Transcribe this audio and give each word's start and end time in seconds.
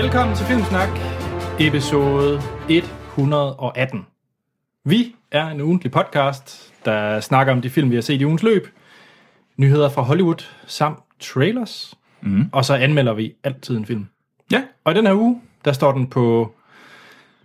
Velkommen 0.00 0.36
til 0.36 0.46
Filmsnak, 0.46 0.88
episode 1.58 2.40
118. 2.68 4.06
Vi 4.84 5.14
er 5.30 5.46
en 5.46 5.60
ugentlig 5.60 5.92
podcast, 5.92 6.72
der 6.84 7.20
snakker 7.20 7.52
om 7.52 7.60
de 7.60 7.70
film, 7.70 7.90
vi 7.90 7.94
har 7.94 8.02
set 8.02 8.20
i 8.20 8.24
ugens 8.24 8.42
løb, 8.42 8.68
nyheder 9.56 9.88
fra 9.88 10.02
Hollywood 10.02 10.46
samt 10.66 10.98
trailers, 11.18 11.94
mm. 12.20 12.50
og 12.52 12.64
så 12.64 12.74
anmelder 12.74 13.14
vi 13.14 13.32
altid 13.44 13.76
en 13.76 13.86
film. 13.86 14.06
Ja. 14.52 14.62
Og 14.84 14.92
i 14.92 14.96
den 14.96 15.06
her 15.06 15.14
uge, 15.14 15.40
der 15.64 15.72
står 15.72 15.92
den 15.92 16.06
på 16.06 16.54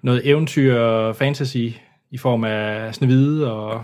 noget 0.02 0.30
eventyr 0.30 0.80
og 0.80 1.16
fantasy 1.16 1.67
i 2.12 2.17
form 2.17 2.44
af 2.44 2.95
Snevide 2.95 3.53
og... 3.53 3.84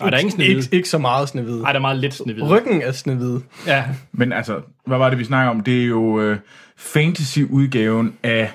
Nej, 0.00 0.10
der 0.10 0.16
er 0.16 0.20
ingen 0.20 0.32
Snevide. 0.32 0.56
Ikke, 0.56 0.76
ikke 0.76 0.88
så 0.88 0.98
meget 0.98 1.28
Snevide. 1.28 1.62
Nej, 1.62 1.72
der 1.72 1.78
er 1.78 1.82
meget 1.82 1.98
lidt 1.98 2.14
Snevide. 2.14 2.48
Ryggen 2.48 2.82
er 2.82 2.92
Snevide. 2.92 3.42
Ja, 3.66 3.84
Men 4.12 4.32
altså, 4.32 4.60
hvad 4.86 4.98
var 4.98 5.10
det, 5.10 5.18
vi 5.18 5.24
snakker 5.24 5.50
om? 5.50 5.60
Det 5.60 5.82
er 5.82 5.86
jo 5.86 6.20
øh, 6.20 6.38
fantasy-udgaven 6.80 8.18
af 8.22 8.52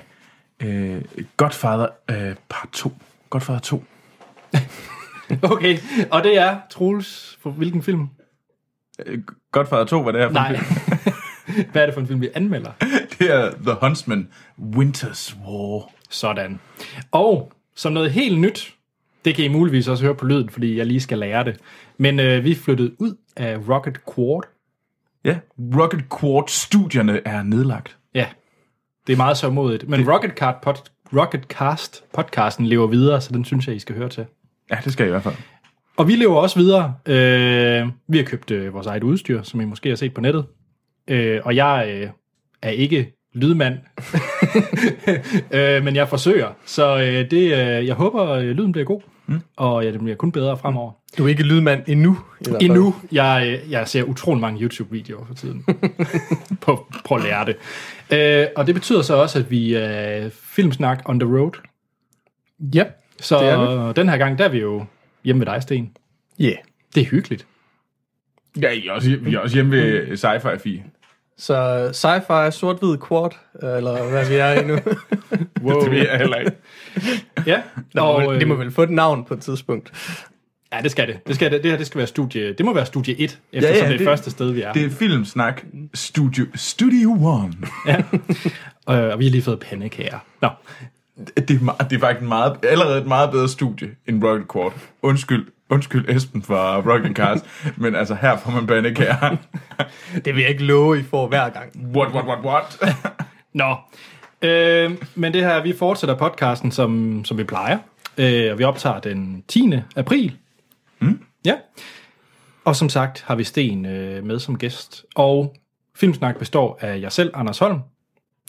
øh, 0.62 1.02
Godfather 1.36 1.86
øh, 2.10 2.34
part 2.48 2.68
2. 2.72 2.92
Godfather 3.30 3.60
2. 3.60 3.84
okay. 5.52 5.78
Og 6.10 6.24
det 6.24 6.38
er, 6.38 6.58
Troels, 6.70 7.38
for 7.42 7.50
hvilken 7.50 7.82
film? 7.82 8.08
Øh, 9.06 9.18
Godfather 9.52 9.84
2, 9.84 10.02
hvad 10.02 10.12
det 10.12 10.22
er 10.22 10.28
for 10.28 10.32
Nej. 10.32 10.50
en 10.50 10.56
film? 10.56 11.12
Hvad 11.72 11.82
er 11.82 11.86
det 11.86 11.94
for 11.94 12.00
en 12.00 12.06
film, 12.06 12.20
vi 12.20 12.28
anmelder? 12.34 12.72
Det 13.18 13.34
er 13.34 13.50
The 13.50 13.76
Huntsman, 13.80 14.28
Winter's 14.58 15.36
War. 15.46 15.90
Sådan. 16.10 16.60
Og 17.10 17.52
som 17.74 17.92
noget 17.92 18.12
helt 18.12 18.40
nyt, 18.40 18.74
det 19.24 19.34
kan 19.34 19.44
I 19.44 19.48
muligvis 19.48 19.88
også 19.88 20.04
høre 20.04 20.14
på 20.14 20.26
lyden, 20.26 20.48
fordi 20.48 20.78
jeg 20.78 20.86
lige 20.86 21.00
skal 21.00 21.18
lære 21.18 21.44
det. 21.44 21.60
Men 21.98 22.20
øh, 22.20 22.44
vi 22.44 22.54
flyttede 22.54 23.00
ud 23.00 23.16
af 23.36 23.58
Rocket 23.68 23.98
Quad. 24.14 24.40
Ja, 25.24 25.38
Rocket 25.58 26.04
Quad-studierne 26.20 27.26
er 27.26 27.42
nedlagt. 27.42 27.96
Ja, 28.16 28.26
det 29.06 29.12
er 29.12 29.16
meget 29.16 29.36
så 29.36 29.50
modigt. 29.50 29.88
Men 29.88 30.10
Rocket, 30.12 30.30
Card 30.30 30.62
pod, 30.62 30.74
Rocket 31.16 31.44
Cast 31.44 32.04
podcasten 32.14 32.66
lever 32.66 32.86
videre, 32.86 33.20
så 33.20 33.32
den 33.32 33.44
synes 33.44 33.66
jeg, 33.66 33.76
I 33.76 33.78
skal 33.78 33.94
høre 33.94 34.08
til. 34.08 34.26
Ja, 34.70 34.78
det 34.84 34.92
skal 34.92 35.04
jeg 35.04 35.08
i 35.08 35.10
hvert 35.10 35.22
fald. 35.22 35.34
Og 35.96 36.08
vi 36.08 36.16
lever 36.16 36.36
også 36.36 36.58
videre. 36.58 36.94
Øh, 37.06 37.88
vi 38.08 38.16
har 38.16 38.24
købt 38.24 38.50
øh, 38.50 38.74
vores 38.74 38.86
eget 38.86 39.02
udstyr, 39.02 39.42
som 39.42 39.60
I 39.60 39.64
måske 39.64 39.88
har 39.88 39.96
set 39.96 40.14
på 40.14 40.20
nettet. 40.20 40.46
Øh, 41.08 41.40
og 41.44 41.56
jeg 41.56 41.86
øh, 41.90 42.08
er 42.62 42.70
ikke 42.70 43.12
lydmand, 43.34 43.78
øh, 45.58 45.84
men 45.84 45.96
jeg 45.96 46.08
forsøger. 46.08 46.48
Så 46.66 46.98
øh, 46.98 47.30
det, 47.30 47.42
øh, 47.42 47.86
jeg 47.86 47.94
håber, 47.94 48.28
øh, 48.28 48.50
lyden 48.50 48.72
bliver 48.72 48.84
god, 48.84 49.00
mm. 49.26 49.40
og 49.56 49.84
ja, 49.84 49.92
det 49.92 50.00
bliver 50.00 50.16
kun 50.16 50.32
bedre 50.32 50.58
fremover. 50.58 50.92
Du 51.18 51.24
er 51.24 51.28
ikke 51.28 51.42
lydmand 51.42 51.82
endnu. 51.86 52.18
I 52.40 52.44
hvert 52.44 52.52
fald. 52.52 52.70
Endnu. 52.70 52.94
Jeg, 53.12 53.60
øh, 53.64 53.70
jeg 53.70 53.88
ser 53.88 54.02
utrolig 54.02 54.40
mange 54.40 54.62
YouTube-videoer 54.62 55.26
for 55.26 55.34
tiden. 55.34 55.64
på, 56.64 56.86
på 57.08 57.14
at 57.14 57.22
lære 57.22 57.44
det. 57.44 57.56
Øh, 58.12 58.46
og 58.56 58.66
det 58.66 58.74
betyder 58.74 59.02
så 59.02 59.14
også, 59.14 59.38
at 59.38 59.50
vi 59.50 59.74
er 59.74 60.28
filmsnak 60.32 61.02
on 61.04 61.20
the 61.20 61.38
road. 61.38 61.50
Ja. 62.74 62.84
Så 63.20 63.38
Det 63.38 63.48
er 63.48 63.92
den 63.92 64.08
her 64.08 64.16
gang, 64.16 64.38
der 64.38 64.44
er 64.44 64.48
vi 64.48 64.58
jo 64.58 64.84
hjemme 65.24 65.40
ved 65.40 65.46
dig, 65.46 65.62
Sten. 65.62 65.96
Yeah. 66.40 66.56
Det 66.94 67.00
er 67.00 67.06
hyggeligt. 67.06 67.46
Ja, 68.60 68.70
I 68.70 68.86
er 68.86 68.92
også, 68.92 69.16
vi 69.20 69.34
er 69.34 69.38
også 69.38 69.56
hjemme 69.56 69.72
ved 69.72 70.16
Sci-Fi 70.16 70.56
Fi. 70.56 70.82
Så 71.38 71.88
sci-fi, 71.92 72.50
sort-hvid 72.50 72.96
quad, 73.08 73.30
eller 73.76 74.10
hvad 74.10 74.28
vi 74.28 74.34
er 74.34 74.52
i 74.52 74.66
nu. 74.66 74.78
Wow. 75.62 75.80
Det 75.82 75.90
ved 75.90 75.98
jeg 75.98 76.18
heller 76.18 76.36
ikke. 76.36 76.52
Ja, 77.46 77.62
og, 77.96 78.14
og, 78.14 78.34
øh, 78.34 78.40
det 78.40 78.48
må 78.48 78.54
vel 78.54 78.70
få 78.70 78.82
et 78.82 78.90
navn 78.90 79.24
på 79.24 79.34
et 79.34 79.40
tidspunkt. 79.40 79.92
Ja, 80.72 80.80
det 80.82 80.90
skal 80.90 81.08
det. 81.08 81.26
Det, 81.26 81.34
skal 81.34 81.52
det. 81.52 81.62
det 81.62 81.70
her 81.70 81.78
det 81.78 81.86
skal 81.86 81.98
være 81.98 82.06
studie. 82.06 82.52
Det 82.52 82.66
må 82.66 82.74
være 82.74 82.86
studie 82.86 83.14
1, 83.20 83.38
eftersom 83.52 83.74
ja, 83.74 83.80
det 83.80 83.84
er 83.84 83.88
det 83.88 83.98
det- 83.98 84.06
første 84.06 84.30
sted, 84.30 84.50
vi 84.52 84.62
er. 84.62 84.72
Det 84.72 84.84
er 84.84 84.90
Filmsnak 84.90 85.62
Studio, 85.94 86.44
Studio 86.54 87.10
One. 87.20 87.52
Ja. 87.86 87.96
Øh, 88.90 89.12
og 89.12 89.18
vi 89.18 89.24
har 89.24 89.30
lige 89.30 89.42
fået 89.42 89.60
pandekager. 89.60 90.18
Nå, 90.42 90.48
Det 91.36 91.50
er, 91.50 91.60
meget, 91.64 91.90
det 91.90 91.96
er 91.96 92.00
faktisk 92.00 92.22
en 92.22 92.28
meget, 92.28 92.56
allerede 92.62 92.98
et 93.00 93.06
meget 93.06 93.30
bedre 93.30 93.48
studie 93.48 93.88
end 94.08 94.24
Rocket 94.24 94.52
Quad. 94.52 94.70
Undskyld, 95.02 95.46
undskyld 95.70 96.08
Esben 96.16 96.42
fra 96.42 96.80
Rocket 96.80 97.16
Cars, 97.16 97.40
men 97.76 97.94
altså 97.94 98.14
her 98.20 98.36
får 98.36 98.50
man 98.50 98.66
pandekager. 98.66 99.36
Det 100.24 100.34
vil 100.34 100.40
jeg 100.40 100.50
ikke 100.50 100.64
love, 100.64 100.98
I 101.00 101.02
får 101.02 101.28
hver 101.28 101.48
gang. 101.48 101.72
What, 101.96 102.12
what, 102.14 102.24
what, 102.24 102.38
what? 102.44 102.94
Nå. 103.54 103.74
Øh, 104.42 104.90
men 105.14 105.32
det 105.32 105.42
her, 105.42 105.62
vi 105.62 105.74
fortsætter 105.78 106.14
podcasten, 106.16 106.70
som, 106.72 107.20
som 107.24 107.38
vi 107.38 107.44
plejer. 107.44 107.78
Øh, 108.18 108.52
og 108.52 108.58
vi 108.58 108.64
optager 108.64 109.00
den 109.00 109.44
10. 109.48 109.72
april. 109.96 110.36
Mm. 111.00 111.20
Ja. 111.44 111.54
Og 112.64 112.76
som 112.76 112.88
sagt 112.88 113.22
har 113.26 113.34
vi 113.34 113.44
Sten 113.44 113.86
øh, 113.86 114.24
med 114.24 114.38
som 114.38 114.58
gæst. 114.58 115.04
Og 115.14 115.54
Filmsnak 115.96 116.36
består 116.38 116.78
af 116.80 117.00
jeg 117.00 117.12
selv, 117.12 117.30
Anders 117.34 117.58
Holm, 117.58 117.78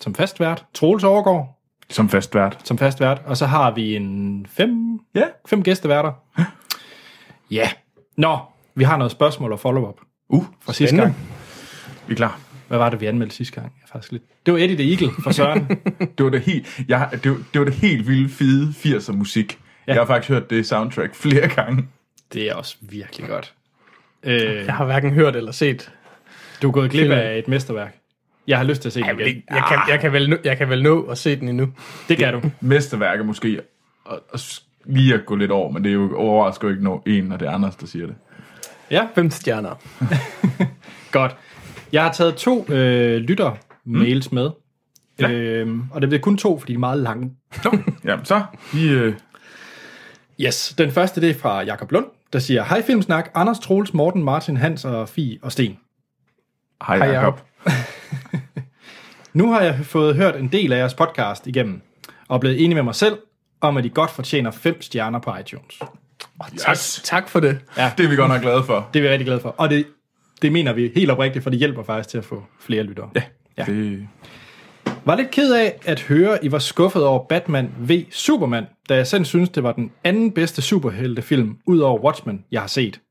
som 0.02 0.16
fastvært. 0.16 0.66
Troels 0.74 1.04
Overgaard, 1.04 1.60
Som 1.90 2.10
fast 2.10 2.36
vært. 2.36 2.58
som 2.64 2.78
fastvært. 2.78 3.22
Og 3.26 3.38
så 3.38 3.46
har 3.46 3.72
vi 3.72 3.96
en 3.96 4.46
fem, 4.50 5.00
Ja. 5.16 5.24
fem 5.50 5.64
gæsteværter. 5.64 6.14
Ja. 7.52 7.70
Nå, 8.18 8.38
vi 8.76 8.84
har 8.84 8.98
noget 8.98 9.12
spørgsmål 9.12 9.52
og 9.52 9.60
follow-up 9.60 9.96
Uh, 10.30 10.46
fra 10.62 10.74
sidste 10.74 10.96
gang. 10.98 11.16
vi 12.08 12.14
er 12.14 12.18
klar. 12.18 12.40
Hvad 12.68 12.78
var 12.78 12.90
det, 12.90 13.02
vi 13.02 13.06
anmeldte 13.06 13.36
sidste 13.36 13.62
gang? 13.62 13.74
Jeg 13.82 13.90
faktisk 13.92 14.12
lidt... 14.12 14.24
Det 14.46 14.54
var 14.54 14.60
Eddie 14.60 14.76
the 14.78 14.92
Eagle 14.92 15.24
fra 15.24 15.32
Søren. 15.32 15.68
Det 16.18 16.24
var 16.24 16.30
det 16.30 16.42
helt, 16.42 16.80
jeg, 16.88 17.10
det, 17.24 17.32
var, 17.32 17.38
det 17.54 17.60
var 17.60 17.66
det 17.66 17.74
helt 17.74 18.08
vilde 18.08 18.30
fede 18.30 18.74
80'er 18.98 19.12
musik. 19.12 19.60
Ja. 19.88 19.94
Jeg 19.94 20.02
har 20.02 20.06
faktisk 20.06 20.30
hørt 20.32 20.50
det 20.50 20.66
soundtrack 20.68 21.16
flere 21.16 21.48
gange. 21.48 21.88
Det 22.34 22.50
er 22.50 22.54
også 22.56 22.78
virkelig 22.82 23.28
godt. 23.30 23.54
Øh, 24.24 24.42
Jeg 24.66 24.74
har 24.74 24.86
hverken 24.86 25.14
hørt 25.14 25.36
eller 25.36 25.52
set. 25.52 25.92
du 26.62 26.68
er 26.68 26.72
gået 26.72 26.92
glip 26.92 27.12
af 27.12 27.38
et 27.38 27.48
mesterværk. 27.48 27.96
Jeg 28.48 28.58
har 28.58 28.64
lyst 28.66 28.82
til 28.82 28.90
at 28.90 28.94
se 28.94 29.00
det 29.02 29.20
igen. 29.20 29.44
Jeg 29.50 29.64
kan, 29.68 29.78
jeg, 29.90 30.00
kan 30.00 30.14
vel 30.14 30.30
nå, 30.30 30.38
jeg 30.44 30.58
kan 30.58 30.70
vel 30.70 30.84
nå 30.84 31.02
at 31.02 31.18
se 31.18 31.36
den 31.36 31.48
endnu. 31.48 31.74
Det 32.10 32.18
kan 32.18 32.34
du. 32.34 32.42
Mesterværket 32.62 33.26
måske, 33.26 33.62
og, 34.06 34.22
og 34.30 34.40
lige 34.86 35.14
at 35.14 35.26
gå 35.26 35.36
lidt 35.36 35.52
over, 35.52 35.72
men 35.72 35.84
det 35.84 35.90
er 35.90 35.94
jo 35.94 36.18
overrasker 36.18 36.68
jo 36.68 36.72
ikke 36.72 36.84
når 36.84 37.04
en, 37.06 37.32
og 37.32 37.40
det 37.40 37.48
er 37.48 37.52
Anders, 37.52 37.76
der 37.76 37.88
siger 37.88 38.06
det. 38.06 38.16
Ja, 38.92 39.08
Fem 39.16 39.30
stjerner. 39.32 39.76
godt. 41.12 41.36
Jeg 41.92 42.04
har 42.04 42.12
taget 42.12 42.36
to 42.36 42.66
øh, 42.72 43.22
lytter-mails 43.22 44.32
med. 44.32 44.50
Ja. 45.20 45.32
Øhm, 45.32 45.84
og 45.92 46.02
det 46.02 46.10
bliver 46.10 46.22
kun 46.22 46.38
to, 46.38 46.60
fordi 46.60 46.72
de 46.72 46.76
er 46.76 46.80
meget 46.80 47.00
lange. 47.00 47.32
Jamen 48.06 48.26
så, 48.26 48.44
vi... 48.74 48.90
Øh, 48.90 49.14
Yes, 50.40 50.76
den 50.78 50.92
første 50.92 51.22
det 51.22 51.30
er 51.30 51.34
fra 51.34 51.62
Jakob 51.64 51.92
Lund, 51.92 52.06
der 52.34 52.40
siger, 52.40 52.64
Hej 52.64 52.82
Filmsnak, 52.82 53.30
Anders 53.34 53.60
Troels, 53.60 53.94
Morten, 53.94 54.24
Martin, 54.24 54.58
Hans 54.58 54.86
og 54.86 55.10
Fie 55.10 55.40
og 55.42 55.52
Sten. 55.52 55.78
hej, 56.84 56.98
Hej, 56.98 57.08
Jacob. 57.08 57.42
Nu 59.34 59.52
har 59.52 59.62
jeg 59.62 59.80
fået 59.84 60.16
hørt 60.16 60.36
en 60.36 60.48
del 60.52 60.74
af 60.74 60.78
jeres 60.78 60.94
podcast 60.94 61.48
igennem, 61.48 61.82
og 62.28 62.40
blevet 62.40 62.64
enig 62.64 62.76
med 62.76 62.84
mig 62.84 62.96
selv, 62.96 63.18
om 63.62 63.78
at 63.78 63.86
I 63.86 63.92
godt 63.94 64.12
fortjener 64.12 64.52
fem 64.52 64.82
stjerner 64.82 65.20
på 65.20 65.36
iTunes. 65.38 65.80
Tak, 66.58 66.78
tak 67.04 67.30
for 67.30 67.40
det. 67.40 67.60
Det 67.98 68.06
er 68.06 68.10
vi 68.10 68.16
godt 68.16 68.30
nok 68.30 68.42
glade 68.42 68.64
for. 68.64 68.90
Det 68.94 69.00
er 69.00 69.04
vi 69.04 69.10
rigtig 69.10 69.26
glade 69.26 69.40
for. 69.40 69.50
Og 69.50 69.70
det, 69.70 69.88
det 70.42 70.52
mener 70.52 70.74
vi 70.74 70.92
helt 70.96 71.12
oprigtigt, 71.12 71.44
for 71.44 71.50
det 71.50 71.60
hjælper 71.60 71.84
faktisk 71.84 72.10
til 72.10 72.18
at 72.18 72.26
få 72.26 72.44
flere 72.60 72.84
lyttere. 72.84 73.10
Ja. 73.16 73.22
Ja. 73.58 73.64
Det, 73.64 74.08
Var 75.08 75.16
lidt 75.16 75.32
ked 75.32 75.54
af 75.54 75.80
at 75.86 76.02
høre, 76.02 76.46
I 76.46 76.52
var 76.52 76.60
skuffet 76.60 77.06
over 77.06 77.28
Batman 77.28 77.72
v 77.80 77.92
Superman, 78.10 78.66
da 78.90 78.96
jeg 78.96 79.08
selv 79.08 79.26
synes, 79.26 79.50
det 79.50 79.64
var 79.64 79.72
den 79.72 79.92
anden 80.04 80.32
bedste 80.32 80.62
superheltefilm, 80.62 81.58
ud 81.66 81.80
over 81.80 82.00
Watchmen, 82.00 82.46
jeg 82.52 82.62
har 82.62 82.68
set. 82.68 83.02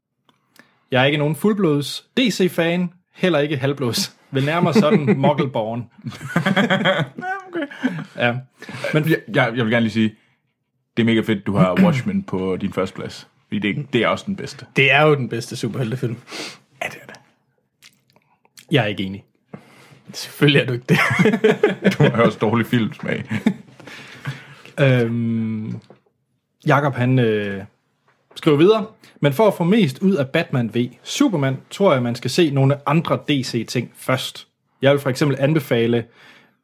Jeg 0.91 1.03
er 1.03 1.07
ikke 1.07 1.19
nogen 1.19 1.37
fuldblods 1.37 2.07
DC-fan, 2.17 2.93
heller 3.15 3.39
ikke 3.39 3.57
halvblods. 3.57 4.17
Vil 4.31 4.45
nærmere 4.45 4.75
sådan 4.75 5.15
Muggleborn. 5.23 5.91
okay. 7.49 7.67
Ja. 8.17 8.34
Men 8.95 9.11
jeg, 9.11 9.19
jeg, 9.34 9.53
jeg 9.57 9.65
vil 9.65 9.73
gerne 9.73 9.84
lige 9.84 9.93
sige, 9.93 10.15
det 10.97 11.03
er 11.03 11.07
mega 11.07 11.21
fedt, 11.21 11.47
du 11.47 11.57
har 11.57 11.75
Watchmen 11.83 12.22
på 12.22 12.57
din 12.57 12.72
første 12.72 12.97
plads. 12.97 13.28
Fordi 13.48 13.59
det, 13.59 13.93
det 13.93 14.03
er 14.03 14.09
også 14.09 14.25
den 14.27 14.37
bedste. 14.37 14.66
Det 14.77 14.93
er 14.93 15.03
jo 15.03 15.15
den 15.15 15.28
bedste 15.28 15.57
superheltefilm. 15.57 16.16
Ja, 16.83 16.89
det 16.89 16.98
er 17.03 17.07
det. 17.07 17.16
jeg 18.71 18.83
er 18.84 18.87
ikke 18.87 19.03
enig. 19.03 19.25
Selvfølgelig 20.13 20.61
er 20.61 20.67
du 20.67 20.73
ikke 20.73 20.85
det. 20.89 20.99
Du 21.99 22.03
har 22.03 22.23
også 22.23 22.39
dårlig 22.39 22.67
filmsmag. 22.67 23.25
Øhm, 24.81 25.77
Jakob 26.67 26.95
han 26.95 27.19
øh, 27.19 27.63
skriver 28.35 28.57
videre. 28.57 28.87
Men 29.21 29.33
for 29.33 29.47
at 29.47 29.55
få 29.55 29.65
mest 29.65 29.99
ud 29.99 30.15
af 30.15 30.29
Batman 30.29 30.75
v 30.75 30.79
Superman, 31.03 31.57
tror 31.71 31.93
jeg, 31.93 32.03
man 32.03 32.15
skal 32.15 32.31
se 32.31 32.51
nogle 32.51 32.89
andre 32.89 33.19
DC-ting 33.29 33.91
først. 33.97 34.47
Jeg 34.83 34.93
vil 34.93 35.01
for 35.01 35.11
eksempel 35.11 35.37
anbefale 35.41 36.05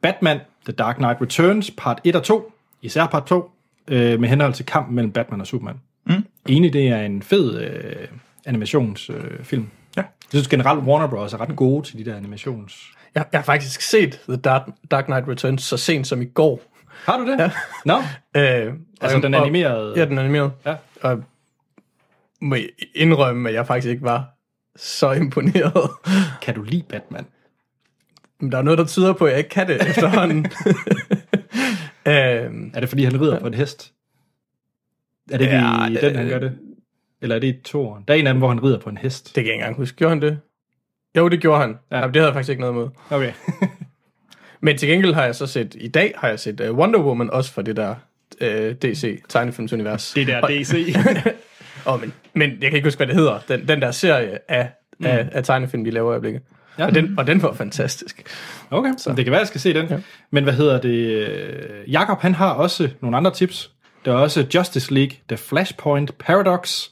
Batman 0.02 0.40
The 0.64 0.72
Dark 0.72 0.96
Knight 0.96 1.20
Returns 1.20 1.70
part 1.76 2.00
1 2.04 2.16
og 2.16 2.22
2, 2.22 2.52
især 2.82 3.06
part 3.06 3.26
2, 3.26 3.50
øh, 3.88 4.20
med 4.20 4.28
henhold 4.28 4.54
til 4.54 4.66
kampen 4.66 4.94
mellem 4.94 5.12
Batman 5.12 5.40
og 5.40 5.46
Superman. 5.46 5.80
Mm. 6.04 6.24
Enig, 6.48 6.72
det 6.72 6.88
er 6.88 7.00
en 7.00 7.22
fed 7.22 7.60
øh, 7.60 8.08
animationsfilm. 8.46 9.20
Øh, 9.20 9.44
film. 9.44 9.68
Ja. 9.96 10.02
Jeg 10.02 10.06
synes 10.38 10.48
generelt, 10.48 10.84
Warner 10.84 11.06
Bros. 11.06 11.32
er 11.32 11.40
ret 11.40 11.56
gode 11.56 11.86
til 11.86 11.98
de 11.98 12.10
der 12.10 12.16
animations... 12.16 12.92
Jeg, 13.14 13.24
jeg 13.32 13.38
har 13.40 13.44
faktisk 13.44 13.80
set 13.80 14.20
The 14.28 14.36
Dark, 14.36 14.62
Dark 14.90 15.04
Knight 15.04 15.28
Returns 15.28 15.62
så 15.62 15.76
sent 15.76 16.06
som 16.06 16.22
i 16.22 16.24
går. 16.24 16.60
Har 17.04 17.18
du 17.18 17.26
det? 17.30 17.38
Ja. 17.38 17.50
Nå, 17.84 17.96
Øh, 18.36 18.74
altså 19.00 19.16
og- 19.16 19.22
den 19.22 19.34
og- 19.34 19.40
animerede... 19.42 19.94
Ja, 19.96 20.04
den 20.04 20.18
animerede. 20.18 20.50
Ja. 20.66 20.74
Og 21.02 21.24
må 22.40 22.54
jeg 22.54 22.68
indrømme, 22.94 23.48
at 23.48 23.54
jeg 23.54 23.66
faktisk 23.66 23.90
ikke 23.90 24.02
var 24.02 24.24
så 24.76 25.12
imponeret. 25.12 25.90
Kan 26.42 26.54
du 26.54 26.62
lide 26.62 26.82
Batman? 26.88 27.26
Men 28.40 28.52
der 28.52 28.58
er 28.58 28.62
noget, 28.62 28.78
der 28.78 28.84
tyder 28.86 29.12
på, 29.12 29.24
at 29.24 29.30
jeg 29.30 29.38
ikke 29.38 29.50
kan 29.50 29.68
det 29.68 29.80
efterhånden. 29.90 30.38
øhm, 32.06 32.70
Er 32.74 32.80
det, 32.80 32.88
fordi 32.88 33.04
han 33.04 33.20
rider 33.20 33.40
på 33.40 33.46
en 33.46 33.54
hest? 33.54 33.92
Er 35.30 35.38
det 35.38 35.46
Ja, 35.46 35.86
i 35.86 35.94
den, 35.94 36.16
han 36.16 36.28
gør 36.28 36.38
det? 36.38 36.58
Eller 37.22 37.36
er 37.36 37.40
det 37.40 37.48
i 37.54 37.60
toren? 37.64 38.04
Der 38.08 38.14
er 38.14 38.18
en 38.18 38.26
af 38.26 38.32
dem, 38.34 38.38
hvor 38.38 38.48
han 38.48 38.62
rider 38.62 38.78
på 38.78 38.88
en 38.90 38.96
hest. 38.96 39.24
det 39.26 39.34
kan 39.34 39.44
jeg 39.44 39.52
ikke 39.54 39.60
engang 39.62 39.76
huske. 39.76 39.96
Gjorde 39.96 40.10
han 40.14 40.22
det? 40.22 40.40
Jo, 41.16 41.28
det 41.28 41.40
gjorde 41.40 41.60
han. 41.60 41.70
Ja. 41.70 41.96
Ja. 41.96 42.00
Jamen, 42.00 42.14
det 42.14 42.20
havde 42.20 42.26
jeg 42.28 42.34
faktisk 42.34 42.50
ikke 42.50 42.60
noget 42.60 42.74
med. 42.74 42.88
Okay. 43.10 43.32
Men 44.64 44.78
til 44.78 44.88
gengæld 44.88 45.14
har 45.14 45.24
jeg 45.24 45.34
så 45.34 45.46
set, 45.46 45.76
i 45.80 45.88
dag 45.88 46.14
har 46.18 46.28
jeg 46.28 46.38
set 46.40 46.60
uh, 46.60 46.76
Wonder 46.78 47.00
Woman, 47.00 47.30
også 47.30 47.52
for 47.52 47.62
det 47.62 47.76
der 47.76 47.94
uh, 48.40 48.46
DC 48.82 49.22
tegnefilmsunivers. 49.28 50.12
det 50.12 50.26
der 50.26 50.40
Og- 50.40 50.48
DC. 50.50 50.94
Åh, 51.86 52.00
men, 52.00 52.12
men 52.34 52.50
jeg 52.50 52.70
kan 52.70 52.72
ikke 52.76 52.86
huske, 52.86 52.98
hvad 52.98 53.06
det 53.06 53.14
hedder. 53.16 53.38
Den, 53.48 53.68
den 53.68 53.82
der 53.82 53.90
serie 53.90 54.38
af, 54.48 54.70
mm. 55.00 55.06
af, 55.06 55.28
af 55.32 55.44
tegnefilm, 55.44 55.84
de 55.84 55.90
laver 55.90 56.10
i 56.10 56.12
øjeblikket. 56.12 56.42
Ja. 56.78 56.86
Og, 56.86 56.94
den, 56.94 57.18
og 57.18 57.26
den 57.26 57.42
var 57.42 57.52
fantastisk. 57.52 58.22
Okay, 58.70 58.92
så 58.98 59.12
det 59.14 59.24
kan 59.24 59.30
være, 59.32 59.38
jeg 59.40 59.46
skal 59.48 59.60
se 59.60 59.74
den. 59.74 59.86
Ja. 59.86 59.94
Ja. 59.94 60.00
Men 60.30 60.44
hvad 60.44 60.52
hedder 60.52 60.80
det? 60.80 60.88
øh, 61.28 61.92
Jakob, 61.92 62.20
han 62.20 62.34
har 62.34 62.50
også 62.52 62.88
nogle 63.00 63.16
andre 63.16 63.30
tips. 63.34 63.70
Der 64.04 64.12
er 64.12 64.16
også 64.16 64.46
Justice 64.54 64.94
League, 64.94 65.16
The 65.28 65.36
Flashpoint 65.36 66.18
Paradox, 66.18 66.88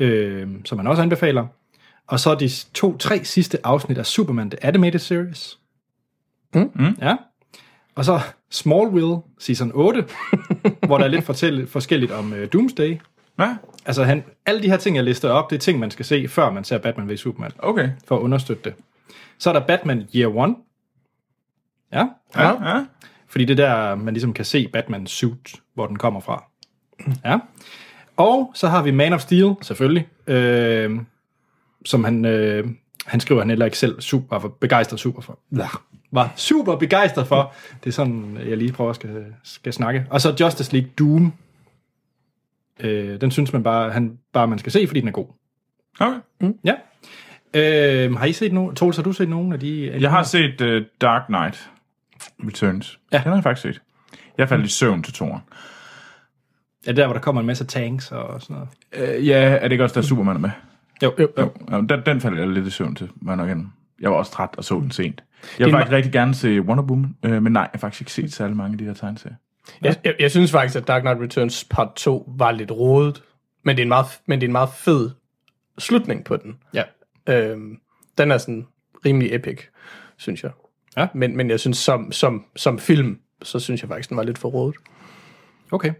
øh, 0.00 0.46
som 0.64 0.78
han 0.78 0.86
også 0.86 1.02
anbefaler. 1.02 1.46
Og 2.08 2.20
så 2.20 2.34
de 2.34 2.50
to-tre 2.74 3.24
sidste 3.24 3.66
afsnit 3.66 3.98
af 3.98 4.06
Superman, 4.06 4.50
The 4.50 4.64
Animated 4.64 4.98
Series. 4.98 5.58
Mm. 6.54 6.70
Mm. 6.74 6.96
Ja. 7.00 7.16
Og 7.94 8.04
så 8.04 8.20
Smallville, 8.50 9.16
Season 9.38 9.70
8, 9.74 10.04
hvor 10.86 10.98
der 10.98 11.04
er 11.04 11.08
lidt 11.08 11.24
fortælle, 11.24 11.66
forskelligt 11.66 12.12
om 12.12 12.32
øh, 12.32 12.48
Doomsday. 12.52 12.98
Ja, 13.38 13.56
Altså, 13.88 14.04
han, 14.04 14.24
alle 14.46 14.62
de 14.62 14.68
her 14.70 14.76
ting, 14.76 14.96
jeg 14.96 15.04
lister 15.04 15.30
op, 15.30 15.50
det 15.50 15.56
er 15.56 15.60
ting, 15.60 15.78
man 15.78 15.90
skal 15.90 16.04
se, 16.04 16.28
før 16.28 16.50
man 16.50 16.64
ser 16.64 16.78
Batman 16.78 17.08
v 17.08 17.16
Superman, 17.16 17.50
okay. 17.58 17.90
for 18.06 18.16
at 18.16 18.20
understøtte 18.20 18.62
det. 18.64 18.74
Så 19.38 19.50
er 19.50 19.52
der 19.52 19.66
Batman 19.66 20.08
Year 20.16 20.36
One. 20.36 20.54
Ja, 21.92 22.06
Ja, 22.36 22.76
ja. 22.76 22.84
fordi 23.26 23.44
det 23.44 23.60
er 23.60 23.66
der, 23.66 23.94
man 23.94 24.14
ligesom 24.14 24.32
kan 24.32 24.44
se 24.44 24.68
Batmans 24.72 25.10
suit, 25.10 25.54
hvor 25.74 25.86
den 25.86 25.98
kommer 25.98 26.20
fra. 26.20 26.44
Ja. 27.24 27.38
Og 28.16 28.52
så 28.54 28.68
har 28.68 28.82
vi 28.82 28.90
Man 28.90 29.12
of 29.12 29.20
Steel, 29.20 29.54
selvfølgelig, 29.62 30.08
øh, 30.26 30.98
som 31.84 32.04
han, 32.04 32.24
øh, 32.24 32.68
han 33.06 33.20
skriver, 33.20 33.40
han 33.40 33.48
heller 33.48 33.64
ikke 33.64 33.78
selv 33.78 34.00
super, 34.00 34.38
var 34.38 34.48
begejstret 34.48 35.00
super 35.00 35.22
for. 35.22 35.38
Ja. 35.56 35.68
Var 36.12 36.32
super 36.36 36.76
begejstret 36.76 37.26
for. 37.26 37.52
Det 37.84 37.90
er 37.90 37.92
sådan, 37.92 38.38
jeg 38.46 38.56
lige 38.56 38.72
prøver 38.72 38.90
at 38.90 38.96
skal, 38.96 39.24
skal 39.42 39.72
snakke. 39.72 40.06
Og 40.10 40.20
så 40.20 40.36
Justice 40.40 40.72
League 40.72 40.90
Doom. 40.98 41.32
Øh, 42.80 43.20
den 43.20 43.30
synes 43.30 43.52
man 43.52 43.62
bare, 43.62 43.90
han, 43.90 44.18
bare, 44.32 44.48
man 44.48 44.58
skal 44.58 44.72
se, 44.72 44.86
fordi 44.86 45.00
den 45.00 45.08
er 45.08 45.12
god. 45.12 45.26
Okay. 46.00 46.52
Ja. 46.64 46.74
Øh, 47.54 48.16
har 48.16 48.26
I 48.26 48.32
set 48.32 48.52
nogen? 48.52 48.76
Troels, 48.76 48.96
har 48.96 49.02
du 49.02 49.12
set 49.12 49.28
nogen 49.28 49.52
af 49.52 49.60
de? 49.60 50.00
Jeg 50.00 50.10
har 50.10 50.22
set 50.22 50.60
uh, 50.60 50.82
Dark 51.00 51.26
Knight 51.26 51.70
Returns. 52.20 52.98
Ja. 53.12 53.16
Den 53.18 53.26
har 53.26 53.34
jeg 53.34 53.42
faktisk 53.42 53.62
set. 53.62 53.82
Jeg 54.38 54.48
faldt 54.48 54.66
i 54.66 54.68
søvn 54.68 55.02
til 55.02 55.12
toren. 55.12 55.40
Ja, 56.86 56.92
der, 56.92 57.06
hvor 57.06 57.12
der 57.12 57.20
kommer 57.20 57.40
en 57.40 57.46
masse 57.46 57.64
tanks 57.64 58.12
og 58.12 58.42
sådan 58.42 58.56
noget. 58.94 59.18
Uh, 59.18 59.26
ja, 59.26 59.38
er 59.40 59.62
det 59.62 59.72
ikke 59.72 59.84
også, 59.84 59.94
der 59.94 60.00
er 60.00 60.06
Superman 60.06 60.36
er 60.36 60.40
med? 60.40 60.50
Jo, 61.02 61.14
jo, 61.18 61.28
Jo, 61.38 61.52
ja, 61.70 61.76
den, 61.76 62.02
den 62.06 62.20
faldt 62.20 62.38
jeg 62.38 62.48
lidt 62.48 62.66
i 62.66 62.70
søvn 62.70 62.94
til, 62.94 63.10
var 63.16 63.32
jeg 63.32 63.36
nok 63.36 63.48
igen. 63.48 63.72
Jeg 64.00 64.10
var 64.10 64.16
også 64.16 64.32
træt 64.32 64.50
og 64.56 64.64
så 64.64 64.74
den 64.74 64.90
sent. 64.90 65.24
Jeg 65.58 65.66
vil 65.66 65.72
faktisk 65.72 65.92
rigtig 65.92 66.12
gerne 66.12 66.34
se 66.34 66.60
Wonder 66.60 66.84
Woman, 66.84 67.16
øh, 67.22 67.42
men 67.42 67.52
nej, 67.52 67.62
jeg 67.62 67.70
har 67.72 67.78
faktisk 67.78 68.00
ikke 68.00 68.12
set 68.12 68.32
særlig 68.32 68.56
mange 68.56 68.72
af 68.72 68.78
de 68.78 68.84
her 68.84 68.94
tegneserier. 68.94 69.36
Jeg, 69.82 69.96
jeg, 70.04 70.14
jeg 70.18 70.30
synes 70.30 70.50
faktisk, 70.50 70.76
at 70.76 70.88
Dark 70.88 71.02
Knight 71.02 71.20
Returns 71.20 71.64
part 71.70 71.94
2 71.96 72.32
var 72.36 72.52
lidt 72.52 72.70
rodet, 72.70 73.22
men 73.64 73.76
det 73.76 73.82
er 73.82 73.84
en 73.84 73.88
meget, 73.88 74.06
men 74.26 74.40
det 74.40 74.46
er 74.46 74.48
en 74.48 74.52
meget 74.52 74.68
fed 74.68 75.10
slutning 75.78 76.24
på 76.24 76.36
den. 76.36 76.56
Ja. 76.74 76.82
Øhm, 77.28 77.78
den 78.18 78.30
er 78.30 78.38
sådan 78.38 78.66
rimelig 79.06 79.34
epic, 79.34 79.60
synes 80.16 80.42
jeg. 80.42 80.50
Ja. 80.96 81.06
Men, 81.14 81.36
men 81.36 81.50
jeg 81.50 81.60
synes, 81.60 81.78
som, 81.78 82.12
som, 82.12 82.44
som 82.56 82.78
film, 82.78 83.18
så 83.42 83.58
synes 83.58 83.82
jeg 83.82 83.88
faktisk, 83.88 84.08
den 84.08 84.16
var 84.16 84.22
lidt 84.22 84.38
for 84.38 84.48
rodet. 84.48 84.76
Okay. 85.70 85.92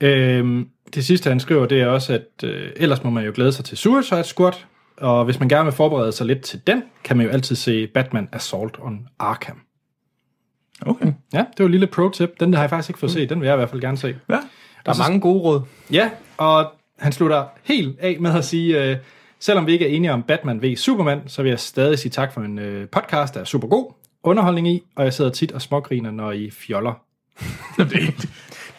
Øhm, 0.00 0.68
det 0.94 1.04
sidste, 1.04 1.28
han 1.28 1.40
skriver, 1.40 1.66
det 1.66 1.80
er 1.80 1.86
også, 1.86 2.12
at 2.12 2.48
øh, 2.48 2.70
ellers 2.76 3.04
må 3.04 3.10
man 3.10 3.24
jo 3.24 3.32
glæde 3.34 3.52
sig 3.52 3.64
til 3.64 3.78
Suicide 3.78 4.24
Squad, 4.24 4.52
og 4.96 5.24
hvis 5.24 5.40
man 5.40 5.48
gerne 5.48 5.64
vil 5.64 5.72
forberede 5.72 6.12
sig 6.12 6.26
lidt 6.26 6.40
til 6.40 6.60
den, 6.66 6.82
kan 7.04 7.16
man 7.16 7.26
jo 7.26 7.32
altid 7.32 7.56
se 7.56 7.86
Batman 7.86 8.28
Assault 8.32 8.76
on 8.80 9.08
Arkham. 9.18 9.60
Okay. 10.80 11.12
Ja, 11.32 11.38
det 11.38 11.58
var 11.58 11.64
en 11.64 11.70
lille 11.70 11.86
pro-tip. 11.86 12.40
Den 12.40 12.52
der 12.52 12.56
har 12.58 12.62
jeg 12.62 12.70
faktisk 12.70 12.90
ikke 12.90 12.98
fået 12.98 13.12
set. 13.12 13.28
Den 13.30 13.40
vil 13.40 13.46
jeg 13.46 13.54
i 13.54 13.56
hvert 13.56 13.70
fald 13.70 13.80
gerne 13.80 13.96
se. 13.96 14.16
Ja. 14.28 14.38
Der 14.86 14.92
er 14.92 14.98
mange 14.98 15.20
gode 15.20 15.40
råd. 15.40 15.62
Ja, 15.92 16.10
og 16.36 16.72
han 16.98 17.12
slutter 17.12 17.44
helt 17.62 17.98
af 17.98 18.16
med 18.20 18.34
at 18.34 18.44
sige, 18.44 18.84
øh, 18.84 18.96
selvom 19.40 19.66
vi 19.66 19.72
ikke 19.72 19.88
er 19.88 19.96
enige 19.96 20.12
om 20.12 20.22
Batman 20.22 20.62
v 20.62 20.76
Superman, 20.76 21.20
så 21.26 21.42
vil 21.42 21.48
jeg 21.48 21.60
stadig 21.60 21.98
sige 21.98 22.10
tak 22.10 22.32
for 22.32 22.40
en 22.40 22.58
øh, 22.58 22.88
podcast, 22.88 23.34
der 23.34 23.40
er 23.40 23.44
super 23.44 23.68
god 23.68 23.92
underholdning 24.22 24.68
i, 24.68 24.82
og 24.96 25.04
jeg 25.04 25.12
sidder 25.12 25.30
tit 25.30 25.52
og 25.52 25.62
smågriner, 25.62 26.10
når 26.10 26.32
I 26.32 26.50
fjoller. 26.50 26.94
Det 27.78 28.28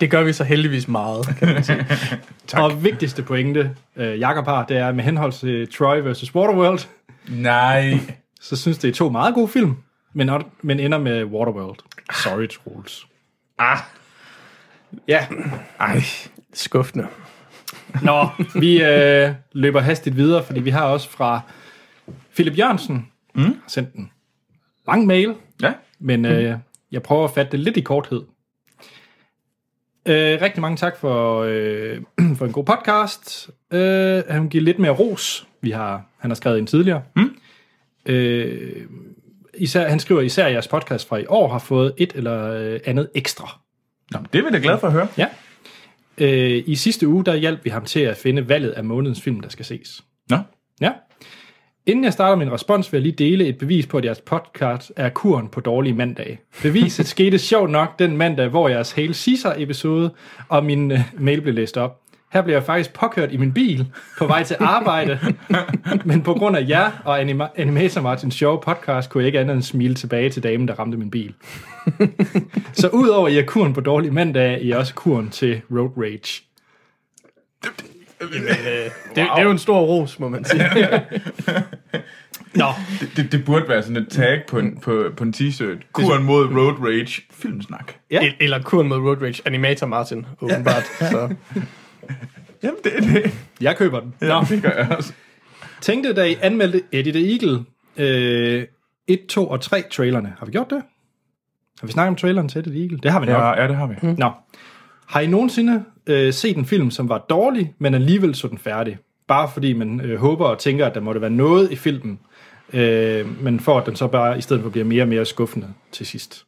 gør 0.10 0.24
vi 0.24 0.34
så 0.34 0.44
heldigvis 0.44 0.88
meget, 0.88 1.28
kan 1.40 1.48
man 1.48 1.64
sige. 1.64 1.86
Tak. 2.48 2.62
Og 2.62 2.84
vigtigste 2.84 3.24
pointe, 3.24 3.76
øh, 3.96 4.20
Jakob 4.20 4.46
har, 4.46 4.66
det 4.66 4.78
er 4.78 4.92
med 4.92 5.04
henhold 5.04 5.32
til 5.32 5.72
Troy 5.74 5.98
vs. 6.02 6.36
Waterworld, 6.36 6.80
Nej. 7.30 8.00
så 8.42 8.56
synes 8.56 8.78
det 8.78 8.88
er 8.90 8.94
to 8.94 9.10
meget 9.10 9.34
gode 9.34 9.48
film, 9.48 9.76
men, 10.14 10.30
men 10.62 10.80
ender 10.80 10.98
med 10.98 11.24
Waterworld. 11.24 11.78
Sorry, 12.14 12.48
Troels. 12.48 13.08
Ah. 13.58 13.78
Ja, 15.08 15.28
Ej. 15.80 16.02
Skuffende. 16.54 17.08
Nå, 18.04 18.28
vi 18.56 18.84
øh, 18.84 19.32
løber 19.52 19.80
hastigt 19.80 20.16
videre, 20.18 20.44
fordi 20.44 20.60
vi 20.60 20.70
har 20.70 20.84
også 20.84 21.10
fra 21.10 21.42
Philip 22.34 22.58
Jørgensen 22.58 23.08
mm. 23.36 23.56
sendt 23.68 23.94
en 23.94 24.12
lang 24.88 25.06
mail, 25.06 25.34
Ja. 25.62 25.74
men 26.00 26.26
øh, 26.26 26.58
jeg 26.92 27.04
prøver 27.04 27.24
at 27.24 27.32
fatte 27.32 27.52
det 27.52 27.60
lidt 27.60 27.78
i 27.78 27.82
korthed. 27.82 28.22
Øh, 30.08 30.42
rigtig 30.42 30.62
mange 30.62 30.78
tak 30.78 30.98
for, 30.98 31.42
øh, 31.48 31.98
for 32.38 32.46
en 32.46 32.52
god 32.52 32.66
podcast. 32.66 33.50
Øh, 33.74 34.24
han 34.30 34.50
giver 34.50 34.64
lidt 34.64 34.80
mere 34.80 34.92
ros. 34.92 35.48
Vi 35.62 35.72
har, 35.72 36.06
han 36.20 36.32
har 36.32 36.36
skrevet 36.36 36.60
en 36.60 36.68
tidligere. 36.68 37.04
Mm. 37.16 37.36
Øh, 38.06 38.86
især, 39.58 39.90
han 39.90 40.00
skriver 40.00 40.22
især, 40.22 40.48
jeres 40.48 40.68
podcast 40.68 41.08
fra 41.08 41.18
i 41.18 41.26
år 41.28 41.48
har 41.48 41.60
fået 41.60 41.94
et 41.98 42.14
eller 42.16 42.52
øh, 42.52 42.80
andet 42.86 43.10
ekstra. 43.16 43.60
Nå, 44.12 44.20
det 44.34 44.40
er 44.40 44.44
vi 44.44 44.50
da 44.52 44.60
glade 44.64 44.80
for 44.80 44.88
at 44.88 44.94
høre. 44.94 45.08
Ja. 45.18 45.28
Øh, 46.18 46.64
I 46.66 46.76
sidste 46.76 47.08
uge, 47.08 47.26
der 47.26 47.36
hjalp 47.36 47.66
vi 47.66 47.70
ham 47.70 47.86
til 47.86 48.00
at 48.00 48.18
finde 48.18 48.50
valget 48.50 48.72
af 48.72 48.84
månedens 48.84 49.22
film, 49.22 49.40
der 49.40 49.50
skal 49.50 49.66
ses. 49.66 50.04
Nå. 50.30 50.38
Ja. 50.82 50.92
Inden 51.88 52.04
jeg 52.04 52.14
starter 52.14 52.36
min 52.36 52.52
respons, 52.52 52.92
vil 52.94 52.98
jeg 52.98 53.04
lige 53.04 53.30
dele 53.30 53.46
et 53.46 53.58
bevis 53.58 53.88
på, 53.88 53.98
at 53.98 54.06
jeres 54.06 54.22
podcast 54.22 54.92
er 54.96 55.10
kuren 55.10 55.48
på 55.48 55.60
dårlige 55.60 55.94
mandage. 55.94 56.40
Beviset 56.62 57.08
skete 57.08 57.40
sjovt 57.40 57.72
nok 57.72 58.00
den 58.00 58.18
mandag, 58.18 58.48
hvor 58.48 58.70
jeres 58.70 58.92
Hail 58.92 59.16
Caesar-episode 59.16 60.12
og 60.50 60.66
min 60.66 60.92
uh, 60.92 61.00
mail 61.18 61.42
blev 61.42 61.54
læst 61.54 61.78
op. 61.78 62.02
Her 62.34 62.42
blev 62.42 62.54
jeg 62.56 62.64
faktisk 62.64 62.94
påkørt 62.94 63.32
i 63.32 63.38
min 63.38 63.54
bil 63.54 63.86
på 64.18 64.28
vej 64.28 64.44
til 64.44 64.56
arbejde, 64.60 65.20
men 66.06 66.22
på 66.22 66.34
grund 66.34 66.58
af 66.58 66.66
jer 66.70 66.92
og 67.06 67.22
Anima- 67.22 67.62
Animator 67.62 68.02
Martins 68.02 68.36
sjove 68.36 68.62
podcast, 68.62 69.10
kunne 69.10 69.22
jeg 69.22 69.28
ikke 69.28 69.40
andet 69.40 69.54
end 69.54 69.64
smile 69.64 69.96
tilbage 69.96 70.30
til 70.30 70.44
damen, 70.44 70.68
der 70.68 70.74
ramte 70.74 70.98
min 70.98 71.12
bil. 71.12 71.34
Så 72.74 72.90
udover 72.90 73.28
at 73.28 73.34
I 73.34 73.38
er 73.38 73.46
kuren 73.46 73.74
på 73.74 73.82
dårlige 73.82 74.12
mandage, 74.12 74.56
er 74.56 74.62
I 74.62 74.72
også 74.72 74.94
kuren 74.94 75.30
til 75.30 75.62
road 75.72 75.92
rage. 75.98 76.44
Det, 78.34 78.92
det 79.16 79.24
er 79.38 79.42
jo 79.44 79.52
en 79.52 79.58
stor 79.60 79.80
ros, 79.80 80.20
må 80.20 80.30
man 80.30 80.46
sige. 80.46 80.64
Nå, 82.56 82.66
Det, 83.00 83.10
det, 83.18 83.32
det 83.32 83.46
burde 83.46 83.70
være 83.70 83.82
sådan 83.84 83.98
et 83.98 84.08
tag 84.10 84.42
på 84.48 84.60
en, 84.60 84.78
på, 84.80 85.06
på 85.18 85.24
en 85.24 85.34
t-shirt. 85.38 85.90
Kuren 85.92 86.24
mod 86.24 86.46
Road 86.46 86.74
Rage. 86.88 87.22
Filmsnak. 87.32 87.94
Ja. 88.12 88.20
El- 88.22 88.34
Eller 88.40 88.62
kuren 88.62 88.88
med 88.88 88.98
Road 88.98 89.22
Rage 89.22 89.42
Animator 89.46 89.88
Martin, 89.88 90.26
åbenbart. 90.42 90.84
Så. 91.12 91.36
Jamen, 92.64 92.78
det 92.84 92.96
er 92.98 93.02
det. 93.02 93.32
jeg 93.62 93.78
køber 93.78 94.00
den. 94.00 94.14
Nå. 94.22 94.28
Nå, 94.28 94.46
det 94.50 94.62
gør 94.64 94.70
jeg 94.70 94.92
også. 94.98 95.14
Tænkte, 95.82 96.14
da 96.14 96.24
I 96.26 96.36
anmeldte 96.42 96.82
Eddie 96.92 97.14
the 97.14 97.32
Eagle 97.32 97.66
øh, 97.98 98.64
1, 99.08 99.20
2 99.30 99.48
og 99.48 99.62
3 99.62 99.84
trailerne. 99.92 100.34
Har 100.40 100.46
vi 100.46 100.52
gjort 100.52 100.70
det? 100.70 100.82
Har 101.80 101.88
vi 101.88 101.92
snakket 101.94 102.10
om 102.10 102.16
traileren 102.16 102.50
til 102.50 102.60
Eddie 102.60 102.74
the 102.74 102.82
Eagle? 102.82 102.98
Det 103.04 103.12
har 103.12 103.20
vi 103.20 103.26
nok. 103.26 103.36
Ja, 103.42 103.62
ja, 103.62 103.68
det 103.68 103.76
har 103.76 103.88
vi. 103.88 103.96
Nå. 104.18 104.32
Har 105.08 105.20
I 105.20 105.28
nogensinde 105.28 105.84
øh, 106.08 106.34
set 106.34 106.58
en 106.58 106.66
film, 106.66 106.92
som 106.92 107.10
var 107.10 107.26
dårlig, 107.30 107.74
men 107.80 107.94
alligevel 107.94 108.36
så 108.36 108.48
den 108.48 108.58
færdig? 108.58 108.98
Bare 109.28 109.50
fordi 109.54 109.74
man 109.74 110.02
øh, 110.02 110.20
håber 110.20 110.46
og 110.46 110.60
tænker, 110.60 110.86
at 110.86 110.96
der 110.96 111.02
måtte 111.02 111.22
være 111.22 111.30
noget 111.30 111.72
i 111.72 111.76
filmen, 111.76 112.20
øh, 112.74 113.44
men 113.44 113.60
for 113.60 113.78
at 113.78 113.86
den 113.86 113.96
så 113.96 114.08
bare 114.08 114.38
i 114.38 114.42
stedet 114.42 114.64
for 114.64 114.70
bliver 114.70 114.86
mere 114.86 115.04
og 115.04 115.08
mere 115.08 115.26
skuffende 115.26 115.68
til 115.92 116.06
sidst. 116.06 116.46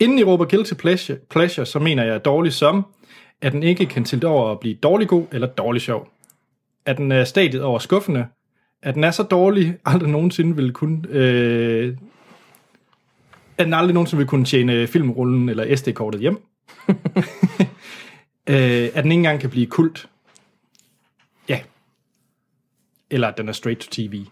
Inden 0.00 0.18
I 0.18 0.24
råber 0.24 0.44
guilty 0.44 0.74
pleasure, 0.74 1.18
pleasure, 1.30 1.66
så 1.66 1.78
mener 1.78 2.04
jeg 2.04 2.24
dårlig 2.24 2.52
som, 2.52 2.86
at 3.40 3.52
den 3.52 3.62
ikke 3.62 3.86
kan 3.86 4.04
tilte 4.04 4.26
over 4.26 4.50
at 4.50 4.60
blive 4.60 4.74
dårlig 4.74 5.08
god 5.08 5.24
eller 5.32 5.46
dårlig 5.46 5.82
sjov. 5.82 6.08
At 6.86 6.96
den 6.96 7.12
er 7.12 7.24
stadiet 7.24 7.62
over 7.62 7.78
skuffende, 7.78 8.26
at 8.82 8.94
den 8.94 9.04
er 9.04 9.10
så 9.10 9.22
dårlig, 9.22 9.76
aldrig 9.84 10.10
nogensinde 10.10 10.56
vil 10.56 10.72
kunne... 10.72 11.02
Øh, 11.10 11.96
at 13.58 13.64
den 13.64 13.74
aldrig 13.74 13.94
nogensinde 13.94 14.18
vil 14.18 14.26
kunne 14.26 14.44
tjene 14.44 14.86
filmrullen 14.86 15.48
eller 15.48 15.76
SD-kortet 15.76 16.20
hjem. 16.20 16.42
øh, 18.46 18.88
at 18.94 19.04
den 19.04 19.12
ikke 19.12 19.12
engang 19.12 19.40
kan 19.40 19.50
blive 19.50 19.66
kult. 19.66 20.08
Ja. 21.48 21.60
Eller 23.10 23.28
at 23.28 23.38
den 23.38 23.48
er 23.48 23.52
straight 23.52 23.80
to 23.80 23.88
TV. 23.90 24.24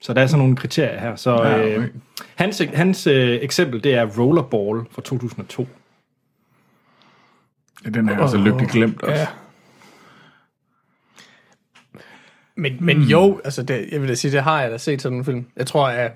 Så 0.00 0.14
der 0.14 0.22
er 0.22 0.26
sådan 0.26 0.38
nogle 0.38 0.56
kriterier 0.56 1.00
her. 1.00 1.16
Så 1.16 1.30
Ja, 1.42 1.66
øh, 1.68 1.78
okay. 1.78 1.88
hans, 2.34 2.62
hans 2.74 3.06
øh, 3.06 3.38
eksempel, 3.42 3.84
det 3.84 3.94
er 3.94 4.18
Rollerball 4.18 4.84
fra 4.90 5.02
2002. 5.02 5.68
Ja, 7.84 7.90
den 7.90 8.08
er 8.08 8.18
altså 8.18 8.36
lykkeligt 8.36 8.70
glemt 8.72 9.02
også. 9.02 9.20
Ja. 9.20 9.26
Men, 12.56 12.76
men 12.80 13.02
jo, 13.02 13.40
altså 13.44 13.62
det, 13.62 13.88
jeg 13.92 14.00
vil 14.00 14.08
da 14.08 14.14
sige, 14.14 14.32
det 14.32 14.42
har 14.42 14.62
jeg 14.62 14.70
da 14.70 14.78
set 14.78 15.02
sådan 15.02 15.18
en 15.18 15.24
film. 15.24 15.46
Jeg 15.56 15.66
tror, 15.66 15.88
at 15.88 16.12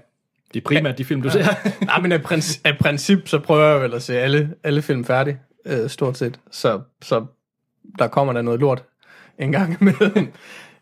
Det 0.54 0.60
er 0.60 0.64
primært 0.64 0.98
de 0.98 1.04
film, 1.04 1.22
du 1.22 1.30
ser. 1.30 1.44
Nej, 1.84 2.00
men 2.00 2.12
af, 2.12 2.18
princi- 2.18 2.60
af 2.64 2.78
princip, 2.78 3.28
så 3.28 3.38
prøver 3.38 3.66
jeg 3.72 3.80
vel 3.82 3.94
at 3.94 4.02
se 4.02 4.18
alle, 4.20 4.54
alle 4.64 4.82
film 4.82 5.04
færdig, 5.04 5.38
øh, 5.68 5.90
stort 5.90 6.18
set. 6.18 6.40
Så, 6.50 6.80
så 7.02 7.26
der 7.98 8.08
kommer 8.08 8.32
der 8.32 8.42
noget 8.42 8.60
lort 8.60 8.84
en 9.38 9.52
gang 9.52 9.76
imellem. 9.80 10.32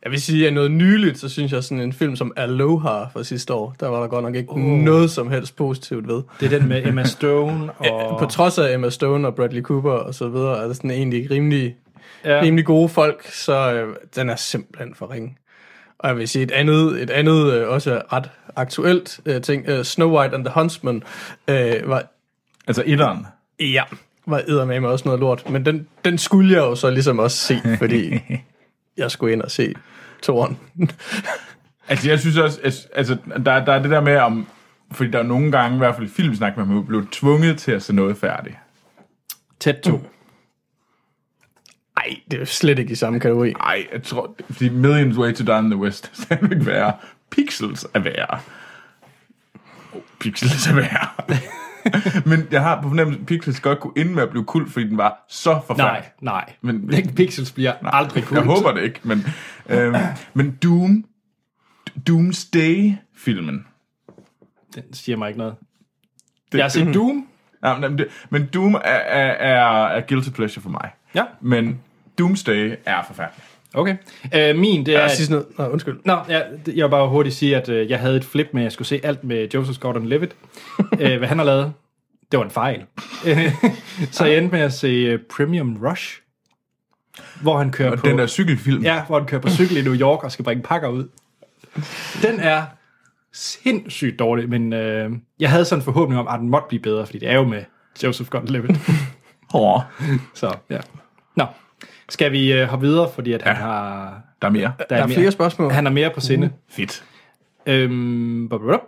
Jeg 0.05 0.13
vil 0.13 0.21
sige, 0.21 0.47
at 0.47 0.53
noget 0.53 0.71
nyligt, 0.71 1.19
så 1.19 1.29
synes 1.29 1.53
jeg 1.53 1.65
sådan 1.65 1.81
en 1.81 1.93
film 1.93 2.17
som 2.17 2.33
Aloha 2.37 3.05
fra 3.13 3.25
sidste 3.25 3.55
år, 3.55 3.77
der 3.81 3.89
var 3.89 4.01
der 4.01 4.09
godt 4.09 4.25
nok 4.25 4.35
ikke 4.35 4.51
oh. 4.51 4.59
noget 4.59 5.11
som 5.11 5.31
helst 5.31 5.57
positivt 5.57 6.09
ved. 6.09 6.23
Det 6.41 6.53
er 6.53 6.59
den 6.59 6.69
med 6.69 6.87
Emma 6.87 7.05
Stone 7.17 7.73
og... 7.73 8.19
På 8.19 8.27
trods 8.27 8.59
af 8.59 8.75
Emma 8.75 8.91
Stone 8.91 9.27
og 9.27 9.35
Bradley 9.35 9.63
Cooper 9.63 9.91
og 9.93 10.15
så 10.15 10.29
videre, 10.29 10.63
er 10.63 10.67
det 10.67 10.77
sådan 10.77 10.91
egentlig 10.91 11.31
rimelig, 11.31 11.77
ja. 12.25 12.41
rimelig 12.43 12.65
gode 12.65 12.89
folk, 12.89 13.27
så 13.27 13.73
øh, 13.73 13.97
den 14.17 14.31
er 14.31 14.37
simpelthen 14.37 14.95
for 14.95 15.11
ringe. 15.11 15.37
Og 15.99 16.09
jeg 16.09 16.17
vil 16.17 16.29
sige 16.29 16.43
et 16.43 16.51
andet, 16.51 17.03
et 17.03 17.11
andet 17.11 17.53
øh, 17.53 17.69
også 17.69 18.03
ret 18.13 18.31
aktuelt 18.57 19.21
øh, 19.27 19.43
ting, 19.43 19.69
øh, 19.69 19.85
Snow 19.85 20.19
White 20.19 20.35
and 20.35 20.45
the 20.45 20.55
Huntsman, 20.55 21.03
øh, 21.49 21.89
var 21.89 22.03
Altså 22.67 22.83
etteren. 22.87 23.27
Ja, 23.61 23.83
var 24.27 24.43
eddermame 24.49 24.89
også 24.89 25.05
noget 25.05 25.21
lort. 25.21 25.51
Men 25.51 25.67
den, 25.67 25.89
den 26.05 26.19
skulle 26.19 26.53
jeg 26.53 26.59
jo 26.59 26.75
så 26.75 26.91
ligesom 26.91 27.19
også 27.19 27.37
se, 27.37 27.61
fordi 27.79 28.21
jeg 28.97 29.11
skulle 29.11 29.33
ind 29.33 29.43
og 29.43 29.51
se 29.51 29.75
toren. 30.23 30.59
Altså, 31.89 32.09
jeg 32.09 32.21
synes 32.21 32.37
også, 32.37 32.89
altså, 32.95 33.17
der, 33.45 33.65
der 33.65 33.73
er 33.73 33.83
det 33.83 33.91
der 33.91 34.01
med, 34.01 34.17
om, 34.17 34.47
fordi 34.93 35.11
der 35.11 35.19
er 35.19 35.23
nogle 35.23 35.53
gange, 35.53 35.75
i 35.75 35.79
hvert 35.79 35.95
fald 35.95 36.07
i 36.07 36.11
filmsnak, 36.11 36.57
man 36.57 36.87
blev 36.87 37.07
tvunget 37.13 37.59
til 37.59 37.73
at 37.73 37.83
se 37.83 37.95
noget 37.95 38.17
færdigt. 38.17 38.57
Tæt 39.61 39.77
2. 39.77 39.91
Nej, 41.97 42.17
det 42.25 42.35
er 42.35 42.39
jo 42.39 42.45
slet 42.45 42.79
ikke 42.79 42.93
i 42.93 42.95
samme 42.95 43.21
kategori. 43.21 43.53
Ej, 43.53 43.87
jeg 43.93 44.03
tror, 44.03 44.35
fordi 44.51 44.69
Millions 44.69 45.17
Way 45.17 45.35
to 45.35 45.45
Die 45.45 45.59
in 45.59 45.71
the 45.71 45.81
West, 45.81 46.13
det 46.29 46.39
er 46.41 46.53
ikke 46.53 46.67
værre. 46.67 46.93
Pixels 47.31 47.87
er 47.95 47.99
værre. 47.99 48.41
Oh, 49.93 50.01
Pixels 50.21 50.67
er 50.67 50.75
værre. 50.75 51.39
Men 52.31 52.49
jeg 52.51 52.63
har 52.63 52.83
på 52.83 52.89
fornemmelse, 52.89 53.21
at 53.21 53.27
Pixels 53.27 53.61
godt 53.61 53.81
kunne 53.81 53.93
ende 53.97 54.15
med 54.15 54.23
at 54.23 54.31
blive 54.31 54.45
kult, 54.45 54.73
fordi 54.73 54.89
den 54.89 54.97
var 54.97 55.25
så 55.29 55.61
forfærdelig. 55.67 56.11
Nej, 56.21 56.45
nej. 56.47 56.53
Men- 56.61 56.87
Men, 56.91 57.15
Pixels 57.15 57.53
bliver 57.53 57.73
aldrig 57.83 58.25
kult. 58.25 58.39
Jeg 58.39 58.47
håber 58.47 58.73
det 58.73 58.83
ikke, 58.83 59.01
men, 59.03 59.27
øhm, 59.69 59.95
men 60.35 60.59
Doom, 60.63 61.05
Doomsday-filmen, 62.09 63.67
Den 64.75 64.83
siger 64.93 65.17
mig 65.17 65.29
ikke 65.29 65.39
noget. 65.39 65.55
Jeg 66.55 66.65
har 66.65 66.69
set 66.69 66.95
Doom. 66.95 67.27
Ja, 67.65 67.79
men, 67.79 67.99
det, 67.99 68.07
men 68.31 68.47
Doom 68.47 68.75
er, 68.75 68.79
er, 68.81 69.33
er, 69.33 69.87
er 69.87 70.01
guilty 70.09 70.31
pleasure 70.31 70.63
for 70.63 70.71
mig. 70.71 70.91
Ja, 71.15 71.25
Men 71.41 71.81
Doomsday 72.19 72.77
er 72.87 73.03
forfærdelig. 73.07 73.43
Okay. 73.77 73.97
Øh, 74.35 74.57
min, 74.57 74.87
det 74.87 74.97
er... 74.97 75.01
Jeg 75.01 75.11
siger 75.11 75.27
sådan 75.27 75.43
noget. 75.43 75.59
Nå, 75.59 75.73
undskyld. 75.73 75.99
Nå, 76.05 76.17
ja, 76.29 76.41
jeg 76.67 76.85
vil 76.85 76.91
bare 76.91 77.09
hurtigt 77.09 77.35
sige, 77.35 77.57
at 77.57 77.69
øh, 77.69 77.91
jeg 77.91 78.01
havde 78.01 78.17
et 78.17 78.25
flip 78.25 78.49
med, 78.53 78.63
at 78.63 78.65
jeg 78.65 78.73
skulle 78.73 78.89
se 78.89 79.01
alt 79.03 79.25
med 79.25 79.49
Joseph 79.55 79.79
Gordon-Levitt. 79.79 80.35
øh, 81.01 81.19
hvad 81.19 81.29
han 81.29 81.39
har 81.39 81.45
lavet, 81.45 81.73
det 82.33 82.39
var 82.39 82.45
en 82.45 82.51
fejl. 82.51 82.85
Øh, 83.27 83.53
så 84.13 84.27
jeg 84.27 84.39
endte 84.39 84.57
med 84.57 84.65
at 84.65 84.73
se 84.73 85.15
uh, 85.15 85.21
Premium 85.37 85.79
Rush, 85.83 86.21
hvor 87.43 87.59
han 87.59 87.73
kører 87.73 87.91
Og 87.91 87.99
på... 87.99 88.07
den 88.07 88.19
der 88.19 88.27
cykelfilm, 88.27 88.83
Ja, 88.83 89.05
hvor 89.05 89.19
han 89.19 89.29
kører 89.29 89.41
på 89.41 89.49
cykel 89.49 89.77
i 89.77 89.83
New 89.83 89.95
York 89.95 90.25
og 90.25 90.33
skal 90.33 90.45
bringe 90.45 90.63
pakker 90.63 90.89
ud. 90.89 91.09
Den 92.23 92.41
er 92.41 92.63
sindssygt 93.33 94.19
dårlig, 94.19 94.49
men 94.49 94.73
øh, 94.73 95.11
jeg 95.41 95.51
havde 95.51 95.65
sådan 95.65 95.81
en 95.81 95.85
forhåbning 95.85 96.21
om, 96.21 96.29
at 96.29 96.41
den 96.41 96.49
måtte 96.49 96.69
blive 96.69 96.83
bedre, 96.83 97.07
fordi 97.07 97.19
det 97.19 97.29
er 97.29 97.35
jo 97.35 97.45
med 97.45 97.65
Joseph 98.03 98.31
Gordon-Levitt. 98.37 98.91
Hård. 99.53 99.85
Så, 100.35 100.57
ja. 100.71 100.79
Nå, 101.37 101.47
skal 102.09 102.33
vi 102.33 102.53
øh, 102.53 102.67
hoppe 102.69 102.87
videre, 102.87 103.11
fordi 103.15 103.33
at 103.33 103.43
han 103.43 103.57
Ja. 103.57 103.61
har... 103.63 104.21
Der 104.43 104.49
er 104.49 104.53
mere. 104.53 104.73
Der 104.91 104.97
er 104.97 105.07
flere 105.07 105.31
spørgsmål. 105.33 105.71
Han 105.73 105.85
har 105.85 105.93
mere 105.93 106.11
på 106.11 106.21
sinde. 106.21 106.51
Fedt. 106.71 107.05
Øhm, 107.67 108.47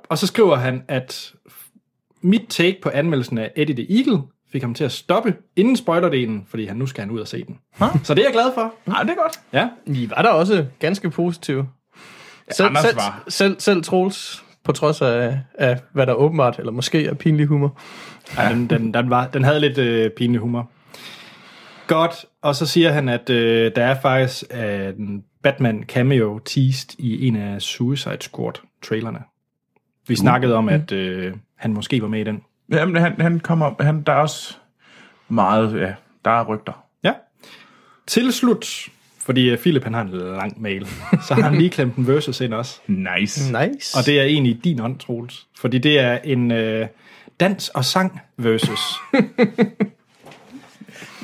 og 0.08 0.18
så 0.18 0.26
skriver 0.26 0.56
han, 0.56 0.82
at 0.88 1.32
mit 2.22 2.42
take 2.48 2.78
på 2.82 2.88
anmeldelsen 2.94 3.38
af 3.38 3.50
Eddie 3.56 3.76
the 3.76 3.96
Eagle 3.98 4.22
fik 4.52 4.62
ham 4.62 4.74
til 4.74 4.84
at 4.84 4.92
stoppe 4.92 5.34
inden 5.56 5.76
spoilerdelen, 5.76 6.46
fordi 6.50 6.66
han 6.66 6.76
nu 6.76 6.86
skal 6.86 7.00
han 7.04 7.10
ud 7.10 7.20
og 7.20 7.28
se 7.28 7.44
den. 7.44 7.58
Så 8.02 8.14
det 8.14 8.20
er 8.20 8.26
jeg 8.26 8.32
glad 8.32 8.50
for. 8.54 8.74
Nej, 8.86 9.02
det 9.02 9.10
er 9.10 9.14
godt. 9.22 9.40
Ja. 9.52 9.68
I 9.86 10.10
var 10.16 10.22
der 10.22 10.28
også 10.28 10.66
ganske 10.78 11.10
positive. 11.10 11.68
Selv, 12.50 12.68
Anders 12.68 12.84
selv, 12.84 12.96
var. 12.96 13.24
selv, 13.28 13.56
selv 13.60 13.82
Troels, 13.82 14.44
på 14.64 14.72
trods 14.72 15.02
af, 15.02 15.38
af, 15.54 15.78
hvad 15.92 16.06
der 16.06 16.12
åbenbart, 16.14 16.58
eller 16.58 16.72
måske 16.72 17.06
er 17.06 17.14
pinlig 17.14 17.46
humor. 17.46 17.80
ja. 18.38 18.48
Den, 18.52 18.70
den, 18.70 18.94
den, 18.94 19.10
var, 19.10 19.26
den 19.26 19.44
havde 19.44 19.60
lidt 19.60 19.78
øh, 19.78 20.10
pinlig 20.10 20.40
humor. 20.40 20.70
Godt, 21.88 22.24
og 22.42 22.54
så 22.54 22.66
siger 22.66 22.92
han, 22.92 23.08
at 23.08 23.30
øh, 23.30 23.72
der 23.76 23.84
er 23.84 24.00
faktisk 24.00 24.44
øh, 24.50 24.88
en 24.88 25.24
Batman 25.42 25.84
cameo 25.88 26.38
teased 26.38 26.90
i 26.98 27.26
en 27.26 27.36
af 27.36 27.62
Suicide 27.62 28.18
Squad-trailerne. 28.20 29.18
Vi 30.08 30.16
snakkede 30.16 30.54
om, 30.54 30.68
at 30.68 30.92
øh, 30.92 31.34
han 31.56 31.72
måske 31.72 32.02
var 32.02 32.08
med 32.08 32.20
i 32.20 32.24
den. 32.24 32.42
Jamen, 32.72 32.96
han, 32.96 33.20
han 33.20 33.40
kommer, 33.40 33.82
han, 33.82 34.02
der 34.02 34.12
er 34.12 34.16
også 34.16 34.56
meget, 35.28 35.80
ja, 35.80 35.94
der 36.24 36.30
er 36.30 36.44
rygter. 36.44 36.84
Ja. 37.04 37.12
Til 38.06 38.32
slut, 38.32 38.66
fordi 39.18 39.50
øh, 39.50 39.58
Philip 39.58 39.84
han 39.84 39.94
har 39.94 40.00
en 40.00 40.10
lang 40.10 40.60
mail, 40.60 40.86
så 41.28 41.34
har 41.34 41.42
han 41.42 41.54
lige 41.54 41.70
klemt 41.70 41.96
en 41.96 42.06
versus 42.06 42.40
ind 42.40 42.54
også. 42.54 42.80
Nice. 42.86 43.52
Nice. 43.52 43.98
Og 43.98 44.06
det 44.06 44.20
er 44.20 44.24
egentlig 44.24 44.64
din 44.64 44.80
ånd, 44.80 44.98
Troels. 44.98 45.46
Fordi 45.58 45.78
det 45.78 45.98
er 45.98 46.18
en 46.24 46.50
øh, 46.50 46.86
dans 47.40 47.68
og 47.68 47.84
sang 47.84 48.20
versus. 48.36 48.80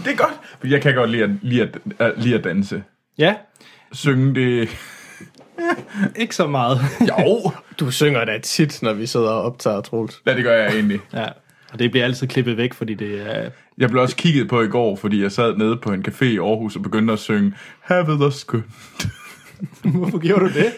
Det 0.04 0.12
er 0.12 0.16
godt, 0.16 0.34
for 0.61 0.66
jeg 0.66 0.82
kan 0.82 0.94
godt 0.94 1.11
lide 1.11 1.25
at, 1.25 1.30
lide 1.42 1.62
at, 1.62 1.78
at, 1.99 2.12
lide 2.16 2.34
at 2.34 2.44
danse. 2.44 2.82
ja, 3.18 3.34
Synge 3.92 4.34
det... 4.34 4.68
ikke 6.23 6.37
så 6.37 6.46
meget. 6.46 6.80
Jo, 7.00 7.52
du 7.80 7.90
synger 7.90 8.25
da 8.25 8.38
tit, 8.38 8.82
når 8.82 8.92
vi 8.92 9.06
sidder 9.06 9.30
og 9.30 9.42
optager, 9.42 9.80
Troels. 9.80 10.23
Ja, 10.26 10.37
det 10.37 10.44
gør 10.44 10.56
jeg 10.62 10.75
egentlig. 10.75 11.00
ja. 11.12 11.26
Og 11.73 11.78
det 11.78 11.90
bliver 11.90 12.04
altid 12.04 12.26
klippet 12.26 12.56
væk, 12.56 12.75
fordi 12.75 12.94
det 12.94 13.30
er... 13.30 13.50
Jeg 13.78 13.90
blev 13.90 14.02
også 14.02 14.16
kigget 14.16 14.49
på 14.49 14.61
i 14.62 14.68
går, 14.68 14.96
fordi 14.96 15.23
jeg 15.23 15.32
sad 15.32 15.56
nede 15.56 15.76
på 15.76 15.92
en 15.92 16.04
café 16.08 16.25
i 16.25 16.38
Aarhus 16.38 16.76
og 16.76 16.82
begyndte 16.82 17.12
at 17.12 17.18
synge 17.18 17.52
Have 17.80 18.18
the 18.20 18.32
skønt. 18.32 19.06
Hvorfor 19.99 20.18
gjorde 20.18 20.44
du 20.44 20.49
det? 20.54 20.73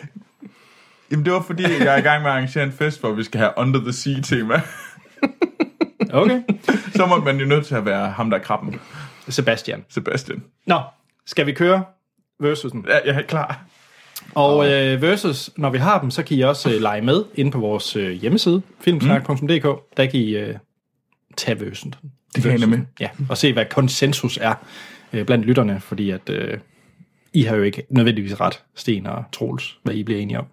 Jamen, 1.11 1.25
det 1.25 1.33
var 1.33 1.43
fordi, 1.43 1.63
jeg 1.63 1.95
er 1.95 1.97
i 1.97 2.01
gang 2.01 2.23
med 2.23 2.31
at 2.31 2.37
arrangere 2.37 2.65
en 2.65 2.73
fest, 2.73 3.01
hvor 3.01 3.13
vi 3.13 3.23
skal 3.23 3.41
have 3.41 3.53
Under 3.57 3.81
the 3.81 3.93
Sea-tema. 3.93 4.61
Okay. 6.13 6.43
Så 6.95 7.07
må 7.07 7.17
man 7.17 7.41
jo 7.41 7.47
nødt 7.47 7.67
til 7.67 7.75
at 7.75 7.85
være 7.85 8.11
ham, 8.11 8.31
der 8.31 8.39
er 8.39 8.43
krabben. 8.43 8.81
Sebastian. 9.29 9.85
Sebastian. 9.89 10.43
Nå, 10.67 10.81
skal 11.27 11.47
vi 11.47 11.53
køre 11.53 11.85
versusen? 12.41 12.85
Ja, 12.89 12.99
jeg 13.13 13.17
er 13.17 13.23
klar. 13.23 13.65
Og 14.35 14.73
øh, 14.73 15.03
versus, 15.03 15.51
når 15.57 15.71
vi 15.71 15.79
har 15.79 16.01
dem, 16.01 16.11
så 16.11 16.23
kan 16.23 16.37
I 16.37 16.41
også 16.41 16.71
øh, 16.75 16.81
lege 16.81 17.03
med 17.03 17.25
inde 17.35 17.51
på 17.51 17.59
vores 17.59 17.97
øh, 17.97 18.11
hjemmeside, 18.11 18.63
filmsnak.dk. 18.81 19.97
Der 19.97 20.07
kan 20.07 20.21
I 20.21 20.37
øh, 20.37 20.55
tage 21.37 21.61
versusen. 21.61 21.95
Det 22.35 22.43
kan 22.43 22.61
jeg 22.61 22.69
med. 22.69 22.79
Ja, 23.01 23.09
og 23.29 23.37
se, 23.39 23.53
hvad 23.53 23.65
konsensus 23.71 24.39
er 24.43 24.55
øh, 25.13 25.27
blandt 25.27 25.45
lytterne, 25.47 25.81
fordi 25.81 26.11
at 26.11 26.29
øh, 26.29 26.59
I 27.33 27.43
har 27.43 27.57
jo 27.57 27.63
ikke 27.63 27.87
nødvendigvis 27.91 28.41
ret, 28.41 28.63
Sten 28.75 29.07
og 29.07 29.25
Troels, 29.33 29.79
hvad 29.83 29.95
I 29.95 30.03
bliver 30.03 30.21
enige 30.21 30.39
om. 30.39 30.47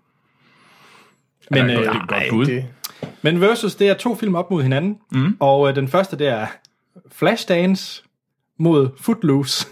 Men, 1.51 1.70
Ja, 1.70 1.74
øh, 1.74 1.80
det 1.80 1.88
er 1.88 1.92
et 2.01 2.08
godt 2.10 2.24
bud. 2.30 2.46
det, 2.46 2.65
men 3.22 3.42
Versus, 3.42 3.75
det 3.75 3.89
er 3.89 3.94
to 3.94 4.15
film 4.15 4.36
op 4.36 4.51
mod 4.51 4.63
hinanden, 4.63 4.98
mm. 5.12 5.38
og 5.39 5.70
øh, 5.70 5.75
den 5.75 5.88
første, 5.88 6.18
det 6.18 6.27
er 6.27 6.48
Flashdance 7.12 8.03
mod 8.60 8.90
Footloose. 9.00 9.68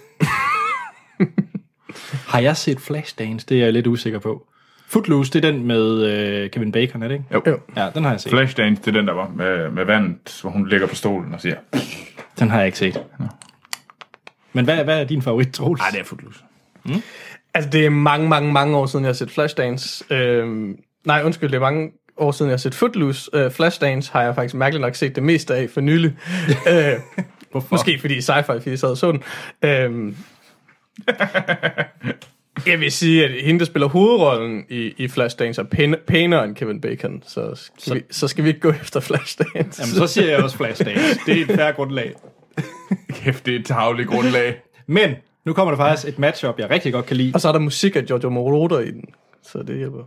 har 2.31 2.39
jeg 2.39 2.57
set 2.57 2.79
Flashdance? 2.79 3.45
Det 3.49 3.59
er 3.59 3.63
jeg 3.63 3.73
lidt 3.73 3.87
usikker 3.87 4.19
på. 4.19 4.47
Footloose, 4.87 5.33
det 5.33 5.45
er 5.45 5.51
den 5.51 5.67
med 5.67 6.03
øh, 6.03 6.49
Kevin 6.49 6.71
Bacon, 6.71 7.03
er 7.03 7.07
det 7.07 7.15
ikke? 7.15 7.25
Jo. 7.33 7.41
Jo. 7.47 7.59
Ja, 7.75 7.89
den 7.95 8.03
har 8.03 8.11
jeg 8.11 8.19
set. 8.21 8.29
Flashdance, 8.29 8.81
det 8.81 8.87
er 8.87 8.91
den, 8.99 9.07
der 9.07 9.13
var 9.13 9.31
med, 9.35 9.71
med 9.71 9.85
vandet, 9.85 10.39
hvor 10.41 10.49
hun 10.49 10.69
ligger 10.69 10.87
på 10.87 10.95
stolen 10.95 11.33
og 11.33 11.41
siger, 11.41 11.55
Den 12.39 12.49
har 12.49 12.57
jeg 12.57 12.65
ikke 12.65 12.77
set. 12.77 13.01
Men 14.53 14.65
hvad, 14.65 14.83
hvad 14.83 14.99
er 14.99 15.03
din 15.03 15.21
favorit, 15.21 15.53
Troels? 15.53 15.79
nej, 15.79 15.89
det 15.89 15.99
er 15.99 16.03
Footloose. 16.03 16.39
Altså, 17.53 17.69
det 17.69 17.85
er 17.85 17.89
mange, 17.89 18.29
mange, 18.29 18.53
mange 18.53 18.77
år 18.77 18.85
siden, 18.85 19.05
jeg 19.05 19.09
har 19.09 19.13
set 19.13 19.31
Flashdance. 19.31 20.13
Øhm, 20.13 20.77
nej, 21.05 21.21
undskyld, 21.25 21.49
det 21.49 21.55
er 21.55 21.61
mange 21.61 21.91
år 22.17 22.31
siden, 22.31 22.49
jeg 22.49 22.53
har 22.53 22.57
set 22.57 22.75
Footloose. 22.75 23.29
Øh, 23.33 23.51
Flashdance 23.51 24.11
har 24.11 24.21
jeg 24.21 24.35
faktisk 24.35 24.55
mærkeligt 24.55 24.81
nok 24.81 24.95
set 24.95 25.15
det 25.15 25.23
meste 25.23 25.55
af 25.55 25.69
for 25.69 25.81
nylig. 25.81 26.15
øh, 26.71 26.93
Hvorfor? 27.51 27.75
måske 27.75 27.99
fordi 27.99 28.17
sci-fi, 28.17 28.41
fordi 28.41 28.69
jeg 28.69 28.79
sad 28.79 28.89
og 28.89 28.97
så 28.97 29.11
den. 29.11 29.23
Øhm, 29.61 30.15
jeg 32.67 32.79
vil 32.79 32.91
sige, 32.91 33.25
at 33.25 33.31
hende, 33.43 33.59
der 33.59 33.65
spiller 33.65 33.87
hovedrollen 33.87 34.65
i, 34.69 34.93
i 34.97 35.07
Flashdance, 35.07 35.61
er 35.61 35.65
pæn, 35.65 35.95
pænere 36.07 36.45
end 36.45 36.55
Kevin 36.55 36.81
Bacon. 36.81 37.23
Så 37.27 37.55
skal, 37.55 37.81
så, 37.83 37.93
vi, 37.93 38.01
så 38.11 38.27
skal 38.27 38.43
vi 38.43 38.49
ikke 38.49 38.61
gå 38.61 38.69
efter 38.71 38.99
Flashdance. 38.99 39.81
Jamen, 39.81 39.95
så 39.95 40.07
siger 40.07 40.29
jeg 40.29 40.43
også 40.43 40.57
Flashdance. 40.57 41.19
Det 41.25 41.37
er 41.37 41.41
et 41.41 41.55
færre 41.55 41.73
grundlag. 41.73 42.13
Kæft, 43.13 43.45
det 43.45 43.55
er 43.55 43.59
et 43.59 43.65
tavligt 43.65 44.09
grundlag. 44.09 44.61
Men 44.87 45.15
nu 45.45 45.53
kommer 45.53 45.71
der 45.71 45.77
faktisk 45.77 46.07
et 46.07 46.19
matchup, 46.19 46.59
jeg 46.59 46.69
rigtig 46.69 46.93
godt 46.93 47.05
kan 47.05 47.17
lide. 47.17 47.31
Og 47.33 47.41
så 47.41 47.47
er 47.47 47.51
der 47.51 47.59
musik 47.59 47.95
af 47.95 48.05
Giorgio 48.05 48.29
Moroder 48.29 48.79
i 48.79 48.91
den. 48.91 49.03
Så 49.43 49.63
det 49.63 49.77
hjælper. 49.77 50.03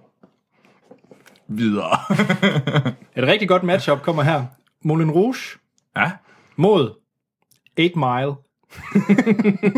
videre. 1.48 1.98
Et 3.16 3.26
rigtig 3.26 3.48
godt 3.48 3.62
matchup 3.62 4.02
kommer 4.02 4.22
her. 4.22 4.44
Moulin 4.84 5.10
Rouge 5.10 5.58
ja. 5.96 6.10
mod 6.56 7.03
8 7.78 7.98
Mile. 7.98 8.34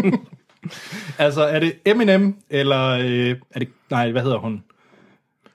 altså, 1.25 1.43
er 1.43 1.61
det 1.61 1.73
Eminem, 1.85 2.37
eller 2.50 2.88
øh, 2.88 3.37
er 3.50 3.59
det... 3.59 3.69
Nej, 3.91 4.12
hvad 4.12 4.23
hedder 4.23 4.38
hun? 4.38 4.62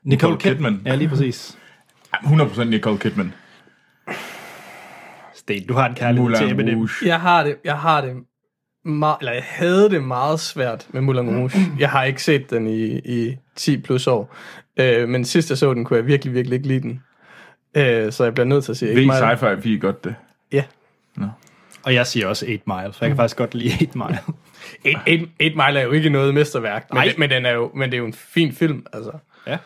Nicole 0.03 0.37
Kidman. 0.37 0.81
Ja, 0.85 0.95
lige 0.95 1.09
præcis. 1.09 1.57
100% 2.15 2.63
Nicole 2.63 2.97
Kidman. 2.97 3.33
Sten, 5.33 5.67
du 5.67 5.73
har 5.73 5.89
en 5.89 5.95
kærlighed 5.95 6.35
til 6.35 6.45
Moulin 6.45 6.59
Eminem. 6.59 6.75
Rouge. 6.75 6.89
Jeg 7.05 7.19
har 7.21 7.43
det, 7.43 7.57
jeg 7.63 7.77
har 7.77 8.01
det 8.01 8.15
meget, 8.85 9.17
eller 9.19 9.31
jeg 9.31 9.43
havde 9.45 9.89
det 9.89 10.03
meget 10.03 10.39
svært 10.39 10.87
med 10.89 11.01
Moulin 11.01 11.37
Rouge. 11.37 11.51
Jeg 11.79 11.89
har 11.89 12.03
ikke 12.03 12.23
set 12.23 12.49
den 12.49 12.67
i, 12.67 12.99
i 12.99 13.37
10 13.55 13.77
plus 13.81 14.07
år. 14.07 14.35
Øh, 14.79 15.09
men 15.09 15.25
sidst 15.25 15.49
jeg 15.49 15.57
så 15.57 15.73
den, 15.73 15.85
kunne 15.85 15.97
jeg 15.97 16.07
virkelig, 16.07 16.33
virkelig 16.33 16.55
ikke 16.55 16.67
lide 16.67 16.81
den. 16.81 17.03
Øh, 17.77 18.11
så 18.11 18.23
jeg 18.23 18.33
bliver 18.33 18.47
nødt 18.47 18.63
til 18.63 18.71
at 18.71 18.77
sige... 18.77 18.95
Ved 18.95 19.09
sci-fi, 19.09 19.61
vi 19.63 19.77
godt 19.77 20.03
det. 20.03 20.15
Ja. 20.51 20.63
Og 21.83 21.93
jeg 21.93 22.07
siger 22.07 22.27
også 22.27 22.45
8 22.45 22.63
Mile, 22.67 22.93
så 22.93 22.97
jeg 23.01 23.09
kan 23.09 23.17
faktisk 23.17 23.37
godt 23.37 23.55
lide 23.55 23.73
8 23.81 23.97
Mile. 23.97 24.19
8, 24.85 24.99
8, 25.07 25.27
8 25.41 25.55
Mile 25.55 25.79
er 25.79 25.83
jo 25.83 25.91
ikke 25.91 26.09
noget 26.09 26.33
mesterværk, 26.33 26.93
men, 26.93 27.03
det, 27.03 27.17
men, 27.17 27.29
den 27.29 27.45
er 27.45 27.51
jo, 27.51 27.71
men 27.75 27.89
det 27.89 27.93
er 27.93 27.99
jo 27.99 28.05
en 28.05 28.13
fin 28.13 28.51
film, 28.53 28.85
altså. 28.93 29.11
ja. 29.47 29.57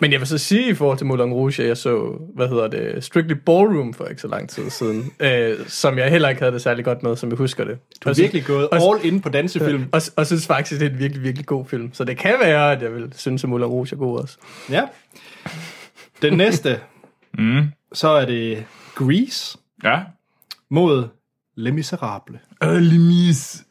Men 0.00 0.12
jeg 0.12 0.20
vil 0.20 0.28
så 0.28 0.38
sige 0.38 0.68
i 0.68 0.74
forhold 0.74 0.98
til 0.98 1.06
Moulin 1.06 1.32
Rouge, 1.32 1.62
at 1.62 1.68
jeg 1.68 1.76
så, 1.76 2.18
hvad 2.34 2.48
hedder 2.48 2.68
det, 2.68 3.04
Strictly 3.04 3.32
Ballroom 3.32 3.94
for 3.94 4.04
ikke 4.04 4.22
så 4.22 4.28
lang 4.28 4.48
tid 4.48 4.70
siden, 4.70 5.12
øh, 5.20 5.58
som 5.66 5.98
jeg 5.98 6.10
heller 6.10 6.28
ikke 6.28 6.40
havde 6.40 6.52
det 6.52 6.62
særlig 6.62 6.84
godt 6.84 7.02
med, 7.02 7.16
som 7.16 7.28
jeg 7.30 7.38
husker 7.38 7.64
det. 7.64 7.78
Du 8.04 8.08
er 8.08 8.14
virkelig 8.14 8.44
gået 8.44 8.68
all 8.72 9.04
in 9.04 9.20
på 9.20 9.28
dansefilm. 9.28 9.88
Og, 9.92 10.02
og 10.16 10.26
synes 10.26 10.46
faktisk, 10.46 10.80
det 10.80 10.86
er 10.86 10.90
en 10.90 10.98
virkelig, 10.98 11.22
virkelig 11.22 11.46
god 11.46 11.66
film. 11.66 11.94
Så 11.94 12.04
det 12.04 12.18
kan 12.18 12.34
være, 12.40 12.72
at 12.72 12.82
jeg 12.82 12.94
vil 12.94 13.12
synes, 13.16 13.44
at 13.44 13.50
Moulin 13.50 13.66
Rouge 13.66 13.88
er 13.92 13.96
god 13.96 14.18
også. 14.20 14.36
Ja. 14.70 14.82
Den 16.22 16.36
næste, 16.36 16.80
mm. 17.38 17.62
så 17.92 18.08
er 18.08 18.24
det 18.24 18.64
Grease 18.94 19.58
Ja. 19.84 20.00
mod 20.70 21.08
Les 21.56 21.74
Miserables. 21.74 22.40
Øh, 22.64 22.74
Lemis. 22.74 23.64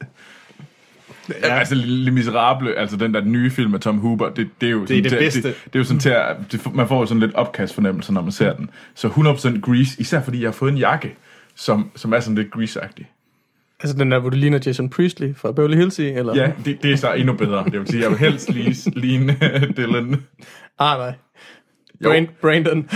Ja. 1.30 1.60
Altså, 1.60 1.76
Les 1.76 2.14
Miserable, 2.14 2.76
altså 2.76 2.98
den 2.98 3.14
der 3.14 3.22
nye 3.22 3.52
film 3.52 3.74
af 3.74 3.80
Tom 3.80 3.98
Hooper, 3.98 4.30
det, 4.30 4.50
det 4.62 4.68
er 4.68 4.72
jo 4.72 4.86
sådan 4.86 5.04
det 5.04 5.12
til, 5.12 5.20
bedste. 5.20 5.42
Det, 5.42 5.56
det, 5.66 5.76
er 5.76 5.80
jo 5.80 5.84
sådan 5.84 6.00
til 6.00 6.10
at, 6.10 6.36
det, 6.52 6.76
man 6.76 6.88
får 6.88 7.00
jo 7.00 7.06
sådan 7.06 7.20
lidt 7.20 7.34
opkast 7.34 7.74
fornemmelse, 7.74 8.14
når 8.14 8.22
man 8.22 8.32
ser 8.32 8.54
den. 8.54 8.70
Så 8.96 9.08
100% 9.08 9.60
Grease, 9.60 10.02
især 10.02 10.22
fordi 10.22 10.42
jeg 10.42 10.48
har 10.48 10.54
fået 10.54 10.72
en 10.72 10.78
jakke, 10.78 11.16
som, 11.56 11.92
som 11.96 12.14
er 12.14 12.20
sådan 12.20 12.36
lidt 12.36 12.48
Grease-agtig. 12.56 13.06
Altså 13.80 13.98
den 13.98 14.12
der, 14.12 14.20
hvor 14.20 14.30
du 14.30 14.38
ligner 14.38 14.60
Jason 14.66 14.90
Priestley 14.90 15.36
fra 15.36 15.52
Beverly 15.52 15.76
Hills 15.76 16.00
i, 16.00 16.08
eller? 16.08 16.36
Ja, 16.36 16.52
det, 16.66 16.84
det 16.84 16.92
er 16.92 16.96
så 16.98 17.14
endnu 17.14 17.34
bedre. 17.34 17.66
Det 17.66 17.80
vil 17.80 17.88
sige, 17.88 18.04
jeg 18.04 18.10
vil 18.10 18.20
helst 18.20 18.50
lige 18.56 18.92
ligne 19.00 19.38
Dylan. 19.78 20.24
Ah, 20.80 20.98
nej. 21.00 21.14
Jo. 22.04 22.10
Brand, 22.10 22.28
Brandon. 22.42 22.90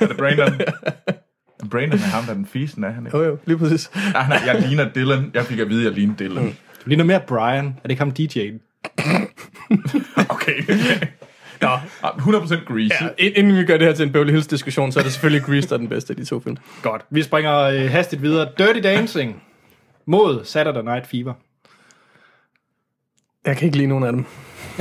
Er 0.00 0.06
det 0.06 0.16
Brandon? 0.16 0.60
Brandon 1.70 1.98
er 1.98 2.02
ham, 2.02 2.24
der 2.24 2.30
er 2.30 2.34
den 2.34 2.46
fisen 2.46 2.84
af, 2.84 2.94
han 2.94 3.06
ikke? 3.06 3.18
jo, 3.18 3.24
jo, 3.24 3.38
lige 3.46 3.58
præcis. 3.58 3.90
Ah, 4.14 4.28
nej, 4.28 4.40
jeg 4.46 4.60
ligner 4.68 4.88
Dylan. 4.92 5.30
Jeg 5.34 5.44
fik 5.44 5.58
at 5.58 5.68
vide, 5.68 5.80
at 5.80 5.84
jeg 5.84 5.92
ligner 5.92 6.14
Dylan. 6.16 6.46
Du 6.84 6.88
ligner 6.88 7.04
mere 7.04 7.20
Brian. 7.26 7.66
Er 7.66 7.82
det 7.82 7.90
ikke 7.90 8.00
ham 8.02 8.12
DJ'en? 8.18 8.58
Okay. 10.30 10.62
Nå, 11.60 11.68
Ah, 12.02 12.10
100% 12.18 12.64
Grease. 12.64 12.94
ja, 13.04 13.08
ind- 13.18 13.36
inden 13.36 13.56
vi 13.58 13.64
gør 13.64 13.76
det 13.76 13.86
her 13.86 13.94
til 13.94 14.06
en 14.06 14.12
Beverly 14.12 14.30
Hills 14.30 14.46
diskussion, 14.46 14.92
så 14.92 14.98
er 14.98 15.02
det 15.02 15.12
selvfølgelig 15.12 15.46
Grease, 15.46 15.68
der 15.68 15.74
er 15.74 15.78
den 15.78 15.88
bedste 15.88 16.10
af 16.12 16.16
de 16.16 16.24
to 16.24 16.40
film. 16.40 16.56
Godt. 16.82 17.02
Vi 17.10 17.22
springer 17.22 17.58
øh, 17.60 17.90
hastigt 17.90 18.22
videre. 18.22 18.48
Dirty 18.58 18.80
Dancing 18.80 19.42
mod 20.06 20.44
Saturday 20.44 20.82
Night 20.84 21.06
Fever. 21.06 21.32
Jeg 23.46 23.56
kan 23.56 23.66
ikke 23.66 23.76
lide 23.76 23.88
nogen 23.88 24.04
af 24.04 24.12
dem. 24.12 24.24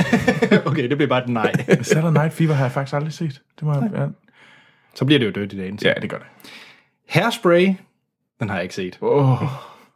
okay, 0.71 0.89
det 0.89 0.97
bliver 0.97 1.09
bare 1.09 1.23
et 1.23 1.29
nej. 1.29 1.51
Saturday 1.81 2.11
Night 2.13 2.33
Fever 2.33 2.53
har 2.53 2.63
jeg 2.65 2.71
faktisk 2.71 2.93
aldrig 2.95 3.13
set. 3.13 3.41
Det 3.59 3.63
må 3.67 3.73
jeg... 3.73 3.89
Ja, 3.95 4.05
Så 4.95 5.05
bliver 5.05 5.19
det 5.19 5.25
jo 5.25 5.31
Dirty 5.31 5.55
Dancing. 5.55 5.83
ja 5.83 5.93
det 6.01 6.09
gør 6.09 6.17
det. 6.17 6.27
Hairspray, 7.09 7.73
den 8.39 8.49
har 8.49 8.55
jeg 8.55 8.63
ikke 8.63 8.75
set. 8.75 8.97
Åh, 9.01 9.41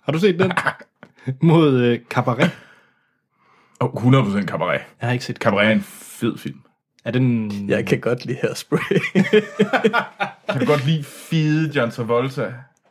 Har 0.03 0.11
du 0.11 0.19
set 0.19 0.39
den? 0.39 0.51
mod 1.41 1.81
øh, 1.81 1.99
Cabaret. 2.09 2.51
oh, 3.79 3.89
100% 4.41 4.45
Cabaret. 4.45 4.81
Jeg 5.01 5.07
har 5.07 5.11
ikke 5.11 5.25
set 5.25 5.37
Cabaret 5.37 5.67
er 5.67 5.71
en 5.71 5.81
fed 5.83 6.37
film. 6.37 6.59
Er 7.05 7.11
den... 7.11 7.51
Jeg 7.69 7.85
kan 7.85 7.99
godt 7.99 8.25
lide 8.25 8.37
Hairspray. 8.41 8.79
Kan 10.49 10.59
du 10.61 10.65
godt 10.65 10.85
lide 10.85 11.03
fede 11.03 11.71
John 11.75 11.91
Travolta? 11.91 12.41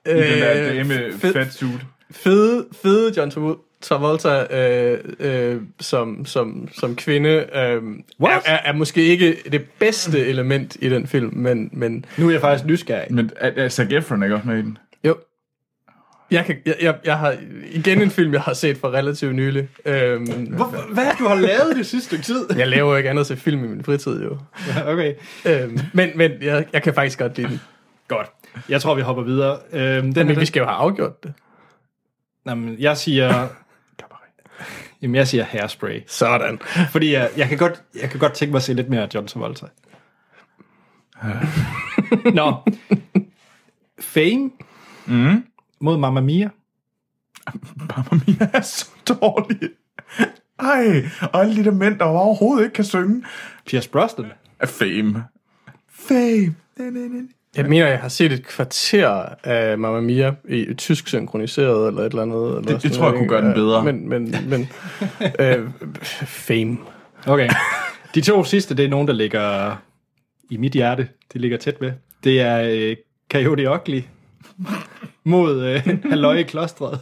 I 0.06 0.10
den 0.10 0.16
der 0.16 0.68
Øh, 0.70 0.76
dame 0.76 0.94
fed- 1.12 1.32
fat 1.32 1.52
suit. 1.54 1.80
fede, 2.10 2.68
fede 2.82 3.12
John 3.16 3.30
Trav- 3.30 3.71
Travolta 3.82 4.56
øh, 4.58 4.98
øh, 5.20 5.60
som, 5.80 6.26
som, 6.26 6.68
som 6.72 6.96
kvinde 6.96 7.28
øh, 7.28 7.82
er, 8.20 8.40
er, 8.44 8.58
er 8.64 8.72
måske 8.72 9.02
ikke 9.04 9.36
det 9.52 9.64
bedste 9.78 10.26
element 10.26 10.76
i 10.80 10.88
den 10.88 11.06
film, 11.06 11.32
men, 11.36 11.70
men 11.72 12.04
Nu 12.16 12.26
er 12.28 12.32
jeg 12.32 12.40
faktisk 12.40 12.66
nysgerrig. 12.66 13.06
Men 13.14 13.30
er, 13.36 13.50
er 13.56 13.68
Zac 13.68 13.86
Efron 13.92 14.22
ikke 14.22 14.34
også 14.34 14.48
med 14.48 14.58
i 14.58 14.62
den? 14.62 14.78
jo. 15.04 15.16
Jeg, 16.30 16.44
kan, 16.44 16.56
jeg, 16.66 16.76
jeg, 16.82 16.94
jeg 17.04 17.18
har 17.18 17.36
igen 17.72 18.02
en 18.02 18.10
film, 18.10 18.32
jeg 18.32 18.40
har 18.40 18.52
set 18.54 18.76
for 18.76 18.90
relativt 18.90 19.34
nylig. 19.34 19.68
Øhm, 19.84 20.26
Hvor, 20.26 20.92
hvad 20.94 21.06
du 21.18 21.24
har 21.28 21.34
lavet 21.34 21.76
det 21.76 21.86
sidste 21.86 22.06
stykke 22.06 22.24
tid? 22.24 22.46
jeg 22.58 22.68
laver 22.68 22.90
jo 22.90 22.96
ikke 22.96 23.10
andet 23.10 23.26
til 23.26 23.36
film 23.36 23.64
i 23.64 23.68
min 23.68 23.84
fritid, 23.84 24.22
jo. 24.22 24.38
okay. 24.86 25.14
Øhm, 25.46 25.78
men 25.92 26.10
men 26.14 26.30
jeg, 26.42 26.64
jeg 26.72 26.82
kan 26.82 26.94
faktisk 26.94 27.18
godt 27.18 27.36
lide 27.36 27.48
den. 27.48 27.60
Godt. 28.08 28.26
Jeg 28.68 28.80
tror, 28.80 28.94
vi 28.94 29.02
hopper 29.02 29.22
videre. 29.22 29.58
Øhm, 29.72 30.02
den, 30.02 30.12
Men 30.14 30.28
vi 30.28 30.34
den, 30.34 30.46
skal 30.46 30.60
jo 30.60 30.66
have 30.66 30.76
afgjort 30.76 31.22
det. 31.22 31.32
jamen, 32.46 32.76
jeg 32.78 32.96
siger... 32.96 33.46
Jamen, 35.02 35.14
jeg 35.14 35.28
siger 35.28 35.44
hairspray. 35.44 36.00
Sådan. 36.06 36.58
Fordi 36.90 37.12
jeg, 37.12 37.30
jeg, 37.36 37.48
kan 37.48 37.58
godt, 37.58 37.82
jeg 38.00 38.10
kan 38.10 38.20
godt 38.20 38.32
tænke 38.32 38.50
mig 38.52 38.56
at 38.58 38.62
se 38.62 38.74
lidt 38.74 38.88
mere 38.88 39.08
John 39.14 39.26
Travolta. 39.26 39.66
Nå. 42.34 42.54
Fame 44.00 44.50
Mm. 45.06 45.44
mod 45.80 45.98
Mamma 45.98 46.20
Mia. 46.20 46.50
Mamma 47.76 48.24
Mia 48.26 48.48
er 48.52 48.60
så 48.60 48.90
dårlig. 49.08 49.70
Ej, 50.58 51.04
og 51.32 51.40
alle 51.40 51.56
de 51.56 51.64
der 51.64 51.70
mænd, 51.70 51.98
der 51.98 52.04
overhovedet 52.04 52.64
ikke 52.64 52.74
kan 52.74 52.84
synge. 52.84 53.24
Pierce 53.66 53.90
Brosnan. 53.90 54.32
Fame. 54.64 55.24
Fame. 55.90 56.54
Jeg 57.56 57.66
mener, 57.66 57.86
jeg 57.86 57.98
har 57.98 58.08
set 58.08 58.32
et 58.32 58.46
kvarter 58.46 59.24
af 59.44 59.78
Mamma 59.78 60.00
Mia 60.00 60.34
i 60.48 60.74
tysk 60.74 61.08
synkroniseret 61.08 61.88
eller 61.88 62.00
et 62.02 62.10
eller 62.10 62.22
andet. 62.22 62.58
Eller 62.58 62.60
det 62.60 62.82
sådan 62.82 62.96
tror 62.96 63.04
jeg 63.04 63.12
noget, 63.12 63.18
kunne 63.18 63.28
gøre 63.28 63.44
den 63.44 63.54
bedre. 63.54 63.84
Men, 63.84 64.08
men, 64.08 64.36
men 64.48 64.68
øh, 65.40 65.68
fame. 66.26 66.78
Okay. 67.26 67.48
De 68.14 68.20
to 68.20 68.44
sidste, 68.44 68.76
det 68.76 68.84
er 68.84 68.88
nogen, 68.88 69.08
der 69.08 69.14
ligger 69.14 69.76
i 70.50 70.56
mit 70.56 70.72
hjerte. 70.72 71.08
De 71.32 71.38
ligger 71.38 71.58
tæt 71.58 71.76
ved. 71.80 71.92
Det 72.24 72.40
er 72.40 72.60
øh, 72.70 72.96
Coyote 73.32 73.70
Ugly 73.70 74.00
mod 75.24 75.62
øh, 75.62 75.98
Halløj 76.10 76.36
i 76.36 76.42
klostret. 76.42 76.92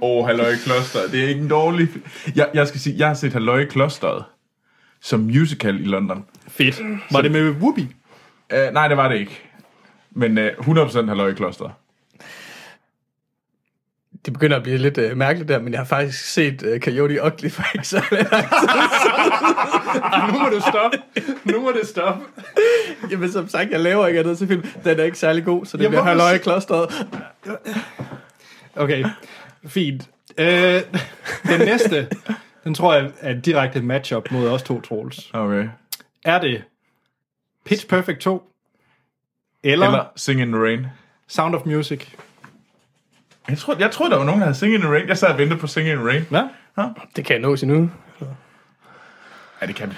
Åh, 0.00 0.18
oh, 0.18 0.26
Halløj 0.26 0.48
i 0.48 0.56
Klosteret. 0.64 1.12
Det 1.12 1.24
er 1.24 1.28
ikke 1.28 1.40
en 1.40 1.48
dårlig... 1.48 1.88
Jeg, 2.36 2.48
jeg 2.54 2.68
skal 2.68 2.80
sige, 2.80 2.96
jeg 2.98 3.06
har 3.06 3.14
set 3.14 3.32
Halløj 3.32 3.58
i 3.58 3.64
Klosteret 3.64 4.24
som 5.00 5.20
musical 5.20 5.80
i 5.80 5.84
London. 5.84 6.24
Fedt. 6.48 6.80
Var 7.12 7.20
det 7.20 7.32
med 7.32 7.50
Whoopi? 7.50 7.82
Uh, 8.52 8.72
nej, 8.72 8.88
det 8.88 8.96
var 8.96 9.08
det 9.08 9.18
ikke. 9.18 9.42
Men 10.10 10.38
uh, 10.38 10.44
100% 10.44 11.06
Halløj 11.06 11.28
i 11.28 11.34
Klosteret. 11.34 11.72
Det 14.26 14.32
begynder 14.32 14.56
at 14.56 14.62
blive 14.62 14.78
lidt 14.78 14.98
øh, 14.98 15.16
mærkeligt 15.16 15.48
der, 15.48 15.58
men 15.58 15.72
jeg 15.72 15.80
har 15.80 15.84
faktisk 15.84 16.24
set 16.24 16.62
øh, 16.62 16.80
Coyote 16.80 17.24
Ugly 17.24 17.48
for 17.48 17.62
ikke 17.74 17.88
så 17.88 18.02
lang 18.10 18.26
nu 20.32 20.38
må 20.38 20.48
du 20.48 20.60
stoppe. 20.60 20.98
Nu 21.44 21.60
må 21.60 21.72
det 21.80 21.88
stoppe. 21.88 22.24
Jamen 23.10 23.32
som 23.32 23.48
sagt, 23.48 23.70
jeg 23.70 23.80
laver 23.80 24.06
ikke 24.06 24.20
andet 24.20 24.38
til 24.38 24.48
film. 24.48 24.64
Den 24.84 25.00
er 25.00 25.04
ikke 25.04 25.18
særlig 25.18 25.44
god, 25.44 25.66
så 25.66 25.76
det 25.76 25.82
Jamen, 25.84 25.92
bliver 25.92 26.04
halløj 26.04 26.38
klosteret. 26.38 27.06
Okay, 28.76 29.04
fint. 29.66 30.08
Øh, 30.38 30.80
den 31.48 31.60
næste, 31.60 32.08
den 32.64 32.74
tror 32.74 32.94
jeg 32.94 33.10
er 33.20 33.30
en 33.30 33.40
direkte 33.40 33.82
matchup 33.82 34.30
mod 34.30 34.48
os 34.48 34.62
to 34.62 34.80
trolls. 34.80 35.30
Okay. 35.32 35.68
Er 36.26 36.40
det 36.40 36.64
Pitch 37.64 37.88
Perfect 37.88 38.20
2 38.20 38.52
eller, 39.62 39.86
eller 39.86 40.04
Sing 40.16 40.40
in 40.40 40.52
the 40.52 40.62
Rain. 40.62 40.86
Sound 41.26 41.54
of 41.54 41.64
Music? 41.66 42.06
Jeg 43.48 43.58
tror, 43.58 43.76
jeg 43.78 43.90
tror 43.90 44.08
der 44.08 44.16
var 44.16 44.24
nogen, 44.24 44.40
der 44.40 44.46
havde 44.46 44.58
Sing 44.58 44.74
in 44.74 44.80
the 44.80 44.90
Rain. 44.90 45.08
Jeg 45.08 45.18
sad 45.18 45.28
og 45.28 45.38
ventede 45.38 45.60
på 45.60 45.66
Sing 45.66 45.88
in 45.88 45.96
the 45.96 46.06
Rain. 46.06 46.22
Ja? 46.30 46.48
Det 47.16 47.24
kan 47.24 47.34
jeg 47.34 47.42
nå 47.42 47.56
endnu. 47.62 47.90
Ja, 49.60 49.66
det 49.66 49.74
kan 49.74 49.88
det. 49.88 49.96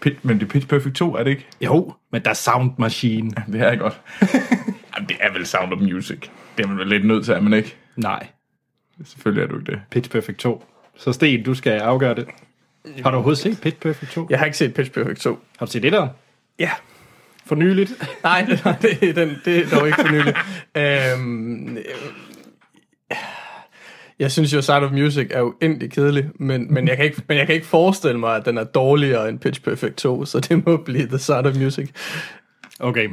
Pit, 0.00 0.24
men 0.24 0.38
det 0.40 0.46
er 0.46 0.50
Pitch 0.50 0.68
Perfect 0.68 0.96
2, 0.96 1.16
er 1.16 1.22
det 1.22 1.30
ikke? 1.30 1.46
Jo, 1.60 1.94
men 2.12 2.22
der 2.22 2.30
er 2.30 2.34
Sound 2.34 2.72
Machine. 2.78 3.30
Det 3.52 3.60
er 3.60 3.76
godt. 3.76 4.00
Jamen, 4.94 5.08
det 5.08 5.16
er 5.20 5.32
vel 5.32 5.46
Sound 5.46 5.72
of 5.72 5.78
Music. 5.78 6.20
Det 6.56 6.64
er 6.64 6.68
man 6.68 6.78
vel 6.78 6.86
lidt 6.86 7.04
nødt 7.04 7.24
til, 7.24 7.34
er 7.34 7.40
man 7.40 7.52
ikke? 7.52 7.76
Nej, 7.96 8.26
Selvfølgelig 9.04 9.42
er 9.42 9.46
du 9.46 9.58
ikke 9.58 9.72
det. 9.72 9.80
Pitch 9.90 10.10
Perfect 10.10 10.38
2. 10.38 10.64
Så 10.96 11.12
Sten, 11.12 11.42
du 11.42 11.54
skal 11.54 11.80
afgøre 11.80 12.14
det. 12.14 12.28
Har 13.02 13.10
du 13.10 13.16
overhovedet 13.16 13.42
set 13.42 13.60
Pitch 13.60 13.76
Perfect 13.80 14.12
2? 14.12 14.26
Jeg 14.30 14.38
har 14.38 14.46
ikke 14.46 14.58
set 14.58 14.74
Pitch 14.74 14.90
Perfect 14.92 15.20
2. 15.20 15.38
Har 15.58 15.66
du 15.66 15.72
set 15.72 15.82
det 15.82 15.92
der? 15.92 16.08
Ja. 16.58 16.70
For 17.46 17.54
nyligt? 17.54 17.92
Nej, 18.22 18.46
det, 18.82 19.08
er 19.08 19.12
den, 19.12 19.36
det 19.44 19.58
er 19.58 19.68
dog 19.78 19.86
ikke 19.86 19.98
for 20.00 20.12
nylig. 20.12 20.34
øhm, 21.14 21.76
øh, 21.76 21.84
Jeg 24.18 24.32
synes 24.32 24.54
jo, 24.54 24.62
Side 24.62 24.76
of 24.76 24.92
Music 24.92 25.26
er 25.30 25.42
uendelig 25.42 25.90
kedelig, 25.92 26.24
men, 26.34 26.74
men, 26.74 26.88
jeg 26.88 26.96
kan 26.96 27.04
ikke, 27.04 27.22
men 27.28 27.38
jeg 27.38 27.46
kan 27.46 27.54
ikke 27.54 27.66
forestille 27.66 28.18
mig, 28.18 28.36
at 28.36 28.44
den 28.44 28.58
er 28.58 28.64
dårligere 28.64 29.28
end 29.28 29.38
Pitch 29.38 29.62
Perfect 29.62 29.94
2, 29.96 30.24
så 30.24 30.40
det 30.40 30.66
må 30.66 30.76
blive 30.76 31.06
The 31.06 31.18
Side 31.18 31.36
of 31.46 31.56
Music. 31.56 31.88
Okay. 32.80 33.08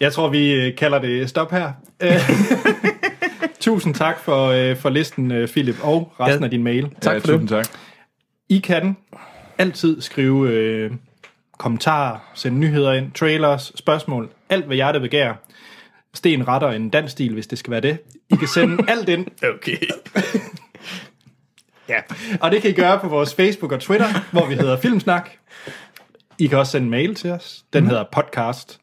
Jeg 0.00 0.12
tror, 0.12 0.28
vi 0.28 0.52
øh, 0.52 0.76
kalder 0.76 0.98
det 0.98 1.28
stop 1.28 1.50
her. 1.50 1.72
Øh, 2.02 2.12
Tusind 3.60 3.94
tak 3.94 4.18
for, 4.20 4.46
øh, 4.46 4.76
for 4.76 4.88
listen, 4.90 5.28
Philip, 5.48 5.76
og 5.82 6.12
resten 6.20 6.40
Ja. 6.40 6.44
af 6.44 6.50
din 6.50 6.62
mail. 6.62 6.90
Tak 7.00 7.12
ja, 7.14 7.18
for 7.18 7.26
det. 7.26 7.40
tusind 7.40 7.48
tak. 7.48 7.66
I 8.50 8.58
kan 8.58 8.96
altid 9.58 10.00
skrive 10.00 10.50
øh, 10.50 10.90
kommentarer, 11.58 12.18
sende 12.34 12.58
nyheder 12.58 12.92
ind, 12.92 13.12
trailers, 13.12 13.72
spørgsmål, 13.74 14.30
alt 14.48 14.66
hvad 14.66 14.76
hjertet 14.76 15.02
begærer. 15.02 15.34
Sten 16.14 16.48
retter 16.48 16.70
en 16.70 16.90
dansk 16.90 17.12
stil, 17.12 17.32
hvis 17.32 17.46
det 17.46 17.58
skal 17.58 17.70
være 17.70 17.80
det. 17.80 17.98
I 18.30 18.36
kan 18.36 18.48
sende 18.48 18.84
alt 18.92 19.08
ind. 19.08 19.26
Okay. 19.54 19.76
Ja. 21.88 22.00
Og 22.40 22.50
det 22.50 22.62
kan 22.62 22.70
I 22.70 22.74
gøre 22.74 22.98
på 22.98 23.08
vores 23.08 23.34
Facebook 23.34 23.72
og 23.72 23.80
Twitter, 23.80 24.06
hvor 24.32 24.46
vi 24.46 24.54
hedder 24.54 24.76
Filmsnak. 24.76 25.30
I 26.38 26.46
kan 26.46 26.58
også 26.58 26.72
sende 26.72 26.84
en 26.84 26.90
mail 26.90 27.14
til 27.14 27.30
os. 27.30 27.64
Den 27.72 27.86
hedder 27.86 28.04
podcast 28.12 28.80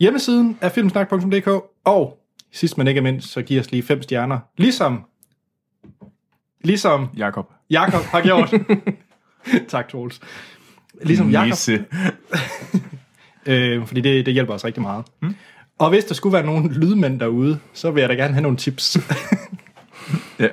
Hjemmesiden 0.00 0.58
er 0.60 0.68
filmsnak.dk 0.68 1.48
Og 1.84 2.18
sidst 2.52 2.78
men 2.78 2.86
ikke 2.86 3.00
mindst, 3.00 3.32
så 3.32 3.42
giv 3.42 3.60
os 3.60 3.70
lige 3.70 3.82
fem 3.82 4.02
stjerner. 4.02 4.38
Ligesom, 4.56 5.04
ligesom 6.64 7.08
Jakob. 7.16 7.50
Jakob 7.70 8.02
har 8.02 8.20
gjort. 8.22 8.54
tak, 9.68 9.88
Troels. 9.88 10.20
Ligesom 11.02 11.30
Jakob, 11.30 11.58
øh, 13.46 13.86
fordi 13.86 14.00
det, 14.00 14.26
det 14.26 14.34
hjælper 14.34 14.54
os 14.54 14.64
rigtig 14.64 14.82
meget. 14.82 15.04
Mm. 15.22 15.34
Og 15.78 15.88
hvis 15.90 16.04
der 16.04 16.14
skulle 16.14 16.32
være 16.32 16.46
nogen 16.46 16.72
lydmænd 16.72 17.20
derude, 17.20 17.58
så 17.72 17.90
vil 17.90 18.00
jeg 18.00 18.08
da 18.08 18.14
gerne 18.14 18.32
have 18.32 18.42
nogle 18.42 18.56
tips. 18.56 18.98
Ja. 20.38 20.48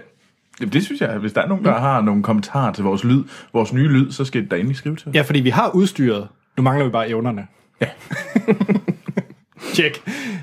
Jamen, 0.59 0.73
det 0.73 0.83
synes 0.85 1.01
jeg, 1.01 1.17
hvis 1.17 1.33
der 1.33 1.41
er 1.41 1.47
nogen, 1.47 1.65
der 1.65 1.79
har 1.79 2.01
nogle 2.01 2.23
kommentarer 2.23 2.73
til 2.73 2.83
vores 2.83 3.03
lyd, 3.03 3.23
vores 3.53 3.73
nye 3.73 3.87
lyd, 3.87 4.11
så 4.11 4.25
skal 4.25 4.41
det 4.41 4.51
da 4.51 4.55
endelig 4.55 4.77
skrive 4.77 4.95
til 4.95 5.11
ja, 5.13 5.21
fordi 5.21 5.39
vi 5.39 5.49
har 5.49 5.69
udstyret. 5.69 6.27
Nu 6.57 6.63
mangler 6.63 6.85
vi 6.85 6.91
bare 6.91 7.09
evnerne. 7.09 7.47
Ja. 7.81 7.87
Tjek. 9.73 10.01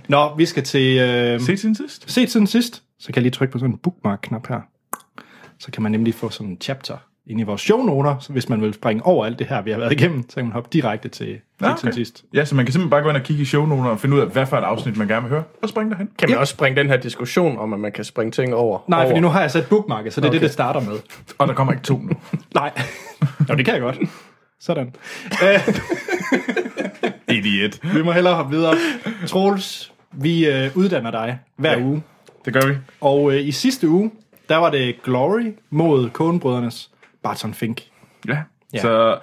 Nå, 0.08 0.36
vi 0.36 0.46
skal 0.46 0.62
til... 0.62 0.98
Øh, 0.98 1.40
Se 1.40 1.56
siden 1.56 1.74
sidst. 1.74 2.10
set 2.10 2.30
siden 2.30 2.46
sidst. 2.46 2.82
Så 2.98 3.06
kan 3.06 3.14
jeg 3.14 3.22
lige 3.22 3.30
trykke 3.32 3.52
på 3.52 3.58
sådan 3.58 3.74
en 3.74 3.78
bookmark-knap 3.78 4.46
her. 4.48 4.60
Så 5.64 5.70
kan 5.70 5.82
man 5.82 5.92
nemlig 5.92 6.14
få 6.14 6.30
sådan 6.30 6.50
en 6.50 6.56
chapter 6.60 6.96
ind 7.26 7.40
i 7.40 7.42
vores 7.42 7.60
shownoter, 7.60 8.16
så 8.20 8.32
hvis 8.32 8.48
man 8.48 8.60
vil 8.60 8.74
springe 8.74 9.06
over 9.06 9.26
alt 9.26 9.38
det 9.38 9.46
her, 9.46 9.62
vi 9.62 9.70
har 9.70 9.78
været 9.78 9.92
igennem, 9.92 10.22
så 10.30 10.34
kan 10.34 10.44
man 10.44 10.52
hoppe 10.52 10.68
direkte 10.72 11.08
til 11.08 11.26
Ja, 11.26 11.36
siden 11.60 11.72
okay. 11.88 11.92
sidst. 11.92 12.24
Ja, 12.34 12.44
så 12.44 12.54
man 12.54 12.64
kan 12.64 12.72
simpelthen 12.72 12.90
bare 12.90 13.02
gå 13.02 13.08
ind 13.08 13.16
og 13.16 13.22
kigge 13.22 13.42
i 13.42 13.44
shownoter 13.44 13.90
og 13.90 14.00
finde 14.00 14.16
ud 14.16 14.20
af, 14.20 14.26
hvad 14.28 14.46
for 14.46 14.56
et 14.56 14.62
afsnit 14.64 14.96
man 14.96 15.08
gerne 15.08 15.22
vil 15.22 15.30
høre, 15.30 15.42
og 15.62 15.68
springe 15.68 15.90
derhen. 15.90 16.08
Kan 16.18 16.30
man 16.30 16.38
også 16.38 16.50
springe 16.54 16.80
den 16.80 16.88
her 16.90 16.96
diskussion 16.96 17.58
om, 17.58 17.72
at 17.72 17.80
man 17.80 17.92
kan 17.92 18.04
springe 18.04 18.30
ting 18.30 18.54
over? 18.54 18.78
Nej, 18.88 18.98
over? 18.98 19.08
fordi 19.08 19.20
nu 19.20 19.28
har 19.28 19.40
jeg 19.40 19.50
sat 19.50 19.66
bookmarket, 19.66 20.12
så 20.12 20.20
det 20.20 20.24
er 20.26 20.30
Okay. 20.30 20.34
det, 20.38 20.42
det 20.42 20.52
starter 20.52 20.80
med. 20.80 20.98
Og 21.38 21.48
der 21.48 21.54
kommer 21.54 21.72
ikke 21.72 21.84
to 21.84 21.98
nu. 21.98 22.10
Nej. 22.54 22.72
jo, 23.50 23.54
det 23.54 23.64
kan 23.64 23.74
jeg 23.74 23.80
godt. 23.82 23.98
Sådan. 24.60 24.94
Idiot. 27.28 27.94
vi 27.94 28.02
må 28.02 28.12
hellere 28.12 28.34
hoppe 28.34 28.56
videre. 28.56 28.74
Troels, 29.26 29.92
vi 30.12 30.46
øh, 30.46 30.70
uddanner 30.76 31.10
dig 31.10 31.38
hver 31.56 31.70
Ja. 31.72 31.78
ja. 31.78 31.84
uge. 31.84 32.02
Det 32.44 32.52
gør 32.52 32.66
vi. 32.68 32.74
Og 33.00 33.32
øh, 33.34 33.46
i 33.46 33.52
sidste 33.52 33.88
uge, 33.88 34.10
der 34.48 34.56
var 34.56 34.70
det 34.70 35.02
Glory 35.02 35.52
mod 35.70 36.10
Coen-brødrenes 36.10 36.90
Barton 37.22 37.54
Fink. 37.54 37.80
Ja. 38.28 38.38
Ja. 38.72 38.78
Så, 38.80 39.18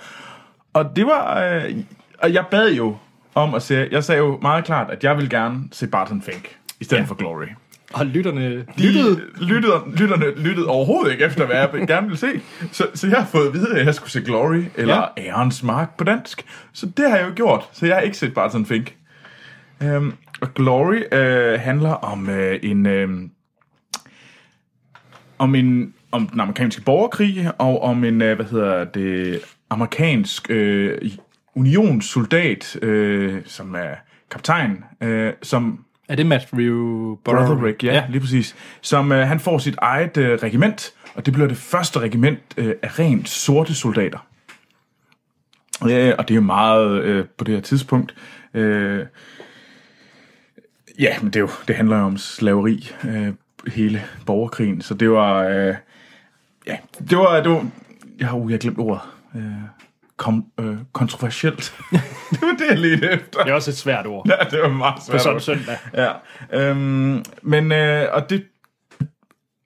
og 0.73 0.95
det 0.95 1.05
var... 1.05 1.41
Øh, 1.43 1.75
og 2.19 2.33
jeg 2.33 2.45
bad 2.51 2.71
jo 2.73 2.95
om 3.35 3.55
at 3.55 3.61
se... 3.61 3.87
Jeg 3.91 4.03
sagde 4.03 4.19
jo 4.19 4.39
meget 4.41 4.65
klart, 4.65 4.89
at 4.91 5.03
jeg 5.03 5.17
vil 5.17 5.29
gerne 5.29 5.59
se 5.71 5.87
Barton 5.87 6.21
Fink, 6.21 6.57
i 6.79 6.83
stedet 6.83 7.01
Ja. 7.01 7.07
for 7.07 7.15
Glory. 7.15 7.45
Og 7.93 8.05
lytterne 8.05 8.55
De 8.57 8.63
lyttede. 8.77 9.21
lyttede, 9.41 9.81
lytterne 9.95 10.25
lyttede 10.43 10.67
overhovedet 10.67 11.11
ikke 11.11 11.25
efter, 11.25 11.45
hvad 11.45 11.55
jeg 11.55 11.87
gerne 11.87 12.07
ville 12.07 12.19
se. 12.19 12.27
Så, 12.71 12.87
så 12.93 13.07
jeg 13.07 13.17
har 13.17 13.25
fået 13.25 13.47
at 13.47 13.53
vide, 13.53 13.79
at 13.79 13.85
jeg 13.85 13.95
skulle 13.95 14.11
se 14.11 14.21
Glory, 14.21 14.63
eller 14.75 14.95
ja. 15.17 15.23
Ærens 15.23 15.63
Mark 15.63 15.97
på 15.97 16.03
dansk. 16.03 16.45
Så 16.73 16.85
det 16.97 17.09
har 17.09 17.17
jeg 17.17 17.27
jo 17.27 17.33
gjort, 17.35 17.69
så 17.71 17.85
jeg 17.85 17.95
har 17.95 18.01
ikke 18.01 18.17
set 18.17 18.33
Barton 18.33 18.65
Fink. 18.65 18.95
Um, 19.81 20.13
og 20.41 20.53
Glory 20.53 21.01
øh, 21.15 21.59
handler 21.59 21.91
om 21.91 22.29
øh, 22.29 22.59
en... 22.63 22.85
Øh, 22.85 23.09
om 25.41 25.55
en 25.55 25.93
om 26.11 26.27
den 26.27 26.39
amerikanske 26.39 26.81
borgerkrig 26.81 27.51
og 27.57 27.81
om 27.81 28.03
en 28.03 28.21
øh, 28.21 28.35
hvad 28.35 28.45
hedder 28.45 28.83
det 28.83 29.39
amerikansk 29.69 30.49
øh, 30.49 31.11
unionssoldat 31.55 32.75
øh, 32.81 33.41
som 33.45 33.75
er 33.75 33.95
kaptajn 34.31 34.83
øh, 35.01 35.33
som 35.41 35.85
Er 36.09 36.15
det 36.15 36.25
Matthew 36.25 37.15
Broderick, 37.23 37.83
ja, 37.83 37.93
ja, 37.93 38.03
lige 38.09 38.21
præcis. 38.21 38.55
Som 38.81 39.11
øh, 39.11 39.27
han 39.27 39.39
får 39.39 39.57
sit 39.57 39.75
eget 39.77 40.17
øh, 40.17 40.39
regiment, 40.43 40.93
og 41.15 41.25
det 41.25 41.33
bliver 41.33 41.47
det 41.47 41.57
første 41.57 41.99
regiment 41.99 42.39
øh, 42.57 42.75
af 42.81 42.99
rent 42.99 43.29
sorte 43.29 43.75
soldater. 43.75 44.27
Øh, 45.83 46.13
og 46.17 46.27
det 46.27 46.33
er 46.33 46.35
jo 46.35 46.41
meget 46.41 47.03
øh, 47.03 47.25
på 47.37 47.43
det 47.43 47.53
her 47.53 47.61
tidspunkt. 47.61 48.15
Øh, 48.53 49.05
ja, 50.99 51.19
men 51.21 51.27
det, 51.27 51.35
er 51.35 51.39
jo, 51.39 51.49
det 51.67 51.75
handler 51.75 51.97
jo 51.97 52.03
om 52.03 52.17
slaveri, 52.17 52.91
øh, 53.07 53.33
hele 53.67 54.03
borgerkrigen. 54.25 54.81
Så 54.81 54.93
det 54.93 55.11
var, 55.11 55.43
øh, 55.43 55.75
ja, 56.67 56.77
det 57.09 57.17
var, 57.17 57.41
det 57.41 57.51
var, 57.51 57.67
jeg 58.19 58.27
har, 58.27 58.37
uh, 58.37 58.51
jeg 58.51 58.53
har 58.53 58.59
glemt 58.59 58.79
ordet. 58.79 59.01
Øh, 59.35 59.43
kom, 60.17 60.45
øh, 60.59 60.77
kontroversielt. 60.93 61.75
det 62.31 62.41
var 62.41 62.55
det, 62.59 62.65
jeg 62.69 62.77
ledte 62.77 63.11
efter. 63.11 63.43
Det 63.43 63.51
er 63.51 63.53
også 63.53 63.71
et 63.71 63.77
svært 63.77 64.07
ord. 64.07 64.27
Ja, 64.27 64.35
det 64.51 64.61
var 64.61 64.69
meget 64.69 65.03
svært. 65.03 65.17
På 65.17 65.23
sådan 65.23 65.35
ord. 65.35 65.41
søndag. 65.41 65.77
Ja, 65.93 66.11
øhm, 66.53 67.23
men 67.41 67.71
øh, 67.71 68.07
og 68.13 68.29
det 68.29 68.43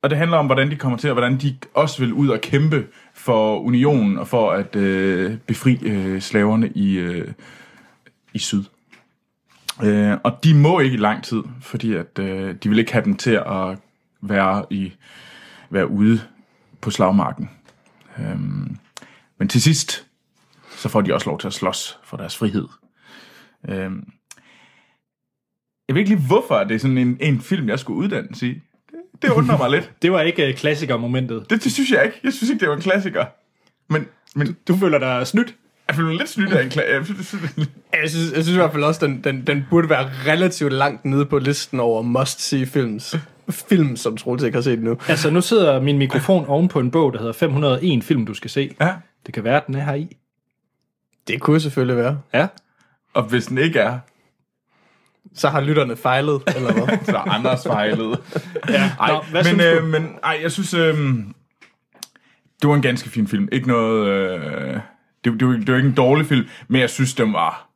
og 0.02 0.10
det 0.10 0.18
handler 0.18 0.38
om 0.38 0.46
hvordan 0.46 0.72
de 0.72 0.76
kommer 0.76 0.98
til 0.98 1.10
og 1.10 1.14
hvordan 1.14 1.38
de 1.38 1.58
også 1.74 2.00
vil 2.00 2.14
ud 2.14 2.28
og 2.28 2.42
kæmpe 2.42 2.88
for 3.14 3.60
unionen 3.60 4.18
og 4.18 4.28
for 4.28 4.52
at 4.52 4.76
øh, 4.76 5.38
befri 5.38 5.80
øh, 5.82 6.22
slaverne 6.22 6.70
i 6.70 6.98
øh, 6.98 7.28
i 8.34 8.40
syd. 8.40 8.64
Øh, 9.84 10.18
og 10.24 10.44
de 10.44 10.54
må 10.54 10.80
ikke 10.80 10.94
i 10.94 10.98
lang 10.98 11.24
tid, 11.24 11.44
fordi 11.62 11.94
at 11.94 12.20
øh, 12.20 12.56
de 12.64 12.70
vil 12.70 12.80
ikke 12.80 12.94
have 12.94 13.06
dem 13.06 13.16
til 13.16 13.32
at 13.32 13.78
være 14.30 14.66
i 14.70 14.94
være 15.70 15.88
ude 15.88 16.22
på 16.82 16.92
slagmarken. 16.92 17.50
Øhm, 18.20 18.78
men 19.40 19.48
til 19.48 19.62
sidst 19.62 20.06
så 20.78 20.90
får 20.90 21.02
de 21.02 21.14
også 21.14 21.30
lov 21.30 21.40
til 21.40 21.48
at 21.48 21.54
slås 21.54 22.00
for 22.04 22.18
deres 22.18 22.38
frihed. 22.38 22.68
Øhm, 23.70 24.08
jeg 25.88 25.96
ved 25.96 26.02
ikke 26.02 26.16
lige, 26.16 26.28
hvorfor 26.28 26.64
det 26.64 26.76
er 26.76 26.80
sådan 26.80 26.98
en, 26.98 27.18
en 27.20 27.42
film, 27.42 27.70
jeg 27.70 27.80
skulle 27.80 27.98
uddannes 27.98 28.42
i. 28.42 28.48
Det, 28.54 28.62
det 29.22 29.30
undrer 29.30 29.58
mig 29.58 29.70
lidt. 29.70 29.92
Det 30.02 30.12
var 30.12 30.22
ikke 30.22 30.50
uh, 30.50 30.56
klassikermomentet. 30.56 31.50
Det, 31.50 31.64
det 31.64 31.72
synes 31.72 31.92
jeg 31.92 32.06
ikke. 32.06 32.20
Jeg 32.24 32.34
synes 32.34 32.50
ikke, 32.50 32.60
det 32.60 32.70
var 32.70 32.76
en 32.76 32.82
klassiker. 32.82 33.26
Men, 33.90 34.08
men 34.36 34.58
Du 34.68 34.78
føler 34.78 35.00
dig 35.00 35.28
snydt? 35.28 35.56
jeg 35.88 35.96
føler 35.96 36.10
mig 36.10 36.18
lidt 36.18 36.30
snydt 36.30 36.54
af 36.54 36.64
en 36.64 36.70
klassiker. 36.70 37.66
Jeg 38.02 38.10
synes, 38.10 38.32
jeg 38.32 38.44
synes 38.44 38.56
i 38.56 38.60
hvert 38.60 38.72
fald 38.72 38.84
også, 38.84 39.06
den, 39.06 39.24
den, 39.24 39.48
den 39.48 39.66
burde 39.70 39.90
være 39.90 40.10
relativt 40.28 40.74
langt 40.74 41.06
nede 41.06 41.26
på 41.26 41.40
listen 41.40 41.80
over 41.80 42.02
must-see 42.02 42.66
films. 42.66 43.16
Film, 43.50 43.96
som 43.96 44.18
Troels 44.18 44.44
ikke 44.44 44.56
har 44.56 44.62
set 44.62 44.82
nu. 44.84 44.98
Altså, 45.08 45.30
nu 45.30 45.42
sidder 45.42 45.82
min 45.82 45.98
mikrofon 45.98 46.46
oven 46.46 46.68
på 46.68 46.80
en 46.80 46.92
bog, 46.92 47.14
der 47.14 47.20
hedder 47.20 47.34
501 47.34 48.04
film, 48.04 48.26
du 48.26 48.34
skal 48.34 48.50
se. 48.50 48.76
Ja. 48.82 48.96
Det 49.26 49.34
kan 49.34 49.44
være, 49.44 49.58
at 49.58 49.68
den 49.68 49.76
er 49.76 49.84
her 49.84 49.94
i. 49.94 50.18
Det 51.28 51.42
kunne 51.42 51.60
selvfølgelig 51.60 51.98
være. 51.98 52.20
Ja. 52.34 52.48
Og 53.14 53.24
hvis 53.24 53.46
den 53.46 53.58
ikke 53.58 53.80
er, 53.80 54.00
Så 55.34 55.50
har 55.50 55.62
lytterne 55.62 55.96
fejlet, 55.96 56.42
eller 56.56 56.74
hvad? 56.74 56.98
så 57.06 57.18
er 57.18 57.30
Anders 57.32 57.64
fejlet. 57.68 58.20
ja. 58.70 58.92
Ej, 59.00 59.12
Nå, 59.12 59.22
hvad 59.32 59.44
men, 59.44 59.46
synes 59.46 59.64
øh, 59.64 59.84
men 59.84 60.18
ej, 60.24 60.40
jeg 60.42 60.52
synes, 60.52 60.74
øh, 60.74 60.98
det 62.62 62.70
var 62.70 62.76
en 62.76 62.82
ganske 62.82 63.10
fin 63.10 63.28
film. 63.28 63.50
Ikke 63.52 63.68
noget... 63.68 64.08
Øh, 64.08 64.80
det, 65.26 65.40
det, 65.40 65.48
var, 65.48 65.54
det 65.54 65.68
var 65.68 65.76
ikke 65.76 65.90
en 65.90 65.96
dårlig 65.96 66.26
film, 66.26 66.48
men 66.68 66.82
jeg 66.82 66.90
synes, 66.90 67.14
den 67.14 67.34
var... 67.34 67.70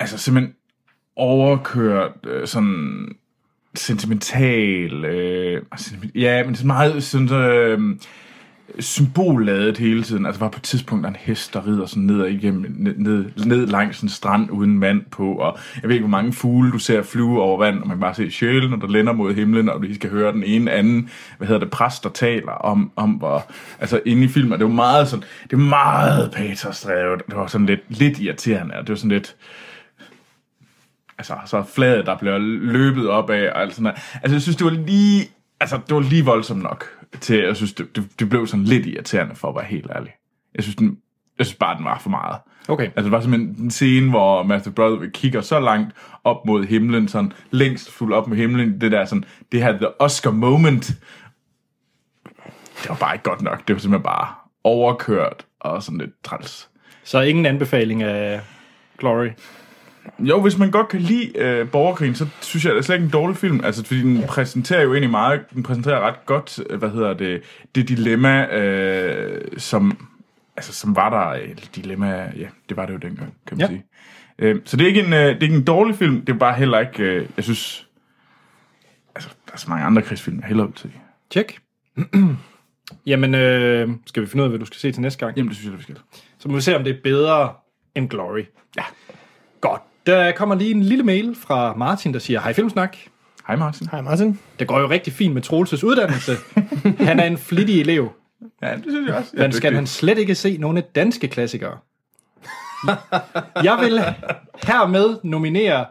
Altså 0.00 0.18
simpelthen 0.18 0.54
overkørt, 1.16 2.12
øh, 2.26 2.46
sådan 2.46 3.08
sentimental, 3.74 5.04
øh, 5.04 5.62
altså, 5.72 5.94
ja, 6.14 6.44
men 6.44 6.54
sådan 6.54 6.66
meget 6.66 7.02
sådan, 7.02 7.32
øh, 7.32 7.96
symbolladet 8.78 9.78
hele 9.78 10.02
tiden. 10.02 10.26
Altså, 10.26 10.40
var 10.40 10.48
på 10.48 10.58
et 10.58 10.62
tidspunkt 10.62 11.02
der 11.02 11.08
en 11.08 11.16
hest, 11.16 11.54
der 11.54 11.66
rider 11.66 11.86
sådan 11.86 12.02
ned, 12.02 12.26
igennem, 12.26 12.74
ned, 12.78 12.94
ned, 12.96 13.24
ned 13.46 13.66
langs 13.66 14.00
en 14.00 14.08
strand 14.08 14.50
uden 14.50 14.78
mand 14.78 15.02
på, 15.10 15.32
og 15.32 15.58
jeg 15.82 15.88
ved 15.88 15.96
ikke, 15.96 16.06
hvor 16.06 16.18
mange 16.18 16.32
fugle 16.32 16.72
du 16.72 16.78
ser 16.78 17.02
flyve 17.02 17.42
over 17.42 17.58
vand, 17.58 17.80
og 17.80 17.88
man 17.88 17.96
kan 17.96 18.00
bare 18.00 18.14
se 18.14 18.30
sjælen, 18.30 18.80
der 18.80 18.88
lænder 18.88 19.12
mod 19.12 19.34
himlen, 19.34 19.68
og 19.68 19.82
vi 19.82 19.94
skal 19.94 20.10
høre 20.10 20.32
den 20.32 20.44
ene 20.44 20.70
anden, 20.70 21.10
hvad 21.38 21.48
hedder 21.48 21.60
det, 21.60 21.70
præst, 21.70 22.04
der 22.04 22.10
taler 22.10 22.52
om, 22.52 22.92
om 22.96 23.10
hvor, 23.10 23.50
altså 23.80 24.00
inde 24.06 24.24
i 24.24 24.28
filmen, 24.28 24.58
det 24.58 24.66
var 24.66 24.74
meget 24.74 25.08
sådan, 25.08 25.24
det 25.50 25.58
var 25.58 25.64
meget 25.64 26.30
patersdrevet, 26.32 27.22
det 27.26 27.36
var 27.36 27.46
sådan 27.46 27.66
lidt, 27.66 27.80
lidt 27.88 28.18
irriterende, 28.18 28.74
og 28.74 28.80
det 28.80 28.88
var 28.88 28.96
sådan 28.96 29.10
lidt, 29.10 29.36
altså, 31.20 31.34
så 31.46 31.62
fladet, 31.62 32.06
der 32.06 32.18
blev 32.18 32.40
løbet 32.40 33.08
op 33.08 33.30
af, 33.30 33.50
og 33.52 33.62
alt 33.62 33.74
sådan 33.74 33.82
noget. 33.82 34.00
Altså, 34.14 34.34
jeg 34.34 34.42
synes, 34.42 34.56
det 34.56 34.64
var 34.64 34.70
lige, 34.70 35.28
altså, 35.60 35.80
det 35.86 35.94
var 35.94 36.00
lige 36.00 36.24
voldsomt 36.24 36.62
nok 36.62 36.84
til, 37.20 37.38
jeg 37.38 37.56
synes, 37.56 37.72
det, 37.72 37.96
det, 37.96 38.08
det 38.18 38.28
blev 38.28 38.46
sådan 38.46 38.64
lidt 38.64 38.86
irriterende, 38.86 39.34
for 39.34 39.48
at 39.48 39.54
være 39.54 39.64
helt 39.64 39.90
ærlig. 39.96 40.12
Jeg 40.54 40.62
synes, 40.62 40.76
den, 40.76 40.98
jeg 41.38 41.46
synes 41.46 41.58
bare, 41.58 41.76
den 41.76 41.84
var 41.84 41.98
for 41.98 42.10
meget. 42.10 42.36
Okay. 42.68 42.84
Altså, 42.84 43.02
det 43.02 43.12
var 43.12 43.20
simpelthen 43.20 43.64
en 43.64 43.70
scene, 43.70 44.10
hvor 44.10 44.42
Matthew 44.42 44.74
Broderick 44.74 45.12
kigger 45.12 45.40
så 45.40 45.60
langt 45.60 45.94
op 46.24 46.46
mod 46.46 46.64
himlen, 46.64 47.08
sådan 47.08 47.32
længst 47.50 47.90
fuld 47.90 48.12
op 48.12 48.28
mod 48.28 48.36
himlen, 48.36 48.80
det 48.80 48.92
der 48.92 49.04
sådan, 49.04 49.24
det 49.52 49.62
her 49.62 49.72
the 49.72 50.00
Oscar 50.00 50.30
moment, 50.30 50.86
det 52.82 52.88
var 52.88 52.96
bare 52.96 53.14
ikke 53.14 53.24
godt 53.24 53.42
nok. 53.42 53.68
Det 53.68 53.74
var 53.74 53.80
simpelthen 53.80 54.02
bare 54.02 54.28
overkørt 54.64 55.46
og 55.60 55.82
sådan 55.82 55.98
lidt 55.98 56.22
træls. 56.24 56.68
Så 57.04 57.20
ingen 57.20 57.46
anbefaling 57.46 58.02
af 58.02 58.40
Glory. 58.98 59.28
Jo, 60.18 60.40
hvis 60.40 60.58
man 60.58 60.70
godt 60.70 60.88
kan 60.88 61.00
lide 61.00 61.38
øh, 61.38 61.70
borgerkrigen, 61.70 62.14
så 62.14 62.26
synes 62.40 62.64
jeg, 62.64 62.72
det 62.72 62.78
er 62.78 62.82
slet 62.82 62.96
ikke 62.96 63.04
en 63.04 63.10
dårlig 63.10 63.36
film. 63.36 63.60
Altså, 63.64 63.84
fordi 63.84 64.00
den 64.00 64.22
præsenterer 64.22 64.82
jo 64.82 64.92
egentlig 64.92 65.10
meget, 65.10 65.40
den 65.54 65.62
præsenterer 65.62 66.00
ret 66.00 66.26
godt, 66.26 66.60
øh, 66.70 66.78
hvad 66.78 66.90
hedder 66.90 67.14
det, 67.14 67.42
det 67.74 67.88
dilemma, 67.88 68.46
øh, 68.46 69.42
som, 69.58 70.08
altså, 70.56 70.72
som 70.72 70.96
var 70.96 71.10
der, 71.10 71.42
øh, 71.42 71.56
dilemma, 71.74 72.32
ja, 72.36 72.46
det 72.68 72.76
var 72.76 72.86
det 72.86 72.92
jo 72.92 72.98
dengang, 72.98 73.34
kan 73.46 73.58
man 73.58 73.60
ja. 73.60 73.66
sige. 73.66 73.84
Øh, 74.38 74.60
så 74.64 74.76
det 74.76 74.84
er, 74.84 74.88
ikke 74.88 75.00
en, 75.00 75.12
øh, 75.12 75.18
det 75.18 75.36
er 75.36 75.42
ikke 75.42 75.56
en 75.56 75.64
dårlig 75.64 75.96
film, 75.96 76.20
det 76.20 76.32
er 76.32 76.38
bare 76.38 76.54
heller 76.54 76.80
ikke, 76.80 77.02
øh, 77.02 77.26
jeg 77.36 77.44
synes, 77.44 77.88
altså, 79.14 79.30
der 79.46 79.52
er 79.52 79.58
så 79.58 79.70
mange 79.70 79.84
andre 79.84 80.02
krigsfilm, 80.02 80.38
jeg 80.38 80.46
hellere 80.46 80.66
vil 80.66 80.78
se. 80.78 80.90
Tjek. 81.30 81.58
Jamen, 83.06 83.34
øh, 83.34 83.88
skal 84.06 84.22
vi 84.22 84.26
finde 84.26 84.42
ud 84.42 84.44
af, 84.44 84.50
hvad 84.50 84.58
du 84.58 84.64
skal 84.64 84.78
se 84.78 84.92
til 84.92 85.02
næste 85.02 85.26
gang? 85.26 85.36
Jamen, 85.36 85.48
det 85.48 85.56
synes 85.56 85.70
jeg, 85.70 85.78
vi 85.78 85.82
skal. 85.82 85.98
Så 86.38 86.48
må 86.48 86.54
vi 86.54 86.60
se, 86.60 86.76
om 86.76 86.84
det 86.84 86.96
er 86.96 87.00
bedre 87.04 87.52
end 87.94 88.08
Glory. 88.08 88.44
Ja. 88.76 88.82
Der 90.06 90.32
kommer 90.32 90.54
lige 90.54 90.70
en 90.70 90.82
lille 90.82 91.04
mail 91.04 91.36
fra 91.36 91.74
Martin, 91.76 92.12
der 92.12 92.18
siger, 92.18 92.40
hej 92.40 92.52
Filmsnak. 92.52 92.96
Hej 93.46 93.56
Martin. 93.56 93.88
Hej 93.90 94.00
Martin. 94.00 94.38
Det 94.58 94.68
går 94.68 94.80
jo 94.80 94.90
rigtig 94.90 95.12
fint 95.12 95.34
med 95.34 95.42
Troelses 95.42 95.84
uddannelse. 95.84 96.36
han 97.08 97.20
er 97.20 97.24
en 97.24 97.38
flittig 97.38 97.80
elev, 97.80 98.12
Ja, 98.62 98.76
det 98.76 98.84
synes 98.88 99.08
jeg 99.08 99.16
også. 99.16 99.30
Men 99.36 99.52
skal 99.52 99.74
han 99.74 99.86
slet 99.86 100.18
ikke 100.18 100.34
se 100.34 100.56
nogle 100.56 100.80
danske 100.80 101.28
klassikere? 101.28 101.78
Jeg 103.64 103.78
vil 103.80 104.00
hermed 104.62 105.18
nominere 105.24 105.86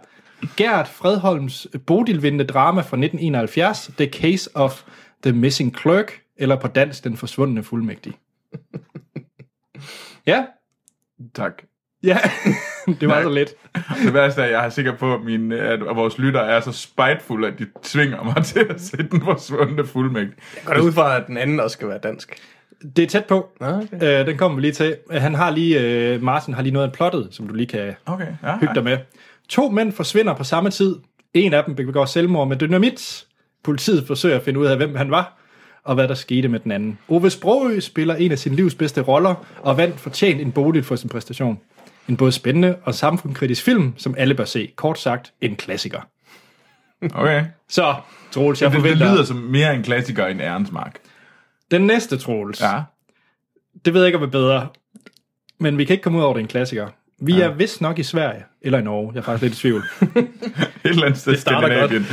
Gert 0.58 0.88
Fredholms 0.88 1.68
Bodilvindende 1.88 2.46
drama 2.46 2.82
fra 2.82 2.98
1971, 2.98 3.92
The 3.98 4.06
Case 4.06 4.50
of 4.56 4.84
the 5.24 5.34
Missing 5.34 5.78
Clerk, 5.78 6.22
eller 6.38 6.56
på 6.56 6.68
dansk, 6.68 7.04
Den 7.04 7.18
Forsvundne 7.18 7.64
Fuldmægtig. 7.64 8.14
Ja, 10.26 10.46
Tak. 11.36 11.64
Ja, 12.04 12.18
det 13.02 13.10
var 13.10 13.22
så 13.24 13.30
lidt. 13.30 13.54
Det 14.04 14.14
værste 14.14 14.42
er, 14.42 14.46
at 14.46 14.52
jeg 14.52 14.66
er 14.66 14.70
sikker 14.70 14.96
på, 14.96 15.14
at, 15.14 15.22
mine, 15.22 15.58
at 15.58 15.80
vores 15.80 16.18
lytter 16.18 16.40
er 16.42 16.60
så 16.60 16.72
spitefulde, 16.72 17.48
at 17.48 17.60
de 17.60 17.66
tvinger 17.84 18.24
mig 18.24 18.44
til 18.54 18.68
at 18.70 18.82
se 18.82 18.98
den 18.98 19.22
forsvundne 19.22 19.86
fuldmægtig. 19.86 20.34
Går 20.66 20.74
det 20.74 20.82
ud 20.82 20.92
fra, 20.92 21.18
at 21.18 21.28
den 21.28 21.38
anden 21.38 21.60
også 21.60 21.74
skal 21.74 21.88
være 21.88 22.00
dansk? 22.04 22.36
Det 22.96 23.04
er 23.04 23.08
tæt 23.08 23.26
på. 23.26 23.50
Okay. 23.60 24.20
Øh, 24.22 24.28
den 24.28 24.38
kommer 24.38 24.56
vi 24.56 24.62
lige 24.62 24.72
til. 24.72 24.98
Han 25.12 25.36
har 25.36 25.50
lige, 25.50 25.82
øh, 25.82 26.24
Martin 26.24 26.54
har 26.54 26.62
lige 26.62 26.74
noget 26.74 26.88
af 26.88 26.94
plottet, 26.94 27.28
som 27.32 27.48
du 27.48 27.54
lige 27.54 27.68
kan 27.68 27.96
Okay, 28.06 28.28
ja. 28.44 28.58
hygge 28.60 28.76
dig 28.76 28.84
med. 28.84 28.98
To 29.50 29.70
mænd 29.70 29.92
forsvinder 29.92 30.34
på 30.34 30.44
samme 30.44 30.70
tid. 30.70 30.96
En 31.34 31.54
af 31.54 31.64
dem 31.64 31.76
begår 31.76 32.06
selvmord 32.06 32.48
med 32.48 32.58
dynamit. 32.58 33.26
Politiet 33.64 34.08
forsøger 34.08 34.36
at 34.36 34.44
finde 34.44 34.60
ud 34.60 34.66
af, 34.66 34.78
hvem 34.78 34.96
han 34.96 35.12
var, 35.12 35.38
og 35.84 35.96
hvad 35.96 36.08
der 36.08 36.14
skete 36.14 36.48
med 36.48 36.60
den 36.60 36.72
anden. 36.72 37.00
Ove 37.08 37.30
Sprogø 37.30 37.80
spiller 37.80 38.16
en 38.16 38.32
af 38.32 38.40
sin 38.40 38.56
livs 38.56 38.76
bedste 38.76 39.02
roller, 39.02 39.46
og 39.62 39.78
vandt 39.78 40.00
fortjent 40.00 40.42
en 40.42 40.52
bodil 40.52 40.84
for 40.84 40.96
sin 40.96 41.10
præstation. 41.10 41.60
En 42.10 42.18
både 42.18 42.32
spændende 42.32 42.76
og 42.84 42.96
samfundskritisk 42.96 43.64
film, 43.64 43.94
som 43.98 44.16
alle 44.18 44.36
bør 44.36 44.46
se. 44.46 44.72
Kort 44.76 45.00
sagt, 45.00 45.34
en 45.42 45.56
klassiker. 45.56 46.02
Okay. 47.16 47.46
Så, 47.70 47.96
Troels, 48.32 48.62
jeg 48.62 48.72
Det, 48.72 48.76
det 48.76 48.82
forventer... 48.84 49.14
lyder 49.14 49.24
som 49.24 49.38
mere 49.38 49.76
en 49.76 49.84
klassiker 49.84 50.26
end 50.28 50.42
Ærens 50.42 50.72
Mark. 50.72 51.00
Den 51.72 51.82
næste, 51.82 52.18
Troels. 52.18 52.62
Ja. 52.62 52.82
Det 53.86 53.94
ved 53.94 54.02
jeg 54.02 54.08
ikke, 54.08 54.18
om 54.18 54.24
er 54.24 54.28
bedre. 54.28 54.68
Men 55.60 55.78
vi 55.78 55.86
kan 55.86 55.94
ikke 55.94 56.04
komme 56.04 56.18
ud 56.20 56.24
over, 56.24 56.34
det 56.34 56.42
en 56.42 56.48
klassiker. 56.48 56.88
Vi 57.22 57.34
ja. 57.36 57.44
er 57.44 57.54
vist 57.54 57.82
nok 57.82 58.00
i 58.00 58.04
Sverige, 58.04 58.44
eller 58.62 58.80
i 58.80 58.82
Norge. 58.84 59.12
Jeg 59.14 59.20
er 59.20 59.24
faktisk 59.24 59.42
lidt 59.42 59.54
i 59.54 59.58
tvivl. 59.58 59.84
Et 60.02 60.28
eller 60.84 61.06
andet 61.06 61.20
sted 61.20 61.34
i 61.34 61.38
starter 61.38 61.68
Skandinavien. 61.68 62.06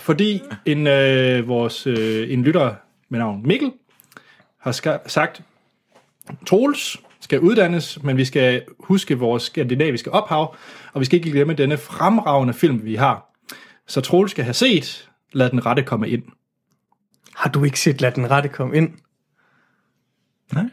Fordi 0.00 0.40
en, 0.66 0.86
øh, 0.86 1.48
vores, 1.48 1.86
øh, 1.86 2.32
en 2.32 2.42
lytter 2.42 2.74
med 3.08 3.18
navn 3.18 3.42
Mikkel 3.46 3.72
har 4.60 4.72
ska- 4.72 5.08
sagt, 5.08 5.42
Troels 6.46 6.96
skal 7.30 7.40
uddannes, 7.40 8.02
men 8.02 8.16
vi 8.16 8.24
skal 8.24 8.64
huske 8.80 9.18
vores 9.18 9.42
skandinaviske 9.42 10.12
ophav, 10.12 10.56
og 10.92 11.00
vi 11.00 11.04
skal 11.04 11.16
ikke 11.16 11.30
glemme 11.30 11.54
denne 11.54 11.78
fremragende 11.78 12.54
film, 12.54 12.84
vi 12.84 12.94
har. 12.94 13.34
Så 13.86 14.00
Troels 14.00 14.30
skal 14.30 14.44
have 14.44 14.54
set, 14.54 15.10
lad 15.32 15.50
den 15.50 15.66
rette 15.66 15.82
komme 15.82 16.08
ind. 16.08 16.22
Har 17.36 17.50
du 17.50 17.64
ikke 17.64 17.80
set 17.80 18.00
Lad 18.00 18.12
den 18.12 18.30
rette 18.30 18.48
komme 18.48 18.76
ind? 18.76 18.92
Nej. 20.52 20.64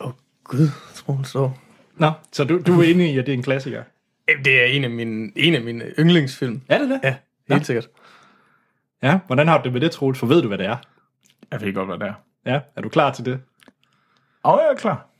Åh, 0.00 0.06
oh, 0.06 0.12
Gud, 0.44 0.68
Troels 0.94 1.28
så. 1.28 1.50
Nå, 1.96 2.12
så 2.32 2.44
du, 2.44 2.60
du 2.66 2.80
er 2.80 2.84
enig 2.84 3.14
i, 3.14 3.18
at 3.18 3.26
det 3.26 3.32
er 3.32 3.36
en 3.36 3.42
klassiker? 3.42 3.82
Det 4.44 4.62
er 4.62 4.66
en 4.66 4.84
af 4.84 4.90
mine, 4.90 5.32
en 5.36 5.54
af 5.54 5.62
mine 5.62 5.84
yndlingsfilm. 5.98 6.62
Er 6.68 6.78
det 6.78 6.88
det? 6.88 7.00
Ja, 7.04 7.16
helt 7.48 7.66
sikkert. 7.66 7.88
Ja, 9.02 9.18
hvordan 9.26 9.48
har 9.48 9.58
du 9.58 9.64
det 9.64 9.72
med 9.72 9.80
det, 9.80 9.90
Troels? 9.90 10.18
For 10.18 10.26
ved 10.26 10.42
du, 10.42 10.48
hvad 10.48 10.58
det 10.58 10.66
er? 10.66 10.76
Jeg 11.50 11.60
ved 11.60 11.74
godt, 11.74 11.88
hvad 11.88 11.98
det 11.98 12.06
er. 12.06 12.14
Ja, 12.46 12.60
er 12.76 12.80
du 12.80 12.88
klar 12.88 13.12
til 13.12 13.24
det? 13.24 13.40
Og 14.42 14.60
jeg 14.62 14.70
er 14.70 14.76
klar. 14.76 15.13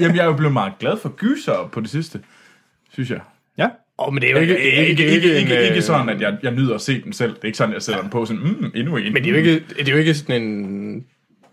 Jamen, 0.00 0.16
jeg 0.16 0.22
er 0.22 0.26
jo 0.26 0.32
blevet 0.36 0.52
meget 0.52 0.72
glad 0.78 0.96
for 0.96 1.08
gyser 1.08 1.68
på 1.72 1.80
det 1.80 1.90
sidste, 1.90 2.20
synes 2.92 3.10
jeg. 3.10 3.20
Ja. 3.58 3.64
Åh, 3.98 4.08
oh, 4.08 4.14
men 4.14 4.22
det 4.22 4.28
er 4.28 4.32
jo 4.32 4.38
ikke, 4.38 4.58
Ikke, 4.60 4.86
ikke, 4.86 5.04
ikke, 5.06 5.14
ikke, 5.14 5.38
ikke, 5.40 5.68
ikke 5.68 5.82
sådan, 5.82 6.08
at 6.08 6.20
jeg, 6.20 6.36
jeg 6.42 6.50
nyder 6.52 6.74
at 6.74 6.80
se 6.80 7.02
den 7.02 7.12
selv. 7.12 7.30
Det 7.34 7.40
er 7.42 7.46
ikke 7.46 7.58
sådan, 7.58 7.74
jeg 7.74 7.82
sætter 7.82 8.00
den 8.00 8.10
på 8.10 8.26
sådan, 8.26 8.42
mm, 8.42 8.70
endnu 8.74 8.96
en. 8.96 9.12
Men 9.12 9.22
det 9.24 9.26
er 9.26 9.30
jo 9.30 9.36
ikke, 9.36 9.64
det 9.78 9.88
er 9.88 9.92
jo 9.92 9.98
ikke 9.98 10.14
sådan 10.14 10.42
en 10.42 11.04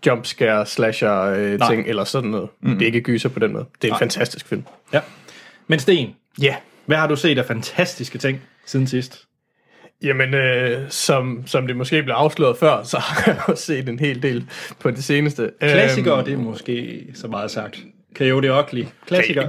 jumpscare 0.06 0.66
slasher 0.66 1.20
øh, 1.22 1.58
ting 1.70 1.86
eller 1.88 2.04
sådan 2.04 2.30
noget. 2.30 2.48
Mm. 2.60 2.72
Det 2.72 2.82
er 2.82 2.86
ikke 2.86 3.00
gyser 3.00 3.28
på 3.28 3.38
den 3.38 3.52
måde. 3.52 3.64
Det 3.82 3.88
er 3.88 3.88
en 3.88 3.92
Nej. 3.92 3.98
fantastisk 3.98 4.48
film. 4.48 4.64
ja. 4.92 5.00
Men 5.66 5.78
Sten, 5.78 6.14
Ja. 6.42 6.56
hvad 6.86 6.96
har 6.96 7.06
du 7.06 7.16
set 7.16 7.38
af 7.38 7.44
fantastiske 7.44 8.18
ting 8.18 8.40
siden 8.66 8.86
sidst? 8.86 9.24
Jamen, 10.02 10.34
øh, 10.34 10.90
som, 10.90 11.42
som 11.46 11.66
det 11.66 11.76
måske 11.76 12.02
blev 12.02 12.14
afsløret 12.14 12.56
før, 12.56 12.82
så 12.82 12.98
har 12.98 13.32
jeg 13.32 13.40
også 13.48 13.64
set 13.64 13.88
en 13.88 13.98
hel 13.98 14.22
del 14.22 14.46
på 14.80 14.90
det 14.90 15.04
seneste. 15.04 15.50
Klassikere, 15.60 16.16
Øhm, 16.18 16.24
det 16.24 16.34
er 16.34 16.38
måske 16.38 17.04
så 17.14 17.28
meget 17.28 17.50
sagt. 17.50 17.78
Coyote 18.18 18.54
Ugly. 18.54 18.84
Klassiker. 19.06 19.48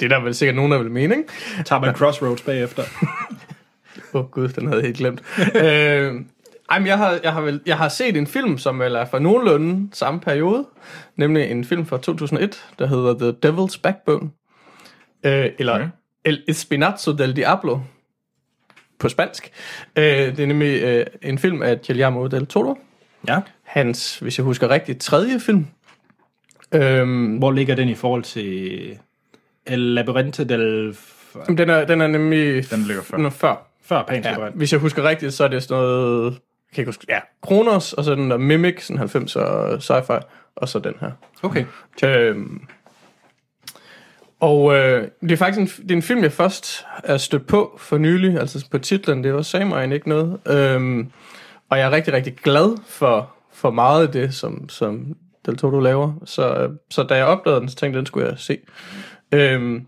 Det 0.00 0.02
er 0.02 0.08
der 0.08 0.20
vel 0.20 0.34
sikkert 0.34 0.56
nogen, 0.56 0.72
der 0.72 0.78
vil 0.78 0.90
mene, 0.90 1.16
ikke? 1.16 1.28
Tager 1.64 1.80
man 1.80 1.94
Crossroads 1.94 2.42
bagefter. 2.42 2.82
Åh 4.14 4.20
oh, 4.20 4.30
gud, 4.30 4.48
den 4.48 4.66
havde 4.66 4.80
jeg 4.80 4.86
helt 4.86 4.96
glemt. 4.96 5.22
øh, 5.38 6.14
ej, 6.70 6.78
men 6.78 6.86
jeg 6.86 6.98
har, 6.98 7.18
jeg, 7.22 7.32
har 7.32 7.40
vel, 7.40 7.60
jeg 7.66 7.76
har 7.76 7.88
set 7.88 8.16
en 8.16 8.26
film, 8.26 8.58
som 8.58 8.78
vel 8.78 8.94
er 8.94 9.04
fra 9.04 9.18
nogenlunde 9.18 9.88
samme 9.92 10.20
periode. 10.20 10.66
Nemlig 11.16 11.50
en 11.50 11.64
film 11.64 11.86
fra 11.86 11.98
2001, 11.98 12.64
der 12.78 12.86
hedder 12.86 13.14
The 13.18 13.50
Devil's 13.50 13.80
Backbone. 13.82 14.30
Øh, 15.24 15.50
eller 15.58 15.74
Okay. 15.74 15.88
El 16.24 16.42
Espinazo 16.48 17.12
del 17.12 17.36
Diablo 17.36 17.78
på 18.98 19.08
spansk. 19.08 19.50
Øh, 19.96 20.04
det 20.04 20.40
er 20.40 20.46
nemlig 20.46 20.82
øh, 20.82 21.06
en 21.22 21.38
film 21.38 21.62
af 21.62 21.80
Guillermo 21.86 22.26
del 22.26 22.46
Toro. 22.46 22.78
Ja. 23.28 23.40
Hans, 23.62 24.18
hvis 24.18 24.38
jeg 24.38 24.44
husker 24.44 24.70
rigtigt, 24.70 25.00
tredje 25.00 25.40
film. 25.40 25.66
Øhm, 26.74 27.36
Hvor 27.36 27.52
ligger 27.52 27.74
den 27.74 27.88
i 27.88 27.94
forhold 27.94 28.22
til 28.22 28.98
El 29.66 29.78
Labyrinthe 29.78 30.44
del... 30.44 30.96
den, 31.46 31.70
er, 31.70 31.84
den 31.84 32.00
er 32.00 32.06
nemlig... 32.06 32.70
Den 32.70 32.82
ligger 32.82 33.02
før. 33.02 33.16
Den 33.16 33.26
er 33.26 33.30
før. 33.30 33.66
Før 33.82 34.02
Pans 34.02 34.26
Ja, 34.26 34.30
Labyrint. 34.32 34.56
hvis 34.56 34.72
jeg 34.72 34.80
husker 34.80 35.02
rigtigt, 35.08 35.34
så 35.34 35.44
er 35.44 35.48
det 35.48 35.62
sådan 35.62 35.76
noget... 35.82 36.32
Jeg 36.32 36.74
kan 36.74 36.82
ikke 36.82 36.88
huske, 36.88 37.06
ja, 37.08 37.18
Kronos, 37.42 37.92
og 37.92 38.04
så 38.04 38.14
den 38.14 38.30
der 38.30 38.36
Mimic, 38.36 38.82
sådan 38.86 38.98
90 38.98 39.36
og 39.36 39.74
sci-fi, 39.74 40.20
og 40.56 40.68
så 40.68 40.78
den 40.78 40.94
her. 41.00 41.10
Okay. 41.42 41.64
Øhm, 42.04 42.60
og 44.40 44.74
øh, 44.74 45.08
det 45.20 45.32
er 45.32 45.36
faktisk 45.36 45.60
en, 45.78 45.82
det 45.82 45.90
er 45.90 45.96
en 45.96 46.02
film, 46.02 46.22
jeg 46.22 46.32
først 46.32 46.84
er 47.04 47.16
stødt 47.16 47.46
på 47.46 47.78
for 47.78 47.98
nylig, 47.98 48.38
altså 48.40 48.66
på 48.70 48.78
titlen, 48.78 49.24
det 49.24 49.34
var 49.34 49.54
egentlig 49.54 49.94
ikke 49.94 50.08
noget. 50.08 50.38
Øhm, 50.48 51.10
og 51.70 51.78
jeg 51.78 51.86
er 51.86 51.90
rigtig, 51.90 52.12
rigtig 52.14 52.36
glad 52.36 52.76
for, 52.86 53.30
for 53.52 53.70
meget 53.70 54.06
af 54.06 54.12
det, 54.12 54.34
som, 54.34 54.68
som 54.68 55.16
Del 55.46 55.56
Toro 55.56 55.80
laver. 55.80 56.12
Så, 56.24 56.70
så 56.90 57.02
da 57.02 57.14
jeg 57.14 57.26
opdagede 57.26 57.60
den, 57.60 57.68
så 57.68 57.76
tænkte 57.76 57.96
jeg, 57.96 58.00
den 58.00 58.06
skulle 58.06 58.28
jeg 58.28 58.38
se. 58.38 58.58
Øhm, 59.32 59.86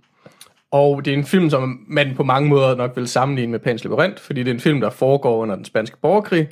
og 0.70 1.04
det 1.04 1.12
er 1.12 1.16
en 1.16 1.24
film, 1.24 1.50
som 1.50 1.84
man 1.88 2.14
på 2.16 2.24
mange 2.24 2.48
måder 2.48 2.76
nok 2.76 2.96
vil 2.96 3.08
sammenligne 3.08 3.50
med 3.50 3.60
Pans 3.60 3.84
Labyrinth, 3.84 4.22
fordi 4.22 4.42
det 4.42 4.50
er 4.50 4.54
en 4.54 4.60
film, 4.60 4.80
der 4.80 4.90
foregår 4.90 5.36
under 5.36 5.56
den 5.56 5.64
spanske 5.64 5.96
borgerkrig, 6.02 6.48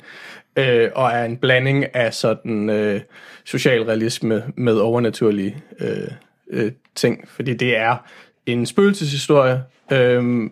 øh, 0.55 0.89
og 0.95 1.11
er 1.11 1.25
en 1.25 1.37
blanding 1.37 1.95
af 1.95 2.13
sådan 2.13 2.69
øh, 2.69 3.01
socialrealisme 3.45 4.43
med 4.55 4.77
overnaturlige 4.77 5.57
øh, 5.79 6.07
øh, 6.49 6.71
ting, 6.95 7.27
fordi 7.27 7.53
det 7.53 7.77
er 7.77 7.97
en 8.45 8.65
spøgelseshistorie 8.65 9.63
øh, 9.91 10.49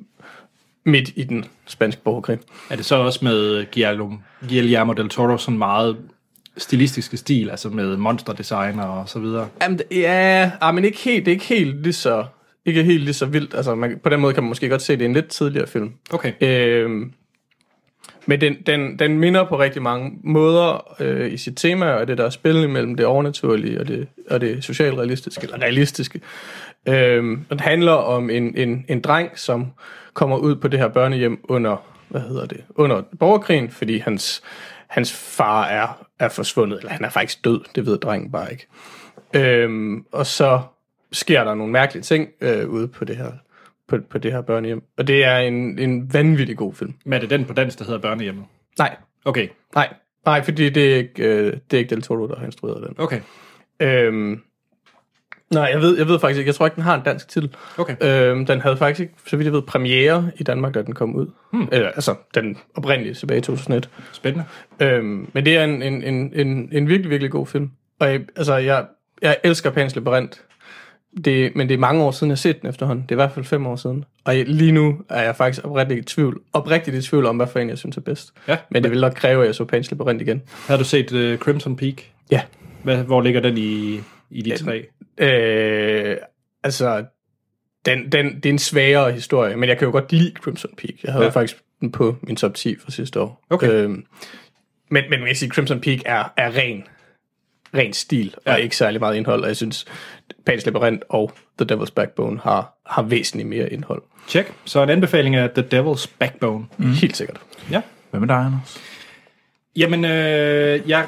midt 0.85 1.11
i 1.15 1.23
den 1.23 1.45
spanske 1.65 2.01
borgerkrig. 2.01 2.39
Er 2.69 2.75
det 2.75 2.85
så 2.85 2.95
også 2.95 3.25
med 3.25 3.65
Guillermo, 3.73 4.15
Guillermo 4.49 4.93
del 4.93 5.09
Toro 5.09 5.37
sådan 5.37 5.57
meget 5.57 5.97
stilistiske 6.59 7.17
stil, 7.17 7.49
altså 7.49 7.69
med 7.69 7.97
monsterdesigner 7.97 8.83
og 8.83 9.09
så 9.09 9.19
videre? 9.19 9.47
Jamen, 9.61 9.79
ja, 9.91 10.51
ah, 10.61 10.75
men 10.75 10.85
ikke 10.85 10.97
helt, 10.97 11.25
det 11.25 11.31
er 11.31 11.35
ikke 11.35 11.45
helt 11.45 11.83
lige 11.83 11.93
så, 11.93 12.25
ikke 12.65 12.83
helt 12.83 13.03
lige 13.03 13.13
så 13.13 13.25
vildt. 13.25 13.55
Altså, 13.55 13.75
man, 13.75 13.99
på 14.03 14.09
den 14.09 14.19
måde 14.19 14.33
kan 14.33 14.43
man 14.43 14.47
måske 14.47 14.69
godt 14.69 14.81
se, 14.81 14.93
at 14.93 14.99
det 14.99 15.05
er 15.05 15.09
en 15.09 15.15
lidt 15.15 15.27
tidligere 15.27 15.67
film. 15.67 15.91
Okay. 16.11 16.33
Øh, 16.41 16.89
Men 18.25 18.41
den, 18.41 18.55
den, 18.65 18.99
den 18.99 19.19
minder 19.19 19.43
på 19.43 19.59
rigtig 19.59 19.81
mange 19.81 20.11
måder 20.23 20.95
øh, 20.99 21.33
i 21.33 21.37
sit 21.37 21.53
tema, 21.57 21.85
og 21.85 22.07
det 22.07 22.17
der 22.17 22.25
er 22.25 22.29
spil 22.29 22.69
mellem 22.69 22.95
det 22.95 23.05
overnaturlige 23.05 23.79
og 23.79 23.87
det, 23.87 24.07
og 24.29 24.41
det 24.41 24.63
socialrealistiske, 24.63 25.43
eller 25.43 25.61
realistiske. 25.61 26.21
Øh, 26.87 27.37
den 27.49 27.59
handler 27.59 27.91
om 27.91 28.29
en, 28.29 28.57
en, 28.57 28.85
en 28.87 29.01
dreng, 29.01 29.29
som 29.35 29.67
kommer 30.13 30.37
ud 30.37 30.55
på 30.55 30.67
det 30.67 30.79
her 30.79 30.87
børnehjem 30.87 31.39
under, 31.43 31.83
hvad 32.09 32.21
hedder 32.21 32.45
det, 32.45 32.61
under 32.75 33.01
borgerkrigen, 33.19 33.69
fordi 33.69 33.97
hans, 33.97 34.41
hans 34.89 35.13
far 35.13 35.65
er, 35.67 36.05
er 36.19 36.29
forsvundet, 36.29 36.77
eller 36.77 36.91
han 36.91 37.05
er 37.05 37.09
faktisk 37.09 37.45
død, 37.45 37.61
det 37.75 37.85
ved 37.85 37.97
drengen 37.97 38.31
bare 38.31 38.51
ikke. 38.51 38.67
Øh, 39.33 39.97
og 40.11 40.25
så 40.25 40.61
sker 41.11 41.43
der 41.43 41.55
nogle 41.55 41.71
mærkelige 41.73 42.03
ting 42.03 42.29
øh, 42.41 42.69
ude 42.69 42.87
på 42.87 43.05
det 43.05 43.17
her 43.17 43.31
på, 43.87 43.97
på 44.09 44.17
det 44.17 44.31
her 44.31 44.41
børnehjem. 44.41 44.83
Og 44.97 45.07
det 45.07 45.25
er 45.25 45.37
en, 45.37 45.79
en 45.79 46.13
vanvittig 46.13 46.57
god 46.57 46.73
film. 46.73 46.93
Men 47.05 47.13
er 47.13 47.19
det 47.19 47.29
den 47.29 47.45
på 47.45 47.53
dansk, 47.53 47.79
der 47.79 47.85
hedder 47.85 47.99
Børnehjemmet? 47.99 48.45
Nej, 48.77 48.95
Okay, 49.25 49.47
nej, 49.75 49.93
nej, 50.25 50.43
fordi 50.43 50.69
det 50.69 50.93
er 50.93 50.97
ikke, 50.97 51.23
øh, 51.23 51.53
det 51.71 51.73
er 51.73 51.77
ikke 51.77 51.89
Del 51.95 52.01
Toro, 52.01 52.27
der 52.27 52.35
har 52.35 52.45
instrueret 52.45 52.87
den. 52.87 52.95
okay, 52.97 53.21
Øhm, 53.79 54.41
nej, 55.53 55.63
jeg 55.63 55.81
ved, 55.81 55.97
jeg 55.97 56.07
ved 56.07 56.19
faktisk 56.19 56.37
ikke, 56.37 56.47
jeg 56.47 56.55
tror 56.55 56.65
ikke, 56.65 56.75
den 56.75 56.83
har 56.83 56.95
en 56.95 57.01
dansk 57.05 57.27
titel. 57.27 57.55
okay. 57.77 57.95
Øhm, 58.01 58.45
den 58.45 58.61
havde 58.61 58.77
faktisk 58.77 58.99
ikke, 58.99 59.13
så 59.27 59.37
vidt 59.37 59.45
jeg 59.45 59.53
ved, 59.53 59.61
premiere 59.61 60.31
i 60.37 60.43
Danmark, 60.43 60.73
da 60.73 60.81
den 60.81 60.93
kom 60.93 61.15
ud. 61.15 61.27
Hmm. 61.53 61.67
Eller, 61.71 61.87
altså, 61.87 62.15
den 62.35 62.57
oprindelige 62.75 63.13
tilbage 63.13 63.37
i 63.37 63.41
2001. 63.41 63.89
Spændende. 64.11 64.45
Øhm, 64.79 65.29
men 65.33 65.45
det 65.45 65.57
er 65.57 65.63
en, 65.63 65.81
en, 65.81 66.03
en, 66.03 66.33
en, 66.35 66.69
en 66.71 66.87
virkelig, 66.87 67.09
virkelig 67.09 67.31
god 67.31 67.47
film. 67.47 67.71
Og 67.99 68.11
jeg, 68.11 68.21
altså, 68.35 68.55
jeg, 68.55 68.85
jeg 69.21 69.37
elsker 69.43 69.69
Pans 69.69 69.95
Labyrinth. 69.95 70.39
Det, 71.25 71.55
men 71.55 71.67
det 71.69 71.73
er 71.73 71.77
mange 71.77 72.03
år 72.03 72.11
siden, 72.11 72.29
jeg 72.29 72.33
har 72.33 72.37
set 72.37 72.61
den 72.61 72.69
efterhånden. 72.69 73.03
Det 73.03 73.11
er 73.11 73.15
i 73.15 73.21
hvert 73.21 73.31
fald 73.31 73.45
fem 73.45 73.67
år 73.67 73.75
siden. 73.75 74.05
Og 74.25 74.37
jeg, 74.37 74.45
lige 74.47 74.71
nu 74.71 75.01
er 75.09 75.21
jeg 75.21 75.35
faktisk 75.35 75.65
oprigtigt 75.65 75.99
i 75.99 76.03
tvivl, 76.03 76.41
oprigtigt 76.53 76.95
i 76.95 77.01
tvivl 77.01 77.25
om, 77.25 77.35
hvad 77.35 77.47
for 77.47 77.59
en 77.59 77.69
jeg 77.69 77.77
synes 77.77 77.97
er 77.97 78.01
bedst. 78.01 78.33
Ja. 78.47 78.57
Men 78.71 78.83
det 78.83 78.91
vil 78.91 79.01
nok 79.01 79.13
kræve, 79.13 79.41
at 79.41 79.47
jeg 79.47 79.55
så 79.55 79.65
Pans 79.65 79.91
Labyrinth 79.91 80.21
igen. 80.21 80.41
Har 80.67 80.77
du 80.77 80.83
set 80.83 81.11
uh, 81.11 81.37
Crimson 81.37 81.75
Peak? 81.75 81.95
Ja. 82.31 82.41
Hvad, 82.83 82.97
hvor 82.97 83.21
ligger 83.21 83.41
den 83.41 83.57
i, 83.57 83.99
i 84.31 84.41
de 84.41 84.57
tre? 84.57 84.85
Øh, 85.17 86.17
altså, 86.63 87.05
den, 87.85 88.11
den, 88.11 88.35
det 88.35 88.45
er 88.45 88.49
en 88.53 88.59
sværere 88.59 89.11
historie, 89.11 89.55
men 89.55 89.69
jeg 89.69 89.77
kan 89.77 89.85
jo 89.85 89.91
godt 89.91 90.11
lide 90.11 90.31
Crimson 90.39 90.71
Peak. 90.77 90.93
Jeg 91.03 91.11
havde 91.13 91.25
Ja. 91.25 91.31
faktisk 91.31 91.57
den 91.81 91.91
på 91.91 92.15
min 92.21 92.35
top 92.35 92.53
10 92.53 92.75
fra 92.79 92.91
sidste 92.91 93.19
år. 93.21 93.45
Okay. 93.49 93.69
Øhm, 93.71 94.05
men, 94.91 95.03
men 95.09 95.19
man 95.19 95.25
kan 95.27 95.35
sige, 95.35 95.49
Crimson 95.49 95.81
Peak 95.81 95.99
er, 96.05 96.33
er 96.37 96.57
ren, 96.57 96.83
ren 97.73 97.93
stil, 97.93 98.35
og 98.37 98.51
Ja. 98.51 98.55
ikke 98.55 98.75
særlig 98.75 98.99
meget 98.99 99.15
indhold, 99.15 99.41
og 99.41 99.47
jeg 99.47 99.55
synes, 99.57 99.85
Pans 100.45 100.65
Labyrinth 100.65 101.01
og 101.09 101.31
The 101.59 101.75
Devil's 101.75 101.93
Backbone 101.95 102.39
har, 102.39 102.77
har 102.85 103.01
væsentligt 103.01 103.49
mere 103.49 103.73
indhold. 103.73 104.01
Tjek. 104.27 104.53
Så 104.65 104.83
en 104.83 104.89
anbefaling 104.89 105.35
af 105.35 105.49
The 105.49 105.79
Devil's 105.81 106.09
Backbone. 106.19 106.65
Mm. 106.77 106.93
Helt 106.93 107.17
sikkert. 107.17 107.41
Ja. 107.71 107.81
Hvad 108.09 108.19
med 108.19 108.27
dig, 108.27 108.35
Anders? 108.37 108.79
Jamen, 109.75 110.05
øh, 110.05 110.89
jeg, 110.89 111.07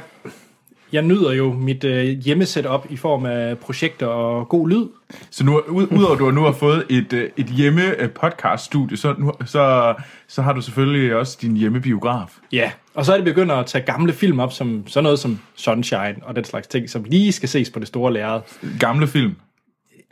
jeg 0.94 1.02
nyder 1.02 1.32
jo 1.32 1.54
mit 1.54 1.84
øh, 1.84 2.06
hjemmesetup 2.06 2.86
i 2.90 2.98
form 2.98 3.26
af 3.26 3.58
projekter 3.58 4.06
og 4.06 4.50
god 4.50 4.70
lyd. 4.70 4.86
Så 5.30 5.46
nu, 5.46 5.60
ud, 5.60 5.88
udover 5.92 6.14
at 6.14 6.20
du 6.20 6.32
nu 6.32 6.42
har 6.42 6.52
fået 6.52 6.86
et, 6.90 7.14
øh, 7.14 7.30
et 7.38 7.46
hjemme 7.46 8.02
øh, 8.02 8.10
podcast 8.10 8.66
studie, 8.66 8.98
så, 8.98 9.16
nu, 9.18 9.32
så, 9.46 9.94
så 10.28 10.42
har 10.42 10.54
du 10.54 10.62
selvfølgelig 10.62 11.16
også 11.16 11.38
din 11.42 11.58
hjemmebiograf. 11.58 12.38
Ja, 12.52 12.72
og 12.94 13.06
så 13.06 13.12
er 13.12 13.16
det 13.18 13.26
begyndt 13.26 13.52
at 13.52 13.66
tage 13.66 13.84
gamle 13.86 14.14
film 14.14 14.40
op, 14.40 14.54
som 14.54 14.88
sådan 14.88 15.04
noget 15.04 15.20
som 15.20 15.40
Sunshine 15.56 16.16
og 16.22 16.36
den 16.36 16.44
slags 16.44 16.68
ting, 16.68 16.90
som 16.90 17.04
lige 17.04 17.32
skal 17.32 17.50
ses 17.50 17.70
på 17.70 17.80
det 17.80 17.88
store 17.88 18.14
lærred. 18.14 18.42
Gamle 18.80 19.08
film. 19.08 19.36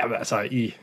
Jamen, 0.02 0.16
altså, 0.18 0.42
i, 0.52 0.74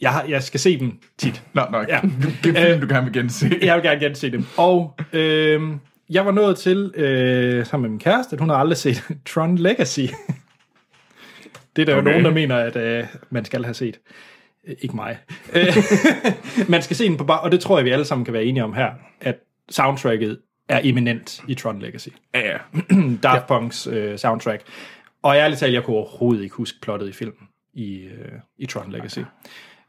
jeg, 0.00 0.10
har, 0.12 0.24
jeg 0.28 0.42
skal 0.42 0.60
se 0.60 0.78
dem 0.80 0.92
tit. 1.18 1.42
Nå, 1.54 1.62
nå, 1.72 1.78
Ja. 1.78 1.84
ja. 1.88 2.00
det 2.44 2.56
er 2.58 2.66
film, 2.66 2.80
du 2.80 2.94
gerne 2.94 3.04
vil 3.04 3.12
gense. 3.22 3.50
Jeg 3.62 3.74
vil 3.76 3.82
gerne 3.82 4.00
gense 4.00 4.30
dem. 4.32 4.44
Og 4.56 4.94
øh, 5.12 5.62
jeg 6.10 6.26
var 6.26 6.32
nået 6.32 6.56
til, 6.56 6.92
øh, 6.94 7.66
sammen 7.66 7.82
med 7.82 7.90
min 7.90 7.98
kæreste, 7.98 8.34
at 8.36 8.40
hun 8.40 8.48
har 8.48 8.56
aldrig 8.56 8.76
set 8.76 9.02
Tron 9.34 9.58
Legacy. 9.58 10.00
Det 11.76 11.82
er 11.82 11.86
der 11.86 11.96
okay. 11.96 12.00
Okay. 12.00 12.16
jo 12.16 12.22
nogen, 12.22 12.24
der 12.24 12.30
mener, 12.30 12.56
at 12.56 12.76
øh, 12.76 13.06
man 13.30 13.44
skal 13.44 13.64
have 13.64 13.74
set. 13.74 14.00
Øh, 14.68 14.74
Ikke 14.80 14.96
mig. 14.96 15.18
Øh, 15.52 15.76
man 16.68 16.82
skal 16.82 16.96
se 16.96 17.04
den 17.04 17.16
på 17.16 17.24
bar, 17.24 17.36
og 17.36 17.52
det 17.52 17.60
tror 17.60 17.78
jeg, 17.78 17.84
vi 17.84 17.90
alle 17.90 18.04
sammen 18.04 18.24
kan 18.24 18.34
være 18.34 18.44
enige 18.44 18.64
om 18.64 18.72
her, 18.72 18.90
at 19.20 19.36
soundtracket 19.68 20.38
er 20.68 20.80
eminent 20.84 21.42
i 21.48 21.54
Tron 21.54 21.82
Legacy. 21.82 22.08
Ja, 22.34 22.40
ja. 22.40 22.56
Daft 23.22 23.50
Punk's 23.50 23.90
øh, 23.90 24.18
soundtrack. 24.18 24.62
Og 25.22 25.36
ærligt 25.36 25.60
talt, 25.60 25.74
jeg 25.74 25.84
kunne 25.84 25.96
overhovedet 25.96 26.42
ikke 26.42 26.54
huske 26.54 26.78
plottet 26.82 27.08
i 27.08 27.12
filmen 27.12 27.48
i, 27.74 27.96
øh, 27.96 28.32
i 28.58 28.66
Tron 28.66 28.92
Legacy. 28.92 29.20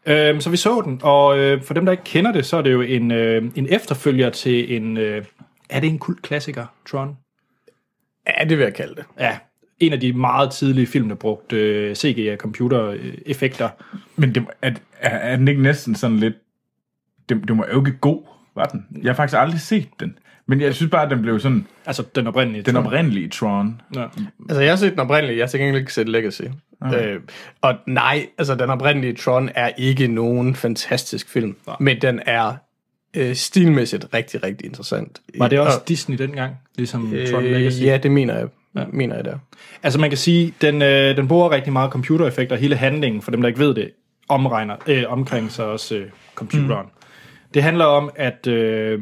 Øhm, 0.05 0.41
så 0.41 0.49
vi 0.49 0.57
så 0.57 0.81
den, 0.86 0.99
og 1.03 1.39
øh, 1.39 1.62
for 1.63 1.73
dem, 1.73 1.86
der 1.86 1.91
ikke 1.91 2.03
kender 2.03 2.31
det, 2.31 2.45
så 2.45 2.57
er 2.57 2.62
det 2.62 2.71
jo 2.71 2.81
en, 2.81 3.12
øh, 3.12 3.43
en 3.55 3.67
efterfølger 3.69 4.29
til 4.29 4.75
en... 4.75 4.97
Øh, 4.97 5.25
er 5.71 5.79
det 5.79 5.89
en 5.89 5.99
kult 5.99 6.21
klassiker, 6.21 6.65
Tron? 6.89 7.17
Ja, 8.27 8.43
det 8.43 8.57
vil 8.57 8.63
jeg 8.63 8.73
kalde 8.73 8.95
det. 8.95 9.05
Ja, 9.19 9.38
en 9.79 9.93
af 9.93 9.99
de 9.99 10.13
meget 10.13 10.51
tidlige 10.51 10.88
film, 10.88 11.10
der 11.10 11.15
brugte 11.15 11.55
øh, 11.55 11.95
CG 11.95 12.29
og 12.31 12.38
computereffekter. 12.38 13.69
Men 14.15 14.36
det, 14.36 14.45
er, 14.62 14.71
er, 14.99 15.10
er 15.10 15.36
den 15.36 15.47
ikke 15.47 15.62
næsten 15.62 15.95
sådan 15.95 16.17
lidt... 16.17 16.34
Det, 17.29 17.47
det 17.47 17.55
må 17.55 17.65
jo 17.73 17.86
ikke 17.86 17.97
god, 17.97 18.23
var 18.55 18.65
den? 18.65 18.86
Jeg 19.01 19.10
har 19.10 19.15
faktisk 19.15 19.38
aldrig 19.39 19.60
set 19.60 19.89
den. 19.99 20.17
Men 20.47 20.62
jeg 20.62 20.75
synes 20.75 20.91
bare, 20.91 21.03
at 21.05 21.12
den 21.12 21.21
blev 21.21 21.39
sådan... 21.39 21.67
Altså 21.86 22.03
den 22.15 22.27
oprindelige 22.27 22.63
Den 22.63 22.73
Tron. 22.73 22.86
oprindelige 22.86 23.29
Tron. 23.29 23.81
Ja. 23.95 24.05
Altså, 24.49 24.62
jeg 24.62 24.71
har 24.71 24.75
set 24.75 24.91
den 24.91 24.99
oprindelige, 24.99 25.38
jeg 25.38 25.43
har 25.43 25.49
til 25.49 25.60
gengæld 25.60 25.79
ikke 25.79 25.93
set 25.93 26.10
Legacy. 26.10 26.41
Okay. 26.81 27.15
Øh, 27.15 27.21
og 27.62 27.75
nej, 27.88 28.27
altså, 28.38 28.55
den 28.55 28.69
oprindelige 28.69 29.13
Tron 29.13 29.49
er 29.55 29.67
ikke 29.77 30.07
nogen 30.07 30.55
fantastisk 30.55 31.29
film, 31.29 31.55
Nej. 31.67 31.75
men 31.79 32.01
den 32.01 32.21
er 32.25 32.55
øh, 33.17 33.36
stilmæssigt 33.36 34.06
rigtig, 34.13 34.43
rigtig 34.43 34.65
interessant. 34.65 35.21
Var 35.38 35.47
det 35.47 35.60
også 35.60 35.78
Og, 35.80 35.88
Disney 35.88 36.17
dengang, 36.17 36.56
ligesom 36.78 37.13
Tron 37.32 37.43
Legacy? 37.43 37.78
øh, 37.82 37.86
Ja, 37.86 37.97
det 37.97 38.12
mener 38.12 38.38
jeg, 38.38 38.47
ja. 38.76 38.84
mener 38.93 39.15
jeg 39.15 39.26
der. 39.26 39.38
Altså 39.84 40.00
man 40.00 40.10
kan 40.10 40.17
sige, 40.17 40.54
den, 40.62 40.82
øh, 40.82 41.17
den 41.17 41.28
bruger 41.28 41.52
rigtig 41.52 41.74
meget 41.74 41.91
computereffekter. 41.91 42.56
Hele 42.56 42.76
handlingen, 42.76 43.21
for 43.21 43.32
dem 43.32 43.41
der 43.41 43.47
ikke 43.47 43.60
ved 43.60 43.74
det, 43.76 43.91
omregner, 44.30 44.76
øh, 44.88 45.04
omkring 45.08 45.52
sig 45.52 45.65
også 45.65 45.95
øh, 45.95 46.08
computeren. 46.36 46.86
Mm. 46.86 46.91
Det 47.54 47.63
handler 47.63 47.86
om, 47.86 48.10
at 48.15 48.47
øh, 48.47 49.02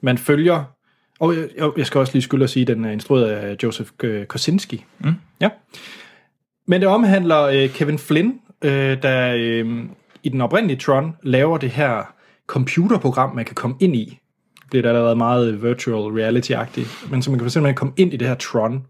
man 0.00 0.18
følger... 0.18 0.64
Og 1.20 1.34
jeg, 1.36 1.70
jeg- 1.78 1.86
skal 1.86 1.98
også 1.98 2.12
lige 2.12 2.22
skylde 2.22 2.44
at 2.44 2.50
sige, 2.50 2.62
at 2.62 2.68
den 2.68 2.84
er 2.84 2.90
instrueret 2.90 3.24
af 3.30 3.56
Joseph 3.62 3.90
øh, 4.02 4.26
Kosinski. 4.26 4.84
Mm. 4.98 5.14
Ja. 5.40 5.48
Men 6.66 6.80
det 6.80 6.88
omhandler 6.88 7.42
øh, 7.42 7.68
Kevin 7.68 7.98
Flynn, 7.98 8.40
øh, 8.64 9.02
der 9.02 9.34
øh, 9.38 9.84
i 10.22 10.28
den 10.28 10.40
oprindelige 10.40 10.78
Tron 10.78 11.16
laver 11.22 11.58
det 11.58 11.70
her 11.70 12.13
computerprogram, 12.46 13.34
man 13.34 13.44
kan 13.44 13.54
komme 13.54 13.76
ind 13.80 13.96
i. 13.96 14.18
Det 14.54 14.70
bliver 14.70 14.82
der 14.82 14.88
allerede 14.88 15.16
meget 15.16 15.62
virtual 15.62 16.12
reality-agtigt. 16.12 17.10
Men 17.10 17.22
så 17.22 17.30
man 17.30 17.40
kan 17.40 17.50
simpelthen 17.50 17.74
komme 17.74 17.94
ind 17.96 18.14
i 18.14 18.16
det 18.16 18.28
her 18.28 18.34
Tron, 18.34 18.86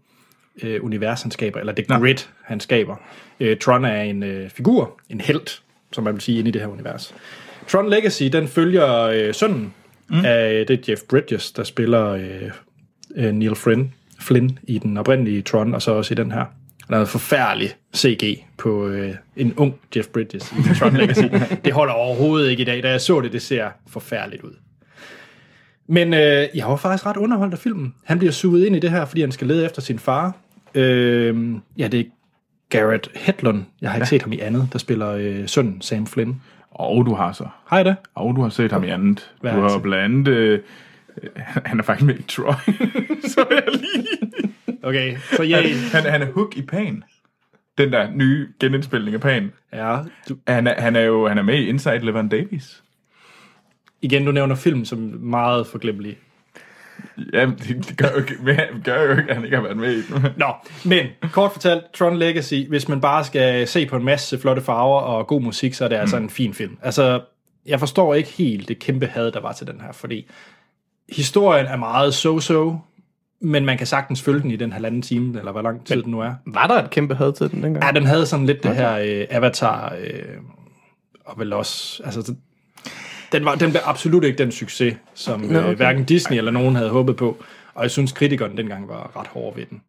øh, 0.63 0.83
univers, 0.83 1.21
han 1.21 1.31
skaber, 1.31 1.59
eller 1.59 1.73
det 1.73 1.87
grid, 1.87 2.27
han 2.43 2.59
skaber. 2.59 2.95
Øh, 3.39 3.57
Tron 3.57 3.85
er 3.85 4.01
en 4.01 4.23
øh, 4.23 4.49
figur, 4.49 4.99
en 5.09 5.21
held, 5.21 5.61
som 5.91 6.03
man 6.03 6.13
vil 6.13 6.21
sige, 6.21 6.39
inde 6.39 6.49
i 6.49 6.51
det 6.51 6.61
her 6.61 6.67
univers. 6.67 7.15
Tron 7.67 7.89
Legacy, 7.89 8.23
den 8.23 8.47
følger 8.47 9.01
øh, 9.01 9.33
sønnen 9.33 9.73
mm. 10.09 10.25
af 10.25 10.65
det 10.67 10.79
er 10.79 10.83
Jeff 10.91 11.01
Bridges, 11.09 11.51
der 11.51 11.63
spiller 11.63 12.09
øh, 12.09 12.51
øh, 13.15 13.31
Neil 13.31 13.55
Flynn, 13.55 13.93
Flynn 14.19 14.59
i 14.63 14.79
den 14.79 14.97
oprindelige 14.97 15.41
Tron, 15.41 15.73
og 15.73 15.81
så 15.81 15.91
også 15.91 16.13
i 16.13 16.15
den 16.15 16.31
her. 16.31 16.45
Noget 16.89 17.09
forfærdelig 17.09 17.69
CG 17.95 18.45
på 18.57 18.87
øh, 18.87 19.15
en 19.35 19.53
ung 19.57 19.75
Jeff 19.95 20.07
Bridges 20.07 20.51
i 20.51 20.75
Tron 20.79 20.97
Legacy. 20.97 21.23
det 21.65 21.73
holder 21.73 21.93
overhovedet 21.93 22.49
ikke 22.49 22.61
i 22.61 22.65
dag. 22.65 22.83
Da 22.83 22.89
jeg 22.89 23.01
så 23.01 23.21
det, 23.21 23.33
det 23.33 23.41
ser 23.41 23.69
forfærdeligt 23.87 24.43
ud. 24.43 24.53
Men 25.87 26.13
øh, 26.13 26.47
jeg 26.55 26.67
var 26.67 26.75
faktisk 26.75 27.05
ret 27.05 27.17
underholdt 27.17 27.53
af 27.53 27.59
filmen. 27.59 27.93
Han 28.03 28.19
bliver 28.19 28.31
suget 28.31 28.65
ind 28.65 28.75
i 28.75 28.79
det 28.79 28.91
her, 28.91 29.05
fordi 29.05 29.21
han 29.21 29.31
skal 29.31 29.47
lede 29.47 29.65
efter 29.65 29.81
sin 29.81 29.99
far. 29.99 30.33
Øh, 30.75 31.53
ja, 31.77 31.87
det 31.87 31.99
er 31.99 32.03
Garrett 32.69 33.09
Hedlund. 33.15 33.63
Jeg 33.81 33.89
har 33.89 33.97
ikke 33.97 34.05
ja. 34.05 34.09
set 34.09 34.21
ham 34.21 34.33
i 34.33 34.39
andet, 34.39 34.69
der 34.73 34.79
spiller 34.79 35.09
øh, 35.11 35.47
sønnen 35.47 35.81
Sam 35.81 36.07
Flynn. 36.07 36.41
Og 36.71 37.05
du 37.05 37.13
har 37.13 37.31
så. 37.31 37.47
Hej 37.69 37.83
det. 37.83 37.95
Og 38.15 38.35
du 38.35 38.41
har 38.41 38.49
set 38.49 38.71
ham 38.71 38.83
i 38.83 38.87
andet. 38.87 39.31
Hvad 39.41 39.51
du 39.53 39.59
har 39.59 39.69
jeg 39.69 39.81
blandt 39.81 40.27
andet... 40.27 40.27
Øh, 40.27 40.59
han 41.65 41.79
er 41.79 41.83
faktisk 41.83 42.05
med 42.05 42.15
i 42.15 42.21
Troy. 42.21 42.53
så 43.33 43.41
er 43.51 43.55
jeg 43.55 43.73
lige... 43.73 44.53
Okay, 44.85 45.17
så 45.35 45.43
jeg... 45.43 45.75
Han, 45.91 46.03
han 46.03 46.21
er 46.21 46.31
Hook 46.31 46.57
i 46.57 46.61
Pan. 46.61 47.03
Den 47.77 47.91
der 47.91 48.11
nye 48.11 48.47
genindspilning 48.59 49.15
af 49.15 49.21
Pan. 49.21 49.51
Ja, 49.73 49.97
du, 50.29 50.37
Han 50.47 50.67
er, 50.67 50.81
han 50.81 50.95
er 50.95 51.01
jo 51.01 51.27
han 51.27 51.37
er 51.37 51.41
med 51.41 51.59
i 51.59 51.67
Inside 51.67 51.99
Levan 51.99 52.29
Davis. 52.29 52.83
igen, 54.01 54.25
du 54.25 54.31
nævner 54.31 54.55
film 54.55 54.85
som 54.85 54.99
meget 55.19 55.67
forglemmelig. 55.67 56.17
Ja, 57.33 57.45
det, 57.45 57.67
det 57.89 57.97
gør, 57.97 58.07
jo 58.11 58.17
ikke, 58.17 58.37
det 58.73 58.83
gør 58.83 59.03
jo 59.03 59.11
ikke, 59.11 59.29
at 59.29 59.35
han 59.35 59.45
ikke 59.45 59.57
har 59.57 59.63
været 59.63 59.77
med 59.77 59.91
i 59.93 60.01
den. 60.01 60.25
Nå, 60.37 60.53
men 60.85 61.07
kort 61.31 61.51
fortalt, 61.51 61.83
Tron 61.93 62.17
Legacy, 62.17 62.67
hvis 62.69 62.89
man 62.89 63.01
bare 63.01 63.23
skal 63.23 63.67
se 63.67 63.85
på 63.85 63.95
en 63.95 64.03
masse 64.03 64.39
flotte 64.39 64.61
farver 64.61 64.99
og 64.99 65.27
god 65.27 65.41
musik, 65.41 65.73
så 65.73 65.85
er 65.85 65.89
det 65.89 65.95
altså 65.95 66.17
en 66.17 66.29
fin 66.29 66.53
film. 66.53 66.77
Altså, 66.81 67.21
jeg 67.65 67.79
forstår 67.79 68.13
ikke 68.13 68.29
helt 68.29 68.67
det 68.67 68.79
kæmpe 68.79 69.05
had, 69.05 69.31
der 69.31 69.39
var 69.39 69.51
til 69.51 69.67
den 69.67 69.81
her, 69.81 69.91
fordi 69.91 70.29
historien 71.09 71.65
er 71.65 71.75
meget 71.75 72.11
so-so, 72.11 72.77
men 73.41 73.65
man 73.65 73.77
kan 73.77 73.87
sagtens 73.87 74.21
følge 74.21 74.41
den 74.41 74.51
i 74.51 74.55
den 74.55 74.73
halvanden 74.73 75.01
time, 75.01 75.39
eller 75.39 75.51
hvor 75.51 75.61
lang 75.61 75.85
tid 75.85 76.03
den 76.03 76.11
nu 76.11 76.19
er. 76.19 76.33
Var 76.45 76.67
der 76.67 76.83
et 76.83 76.89
kæmpe 76.89 77.15
had 77.15 77.33
til 77.33 77.51
den 77.51 77.63
dengang? 77.63 77.85
Ja, 77.85 77.91
den 77.91 78.05
havde 78.05 78.25
sådan 78.25 78.45
lidt 78.45 78.63
det 78.63 78.75
her 78.75 78.97
øh, 78.97 79.25
Avatar, 79.29 79.95
øh, 79.99 80.23
og 81.25 81.39
vel 81.39 81.53
også, 81.53 82.03
altså, 82.05 82.33
den, 83.31 83.45
var, 83.45 83.55
den 83.55 83.69
blev 83.69 83.81
absolut 83.85 84.23
ikke 84.23 84.37
den 84.37 84.51
succes, 84.51 84.95
som 85.13 85.39
Nå, 85.39 85.47
okay. 85.47 85.59
okay. 85.59 85.69
øh, 85.69 85.75
hverken 85.75 86.03
Disney 86.03 86.37
eller 86.37 86.51
nogen 86.51 86.75
havde 86.75 86.89
håbet 86.89 87.15
på. 87.15 87.43
Og 87.73 87.83
jeg 87.83 87.91
synes, 87.91 88.11
kritikerne 88.11 88.57
dengang 88.57 88.87
var 88.87 89.19
ret 89.19 89.27
hårde 89.27 89.57
ved 89.57 89.65
den. 89.65 89.81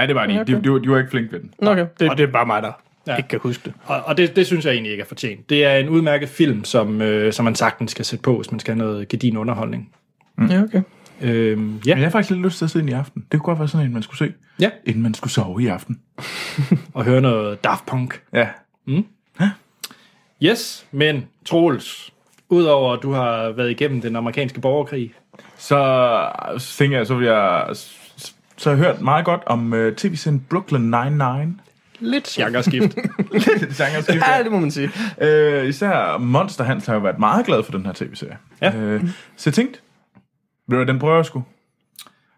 Ja, 0.00 0.06
det 0.06 0.14
var 0.14 0.26
de. 0.26 0.40
Okay. 0.40 0.54
De, 0.54 0.62
de, 0.62 0.70
var, 0.70 0.78
de 0.78 0.90
var 0.90 0.98
ikke 0.98 1.10
flinke 1.10 1.32
ved 1.32 1.40
den. 1.40 1.50
Okay, 1.66 1.86
det, 2.00 2.10
det 2.18 2.20
er 2.20 2.32
bare 2.32 2.46
mig, 2.46 2.62
der 2.62 2.72
Ja. 3.06 3.16
ikke 3.16 3.28
kan 3.28 3.38
huske 3.42 3.62
det. 3.64 3.72
Og, 3.84 4.02
og 4.04 4.16
det, 4.16 4.36
det 4.36 4.46
synes 4.46 4.64
jeg 4.64 4.72
egentlig 4.72 4.92
ikke 4.92 5.02
er 5.02 5.06
fortjent. 5.06 5.50
Det 5.50 5.64
er 5.64 5.76
en 5.76 5.88
udmærket 5.88 6.28
film, 6.28 6.64
som, 6.64 7.02
øh, 7.02 7.32
som 7.32 7.44
man 7.44 7.54
sagtens 7.54 7.90
skal 7.90 8.04
sætte 8.04 8.22
på, 8.22 8.36
hvis 8.36 8.50
man 8.50 8.60
skal 8.60 8.74
have 8.74 8.86
noget 8.86 9.08
gedin 9.08 9.36
underholdning. 9.36 9.92
Ja, 10.50 10.62
okay. 10.62 10.82
Øhm, 11.22 11.60
Men 11.60 11.82
ja, 11.86 11.94
jeg 11.94 12.02
har 12.04 12.10
faktisk 12.10 12.30
lidt 12.30 12.42
lyst 12.42 12.58
til 12.58 12.64
at 12.64 12.70
se 12.70 12.78
den 12.78 12.88
i 12.88 12.92
aften. 12.92 13.24
Det 13.32 13.40
kunne 13.40 13.46
godt 13.46 13.58
være 13.58 13.68
sådan 13.68 13.86
en, 13.86 13.92
man 13.92 14.02
skulle 14.02 14.18
se, 14.18 14.34
ja, 14.60 14.70
inden 14.86 15.02
man 15.02 15.14
skulle 15.14 15.32
sove 15.32 15.62
i 15.62 15.66
aften. 15.66 16.00
og 16.94 17.04
høre 17.04 17.20
noget 17.20 17.64
Daft 17.64 17.86
Punk. 17.86 18.22
Ja. 18.32 18.48
Yes, 20.42 20.86
men 20.92 21.26
Troels, 21.44 22.10
udover 22.48 22.92
at 22.92 23.02
du 23.02 23.12
har 23.12 23.50
været 23.50 23.70
igennem 23.70 24.00
den 24.00 24.16
amerikanske 24.16 24.60
borgerkrig, 24.60 25.14
Så, 25.56 26.28
så 26.58 26.76
tænker 26.78 26.96
jeg, 26.96 27.06
så 27.06 27.14
vil 27.14 27.26
jeg... 27.26 27.66
Så 28.56 28.70
har 28.70 28.76
jeg 28.76 28.84
hørt 28.86 29.00
meget 29.00 29.24
godt 29.24 29.42
om 29.46 29.72
uh, 29.72 29.92
tv-serien 29.92 30.46
Brooklyn 30.50 30.94
Nine-Nine. 30.94 31.48
lidt 32.00 32.24
genreskift. 32.26 32.96
Lidt 33.32 33.76
genreskift, 33.76 34.24
Ja, 34.28 34.42
det 34.42 34.52
må 34.52 34.60
man 34.60 34.70
sige. 34.70 34.90
Øh, 35.20 35.68
især 35.68 36.18
Monster 36.18 36.64
Hans 36.64 36.86
har 36.86 36.94
jo 36.94 37.00
været 37.00 37.18
meget 37.18 37.46
glad 37.46 37.62
for 37.62 37.72
den 37.72 37.86
her 37.86 37.92
tv-serie. 37.92 38.36
Ja. 38.62 38.76
Øh, 38.76 39.04
så 39.36 39.50
jeg 39.50 39.54
tænkte, 39.54 39.80
ved 40.68 40.86
den 40.86 40.98
prøver 40.98 41.16
jeg 41.16 41.26
sgu. 41.26 41.44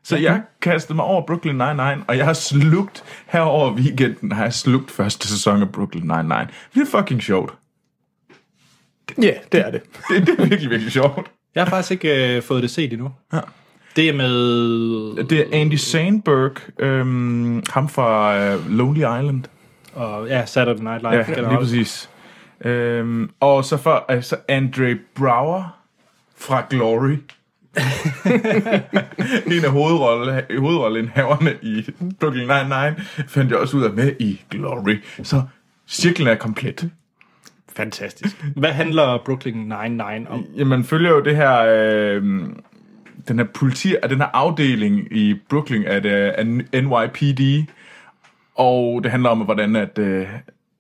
Så 0.03 0.17
jeg 0.17 0.43
kastede 0.61 0.97
mig 0.97 1.05
over 1.05 1.27
Brooklyn 1.27 1.61
Nine-Nine, 1.61 2.05
og 2.09 2.17
jeg 2.17 2.25
har 2.25 2.33
slugt, 2.33 3.05
her 3.27 3.41
over 3.41 3.73
weekenden 3.73 4.33
har 4.33 4.43
jeg 4.43 4.53
slugt 4.53 4.91
første 4.91 5.29
sæson 5.29 5.63
af 5.63 5.73
Brooklyn 5.73 6.11
Nine-Nine. 6.11 6.47
Det 6.75 6.83
er 6.83 6.99
fucking 7.01 7.23
sjovt. 7.23 7.55
Ja, 9.23 9.35
det 9.53 9.61
er 9.67 9.71
det. 9.71 9.83
Det, 10.11 10.27
det 10.27 10.39
er 10.39 10.47
virkelig, 10.47 10.71
virkelig 10.71 10.93
sjovt. 10.93 11.31
Jeg 11.55 11.65
har 11.65 11.71
faktisk 11.71 11.91
ikke 11.91 12.37
øh, 12.37 12.43
fået 12.43 12.63
det 12.63 12.71
set 12.71 12.93
endnu. 12.93 13.11
Ja. 13.33 13.41
Det 13.97 14.09
er 14.09 14.13
med... 14.13 15.25
Det 15.25 15.41
er 15.41 15.61
Andy 15.61 15.75
Samberg, 15.75 16.53
øhm, 16.79 17.63
ham 17.71 17.89
fra 17.89 18.39
øh, 18.39 18.71
Lonely 18.71 18.99
Island. 18.99 19.45
Og, 19.95 20.29
ja, 20.29 20.47
Saturday 20.47 20.83
Night 20.83 21.03
Live. 21.03 21.41
Ja, 21.43 21.49
lige 21.49 21.59
præcis. 21.59 22.11
Øhm, 22.65 23.31
og 23.41 23.65
så 23.65 23.77
for 23.77 24.05
altså 24.09 24.37
Andre 24.49 24.97
Brower 25.15 25.79
fra 26.37 26.67
Glory. 26.71 27.17
en 29.57 29.65
af 29.65 29.71
hovedrolle, 29.71 30.45
hovedrolleindhaverne 30.59 31.55
i 31.63 31.87
Brooklyn 32.21 32.51
Nine-Nine 32.51 33.03
fandt 33.29 33.51
jeg 33.51 33.59
også 33.59 33.77
ud 33.77 33.83
af 33.83 33.93
med 33.93 34.13
i 34.21 34.41
Glory. 34.51 34.97
Så 35.23 35.43
cirklen 35.89 36.29
er 36.29 36.35
komplet. 36.35 36.91
Fantastisk. 37.77 38.45
Hvad 38.57 38.73
handler 38.73 39.23
Brooklyn 39.25 39.73
Nine-Nine 39.73 40.29
om? 40.29 40.47
Ja, 40.57 40.65
man 40.65 40.85
følger 40.85 41.11
jo 41.11 41.21
det 41.21 41.37
her, 41.37 41.61
øh, 41.61 42.23
den 43.29 43.39
her 43.39 43.47
politi, 43.55 43.95
den 44.11 44.19
her 44.19 44.29
afdeling 44.33 45.17
i 45.17 45.35
Brooklyn 45.49 45.85
af, 45.85 46.03
det, 46.03 46.11
af 46.11 46.47
NYPD, 46.83 47.71
og 48.55 49.01
det 49.03 49.11
handler 49.11 49.31
om, 49.31 49.39
hvordan 49.39 49.77
at 49.77 49.99
øh, 49.99 50.27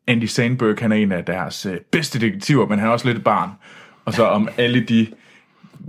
Andy 0.06 0.24
Sandberg, 0.24 0.76
han 0.78 0.92
er 0.92 0.96
en 0.96 1.12
af 1.12 1.24
deres 1.24 1.66
øh, 1.66 1.76
bedste 1.90 2.20
detektiver, 2.20 2.66
men 2.66 2.78
han 2.78 2.88
er 2.88 2.92
også 2.92 3.08
lidt 3.08 3.24
barn. 3.24 3.50
Og 4.04 4.12
så 4.12 4.24
om 4.24 4.48
alle 4.58 4.80
de 4.80 5.06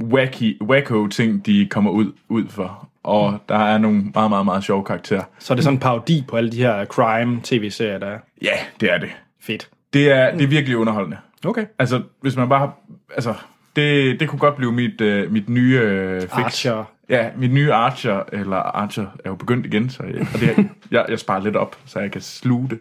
wacky, 0.03 0.61
wacko 0.63 1.07
ting, 1.07 1.45
de 1.45 1.67
kommer 1.71 1.91
ud, 1.91 2.11
ud 2.29 2.47
for. 2.49 2.89
Og 3.03 3.39
der 3.49 3.57
er 3.57 3.77
nogle 3.77 4.03
meget, 4.13 4.29
meget, 4.29 4.45
meget 4.45 4.63
sjove 4.63 4.83
karakterer. 4.83 5.23
Så 5.39 5.53
er 5.53 5.55
det 5.55 5.63
sådan 5.63 5.75
en 5.75 5.79
parodi 5.79 6.23
på 6.27 6.37
alle 6.37 6.51
de 6.51 6.57
her 6.57 6.85
crime-tv-serier, 6.85 7.97
der 7.97 8.07
er 8.07 8.19
Ja, 8.41 8.51
det 8.79 8.91
er 8.93 8.97
det. 8.97 9.09
fedt. 9.41 9.69
Det 9.93 10.11
er, 10.11 10.31
det 10.31 10.43
er 10.43 10.47
virkelig 10.47 10.77
underholdende. 10.77 11.17
Okay. 11.45 11.65
Altså, 11.79 12.01
hvis 12.21 12.35
man 12.35 12.49
bare 12.49 12.59
har, 12.59 12.77
altså, 13.13 13.33
det, 13.75 14.19
det 14.19 14.29
kunne 14.29 14.39
godt 14.39 14.55
blive 14.55 14.71
mit, 14.71 15.01
øh, 15.01 15.31
mit 15.31 15.49
nye 15.49 15.79
øh, 15.83 16.21
fix. 16.21 16.31
Archer. 16.31 16.83
Ja, 17.09 17.29
mit 17.37 17.51
nye 17.53 17.73
Archer, 17.73 18.23
eller 18.33 18.57
Archer 18.57 19.05
er 19.25 19.29
jo 19.29 19.35
begyndt 19.35 19.65
igen, 19.65 19.89
så 19.89 20.03
jeg, 20.03 20.27
og 20.33 20.39
det, 20.39 20.69
jeg, 20.91 21.05
jeg 21.09 21.19
sparer 21.19 21.39
lidt 21.43 21.55
op, 21.55 21.77
så 21.85 21.99
jeg 21.99 22.11
kan 22.11 22.21
sluge 22.21 22.69
det 22.69 22.79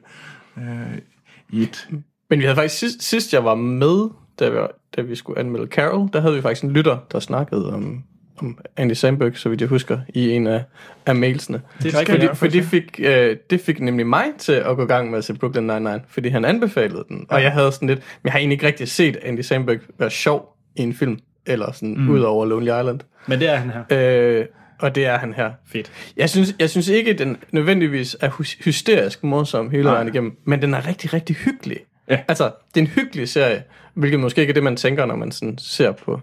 øh, 0.59 0.99
i 1.51 1.62
et. 1.62 1.89
Men 2.31 2.39
vi 2.39 2.45
havde 2.45 2.57
faktisk 2.57 2.79
sidst, 2.79 3.03
sidst 3.03 3.33
jeg 3.33 3.45
var 3.45 3.55
med, 3.55 4.09
da 4.41 4.49
vi, 4.49 4.57
da 4.97 5.03
vi 5.03 5.15
skulle 5.15 5.39
anmelde 5.39 5.67
Carol, 5.67 6.09
der 6.13 6.21
havde 6.21 6.35
vi 6.35 6.43
faktisk 6.43 6.65
en 6.65 6.71
lytter, 6.71 6.99
der 7.13 7.21
snakkede 7.21 7.73
om, 7.73 8.03
om 8.39 8.59
Andy 8.77 8.93
Samberg, 8.93 9.37
så 9.37 9.49
vidt 9.49 9.61
jeg 9.61 9.69
husker, 9.69 9.99
i 10.15 10.31
en 10.31 10.47
af, 10.47 10.65
af 11.07 11.17
mailsene. 11.17 11.61
Det 11.83 11.93
skal 11.93 12.07
fordi, 12.07 12.27
jeg 12.27 12.37
for 12.37 12.47
det 12.47 12.65
fik, 12.65 13.01
øh, 13.05 13.37
det 13.51 13.61
fik 13.61 13.81
nemlig 13.81 14.07
mig 14.07 14.25
til 14.39 14.53
at 14.53 14.77
gå 14.77 14.83
i 14.85 14.87
gang 14.87 15.11
med 15.11 15.19
at 15.19 15.25
se 15.25 15.35
Brooklyn 15.35 15.71
Nine-Nine, 15.71 16.01
fordi 16.09 16.29
han 16.29 16.45
anbefalede 16.45 17.05
den. 17.09 17.27
Og 17.29 17.43
jeg 17.43 17.53
havde 17.53 17.73
sådan 17.73 17.89
lidt, 17.89 17.99
men 17.99 18.25
jeg 18.25 18.33
har 18.33 18.39
egentlig 18.39 18.55
ikke 18.55 18.67
rigtig 18.67 18.89
set 18.89 19.17
Andy 19.23 19.41
Samberg 19.41 19.79
være 19.99 20.11
sjov 20.11 20.57
i 20.77 20.83
en 20.83 20.95
film, 20.95 21.19
eller 21.47 21.73
sådan 21.73 21.95
mm. 21.99 22.11
ud 22.11 22.21
over 22.21 22.47
Lonely 22.47 22.81
Island. 22.81 23.01
Men 23.27 23.41
det 23.41 23.49
er 23.49 23.57
han 23.57 23.71
her. 23.71 24.39
Øh, 24.39 24.47
og 24.79 24.95
det 24.95 25.07
er 25.07 25.19
han 25.19 25.35
her. 25.35 25.51
Fedt. 25.67 25.93
Jeg 26.17 26.31
synes, 26.31 26.55
jeg 26.59 26.71
synes 26.71 26.89
ikke, 26.89 27.13
den 27.13 27.37
nødvendigvis 27.53 28.17
er 28.21 28.31
hys- 28.31 28.65
hysterisk 28.65 29.25
morsom 29.25 29.71
hele 29.71 29.85
vejen 29.85 30.09
igennem, 30.09 30.37
men 30.45 30.63
den 30.63 30.75
er 30.75 30.87
rigtig, 30.89 31.13
rigtig 31.15 31.37
hyggelig. 31.37 31.79
Ja. 32.09 32.21
Altså, 32.29 32.45
det 32.75 32.81
er 32.81 32.85
en 32.85 32.91
hyggelig 32.91 33.29
serie, 33.29 33.63
hvilket 33.95 34.21
måske 34.21 34.41
ikke 34.41 34.51
er 34.51 34.55
det, 34.55 34.63
man 34.63 34.77
tænker, 34.77 35.07
når 35.07 35.17
man 35.17 35.33
sådan 35.33 35.59
ser 35.59 35.93
på 35.93 36.21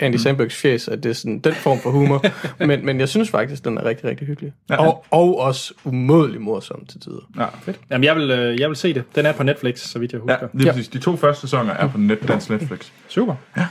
Andy 0.00 0.14
mm. 0.14 0.18
Sambergs 0.18 0.56
fjes, 0.56 0.88
at 0.88 1.02
det 1.02 1.10
er 1.10 1.14
sådan 1.14 1.38
den 1.38 1.54
form 1.54 1.78
for 1.80 1.90
humor. 1.90 2.24
men, 2.66 2.86
men 2.86 3.00
jeg 3.00 3.08
synes 3.08 3.30
faktisk, 3.30 3.64
den 3.64 3.78
er 3.78 3.84
rigtig, 3.84 4.04
rigtig 4.04 4.26
hyggelig. 4.26 4.52
Ja. 4.70 4.76
Og, 4.86 5.04
og 5.10 5.38
også 5.38 5.74
umådelig 5.84 6.40
morsom 6.40 6.86
til 6.86 7.00
tider. 7.00 7.30
Ja, 7.38 7.46
Fedt. 7.62 7.80
Jamen, 7.90 8.04
jeg 8.04 8.16
vil, 8.16 8.30
øh, 8.30 8.60
jeg 8.60 8.68
vil 8.68 8.76
se 8.76 8.94
det. 8.94 9.04
Den 9.14 9.26
er 9.26 9.32
på 9.32 9.42
Netflix, 9.42 9.78
så 9.78 9.98
vidt 9.98 10.12
jeg 10.12 10.20
ja 10.28 10.34
husker. 10.34 10.48
det 10.58 10.66
er 10.68 10.72
præcis. 10.72 10.88
De 10.88 10.98
to 10.98 11.16
første 11.16 11.40
sæsoner 11.40 11.74
er 11.74 11.88
på 11.88 11.98
net, 11.98 12.28
dansk 12.28 12.50
Netflix. 12.50 12.90
Super. 13.08 13.34
Ja. 13.56 13.66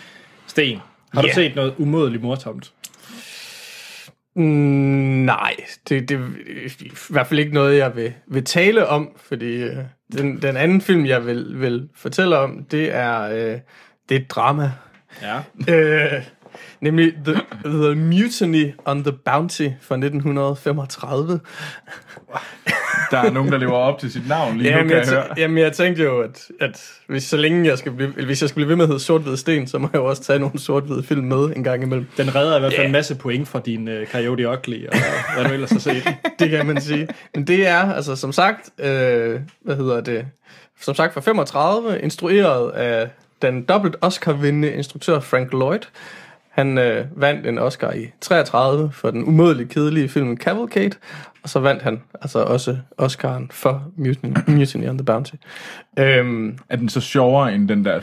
Sten, 0.48 0.80
har 1.14 1.22
du 1.22 1.28
Ja. 1.28 1.34
set 1.34 1.56
noget 1.56 1.74
umådeligt 1.78 2.24
morsomt? 2.24 2.72
Mm, 4.36 4.42
nej, 5.26 5.56
det, 5.90 6.10
det 6.10 6.18
er 6.18 6.24
i 6.80 6.92
hvert 7.10 7.28
fald 7.28 7.40
ikke 7.40 7.54
noget, 7.54 7.78
jeg 7.78 7.96
vil, 7.96 8.14
vil 8.28 8.44
tale 8.44 8.88
om, 8.88 9.10
fordi 9.18 9.46
øh, 9.56 9.78
den, 10.12 10.42
den 10.42 10.58
anden 10.58 10.82
film, 10.82 11.06
jeg 11.06 11.26
vil, 11.26 11.62
vil 11.62 11.90
fortælle 11.96 12.38
om, 12.38 12.66
det 12.72 12.96
er, 12.96 13.22
øh, 13.22 13.60
det 14.10 14.16
er 14.16 14.20
et 14.20 14.30
drama. 14.30 14.72
Ja. 15.22 15.38
Øh, 15.74 16.24
nemlig 16.82 17.14
The, 17.26 17.34
The 17.66 17.96
Mutiny 17.96 18.72
on 18.86 19.04
the 19.04 19.12
Bounty 19.26 19.68
fra 19.82 19.96
1935. 19.96 21.40
Der 23.12 23.18
er 23.18 23.32
nogen, 23.32 23.52
der 23.52 23.58
lever 23.58 23.74
op 23.74 24.00
til 24.00 24.12
sit 24.12 24.28
navn 24.28 24.58
lige 24.58 24.72
nu, 24.72 24.78
Jamen 24.78 24.90
kan 24.90 24.98
jeg, 24.98 25.06
jeg 25.06 25.14
høre. 25.14 25.26
jamen, 25.38 25.58
jeg 25.58 25.74
tænkte 25.74 26.04
jo, 26.04 26.20
at, 26.22 26.48
at 26.62 26.92
hvis, 27.08 27.24
så 27.24 27.38
længe 27.38 27.70
jeg 27.70 27.78
skal 27.78 27.92
blive, 27.92 28.10
hvis 28.26 28.42
jeg 28.42 28.50
skal 28.50 28.56
blive 28.56 28.70
ved 28.70 28.76
med 28.76 28.84
at 28.84 28.90
hedde 28.90 29.04
sort 29.04 29.40
sten, 29.40 29.68
så 29.68 29.78
må 29.78 29.90
jeg 29.94 30.00
jo 30.00 30.06
også 30.06 30.24
tage 30.24 30.40
nogle 30.40 30.60
sort 30.60 30.84
film 31.06 31.24
med 31.24 31.56
en 31.56 31.64
gang 31.64 31.84
imellem. 31.84 32.08
Den 32.18 32.36
redder 32.36 32.58
i 32.58 32.60
hvert 32.60 32.72
fald 32.72 32.82
Ja. 32.82 32.86
en 32.86 32.92
masse 32.92 33.16
point 33.16 33.48
fra 33.48 33.60
din 33.66 33.88
øh, 33.88 34.08
Coyote 34.08 34.50
Ugly, 34.50 34.88
og 34.88 34.98
hvad 35.36 35.46
du 35.46 35.54
ellers 35.54 35.72
har 35.72 35.80
set. 35.80 36.04
det 36.40 36.50
kan 36.50 36.66
man 36.66 36.82
sige. 36.82 37.08
Men 37.36 37.48
det 37.48 37.68
er, 37.68 37.94
altså 37.94 38.16
som 38.16 38.32
sagt, 38.32 38.70
øh, 38.80 39.40
hvad 39.62 39.76
hedder 39.76 40.02
det, 40.02 40.26
som 40.82 40.96
sagt 40.96 41.14
fra 41.14 41.22
35, 41.22 42.00
instrueret 42.02 42.72
af 42.72 43.10
den 43.42 43.64
dobbelt 43.64 43.96
Oscar-vindende 44.02 44.72
instruktør 44.72 45.20
Frank 45.20 45.52
Lloyd. 45.52 45.80
Han 46.56 46.78
øh, 46.78 47.06
vandt 47.16 47.48
en 47.48 47.58
Oscar 47.58 47.92
i 47.92 48.08
33 48.22 48.92
for 48.92 49.12
den 49.12 49.24
umådeligt 49.24 49.70
kedelige 49.70 50.10
film 50.10 50.38
Cavalcade, 50.38 50.92
og 51.44 51.50
så 51.50 51.60
vandt 51.60 51.82
han 51.82 52.02
altså 52.22 52.40
også 52.40 52.78
Oscaren 52.98 53.50
for 53.52 53.92
Mutiny, 53.98 54.34
Mutiny 54.48 54.90
on 54.90 54.98
the 54.98 55.06
Bounty. 55.06 55.34
Øhm, 56.00 56.58
Er 56.70 56.76
den 56.76 56.90
så 56.90 57.02
sjovere 57.02 57.56
end 57.56 57.68
den 57.68 57.86
der 57.86 58.02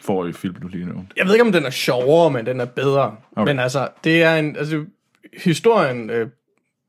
forrige 0.00 0.34
film, 0.34 0.54
du 0.54 0.68
lige 0.68 0.84
nævnte? 0.84 1.06
jeg 1.16 1.26
ved 1.26 1.32
ikke, 1.34 1.44
om 1.44 1.52
den 1.52 1.64
er 1.66 1.70
sjovere, 1.70 2.30
men 2.30 2.46
den 2.46 2.60
er 2.60 2.64
bedre. 2.64 3.16
Okay. 3.36 3.50
Men 3.52 3.58
altså, 3.58 3.88
det 4.04 4.22
er 4.22 4.36
en... 4.36 4.56
Altså, 4.56 4.84
historien, 5.42 6.10
øh, 6.10 6.28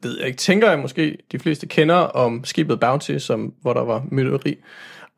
ved 0.04 0.18
jeg 0.18 0.28
ikke, 0.28 0.38
tænker 0.38 0.70
jeg 0.70 0.80
måske, 0.80 1.18
de 1.32 1.40
fleste 1.40 1.68
kender 1.68 1.96
om 1.96 2.44
skibet 2.44 2.80
Bounty, 2.80 3.18
som, 3.18 3.54
hvor 3.62 3.74
der 3.74 3.84
var 3.84 4.04
mytteri. 4.12 4.58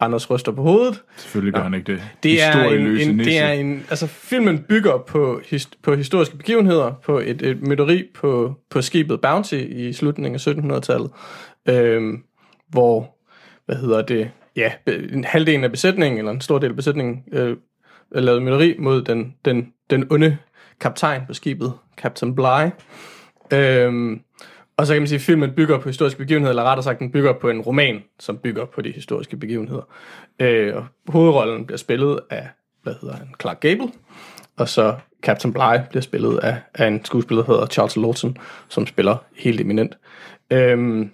Anders 0.02 0.30
ryster 0.30 0.52
på 0.52 0.62
hovedet. 0.62 1.02
Selvfølgelig 1.18 1.54
gør 1.54 1.64
han 1.64 1.74
ikke 1.74 1.92
det. 1.92 2.02
Det 2.24 2.44
er, 2.44 2.64
en, 2.64 2.88
en, 2.88 2.88
nisse. 2.88 3.32
det 3.32 3.40
er 3.40 3.52
en... 3.52 3.86
Altså, 3.90 4.08
filmen 4.08 4.60
bygger 4.60 4.98
på, 4.98 5.42
his, 5.46 5.70
på 5.84 5.96
historiske 5.96 6.38
begivenheder, 6.38 6.92
på 7.06 7.20
et, 7.20 7.42
et 7.42 7.62
mytteri 7.62 8.04
på, 8.14 8.56
på 8.70 8.82
skibet 8.82 9.22
Bounty 9.22 9.54
i 9.54 9.94
slutningen 9.94 10.36
af 10.36 10.48
1700-tallet, 10.48 11.12
øhm, 11.70 12.24
hvor, 12.70 13.18
hvad 13.66 13.76
hedder 13.76 14.02
det, 14.02 14.32
ja, 14.56 14.72
en 14.88 15.24
halvdel 15.24 15.64
af 15.64 15.72
besætningen, 15.72 16.18
eller 16.18 16.32
en 16.32 16.42
stor 16.42 16.60
del 16.60 16.70
af 16.70 16.76
besætningen, 16.76 17.24
øh, 17.32 17.58
lavede 18.12 18.42
mytteri 18.42 18.76
mod 18.80 19.02
den, 19.02 19.36
den, 19.46 19.74
den 19.90 20.08
onde 20.12 20.38
kaptajn 20.80 21.22
på 21.28 21.34
skibet, 21.34 21.74
Captain 21.98 22.36
Bligh. 22.36 22.72
Øhm, 23.54 24.22
og 24.78 24.88
så 24.88 24.94
kan 24.94 25.02
man 25.02 25.08
sige, 25.08 25.16
at 25.16 25.22
filmen 25.22 25.52
bygger 25.52 25.80
på 25.80 25.90
historiske 25.90 26.18
begivenheder, 26.18 26.50
eller 26.50 26.64
rettere 26.64 26.84
sagt, 26.84 27.00
den 27.00 27.12
bygger 27.12 27.34
på 27.34 27.50
en 27.50 27.62
roman, 27.62 28.04
som 28.20 28.38
bygger 28.38 28.66
på 28.66 28.82
de 28.82 28.92
historiske 28.92 29.38
begivenheder. 29.38 29.82
Øh, 30.40 30.76
og 30.76 30.86
hovedrollen 31.08 31.66
bliver 31.66 31.78
spillet 31.78 32.20
af, 32.30 32.48
hvad 32.84 32.94
hedder 33.02 33.16
han, 33.16 33.28
Clark 33.42 33.60
Gable, 33.60 33.92
og 34.58 34.70
så 34.70 34.96
Captain 35.22 35.54
Bly 35.54 35.78
bliver 35.90 36.02
spillet 36.02 36.38
af, 36.38 36.58
af 36.74 36.88
en 36.88 37.06
skuespiller, 37.06 37.44
der 37.44 37.54
hedder 37.54 37.68
Charles 37.68 37.98
Lawson, 37.98 38.38
som 38.70 38.88
spiller 38.88 39.18
helt 39.36 39.62
eminent. 39.62 39.98
Øh, 40.52 41.06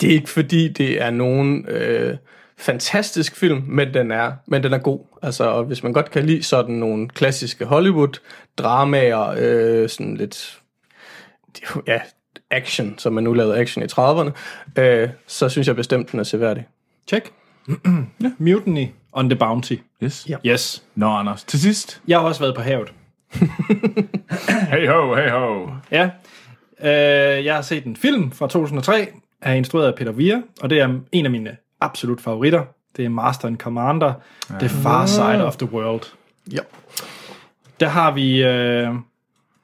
det 0.00 0.08
er 0.08 0.14
ikke 0.14 0.30
fordi, 0.30 0.68
det 0.68 1.02
er 1.02 1.10
nogen 1.10 1.68
øh, 1.68 2.16
fantastisk 2.56 3.36
film, 3.36 3.62
men 3.66 3.94
den 3.94 4.10
er, 4.10 4.32
men 4.46 4.62
den 4.62 4.72
er 4.72 4.78
god. 4.78 5.00
Altså, 5.22 5.44
og 5.44 5.64
hvis 5.64 5.82
man 5.82 5.92
godt 5.92 6.10
kan 6.10 6.26
lide 6.26 6.42
sådan 6.42 6.74
nogle 6.74 7.08
klassiske 7.08 7.64
Hollywood-dramaer, 7.64 9.34
øh, 9.38 9.88
sådan 9.88 10.16
lidt, 10.16 10.60
ja, 11.86 12.00
action, 12.54 12.94
som 12.98 13.12
man 13.12 13.24
nu 13.24 13.32
lavede 13.32 13.56
action 13.56 13.84
i 13.84 13.86
30'erne, 13.86 14.30
øh, 14.82 15.08
så 15.26 15.48
synes 15.48 15.68
jeg 15.68 15.76
bestemt, 15.76 16.12
den 16.12 16.20
er 16.20 16.24
seværdig. 16.24 16.66
Check. 17.06 17.32
Mutiny 18.38 18.86
on 19.12 19.30
the 19.30 19.38
Bounty. 19.38 19.76
Yes. 20.02 20.26
Ja. 20.28 20.36
Yes. 20.46 20.84
Nå, 20.94 21.06
Anders, 21.08 21.44
til 21.44 21.60
sidst. 21.60 22.00
Jeg 22.08 22.18
har 22.18 22.26
også 22.26 22.40
været 22.40 22.54
på 22.54 22.62
havet. 22.62 22.92
Hey 24.70 24.88
ho, 24.88 25.14
hey 25.14 25.30
ho. 25.30 25.68
Ja. 25.90 26.10
Øh, 26.80 27.44
jeg 27.44 27.54
har 27.54 27.62
set 27.62 27.84
en 27.84 27.96
film 27.96 28.32
fra 28.32 28.48
2003, 28.48 29.08
er 29.42 29.52
instrueret 29.52 29.86
af 29.86 29.94
Peter 29.94 30.12
Weir, 30.12 30.40
og 30.62 30.70
det 30.70 30.80
er 30.80 30.98
en 31.12 31.24
af 31.24 31.30
mine 31.30 31.56
absolut 31.80 32.20
favoritter. 32.20 32.64
Det 32.96 33.04
er 33.04 33.08
Master 33.08 33.48
and 33.48 33.58
Commander, 33.58 34.12
The 34.58 34.68
Far 34.68 35.06
Side 35.06 35.44
of 35.46 35.56
the 35.56 35.72
World. 35.72 36.02
Ja. 36.52 36.60
Der 37.80 37.88
har 37.88 38.10
vi, 38.10 38.42
øh, 38.44 38.88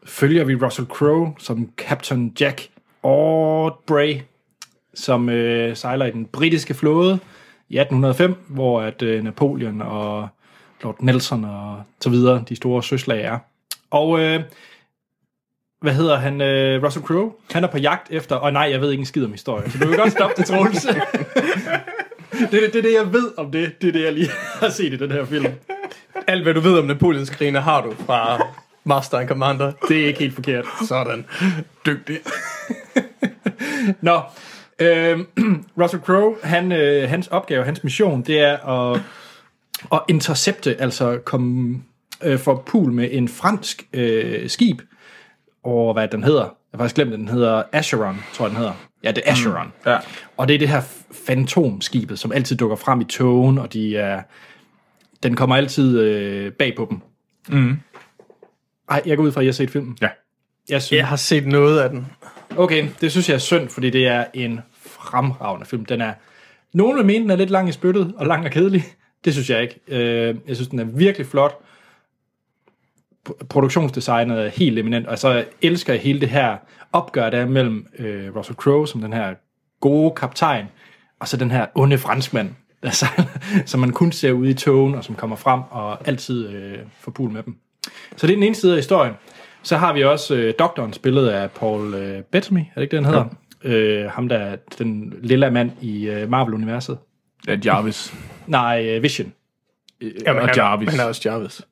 følger 0.07 0.45
vi 0.45 0.55
Russell 0.55 0.89
Crowe 0.89 1.35
som 1.39 1.71
Captain 1.77 2.33
Jack 2.41 2.69
Ordbray, 3.03 4.21
som 4.95 5.29
øh, 5.29 5.77
sejler 5.77 6.07
i 6.07 6.11
den 6.11 6.27
britiske 6.27 6.75
flåde 6.75 7.19
i 7.69 7.79
1805, 7.79 8.35
hvor 8.49 8.81
at 8.81 9.03
øh, 9.03 9.25
Napoleon 9.25 9.83
og 9.83 10.29
Lord 10.83 10.97
Nelson 11.01 11.45
og 11.45 11.83
så 12.01 12.11
videre, 12.11 12.45
de 12.49 12.57
store 12.57 12.83
søslag 12.83 13.23
er. 13.25 13.39
Og 13.91 14.21
øh, 14.21 14.41
hvad 15.81 15.93
hedder 15.93 16.17
han? 16.17 16.41
Øh, 16.41 16.85
Russell 16.85 17.07
Crowe. 17.07 17.33
Han 17.53 17.65
er 17.65 17.69
på 17.69 17.79
jagt 17.79 18.11
efter... 18.11 18.37
Og 18.37 18.53
nej, 18.53 18.69
jeg 18.71 18.81
ved 18.81 18.91
ikke 18.91 19.01
en 19.01 19.07
skid 19.07 19.25
om 19.25 19.33
historie, 19.33 19.71
så 19.71 19.79
du 19.79 19.89
kan 19.89 19.97
godt 19.99 20.13
stoppe 20.13 20.35
det, 20.37 20.47
Troels. 20.47 20.83
det, 20.83 20.95
er 22.43 22.47
det, 22.51 22.73
det 22.73 22.77
er 22.77 22.83
det, 22.83 22.93
jeg 22.93 23.13
ved 23.13 23.39
om 23.39 23.51
det. 23.51 23.83
Det 23.83 23.89
er 23.89 23.93
det, 23.93 24.05
jeg 24.05 24.13
lige 24.13 24.31
har 24.61 24.69
set 24.69 24.93
i 24.93 24.97
den 24.97 25.11
her 25.11 25.25
film. 25.25 25.47
Alt, 26.27 26.43
hvad 26.43 26.55
du 26.55 26.61
ved 26.61 26.79
om 26.79 26.85
Napoleons 26.85 27.31
krigene, 27.31 27.61
har 27.61 27.83
du 27.83 27.95
fra 28.07 28.47
Master 28.85 29.19
and 29.19 29.29
Commander. 29.29 29.73
Det 29.89 30.03
er 30.03 30.07
ikke 30.07 30.19
helt 30.19 30.35
forkert. 30.35 30.65
Sådan. 30.89 31.27
Dygtig. 31.87 32.19
Nå, 34.01 34.21
øh, 34.79 35.19
Russell 35.81 36.03
Crowe, 36.03 36.37
han, 36.43 36.73
øh, 36.73 37.09
hans 37.09 37.27
opgave, 37.29 37.65
hans 37.65 37.85
mission, 37.85 38.23
det 38.23 38.41
er 38.41 38.67
at, 38.93 39.01
at 39.93 40.01
intercepte, 40.09 40.81
altså 40.81 41.19
komme 41.25 41.83
øh, 42.23 42.39
for 42.39 42.63
pool 42.67 42.93
med 42.93 43.09
en 43.13 43.29
fransk 43.29 43.87
øh, 43.93 44.49
skib, 44.49 44.81
og 45.65 45.93
hvad 45.93 46.09
den 46.09 46.25
hedder. 46.25 46.43
Jeg 46.43 46.79
har 46.79 46.79
faktisk 46.79 46.95
glemt, 46.95 47.13
den 47.13 47.29
hedder 47.29 47.63
Acheron, 47.73 48.17
tror 48.35 48.45
jeg, 48.45 48.51
den 48.51 48.57
hedder. 48.59 48.73
Ja, 49.05 49.11
det 49.13 49.23
er 49.27 49.31
Acheron. 49.33 49.67
Mm, 49.67 49.91
Ja. 49.91 49.99
Og 50.37 50.49
det 50.49 50.55
er 50.55 50.59
det 50.59 50.69
her 50.69 50.83
fantomskibet, 51.27 52.19
som 52.19 52.33
altid 52.33 52.57
dukker 52.57 52.77
frem 52.77 53.01
i 53.01 53.05
togen, 53.05 53.59
og 53.59 53.73
de 53.73 53.97
er, 53.97 54.23
den 55.23 55.37
kommer 55.37 55.57
altid 55.57 56.01
øh, 56.01 56.53
bag 56.53 56.75
på 56.77 56.87
dem. 56.91 57.01
Mm. 57.49 57.77
Ej, 58.91 59.03
jeg 59.07 59.17
går 59.17 59.25
ud 59.25 59.33
fra, 59.33 59.41
at 59.41 59.45
I 59.45 59.47
har 59.47 59.53
set 59.53 59.71
filmen. 59.71 59.99
Ja. 60.03 60.09
Jeg 60.69 60.83
synes, 60.83 60.99
Jeg 60.99 61.07
har 61.07 61.17
set 61.17 61.47
noget 61.47 61.81
af 61.81 61.91
den. 61.91 62.07
Okay, 62.61 62.89
det 63.01 63.11
synes 63.11 63.29
jeg 63.29 63.35
er 63.35 63.39
synd, 63.39 63.69
fordi 63.69 63.91
det 63.91 64.07
er 64.07 64.25
en 64.35 64.61
fremragende 64.81 65.67
film. 65.67 65.85
Den 65.85 66.01
er, 66.01 66.13
nogen 66.73 66.97
vil 66.97 67.07
mene, 67.07 67.23
den 67.23 67.31
er 67.31 67.37
lidt 67.37 67.51
lang 67.51 67.69
i 67.69 67.73
spyttet 67.73 68.15
og 68.17 68.27
lang 68.27 68.45
og 68.45 68.51
kedelig. 68.51 68.85
Det 69.25 69.33
synes 69.33 69.51
jeg 69.51 69.63
ikke. 69.63 69.81
Øh, 69.89 70.37
jeg 70.47 70.57
synes, 70.57 70.69
den 70.69 70.79
er 70.79 70.85
virkelig 70.85 71.27
flot. 71.27 71.59
Produktionsdesignet 73.49 74.45
er 74.45 74.49
helt 74.49 74.79
eminent, 74.79 75.07
og 75.07 75.19
så 75.19 75.45
elsker 75.63 75.93
jeg 75.93 76.03
hele 76.03 76.21
det 76.21 76.29
her 76.29 76.57
opgør, 76.93 77.31
der 77.31 77.39
er 77.39 77.47
mellem 77.47 77.87
øh, 77.99 78.37
Russell 78.37 78.57
Crowe, 78.57 78.89
som 78.89 79.01
den 79.01 79.13
her 79.13 79.35
gode 79.81 80.11
kaptajn, 80.11 80.67
og 81.21 81.29
så 81.29 81.37
den 81.37 81.51
her 81.51 81.67
onde 81.75 81.99
franskmand, 81.99 82.51
der 82.83 82.91
sejler, 82.91 83.25
som 83.67 83.81
man 83.81 83.93
kun 83.93 84.13
ser 84.13 84.33
ude 84.33 84.51
i 84.51 84.55
togen, 84.55 84.95
og 84.95 85.05
som 85.05 85.15
kommer 85.15 85.37
frem 85.37 85.61
og 85.71 86.09
altid 86.09 86.49
øh, 86.49 86.79
får 87.01 87.13
pul 87.13 87.31
med 87.31 87.43
dem. 87.43 87.57
Så 88.17 88.27
det 88.27 88.33
er 88.33 88.37
den 88.37 88.43
ene 88.43 88.55
side 88.55 88.73
af 88.73 88.79
historien. 88.79 89.15
Så 89.63 89.77
har 89.77 89.93
vi 89.93 90.05
også 90.05 90.35
øh, 90.35 90.55
doktoren, 90.59 90.93
spillet 90.93 91.29
af 91.29 91.51
Paul 91.51 91.95
øh, 91.95 92.23
Bettany, 92.23 92.59
er 92.59 92.75
det 92.75 92.83
ikke 92.83 92.97
det, 92.97 93.05
han 93.05 93.15
hedder? 93.15 93.29
Øh, 93.65 94.11
ham, 94.11 94.29
der 94.29 94.37
er 94.37 94.57
den 94.79 95.15
lille 95.23 95.51
mand 95.51 95.71
i 95.81 96.09
øh, 96.09 96.31
Marvel-universet. 96.31 96.99
Ja, 97.49 97.57
Jarvis. 97.65 98.15
Nej, 98.47 98.87
øh, 98.89 99.03
Vision. 99.03 99.33
Jamen, 100.03 100.43
og 100.43 100.49
han, 100.49 100.57
Jarvis. 100.57 100.89
Han 100.89 101.01
er 101.01 101.05
også 101.05 101.23
Jarvis. 101.25 101.63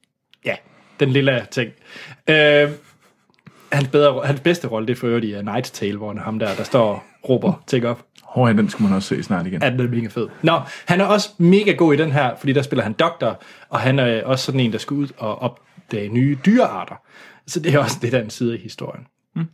Ja, 0.44 0.54
den 1.00 1.10
lille 1.10 1.46
ting. 1.50 1.70
Øh, 2.28 2.70
hans, 3.72 3.88
bedre, 3.88 4.26
hans 4.26 4.40
bedste 4.40 4.68
rolle, 4.68 4.86
det 4.86 4.92
er 4.92 4.96
for 4.96 5.06
øvrigt 5.06 5.26
i 5.26 5.34
uh, 5.34 5.40
Night's 5.40 5.72
Tale, 5.72 5.96
hvor 5.96 6.08
han 6.08 6.18
er 6.18 6.22
ham 6.22 6.38
der, 6.38 6.54
der 6.54 6.64
står 6.64 6.90
og 6.90 7.02
råber 7.28 7.62
ting 7.66 7.86
op. 7.86 8.04
Hår, 8.22 8.46
den 8.46 8.70
skal 8.70 8.82
man 8.82 8.92
også 8.92 9.08
se 9.08 9.22
snart 9.22 9.46
igen. 9.46 9.62
Ja, 9.62 9.70
den 9.70 9.80
er 9.80 9.88
mega 9.88 10.06
fed. 10.06 10.28
Nå, 10.42 10.60
han 10.86 11.00
er 11.00 11.04
også 11.04 11.28
mega 11.38 11.72
god 11.72 11.94
i 11.94 11.96
den 11.96 12.12
her, 12.12 12.36
fordi 12.38 12.52
der 12.52 12.62
spiller 12.62 12.82
han 12.82 12.92
doktor, 12.92 13.40
og 13.68 13.80
han 13.80 13.98
er 13.98 14.24
også 14.24 14.44
sådan 14.44 14.60
en, 14.60 14.72
der 14.72 14.78
skal 14.78 14.94
ud 14.94 15.08
og 15.16 15.42
opdage 15.42 16.08
nye 16.08 16.38
dyrearter. 16.46 16.94
Så 17.48 17.60
det 17.60 17.74
er 17.74 17.78
også 17.78 17.98
det, 18.02 18.12
der 18.12 18.18
er 18.18 18.22
en 18.22 18.30
side 18.30 18.52
af 18.52 18.58
historien. 18.58 19.06
Mm. 19.34 19.44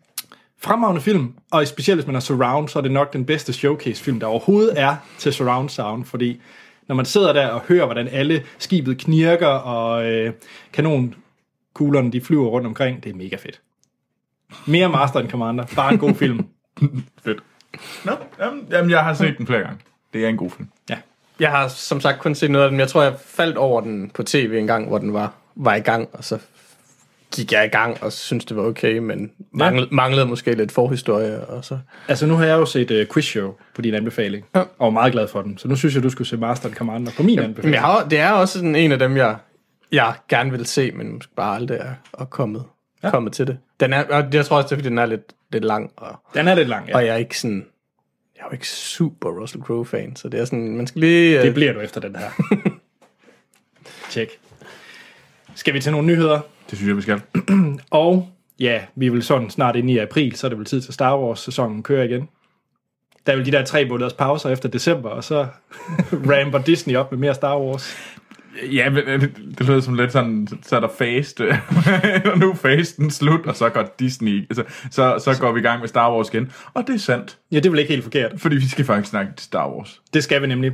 Fremragende 0.58 1.00
film, 1.00 1.34
og 1.50 1.66
specielt 1.66 2.00
hvis 2.00 2.06
man 2.06 2.16
er 2.16 2.20
surround, 2.20 2.68
så 2.68 2.78
er 2.78 2.82
det 2.82 2.90
nok 2.90 3.12
den 3.12 3.24
bedste 3.24 3.52
showcase-film, 3.52 4.20
der 4.20 4.26
overhovedet 4.26 4.80
er 4.80 4.96
til 5.18 5.32
surround 5.32 5.68
sound, 5.68 6.04
fordi 6.04 6.40
når 6.88 6.94
man 6.94 7.04
sidder 7.04 7.32
der 7.32 7.46
og 7.46 7.60
hører, 7.60 7.84
hvordan 7.84 8.08
alle 8.08 8.44
skibet 8.58 8.98
knirker, 8.98 9.46
og 9.46 10.06
øh, 10.06 10.32
kanonkuglerne 10.72 12.12
de 12.12 12.20
flyver 12.20 12.46
rundt 12.46 12.66
omkring, 12.66 13.04
det 13.04 13.10
er 13.10 13.14
mega 13.14 13.36
fedt. 13.36 13.60
Mere 14.66 14.88
Master 14.88 15.20
and 15.20 15.30
Commander, 15.30 15.64
bare 15.76 15.92
en 15.92 15.98
god 15.98 16.14
film. 16.14 16.46
Fedt. 17.24 17.42
Nå, 18.04 18.12
jamen, 18.40 18.66
jamen, 18.70 18.90
jeg 18.90 19.04
har 19.04 19.14
set 19.14 19.38
den 19.38 19.46
flere 19.46 19.60
gange. 19.60 19.78
Det 20.12 20.24
er 20.24 20.28
en 20.28 20.36
god 20.36 20.50
film. 20.50 20.68
Ja. 20.90 20.98
Jeg 21.40 21.50
har 21.50 21.68
som 21.68 22.00
sagt 22.00 22.20
kun 22.20 22.34
set 22.34 22.50
noget 22.50 22.64
af 22.64 22.70
den. 22.70 22.80
Jeg 22.80 22.88
tror, 22.88 23.02
jeg 23.02 23.14
faldt 23.26 23.56
over 23.56 23.80
den 23.80 24.10
på 24.10 24.22
tv 24.22 24.56
en 24.58 24.66
gang, 24.66 24.88
hvor 24.88 24.98
den 24.98 25.12
var, 25.12 25.32
var 25.54 25.74
i 25.74 25.80
gang, 25.80 26.08
og 26.12 26.24
så 26.24 26.38
gik 27.34 27.52
jeg 27.52 27.64
i 27.64 27.68
gang 27.68 28.02
og 28.02 28.12
synes 28.12 28.44
det 28.44 28.56
var 28.56 28.62
okay, 28.62 28.98
men 28.98 29.30
manglede, 29.52 29.88
manglede 29.90 30.26
måske 30.26 30.54
lidt 30.54 30.72
forhistorie, 30.72 31.40
og 31.46 31.64
så... 31.64 31.78
Altså, 32.08 32.26
nu 32.26 32.34
har 32.34 32.44
jeg 32.44 32.54
jo 32.54 32.66
set 32.66 32.90
uh, 32.90 33.12
Quiz 33.14 33.24
Show 33.24 33.54
på 33.74 33.82
din 33.82 33.94
anbefaling, 33.94 34.44
Ja. 34.54 34.60
og 34.60 34.66
var 34.80 34.90
meget 34.90 35.12
glad 35.12 35.28
for 35.28 35.42
den. 35.42 35.58
Så 35.58 35.68
nu 35.68 35.76
synes 35.76 35.94
jeg, 35.94 36.02
du 36.02 36.10
skulle 36.10 36.28
se 36.28 36.36
Master 36.36 36.66
and 36.68 36.74
Commander 36.76 37.12
på 37.16 37.22
min 37.22 37.36
Men 37.36 37.44
anbefaling. 37.44 37.74
jeg 37.74 37.82
har, 37.82 38.08
det 38.08 38.18
er 38.18 38.30
også 38.30 38.54
sådan 38.58 38.76
en 38.76 38.92
af 38.92 38.98
dem, 38.98 39.16
jeg, 39.16 39.36
jeg 39.92 40.14
gerne 40.28 40.50
vil 40.50 40.66
se, 40.66 40.90
men 40.92 41.12
måske 41.12 41.34
bare 41.36 41.56
aldrig 41.56 41.78
er, 41.78 41.94
er 42.18 42.24
kommet, 42.24 42.64
ja. 43.02 43.10
kommet 43.10 43.32
til 43.32 43.46
det. 43.46 43.58
Den 43.80 43.92
er, 43.92 44.04
og 44.04 44.24
jeg 44.32 44.46
tror 44.46 44.56
også, 44.56 44.66
det 44.66 44.72
er, 44.72 44.76
fordi 44.76 44.88
den 44.88 44.98
er 44.98 45.06
lidt, 45.06 45.32
lidt 45.52 45.64
lang, 45.64 45.90
og, 45.96 46.16
Den 46.34 46.48
er 46.48 46.54
lidt 46.54 46.68
lang, 46.68 46.88
ja. 46.88 46.94
og 46.96 47.06
jeg 47.06 47.12
er 47.14 47.18
ikke 47.18 47.38
sådan... 47.40 47.66
Jeg 48.36 48.42
er 48.42 48.46
jo 48.50 48.52
ikke 48.52 48.68
super 48.68 49.40
Russell 49.40 49.62
Crowe-fan, 49.64 50.16
så 50.16 50.28
det 50.28 50.40
er 50.40 50.44
sådan, 50.44 50.76
man 50.76 50.86
skal 50.86 51.00
lige... 51.00 51.38
Det 51.40 51.48
øh, 51.48 51.54
bliver 51.54 51.72
du 51.72 51.80
efter 51.80 52.00
den 52.00 52.16
her. 52.16 52.30
Tjek. 54.10 54.28
Skal 55.54 55.74
vi 55.74 55.80
til 55.80 55.92
nogle 55.92 56.06
nyheder? 56.06 56.40
Det 56.74 56.78
synes 56.78 56.88
jeg, 56.88 56.96
vi 56.96 57.02
skal. 57.02 57.20
Og 57.90 58.28
ja, 58.60 58.80
vi 58.96 59.06
er 59.06 59.10
vel 59.10 59.22
sådan 59.22 59.50
snart 59.50 59.76
inde 59.76 59.92
i 59.92 59.98
april, 59.98 60.36
så 60.36 60.46
er 60.46 60.48
det 60.48 60.58
vel 60.58 60.66
tid 60.66 60.80
til 60.80 60.94
Star 60.94 61.18
Wars-sæsonen 61.18 61.82
kører 61.82 62.04
igen. 62.04 62.28
Der 63.26 63.32
er 63.32 63.36
vel 63.36 63.46
de 63.46 63.52
der 63.52 63.64
tre 63.64 63.88
måneders 63.88 64.12
pauser 64.12 64.50
efter 64.50 64.68
december, 64.68 65.08
og 65.10 65.24
så 65.24 65.46
ramper 66.30 66.58
Disney 66.58 66.96
op 66.96 67.12
med 67.12 67.18
mere 67.18 67.34
Star 67.34 67.58
Wars. 67.58 67.96
Ja, 68.72 68.90
det, 69.58 69.66
lyder 69.66 69.80
som 69.80 69.94
lidt 69.94 70.12
sådan, 70.12 70.48
så 70.62 70.76
er 70.76 70.80
der 70.80 70.88
fast, 70.98 71.40
øh, 71.40 71.54
og 72.32 72.38
nu 72.38 72.50
er 72.50 72.54
fasten 72.54 73.10
slut, 73.10 73.46
og 73.46 73.56
så 73.56 73.68
går 73.68 73.94
Disney, 73.98 74.46
altså, 74.50 74.64
så, 74.90 75.18
så 75.18 75.40
går 75.40 75.52
vi 75.52 75.60
i 75.60 75.62
gang 75.62 75.80
med 75.80 75.88
Star 75.88 76.14
Wars 76.14 76.28
igen. 76.28 76.52
Og 76.74 76.86
det 76.86 76.94
er 76.94 76.98
sandt, 76.98 77.38
Ja, 77.52 77.56
det 77.56 77.66
er 77.66 77.70
vel 77.70 77.78
ikke 77.80 77.92
helt 77.92 78.04
forkert. 78.04 78.32
fordi 78.36 78.56
vi 78.56 78.68
skal 78.68 78.84
faktisk 78.84 79.10
snakke 79.10 79.32
til 79.36 79.44
Star 79.44 79.70
Wars. 79.70 80.00
Det 80.14 80.24
skal 80.24 80.42
vi 80.42 80.46
nemlig. 80.46 80.72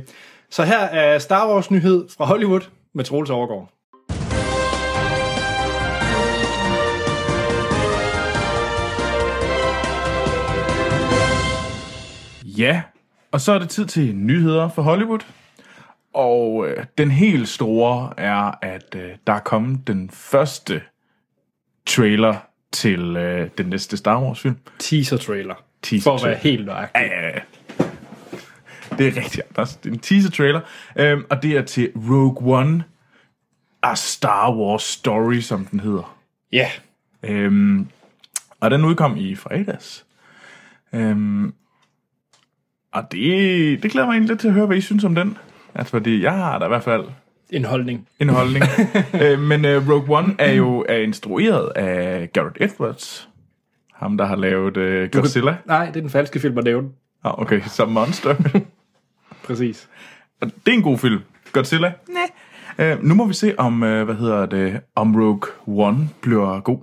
Så 0.49 0.63
her 0.63 0.79
er 0.79 1.19
Star 1.19 1.53
Wars 1.53 1.71
nyhed 1.71 2.05
fra 2.17 2.25
Hollywood 2.25 2.61
med 2.93 3.03
Troels 3.03 3.29
Overgaard. 3.29 3.80
Ja, 12.61 12.81
og 13.31 13.41
så 13.41 13.51
er 13.51 13.59
det 13.59 13.69
tid 13.69 13.85
til 13.85 14.15
nyheder 14.15 14.69
for 14.69 14.81
Hollywood. 14.81 15.19
Og 16.13 16.67
øh, 16.67 16.85
den 16.97 17.11
helt 17.11 17.49
store 17.49 18.13
er, 18.17 18.51
at 18.61 18.95
øh, 18.95 19.09
der 19.27 19.33
er 19.33 19.39
kommet 19.39 19.87
den 19.87 20.09
første 20.09 20.81
trailer 21.85 22.35
til 22.71 23.17
øh, 23.17 23.49
den 23.57 23.65
næste 23.65 23.97
Star 23.97 24.21
Wars 24.23 24.39
film. 24.39 24.55
Teaser 24.79 25.17
trailer. 25.17 25.55
Teaser 25.81 26.03
For 26.03 26.15
at 26.15 26.23
være 26.23 26.37
helt 26.37 26.65
nøjagtig. 26.65 27.01
Ja, 27.01 27.21
ja, 27.21 27.27
ja. 27.27 27.39
Det 28.97 29.07
er 29.07 29.21
rigtigt, 29.21 29.45
Anders. 29.49 29.75
Det 29.75 29.89
er 29.89 29.93
en 29.93 29.99
teaser-trailer, 29.99 30.61
øhm, 30.95 31.25
og 31.29 31.43
det 31.43 31.57
er 31.57 31.61
til 31.61 31.91
Rogue 31.95 32.59
One, 32.59 32.83
A 33.83 33.95
Star 33.95 34.55
Wars 34.55 34.83
Story, 34.83 35.39
som 35.39 35.65
den 35.65 35.79
hedder. 35.79 36.17
Ja. 36.51 36.67
Øhm, 37.23 37.87
og 38.59 38.71
den 38.71 38.85
udkom 38.85 39.17
i 39.17 39.35
fredags. 39.35 40.05
Øhm, 40.93 41.53
og 42.93 43.11
det, 43.11 43.83
det 43.83 43.91
glæder 43.91 44.07
mig 44.07 44.13
egentlig 44.13 44.29
lidt 44.29 44.39
til 44.39 44.47
at 44.47 44.53
høre, 44.53 44.65
hvad 44.65 44.77
I 44.77 44.81
synes 44.81 45.03
om 45.03 45.15
den. 45.15 45.37
Altså, 45.75 45.91
fordi 45.91 46.23
jeg 46.23 46.31
har 46.33 46.59
da 46.59 46.65
i 46.65 46.67
hvert 46.67 46.83
fald 46.83 47.03
En 47.49 47.65
holdning. 47.65 48.07
en 48.19 48.29
holdning. 48.29 48.65
øh, 49.21 49.39
men 49.39 49.65
øh, 49.65 49.89
Rogue 49.89 50.17
One 50.17 50.35
er 50.39 50.51
jo 50.53 50.85
er 50.89 50.97
instrueret 50.97 51.69
af 51.75 52.29
Garrett 52.33 52.57
Edwards. 52.61 53.29
Ham, 53.93 54.17
der 54.17 54.25
har 54.25 54.35
lavet 54.35 54.77
øh, 54.77 55.09
Godzilla. 55.11 55.57
Nej, 55.65 55.85
det 55.85 55.95
er 55.95 56.01
den 56.01 56.09
falske 56.09 56.39
film 56.39 56.57
at 56.57 56.63
nævne. 56.63 56.89
Ah, 57.23 57.41
okay, 57.41 57.61
som 57.61 57.89
Monster. 57.89 58.35
Præcis. 59.47 59.89
Og 60.41 60.47
det 60.65 60.71
er 60.71 60.77
en 60.77 60.81
god 60.83 60.97
film. 60.97 61.19
Godzilla? 61.51 61.93
Nej. 62.09 62.93
Uh, 62.93 63.03
nu 63.03 63.13
må 63.15 63.27
vi 63.27 63.33
se, 63.33 63.53
om, 63.57 63.73
uh, 63.83 64.01
hvad 64.03 64.15
hedder 64.15 64.45
det, 64.45 64.79
om 64.95 65.15
Rogue 65.15 65.41
One 65.67 66.09
bliver 66.21 66.59
god. 66.59 66.77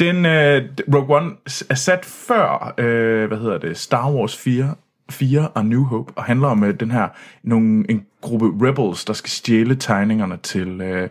Den, 0.00 0.16
uh, 0.16 0.94
Rogue 0.94 1.16
One 1.16 1.36
er 1.70 1.74
sat 1.74 2.04
før, 2.04 2.74
uh, 2.78 3.28
hvad 3.28 3.38
hedder 3.38 3.58
det, 3.58 3.76
Star 3.76 4.12
Wars 4.12 4.36
4, 4.36 4.74
4 5.10 5.48
og 5.48 5.66
New 5.66 5.84
Hope, 5.84 6.12
og 6.16 6.24
handler 6.24 6.48
om 6.48 6.62
uh, 6.62 6.70
den 6.70 6.90
her, 6.90 7.08
nogle, 7.42 7.90
en 7.90 8.06
gruppe 8.20 8.68
rebels, 8.68 9.04
der 9.04 9.12
skal 9.12 9.30
stjæle 9.30 9.76
tegningerne 9.76 10.36
til 10.36 10.80
uh, 10.80 11.08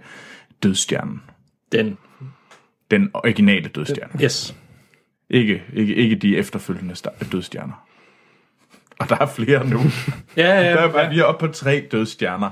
Dødstjernen. 0.63 1.21
Den. 1.71 1.97
Den 2.91 3.09
originale 3.13 3.69
Dødstjerne. 3.69 4.23
Yes. 4.23 4.55
Ikke, 5.29 5.63
ikke, 5.73 5.95
ikke 5.95 6.15
de 6.15 6.38
efterfølgende 6.38 6.95
dødstjerner. 7.31 7.86
Og 8.99 9.09
der 9.09 9.17
er 9.21 9.25
flere 9.25 9.69
nu. 9.69 9.79
Ja, 10.38 10.61
ja, 10.61 10.71
Der 10.75 10.79
er, 10.79 11.03
ja. 11.03 11.09
Vi 11.09 11.19
er 11.19 11.23
oppe 11.23 11.47
på 11.47 11.53
tre 11.53 11.88
dødstjerner. 11.91 12.49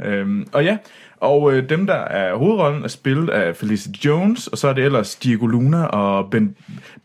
Øhm, 0.00 0.46
og 0.52 0.64
ja, 0.64 0.78
og 1.20 1.52
øh, 1.52 1.68
dem, 1.68 1.86
der 1.86 1.94
er 1.94 2.34
hovedrollen, 2.34 2.84
er 2.84 2.88
spillet 2.88 3.30
af 3.30 3.56
Felicity 3.56 4.06
Jones, 4.06 4.46
og 4.46 4.58
så 4.58 4.68
er 4.68 4.72
det 4.72 4.84
ellers 4.84 5.16
Diego 5.16 5.46
Luna 5.46 5.84
og 5.84 6.30
Ben, 6.30 6.56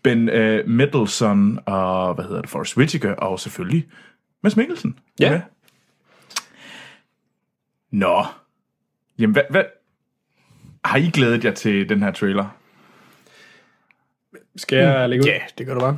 ben 0.04 0.30
øh, 0.30 0.68
Mendelsohn 0.68 1.60
og, 1.66 2.14
hvad 2.14 2.26
hedder 2.26 2.42
det, 2.42 2.50
Forrest 2.50 2.78
Whitaker, 2.78 3.14
og 3.14 3.40
selvfølgelig 3.40 3.88
Mads 4.44 4.58
Mikkelsen. 4.58 5.00
Ja. 5.20 5.42
Nå. 7.92 8.26
Jamen, 9.20 9.34
hvad, 9.34 9.44
hvad, 9.50 9.64
har 10.86 10.98
I 10.98 11.10
glædet 11.14 11.46
jer 11.46 11.52
til 11.52 11.90
den 11.90 12.04
her 12.04 12.12
trailer? 12.12 12.58
Skal 14.56 14.78
jeg 14.78 15.10
lægge 15.10 15.24
ud? 15.24 15.28
Ja, 15.28 15.40
det 15.58 15.66
gør 15.66 15.74
du 15.74 15.80
bare. 15.80 15.98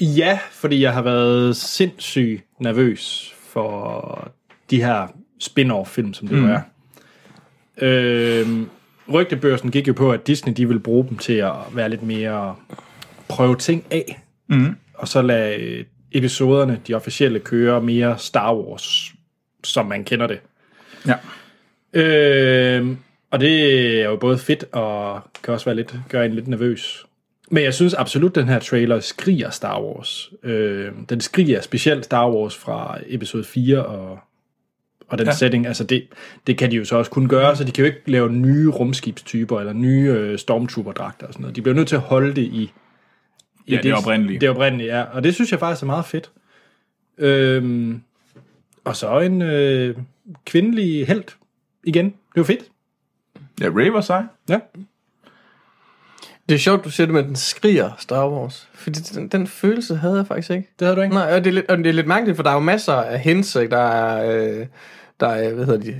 Ja, 0.00 0.38
fordi 0.50 0.82
jeg 0.82 0.92
har 0.92 1.02
været 1.02 1.56
sindssygt 1.56 2.44
nervøs 2.58 3.34
for 3.38 4.32
de 4.70 4.82
her 4.82 5.08
spin-off-film, 5.40 6.14
som 6.14 6.28
det 6.28 6.38
mm. 6.38 6.50
er. 6.50 6.60
Øhm, 7.80 8.68
rygtebørsen 9.12 9.70
gik 9.70 9.88
jo 9.88 9.92
på, 9.92 10.12
at 10.12 10.26
Disney 10.26 10.52
de 10.56 10.66
ville 10.66 10.80
bruge 10.80 11.08
dem 11.08 11.16
til 11.16 11.32
at 11.32 11.52
være 11.74 11.88
lidt 11.88 12.02
mere 12.02 12.56
prøve 13.28 13.56
ting 13.56 13.84
af, 13.90 14.20
mm. 14.46 14.76
og 14.94 15.08
så 15.08 15.22
lade 15.22 15.56
øh, 15.56 15.84
episoderne, 16.12 16.80
de 16.86 16.94
officielle, 16.94 17.38
køre 17.38 17.80
mere 17.80 18.18
Star 18.18 18.54
Wars, 18.54 19.12
som 19.64 19.86
man 19.86 20.04
kender 20.04 20.26
det. 20.26 20.40
Ja. 21.06 21.14
Øhm, 21.92 22.98
og 23.30 23.40
det 23.40 24.00
er 24.00 24.04
jo 24.04 24.16
både 24.16 24.38
fedt 24.38 24.64
og 24.72 25.20
kan 25.42 25.54
også 25.54 25.66
være 25.66 25.76
lidt, 25.76 25.94
gøre 26.08 26.26
en 26.26 26.32
lidt 26.32 26.48
nervøs. 26.48 27.06
Men 27.50 27.64
jeg 27.64 27.74
synes 27.74 27.94
absolut, 27.94 28.30
at 28.30 28.34
den 28.34 28.48
her 28.48 28.58
trailer 28.58 29.00
skriger 29.00 29.50
Star 29.50 29.82
Wars. 29.82 30.30
Øhm, 30.42 31.06
den 31.06 31.20
skriger 31.20 31.60
specielt 31.60 32.04
Star 32.04 32.30
Wars 32.30 32.56
fra 32.56 32.98
episode 33.06 33.44
4 33.44 33.84
og, 33.84 34.18
og 35.10 35.18
den 35.18 35.26
Ja. 35.26 35.32
setting. 35.32 35.66
Altså 35.66 35.84
det, 35.84 36.06
det 36.46 36.58
kan 36.58 36.70
de 36.70 36.76
jo 36.76 36.84
så 36.84 36.96
også 36.96 37.10
kun 37.10 37.28
gøre, 37.28 37.56
så 37.56 37.64
de 37.64 37.72
kan 37.72 37.84
jo 37.84 37.86
ikke 37.86 38.10
lave 38.10 38.32
nye 38.32 38.68
rumskibstyper 38.68 39.60
eller 39.60 39.72
nye 39.72 40.10
øh, 40.10 40.38
stormtrooper-dragter 40.38 41.26
og 41.26 41.32
sådan 41.32 41.42
noget. 41.42 41.56
De 41.56 41.62
bliver 41.62 41.74
nødt 41.74 41.88
til 41.88 41.96
at 41.96 42.02
holde 42.02 42.28
det 42.36 42.42
i, 42.42 42.62
i 43.66 43.74
Ja, 43.74 43.80
det 43.82 43.94
oprindelige. 43.94 44.40
Det 44.40 44.48
oprindelige, 44.48 44.98
ja. 44.98 45.02
Og 45.02 45.24
det 45.24 45.34
synes 45.34 45.50
jeg 45.52 45.60
faktisk 45.60 45.82
er 45.82 45.86
meget 45.86 46.04
fedt. 46.04 46.30
Øhm, 47.18 48.02
og 48.84 48.96
så 48.96 49.18
en 49.20 49.42
øh, 49.42 49.96
kvindelig 50.44 51.06
held 51.06 51.24
igen. 51.84 52.04
Det 52.06 52.14
var 52.36 52.42
fedt. 52.44 52.64
Ja, 53.60 53.66
Ray 53.68 53.88
var 53.88 54.00
sej. 54.00 54.22
Ja. 54.48 54.58
Det 56.50 56.56
er 56.56 56.58
sjovt, 56.58 56.84
du 56.84 56.90
siger 56.90 57.06
det 57.06 57.12
med, 57.12 57.20
at 57.20 57.26
den 57.26 57.36
skriger 57.36 57.90
Star 57.98 58.28
Wars. 58.28 58.68
Fordi 58.74 59.00
den, 59.00 59.28
den 59.28 59.46
følelse 59.46 59.96
havde 59.96 60.16
jeg 60.16 60.26
faktisk 60.26 60.50
ikke. 60.50 60.68
Det 60.78 60.86
havde 60.86 60.96
du 60.96 61.02
ikke? 61.02 61.14
Nej, 61.14 61.34
og 61.34 61.44
det, 61.44 61.50
er 61.50 61.54
lidt, 61.54 61.70
og 61.70 61.78
det 61.78 61.86
er 61.86 61.92
lidt 61.92 62.06
mærkeligt, 62.06 62.36
for 62.36 62.42
der 62.42 62.50
er 62.50 62.54
jo 62.54 62.60
masser 62.60 62.92
af 62.92 63.20
hints, 63.20 63.56
ikke? 63.56 63.70
Der 63.70 63.82
er, 63.82 64.36
øh, 64.36 64.66
der 65.20 65.26
er, 65.26 65.54
hvad 65.54 65.64
hedder 65.64 65.80
de, 65.80 65.94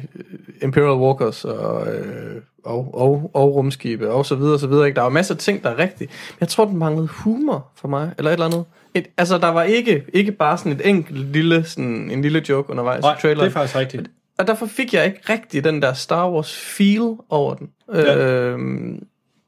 Imperial 0.62 0.98
Walkers 0.98 1.44
og, 1.44 1.94
øh, 1.94 2.36
og, 2.64 2.94
og, 2.94 3.30
og 3.34 3.55
rumskibe 3.55 4.11
og 4.11 4.26
så 4.26 4.34
videre, 4.34 4.55
og 4.55 4.61
så 4.61 4.66
videre, 4.66 4.86
ikke? 4.86 4.96
Der 4.96 5.03
er 5.03 5.07
jo 5.07 5.11
masser 5.11 5.34
af 5.34 5.38
ting, 5.38 5.62
der 5.62 5.70
er 5.70 5.78
rigtige. 5.78 6.09
Men 6.09 6.36
jeg 6.40 6.48
tror, 6.48 6.64
den 6.64 6.76
manglede 6.76 7.07
humor 7.07 7.66
for 7.76 7.88
mig, 7.88 8.11
eller 8.18 8.30
et 8.30 8.32
eller 8.32 8.46
andet. 8.46 8.64
Et, 8.94 9.07
altså, 9.16 9.38
der 9.38 9.48
var 9.48 9.62
ikke, 9.62 10.05
ikke 10.12 10.32
bare 10.32 10.59
sådan 10.59 10.72
et 10.72 10.88
enkelt 10.88 11.32
lille, 11.32 11.64
sådan 11.64 12.11
en 12.11 12.22
lille 12.22 12.44
joke 12.48 12.70
undervejs 12.70 13.03
Nej, 13.03 13.14
i 13.14 13.20
traileren. 13.20 13.44
det 13.44 13.57
er 13.57 13.61
faktisk 13.61 13.76
rigtigt. 13.76 14.11
Og 14.38 14.46
derfor 14.46 14.66
fik 14.66 14.94
jeg 14.94 15.07
ikke 15.07 15.20
rigtig 15.28 15.64
den 15.64 15.82
der 15.82 15.92
Star 15.92 16.30
Wars 16.30 16.57
feel 16.57 17.16
over 17.28 17.55
den. 17.55 17.68
Ja. 17.94 18.16
Øhm, 18.16 19.03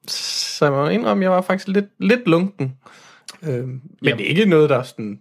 så 0.08 0.64
jeg 0.64 0.72
må 0.72 0.88
indrømme, 0.88 1.22
jeg 1.22 1.30
var 1.30 1.40
faktisk 1.42 1.68
lidt, 1.68 1.84
lidt 1.98 2.26
lunken. 2.26 2.72
Øhm, 3.42 3.52
men 3.68 3.80
Jamen. 4.02 4.18
det 4.18 4.24
er 4.26 4.28
ikke 4.30 4.44
noget, 4.44 4.70
der 4.70 4.78
er 4.78 4.82
sådan... 4.82 5.20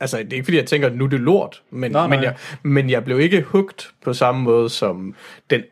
Altså, 0.00 0.16
det 0.18 0.28
er 0.28 0.32
ikke 0.32 0.44
fordi, 0.44 0.56
jeg 0.56 0.66
tænker, 0.66 0.90
nu 0.90 1.04
er 1.04 1.08
det 1.08 1.20
lort, 1.20 1.62
men, 1.70 1.90
Nej, 1.92 2.06
men, 2.08 2.18
nej. 2.18 2.24
jeg, 2.24 2.34
men 2.62 2.90
jeg 2.90 3.04
blev 3.04 3.20
ikke 3.20 3.42
hugt 3.42 3.90
på 4.04 4.12
samme 4.12 4.42
måde 4.42 4.68
som 4.70 5.14
den... 5.50 5.62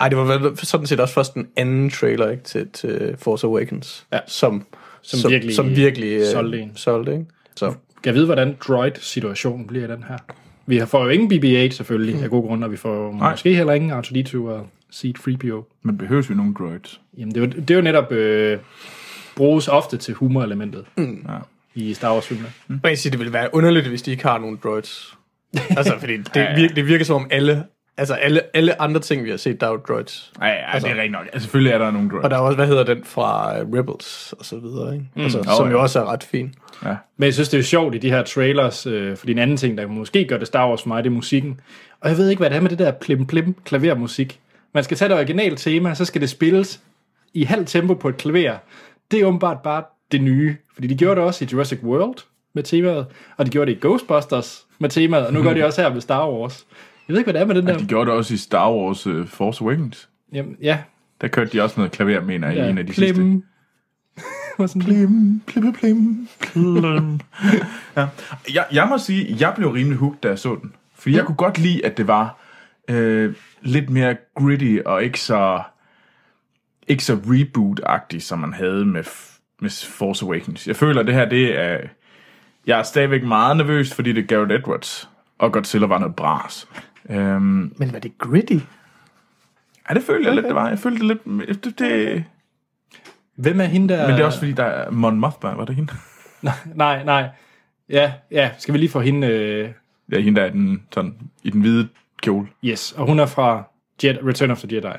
Ej, 0.00 0.08
det 0.08 0.18
var 0.18 0.54
sådan 0.64 0.86
set 0.86 1.00
også 1.00 1.14
først 1.14 1.34
den 1.34 1.48
anden 1.56 1.90
trailer 1.90 2.30
ikke, 2.30 2.42
til, 2.42 2.68
til 2.72 3.16
Force 3.18 3.46
Awakens, 3.46 4.06
Ja. 4.12 4.18
som, 4.26 4.66
Som 5.02 5.30
virkelig 5.30 5.54
som 5.54 5.76
virkelig 5.76 6.12
øh, 6.12 6.26
solgte 6.26 6.60
en. 6.60 6.72
solgte 6.76 7.12
ikke? 7.12 7.24
Så. 7.56 7.74
Jeg 8.04 8.14
vide, 8.14 8.24
hvordan 8.26 8.56
droid-situationen 8.68 9.66
bliver 9.66 9.88
i 9.88 9.90
den 9.90 10.04
her? 10.08 10.16
Vi 10.66 10.80
får 10.86 11.02
jo 11.04 11.08
ingen 11.08 11.32
BB-8 11.32 11.70
selvfølgelig, 11.70 12.16
mm. 12.16 12.22
af 12.22 12.30
gode 12.30 12.42
grunde, 12.42 12.64
og 12.66 12.72
vi 12.72 12.76
får 12.76 13.12
Nej. 13.12 13.30
måske 13.30 13.54
heller 13.54 13.72
ingen 13.72 13.90
R2-D2 14.00 14.36
og 14.38 14.66
C-3PO. 14.94 15.80
Men 15.82 15.98
behøves 15.98 16.30
vi 16.30 16.34
nogle 16.34 16.54
droids? 16.54 17.00
Jamen, 17.18 17.34
det 17.34 17.42
er 17.42 17.46
jo, 17.46 17.52
det 17.52 17.70
er 17.70 17.74
jo 17.74 17.80
netop 17.80 18.12
øh, 18.12 18.58
bruges 19.36 19.68
ofte 19.68 19.96
til 19.96 20.14
humorelementet 20.14 20.84
mm. 20.96 21.26
Ja. 21.28 21.38
i 21.74 21.94
Star 21.94 22.12
Wars-filmene. 22.12 22.48
Man 22.68 22.80
kan 22.84 22.96
sige, 22.96 23.10
det 23.10 23.18
ville 23.18 23.32
være 23.32 23.48
underligt, 23.52 23.86
hvis 23.86 24.02
de 24.02 24.10
ikke 24.10 24.22
har 24.22 24.38
nogen 24.38 24.58
droids. 24.62 25.18
altså, 25.78 25.98
fordi 25.98 26.16
det, 26.16 26.46
virker, 26.56 26.74
det 26.74 26.86
virker 26.86 27.04
som 27.04 27.16
om 27.16 27.26
alle, 27.30 27.64
altså 27.96 28.14
alle, 28.14 28.40
alle 28.54 28.82
andre 28.82 29.00
ting, 29.00 29.24
vi 29.24 29.30
har 29.30 29.36
set, 29.36 29.60
der 29.60 29.66
er 29.66 29.70
jo 29.70 29.76
droids. 29.88 30.32
Ja, 30.40 30.46
ja 30.46 30.72
altså, 30.72 30.88
det 30.88 30.92
er 30.92 30.96
rigtigt 30.96 31.12
nok. 31.12 31.26
Altså, 31.32 31.40
selvfølgelig 31.40 31.72
er 31.72 31.78
der 31.78 31.90
nogle 31.90 32.10
droids. 32.10 32.24
Og 32.24 32.30
der 32.30 32.36
er 32.36 32.40
også, 32.40 32.56
hvad 32.56 32.66
hedder 32.66 32.84
den 32.84 33.04
fra 33.04 33.60
uh, 33.62 33.78
Rebels 33.78 34.34
og 34.38 34.44
så 34.44 34.58
videre, 34.58 34.94
ikke? 34.94 35.06
Mm. 35.14 35.22
Altså, 35.22 35.38
Åh, 35.38 35.56
som 35.56 35.66
ja. 35.66 35.72
jo 35.72 35.80
også 35.80 36.00
er 36.00 36.12
ret 36.12 36.22
fin. 36.22 36.54
Ja. 36.84 36.96
Men 37.16 37.24
jeg 37.24 37.34
synes, 37.34 37.48
det 37.48 37.56
er 37.56 37.58
jo 37.58 37.64
sjovt 37.64 37.94
i 37.94 37.98
de 37.98 38.10
her 38.10 38.22
trailers, 38.22 38.86
øh, 38.86 39.16
fordi 39.16 39.32
en 39.32 39.38
anden 39.38 39.56
ting, 39.56 39.78
der 39.78 39.86
måske 39.86 40.24
gør 40.24 40.38
det 40.38 40.46
Star 40.46 40.68
Wars 40.68 40.82
for 40.82 40.88
mig, 40.88 41.04
det 41.04 41.10
er 41.10 41.14
musikken. 41.14 41.60
Og 42.00 42.08
jeg 42.08 42.18
ved 42.18 42.28
ikke, 42.28 42.40
hvad 42.40 42.50
det 42.50 42.56
er 42.56 42.60
med 42.60 42.70
det 42.70 42.78
der 42.78 42.92
plim-plim 42.92 43.54
klavermusik. 43.64 44.40
Man 44.74 44.84
skal 44.84 44.96
tage 44.96 45.08
det 45.08 45.16
originale 45.16 45.56
tema, 45.56 45.94
så 45.94 46.04
skal 46.04 46.20
det 46.20 46.30
spilles 46.30 46.80
i 47.34 47.44
halv 47.44 47.66
tempo 47.66 47.94
på 47.94 48.08
et 48.08 48.16
klaver. 48.16 48.56
Det 49.10 49.20
er 49.20 49.24
åbenbart 49.26 49.62
bare 49.62 49.82
det 50.12 50.22
nye. 50.22 50.56
Fordi 50.74 50.86
de 50.88 50.94
gjorde 50.96 51.16
det 51.16 51.24
også 51.24 51.44
i 51.44 51.48
Jurassic 51.52 51.78
World 51.82 52.14
med 52.54 52.62
temaet, 52.62 53.06
og 53.36 53.46
de 53.46 53.50
gjorde 53.50 53.70
det 53.70 53.76
i 53.76 53.80
Ghostbusters 53.80 54.66
med 54.78 54.90
temaet, 54.90 55.26
og 55.26 55.32
nu 55.32 55.42
gør 55.42 55.54
de 55.54 55.64
også 55.64 55.82
her 55.82 55.92
med 55.92 56.00
Star 56.00 56.30
Wars. 56.30 56.66
Jeg 57.08 57.12
ved 57.14 57.20
ikke, 57.20 57.26
hvad 57.32 57.34
det 57.34 57.42
er 57.42 57.46
med 57.46 57.54
den 57.54 57.66
der... 57.66 57.78
De 57.78 57.86
gjorde 57.86 58.10
det 58.10 58.18
også 58.18 58.34
i 58.34 58.36
Star 58.36 58.72
Wars 58.72 59.06
uh, 59.06 59.26
Force 59.26 59.64
Awakens. 59.64 60.08
Jamen, 60.32 60.56
ja, 60.62 60.78
Der 61.20 61.28
kørte 61.28 61.50
de 61.52 61.62
også 61.62 61.74
noget 61.76 61.92
klaver, 61.92 62.20
mener 62.20 62.48
jeg, 62.48 62.56
i 62.56 62.60
ja 62.60 62.68
en 62.68 62.78
af 62.78 62.86
de 62.86 62.94
sidste. 62.94 63.14
plim. 63.14 63.44
Var 64.58 64.66
sådan, 64.66 64.82
Plim, 64.82 65.40
plim, 65.46 65.72
plim, 65.72 66.28
plim. 66.40 67.20
ja. 67.96 68.06
jeg, 68.54 68.66
jeg 68.72 68.86
må 68.88 68.98
sige, 68.98 69.36
jeg 69.40 69.52
blev 69.56 69.68
rimelig 69.68 69.98
hooked, 69.98 70.18
da 70.22 70.28
jeg 70.28 70.38
så 70.38 70.56
den. 70.62 70.72
For 70.94 71.10
jeg 71.10 71.24
kunne 71.24 71.36
godt 71.36 71.58
lide, 71.58 71.86
at 71.86 71.96
det 71.96 72.06
var 72.06 72.38
øh, 72.88 73.34
lidt 73.62 73.90
mere 73.90 74.16
gritty 74.34 74.76
og 74.86 75.02
ikke 75.04 75.20
så, 75.20 75.62
ikke 76.88 77.04
så 77.04 77.14
reboot-agtigt, 77.14 78.20
som 78.20 78.38
man 78.38 78.52
havde 78.52 78.84
med, 78.84 79.04
med 79.60 79.86
Force 79.88 80.24
Awakens. 80.24 80.66
Jeg 80.66 80.76
føler, 80.76 81.00
at 81.00 81.06
det 81.06 81.14
her, 81.14 81.28
det 81.28 81.58
er... 81.60 81.78
Jeg 82.66 82.78
er 82.78 82.82
stadigvæk 82.82 83.22
meget 83.24 83.56
nervøs, 83.56 83.94
fordi 83.94 84.12
det 84.12 84.22
er 84.22 84.26
Garrett 84.26 84.52
Edwards, 84.52 85.08
og 85.38 85.52
Godzilla 85.52 85.86
var 85.86 85.98
noget 85.98 86.16
bras. 86.16 86.68
Øhm, 87.10 87.72
Men 87.76 87.92
var 87.92 87.98
det 87.98 88.18
gritty? 88.18 88.58
ja, 89.88 89.94
det 89.94 90.02
følte 90.02 90.26
jeg 90.26 90.34
lidt, 90.34 90.46
det 90.46 90.54
var. 90.54 90.68
Jeg 90.68 90.78
følte 90.78 90.98
det 90.98 91.18
lidt... 91.26 91.64
Det, 91.64 91.78
det, 91.78 92.24
Hvem 93.36 93.60
er 93.60 93.64
hende 93.64 93.94
der? 93.94 94.06
men 94.06 94.14
det 94.16 94.20
er 94.22 94.26
også 94.26 94.38
fordi, 94.38 94.52
der 94.52 94.64
er 94.64 94.90
Mon 94.90 95.18
Mothma, 95.20 95.50
var 95.50 95.64
det 95.64 95.74
hende? 95.76 95.92
Nej, 96.74 97.04
nej. 97.04 97.28
Ja, 97.88 98.12
ja, 98.30 98.50
skal 98.58 98.74
vi 98.74 98.78
lige 98.78 98.90
få 98.90 99.00
hende... 99.00 99.26
Øh, 99.26 99.70
Ja, 100.12 100.20
hende 100.20 100.40
der 100.40 100.46
er 100.46 100.50
den, 100.50 100.82
sådan, 100.92 101.14
i 101.42 101.50
den 101.50 101.60
hvide 101.60 101.88
kjole. 102.22 102.48
yes, 102.64 102.92
og 102.92 103.06
hun 103.06 103.18
er 103.18 103.26
fra 103.26 103.64
Jet, 104.04 104.18
Return 104.26 104.50
of 104.50 104.58
the 104.58 104.76
Jedi. 104.76 104.96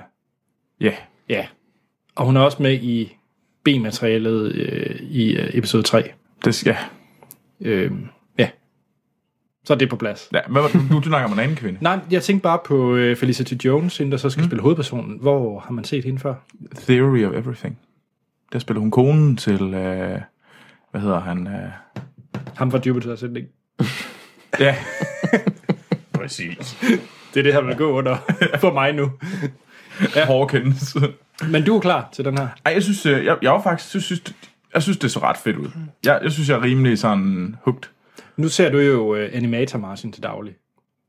Ja, 0.81 0.93
Ja. 1.29 1.45
Og 2.15 2.25
hun 2.25 2.37
er 2.37 2.41
også 2.41 2.63
med 2.63 2.73
i 2.73 3.15
B-materialet 3.63 4.55
øh, 4.55 4.95
i 5.01 5.35
øh, 5.37 5.49
episode 5.53 5.83
3. 5.83 6.11
det 6.45 6.55
skal... 6.55 6.75
Øh, 7.61 7.91
ja. 8.37 8.49
Så 9.63 9.73
er 9.73 9.77
det 9.77 9.89
på 9.89 9.95
plads. 9.95 10.29
Ja, 10.33 10.39
hvad 10.49 10.61
var 10.61 10.69
det, 10.69 10.81
du, 10.91 10.99
du 10.99 11.07
snakker 11.07 11.27
om 11.27 11.33
en 11.33 11.39
anden 11.39 11.57
kvinde? 11.57 11.79
Nej, 11.81 11.99
jeg 12.11 12.23
tænkte 12.23 12.43
bare 12.43 12.59
på 12.65 12.95
øh, 12.95 13.15
Felicity 13.15 13.53
Jones, 13.65 13.97
hende 13.97 14.11
der 14.11 14.17
så 14.17 14.29
skal 14.29 14.41
mm. 14.41 14.49
spille 14.49 14.61
hovedpersonen. 14.61 15.17
Hvor 15.21 15.59
har 15.59 15.71
man 15.71 15.83
set 15.83 16.05
hende 16.05 16.19
før? 16.19 16.35
Theory 16.75 17.25
of 17.25 17.33
Everything. 17.33 17.79
Der 18.53 18.59
spiller 18.59 18.79
hun 18.79 18.91
konen 18.91 19.37
til, 19.37 19.61
øh, 19.61 20.21
hvad 20.91 21.01
hedder 21.01 21.19
han? 21.19 21.47
Øh, 21.47 21.71
Ham 22.55 22.71
fra 22.71 22.79
Jupiter 22.85 23.13
Ascending. 23.13 23.47
ja. 24.59 24.75
Præcis. 26.29 26.77
Det 27.33 27.39
er 27.39 27.43
det 27.43 27.53
her, 27.53 27.61
vil 27.61 27.75
gå 27.75 27.91
under 27.91 28.17
for 28.61 28.73
mig 28.73 28.93
nu. 28.93 29.11
Ja. 30.15 30.25
Hawkins. 30.25 30.97
Men 31.51 31.65
du 31.65 31.75
er 31.75 31.79
klar 31.79 32.09
til 32.11 32.25
den 32.25 32.37
her? 32.37 32.47
Ej, 32.65 32.73
jeg 32.73 32.83
synes, 32.83 33.05
øh, 33.05 33.25
jeg, 33.25 33.37
jeg 33.41 33.51
var 33.51 33.61
faktisk, 33.61 33.93
jeg 33.95 34.01
synes, 34.01 34.23
jeg 34.73 34.83
synes, 34.83 34.97
det 34.97 35.11
så 35.11 35.19
ret 35.19 35.37
fedt 35.37 35.57
ud. 35.57 35.67
Jeg, 36.05 36.19
jeg 36.23 36.31
synes, 36.31 36.49
jeg 36.49 36.55
er 36.55 36.63
rimelig 36.63 36.99
sådan 36.99 37.55
hooked. 37.63 37.89
Nu 38.37 38.47
ser 38.47 38.71
du 38.71 38.77
jo 38.79 39.15
øh, 39.15 39.29
Animator 39.33 39.79
Martin 39.79 40.11
til 40.11 40.23
daglig. 40.23 40.53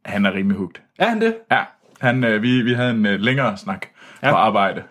Han 0.05 0.27
er 0.27 0.35
rimelig 0.35 0.59
hugt. 0.59 0.83
Er 0.99 1.09
han 1.09 1.21
det? 1.21 1.35
Ja, 1.51 1.63
han, 2.01 2.25
øh, 2.25 2.43
vi, 2.43 2.63
vi 2.63 2.73
havde 2.73 2.91
en 2.91 3.07
øh, 3.07 3.21
længere 3.21 3.57
snak. 3.57 3.87
Ja. 4.23 4.31
på 4.31 4.37
arbejde. 4.37 4.83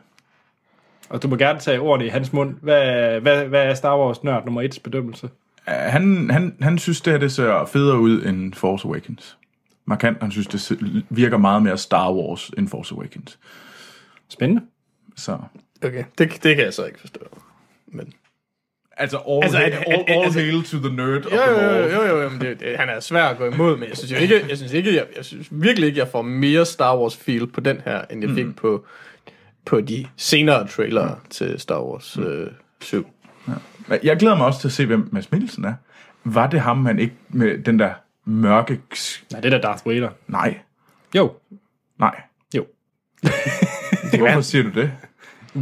Og 1.10 1.24
du 1.24 1.28
må 1.28 1.36
gerne 1.36 1.60
tage 1.60 1.80
ordene 1.80 2.06
i 2.06 2.10
hans 2.10 2.34
mund. 2.34 2.56
Hvad, 2.62 3.20
hvad, 3.20 3.46
hvad 3.46 3.64
er 3.64 3.74
Star 3.74 3.98
Wars 3.98 4.24
nørd 4.24 4.46
nummer 4.46 4.64
1's 4.64 4.80
bedømmelse? 4.84 5.30
Uh, 5.68 5.74
han, 5.74 6.30
han, 6.30 6.56
han 6.62 6.78
synes, 6.78 7.02
det 7.02 7.14
her 7.14 7.20
det 7.20 7.32
ser 7.32 7.66
federe 7.74 8.00
ud 8.00 8.24
end 8.24 8.54
Force 8.54 8.88
Awakens. 8.88 9.38
Markant, 9.90 10.18
han 10.22 10.32
synes, 10.32 10.48
det 10.48 11.04
virker 11.10 11.38
meget 11.38 11.64
mere 11.64 11.78
Star 11.78 12.12
Wars 12.14 12.52
end 12.58 12.68
Force 12.68 12.96
Awakens. 12.96 13.40
Spændende. 14.30 14.62
Så... 15.18 15.38
Okay, 15.84 16.04
det, 16.18 16.44
det 16.44 16.56
kan 16.56 16.66
jeg 16.66 16.74
så 16.74 16.86
ikke 16.86 17.00
forstå. 17.00 17.20
Men... 17.88 18.14
Altså, 18.98 19.18
all, 19.18 19.44
Altså, 19.44 19.58
at- 19.58 19.74
all, 19.88 20.04
all 20.08 20.24
altså- 20.24 20.40
hail 20.40 20.64
to 20.64 20.78
the 20.78 20.96
nerd 20.96 21.26
of 21.26 21.32
Jo, 21.34 21.38
them 21.38 21.66
jo, 21.66 22.02
jo, 22.02 22.04
jo, 22.08 22.22
jo 22.22 22.30
men 22.30 22.42
det, 22.42 22.60
det, 22.60 22.78
han 22.78 22.90
er 22.90 23.00
svær 23.00 23.24
at 23.26 23.38
gå 23.38 23.46
imod, 23.46 23.78
men 23.78 23.90
jeg 23.90 23.98
synes 23.98 24.12
jo 24.12 24.18
ikke, 24.18 24.46
jeg 24.50 24.58
synes 24.58 24.74
ikke, 24.74 24.96
jeg, 24.96 25.06
jeg 25.18 25.26
synes 25.26 25.48
virkelig 25.52 25.88
ikke, 25.88 26.00
jeg 26.00 26.08
får 26.08 26.22
mere 26.22 26.66
Star 26.66 26.98
Wars 26.98 27.18
feel 27.18 27.48
på 27.48 27.62
den 27.62 27.82
her, 27.86 28.02
end 28.12 28.22
jeg 28.26 28.36
fik 28.36 28.46
Mm. 28.46 28.54
på, 28.54 28.86
på 29.66 29.82
de 29.82 30.08
senere 30.18 30.68
trailere 30.68 31.16
til 31.30 31.60
Star 31.60 31.82
Wars 31.84 32.18
øh, 32.18 32.48
7. 32.82 33.08
Men 33.88 34.00
Jeg 34.04 34.18
glæder 34.18 34.36
mig 34.38 34.46
også 34.46 34.60
til 34.62 34.68
at 34.68 34.72
se, 34.72 34.86
hvem 34.86 35.10
Mads 35.12 35.32
Mikkelsen 35.32 35.66
er. 35.66 35.74
Var 36.24 36.48
det 36.48 36.60
ham, 36.62 36.78
man 36.78 37.00
ikke 37.00 37.16
med 37.30 37.58
den 37.64 37.80
der 37.80 37.94
mørke... 38.30 38.80
Nej, 39.32 39.42
det 39.42 39.54
er 39.54 39.58
da 39.58 39.68
Darth 39.68 39.88
Vader. 39.88 40.10
Nej, 40.28 40.58
Jo. 41.16 41.32
nej. 42.00 42.22
Jo. 42.56 42.66
Hvorfor 44.18 44.42
siger 44.42 44.64
du 44.64 44.70
det? 44.82 44.92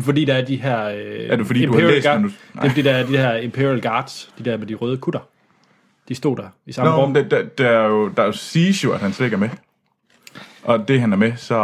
Fordi 0.02 0.26
der 0.26 0.34
er 0.34 0.46
de 0.46 0.56
her... 0.56 0.84
Øh, 0.88 1.30
Er 1.30 1.36
det 1.36 1.48
fordi, 1.48 1.66
du 1.66 1.74
har 1.74 1.80
læst 1.82 2.08
Guard, 2.08 2.20
manus- 2.20 2.34
Det 2.54 2.64
er 2.64 2.70
fordi, 2.70 2.82
der 2.82 2.92
er 2.92 3.06
de 3.06 3.18
her 3.18 3.34
Imperial 3.36 3.82
Guards, 3.82 4.34
de 4.38 4.46
der 4.46 4.58
med 4.58 4.68
de 4.68 4.74
røde 4.76 4.98
kutter. 4.98 5.20
De 6.08 6.16
stod 6.16 6.38
der 6.38 6.50
i 6.66 6.72
samme 6.72 6.92
Nå, 6.92 7.04
rum. 7.06 7.14
der, 7.14 7.24
der, 7.30 7.44
der, 7.44 7.70
er 7.70 7.88
jo, 7.88 8.08
der 8.08 8.32
siges 8.32 8.84
jo, 8.84 8.94
at 8.94 9.00
han 9.00 9.14
slet 9.14 9.26
ikke 9.26 9.36
er 9.36 9.40
med. 9.40 9.50
Og 10.64 10.88
det, 10.88 11.02
han 11.02 11.14
er 11.14 11.18
med, 11.18 11.36
så 11.36 11.56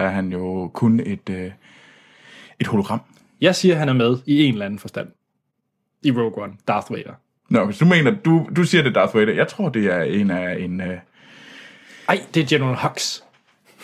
er 0.00 0.08
han 0.08 0.32
jo 0.32 0.70
kun 0.74 1.00
et, 1.00 1.30
øh, 1.30 1.50
et 2.60 2.66
hologram. 2.66 3.00
Jeg 3.40 3.54
siger, 3.54 3.74
han 3.76 3.88
er 3.88 3.92
med 3.92 4.16
i 4.26 4.44
en 4.44 4.52
eller 4.52 4.66
anden 4.66 4.78
forstand. 4.78 5.08
I 6.02 6.10
Rogue 6.10 6.42
One. 6.42 6.52
Darth 6.68 6.92
Vader. 6.92 7.12
Nå, 7.48 7.64
hvis 7.64 7.78
du 7.78 7.84
mener, 7.84 8.10
du, 8.10 8.48
du 8.56 8.64
siger, 8.64 8.82
det 8.82 8.94
Darth 8.94 9.16
Vader. 9.16 9.32
Jeg 9.32 9.48
tror, 9.48 9.68
det 9.68 9.86
er 9.86 10.02
en 10.02 10.30
af 10.30 10.58
en... 10.60 10.80
Øh... 10.80 10.98
Ej, 12.08 12.20
det 12.34 12.42
er 12.42 12.46
General 12.46 12.76
Hux. 12.76 13.20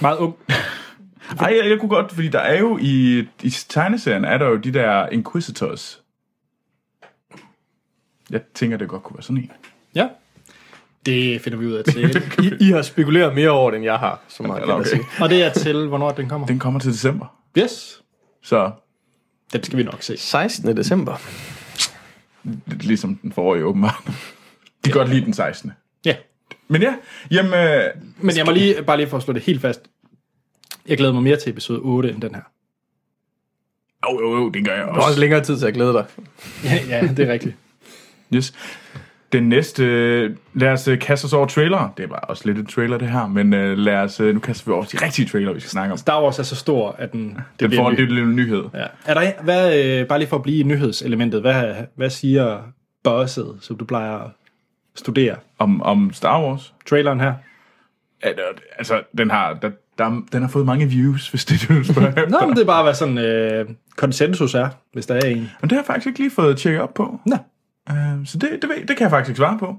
Meget 0.01 0.19
ung. 0.19 0.35
Ej, 1.41 1.59
jeg, 1.61 1.71
jeg 1.71 1.79
kunne 1.81 1.89
godt, 1.89 2.13
fordi 2.13 2.29
der 2.29 2.39
er 2.39 2.59
jo 2.59 2.79
i, 2.81 3.19
i 3.43 3.51
tegneserien, 3.69 4.25
er 4.25 4.39
der 4.39 4.47
jo 4.47 4.57
de 4.57 4.73
der 4.73 5.09
Inquisitors. 5.09 6.03
Jeg 8.31 8.41
tænker, 8.55 8.77
det 8.77 8.89
godt 8.89 9.03
kunne 9.03 9.17
være 9.17 9.23
sådan 9.23 9.37
en. 9.37 9.51
Ja. 9.95 10.09
Det 11.07 11.41
finder 11.41 11.59
vi 11.59 11.67
ud 11.67 11.73
af 11.73 11.85
til. 11.85 12.23
I, 12.45 12.69
I 12.69 12.71
har 12.71 12.83
spekuleret 12.83 13.35
mere 13.35 13.51
over 13.51 13.71
det, 13.71 13.77
end 13.77 13.85
jeg 13.85 13.99
har, 13.99 14.21
så 14.29 14.43
meget 14.43 14.63
kan 14.63 14.69
Nå, 14.69 14.75
jeg 14.75 14.81
okay. 14.81 14.91
sige. 14.91 15.03
Og 15.21 15.31
det 15.31 15.43
er 15.43 15.53
til, 15.53 15.87
hvornår 15.87 16.11
den 16.11 16.29
kommer. 16.29 16.47
Den 16.47 16.59
kommer 16.59 16.81
til 16.81 16.93
december. 16.93 17.27
Yes. 17.59 18.03
Så 18.43 18.71
Den 19.53 19.63
skal 19.63 19.79
vi 19.79 19.83
nok 19.83 20.03
se. 20.03 20.17
16. 20.17 20.77
december. 20.77 21.17
Lidt 22.67 22.85
ligesom 22.85 23.17
den 23.17 23.33
forrige 23.33 23.65
åbenbart. 23.65 24.03
De 24.85 24.91
kan 24.91 24.93
godt 24.93 25.09
lide 25.09 25.25
den 25.25 25.33
16. 25.35 25.73
Ja. 26.05 26.17
Men 26.69 26.83
ja, 26.83 26.95
jamen... 27.31 27.55
Øh, 27.55 27.85
Men 28.21 28.37
jeg 28.37 28.45
må 28.47 28.53
lige, 28.53 28.83
bare 28.83 28.97
lige 28.97 29.09
for 29.09 29.17
at 29.17 29.23
slå 29.23 29.33
det 29.35 29.43
helt 29.43 29.61
fast. 29.61 29.81
Jeg 30.87 30.97
glæder 30.99 31.13
mig 31.13 31.23
mere 31.23 31.37
til 31.37 31.51
episode 31.51 31.79
8 31.79 32.11
end 32.11 32.23
den 32.23 32.35
her. 32.35 32.43
jo, 34.11 34.21
jo, 34.21 34.37
jo, 34.39 34.49
det 34.49 34.65
gør 34.65 34.73
jeg 34.75 34.83
Du 34.87 34.87
har 34.93 34.97
også 34.97 35.09
også. 35.09 35.21
længere 35.21 35.45
tid 35.45 35.59
til 35.59 35.67
at 35.67 35.75
glæde 35.75 35.93
dig. 35.93 36.05
Ja, 36.65 36.79
ja 36.89 37.07
det 37.17 37.29
er 37.29 37.33
rigtigt. 37.33 37.55
Yes. 38.35 38.55
Den 39.33 39.49
næste, 39.49 39.83
lad 40.55 40.69
os 40.73 40.89
øh, 40.89 40.99
kaste 40.99 41.25
os 41.25 41.33
over 41.33 41.47
trailer. 41.47 41.95
Det 41.97 42.11
var 42.11 42.17
også 42.17 42.43
lidt 42.47 42.59
et 42.59 42.69
trailer, 42.69 42.99
det 42.99 43.09
her, 43.09 43.27
men 43.27 43.55
øh, 43.55 43.79
lad 43.79 43.97
os, 43.97 44.21
øh, 44.21 44.35
nu 44.35 44.41
kaster 44.41 44.67
vi 44.67 44.73
over 44.73 44.85
de 44.85 45.05
rigtige 45.05 45.29
trailer, 45.29 45.53
vi 45.53 45.61
skal 45.61 45.71
snakke 45.71 45.93
om. 45.93 45.99
Star 45.99 46.23
Wars 46.23 46.39
er 46.39 46.43
så 46.43 46.57
stor, 46.57 46.95
at 46.99 47.13
den... 47.13 47.39
Det 47.61 47.71
Den 47.71 47.77
får 47.79 47.91
en 47.91 47.97
ny. 47.97 47.99
lille 47.99 48.27
nyhed. 48.35 48.65
Ja. 48.75 48.85
Er 49.07 49.15
der, 49.15 49.43
hvad, 49.43 50.05
bare 50.05 50.19
lige 50.19 50.29
for 50.29 50.37
at 50.37 50.43
blive 50.43 50.59
i 50.59 50.63
nyhedselementet, 50.63 51.41
hvad, 51.41 51.75
hvad 51.97 52.11
siger 52.11 52.59
bosset, 53.05 53.57
som 53.61 53.77
du 53.77 53.85
plejer 53.85 54.17
at 54.19 54.31
studere? 54.95 55.37
Om, 55.59 55.83
om 55.83 56.13
Star 56.13 56.43
Wars. 56.43 56.75
Traileren 56.87 57.21
her? 57.21 57.35
Altså, 58.79 59.03
den 59.19 59.31
har, 59.31 59.55
der, 59.55 59.71
der, 59.99 60.23
den 60.33 60.43
har 60.43 60.49
fået 60.49 60.67
mange 60.67 60.87
views, 60.87 61.29
hvis 61.29 61.45
det 61.45 61.63
er 61.63 61.75
du 61.75 61.85
spørger. 61.85 62.29
Nå, 62.29 62.47
men 62.47 62.57
det 62.57 62.63
er 62.63 62.67
bare, 62.67 62.83
hvad 62.83 62.95
sådan 62.95 63.19
øh, 63.19 63.67
konsensus 63.97 64.55
er, 64.55 64.69
hvis 64.93 65.07
der 65.07 65.15
er 65.15 65.27
en. 65.27 65.37
Men 65.37 65.71
det 65.71 65.73
har 65.73 65.79
jeg 65.79 65.87
faktisk 65.87 66.07
ikke 66.07 66.19
lige 66.19 66.31
fået 66.31 66.57
tjekket 66.57 66.81
op 66.83 66.95
på. 66.95 67.21
Nå. 67.27 67.37
Uh, 67.91 67.97
så 68.27 68.39
det, 68.39 68.49
det, 68.63 68.69
ved, 68.71 68.87
det 68.87 68.97
kan 68.97 69.01
jeg 69.05 69.11
faktisk 69.11 69.29
ikke 69.29 69.39
svare 69.39 69.59
på. 69.59 69.77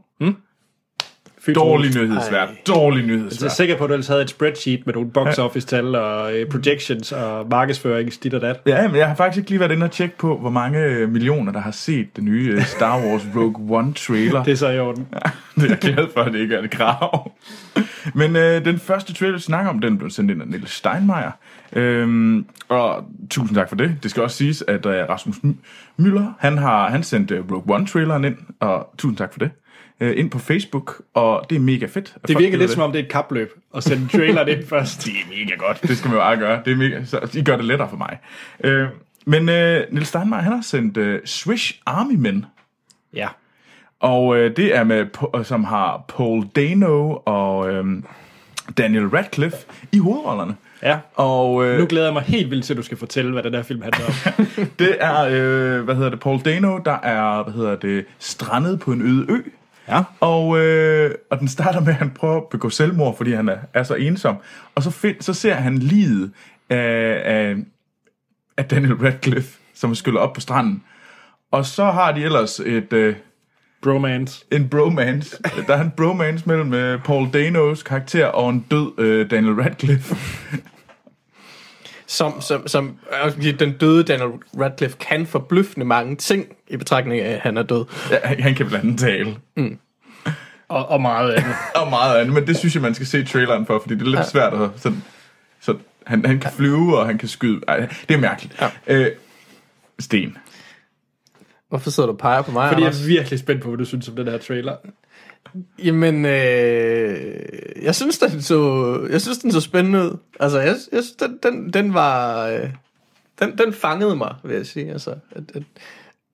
Fyld 1.46 1.56
Dårlig 1.56 1.94
Troels. 1.94 2.10
nyhedsvært. 2.10 2.50
Ej. 2.50 2.56
Dårlig 2.68 3.04
Jeg 3.08 3.14
er 3.14 3.18
nyhedsvært. 3.18 3.52
sikker 3.52 3.78
på, 3.78 3.84
at 3.84 3.88
du 3.88 3.94
ellers 3.94 4.08
havde 4.08 4.22
et 4.22 4.30
spreadsheet 4.30 4.86
med 4.86 4.94
nogle 4.94 5.12
box 5.12 5.38
office 5.38 5.68
tal 5.68 5.96
og 5.96 6.34
øh, 6.38 6.50
projections 6.50 7.12
og 7.12 7.48
markedsførings 7.50 8.18
dit 8.18 8.34
og 8.34 8.42
dat. 8.42 8.60
Ja, 8.66 8.88
men 8.88 8.98
jeg 8.98 9.08
har 9.08 9.16
faktisk 9.16 9.38
ikke 9.38 9.50
lige 9.50 9.60
været 9.60 9.72
inde 9.72 9.84
og 9.84 9.92
tjekke 9.92 10.18
på, 10.18 10.38
hvor 10.38 10.50
mange 10.50 10.80
øh, 10.80 11.10
millioner, 11.10 11.52
der 11.52 11.60
har 11.60 11.72
set 11.72 12.16
den 12.16 12.26
nye 12.26 12.52
øh, 12.56 12.66
Star 12.66 13.00
Wars 13.02 13.22
Rogue 13.36 13.78
One 13.78 13.94
trailer. 13.94 14.44
Det 14.46 14.52
er 14.52 14.56
så 14.56 14.70
i 14.70 14.80
orden. 14.80 15.08
det 15.56 15.64
er 15.64 15.68
jeg 15.70 15.78
glad 15.78 16.08
for, 16.14 16.22
at 16.22 16.34
det 16.34 16.40
ikke 16.40 16.56
er 16.56 16.62
et 16.62 16.72
krav. 16.72 17.32
Men 18.14 18.36
øh, 18.36 18.66
den 18.66 18.80
første 18.80 19.14
trailer, 19.14 19.36
vi 19.38 19.42
snakker 19.42 19.70
om, 19.70 19.80
den 19.80 19.98
blev 19.98 20.10
sendt 20.10 20.32
ind 20.32 20.42
af 20.42 20.48
Niels 20.48 20.72
Steinmeier. 20.72 21.32
Øhm, 21.74 22.46
og 22.70 23.06
tusind 23.30 23.56
tak 23.58 23.70
for 23.70 23.76
det. 23.76 23.96
Det 24.04 24.12
skal 24.12 24.24
også 24.24 24.38
siges, 24.38 24.64
at 24.68 24.86
øh, 24.86 25.10
Rasmus 25.10 25.36
Møller, 25.98 26.34
han 26.40 26.58
har 26.58 26.90
han 26.90 27.04
sendt 27.04 27.32
øh, 27.32 27.52
Rogue 27.52 27.76
One-traileren 27.80 28.26
ind, 28.26 28.38
og 28.60 28.94
tusind 28.98 29.18
tak 29.18 29.32
for 29.34 29.40
det, 29.40 29.52
øh, 30.00 30.20
ind 30.20 30.30
på 30.32 30.40
Facebook, 30.40 31.02
og 31.14 31.46
det 31.50 31.56
er 31.56 31.60
mega 31.60 31.86
fedt. 31.86 32.16
Det 32.28 32.38
virker 32.40 32.58
lidt 32.58 32.72
som 32.72 32.82
om, 32.82 32.92
det 32.92 33.00
er 33.00 33.04
et 33.04 33.12
kapløb 33.12 33.52
at 33.76 33.84
sende 33.84 34.08
traileren 34.18 34.48
ind 34.48 34.68
først. 34.74 35.06
det 35.06 35.12
er 35.12 35.30
mega 35.46 35.56
godt. 35.56 35.82
Det 35.82 35.98
skal 35.98 36.10
man 36.10 36.18
jo 36.18 36.24
bare 36.24 36.38
gøre. 36.38 36.62
Det 36.66 36.72
er 36.74 36.78
mega, 36.78 37.06
så 37.06 37.30
I 37.34 37.44
gør 37.44 37.56
det 37.56 37.66
lettere 37.66 37.90
for 37.90 37.98
mig. 37.98 38.18
Øh, 38.64 38.88
men 39.26 39.50
øh, 39.50 39.84
Niels 39.92 40.08
Steinmeier, 40.08 40.42
han 40.42 40.54
har 40.54 40.62
sendt 40.62 40.98
øh, 40.98 41.20
Swish 41.26 41.80
Army 41.86 42.16
Men, 42.16 42.46
Ja. 43.14 43.28
og 44.00 44.38
øh, 44.38 44.56
det 44.56 44.76
er 44.76 44.84
med, 44.84 45.06
som 45.44 45.64
har 45.64 46.04
Paul 46.08 46.46
Dano 46.56 47.18
og 47.26 47.70
øh, 47.74 47.86
Daniel 48.78 49.08
Radcliffe 49.08 49.58
i 49.92 49.98
hovedrollerne. 49.98 50.56
Ja. 50.84 50.98
Og 51.16 51.66
øh, 51.66 51.80
Nu 51.80 51.86
glæder 51.86 52.06
jeg 52.06 52.14
mig 52.14 52.24
helt 52.24 52.52
vildt 52.52 52.66
til, 52.66 52.74
at 52.74 52.78
du 52.78 52.84
skal 52.84 52.98
fortælle, 52.98 53.32
hvad 53.32 53.44
den 53.44 53.54
der 53.54 53.64
film 53.64 53.82
handler 53.82 54.06
om. 54.06 54.46
det 54.80 54.98
er, 55.00 55.22
øh, 55.22 55.84
hvad 55.84 55.96
hedder 55.96 56.10
det, 56.10 56.20
Paul 56.20 56.40
Dano, 56.40 56.78
der 56.78 57.00
er, 57.04 57.44
hvad 57.44 57.54
hedder 57.54 57.76
det, 57.76 58.06
strandet 58.20 58.80
på 58.80 58.92
en 58.92 59.02
øde 59.02 59.26
ø. 59.30 59.38
Ja. 59.88 60.04
Og, 60.20 60.60
øh, 60.60 61.16
og 61.30 61.40
den 61.40 61.48
starter 61.48 61.80
med, 61.80 61.88
at 61.88 61.96
han 61.96 62.10
prøver 62.10 62.38
at 62.38 62.48
begå 62.52 62.70
selvmord, 62.70 63.18
fordi 63.18 63.34
han 63.34 63.50
er, 63.50 63.58
er 63.74 63.84
så 63.84 63.96
ensom. 63.96 64.36
Og 64.76 64.84
så, 64.84 64.92
find, 64.92 65.16
så 65.20 65.34
ser 65.34 65.54
han 65.54 65.78
livet 65.78 66.32
af, 66.70 67.22
af, 67.26 67.56
af 68.58 68.66
Daniel 68.66 68.94
Radcliffe, 68.94 69.60
som 69.74 69.96
skyller 69.96 70.20
op 70.20 70.34
på 70.34 70.42
stranden. 70.42 70.84
Og 71.52 71.66
så 71.66 71.86
har 71.86 72.12
de 72.12 72.24
ellers 72.24 72.60
et, 72.60 72.94
øh, 72.94 73.16
Bromance. 73.82 74.46
en 74.52 74.70
bromance. 74.70 75.38
Der 75.68 75.76
er 75.76 75.82
en 75.82 75.92
bromance 75.98 76.44
mellem 76.48 76.74
øh, 76.74 77.04
Paul 77.04 77.30
Danos 77.34 77.84
karakter 77.84 78.26
og 78.26 78.50
en 78.50 78.66
død 78.72 78.92
øh, 79.00 79.32
Daniel 79.32 79.54
Radcliffe. 79.54 80.16
Som, 82.08 82.42
som, 82.42 82.68
som 82.68 82.98
øh, 83.38 83.60
den 83.60 83.72
døde 83.78 84.04
Daniel 84.04 84.30
Radcliffe 84.60 84.98
kan 84.98 85.26
forbløffende 85.28 85.86
mange 85.86 86.16
ting 86.16 86.46
i 86.68 86.78
betragtning 86.78 87.22
af, 87.22 87.34
at 87.34 87.40
han 87.40 87.58
er 87.58 87.64
død. 87.64 87.86
Ja, 88.12 88.18
han- 88.24 88.56
kan 88.56 88.68
blandt 88.68 88.86
andet 88.86 89.00
tale. 89.00 89.36
Og, 90.68 90.90
og 90.90 91.02
meget 91.02 91.32
andet. 91.34 91.54
og 91.76 91.90
meget 91.90 92.18
andet, 92.18 92.34
men 92.34 92.48
det 92.48 92.58
synes 92.58 92.74
jeg, 92.76 92.82
man 92.82 92.94
skal 92.96 93.08
se 93.08 93.26
traileren 93.26 93.66
for, 93.66 93.80
fordi 93.80 93.94
det 93.96 94.02
er 94.02 94.06
lidt 94.18 94.28
svært 94.28 94.54
at 94.54 94.70
sådan, 94.76 95.04
så 95.62 95.76
han, 96.08 96.26
han 96.26 96.40
kan 96.40 96.52
flyve, 96.52 96.98
og 97.00 97.06
han 97.06 97.18
kan 97.18 97.28
skyde. 97.28 97.62
Ej, 97.68 97.78
det 98.10 98.14
er 98.16 98.20
mærkeligt. 98.20 98.62
Ja. 98.62 98.70
Øh, 98.88 99.08
Sten. 100.00 100.38
Hvorfor 101.72 101.90
sidder 101.90 102.08
du 102.08 102.14
og 102.14 102.20
peger 102.20 102.42
på 102.42 102.52
mig, 102.52 102.70
Fordi 102.70 102.82
jeg 102.82 102.88
Anders? 102.88 103.04
er 103.04 103.08
virkelig 103.08 103.40
spændt 103.40 103.62
på, 103.62 103.70
hvad 103.70 103.78
du 103.78 103.86
synes 103.86 104.10
om 104.10 104.16
den 104.16 104.28
her 104.28 104.38
trailer. 104.38 104.76
Jamen, 105.84 106.26
øh, 106.26 107.46
jeg 107.82 107.96
synes, 107.96 108.18
den 108.18 108.42
så, 108.42 109.08
jeg 109.12 109.22
synes, 109.22 109.38
den 109.38 109.52
så 109.52 109.62
spændende 109.62 110.00
ud. 110.00 110.18
Altså, 110.40 110.60
jeg, 110.60 110.68
jeg 110.68 111.04
synes, 111.04 111.12
den, 111.12 111.40
den, 111.44 111.74
den 111.74 111.94
var, 111.94 112.48
øh, 112.48 112.70
den, 113.40 113.58
den 113.58 113.74
fangede 113.74 114.16
mig, 114.16 114.36
vil 114.44 114.56
jeg 114.56 114.66
sige. 114.66 114.92
Altså, 114.92 115.16
at, 115.32 115.44
at, 115.54 115.64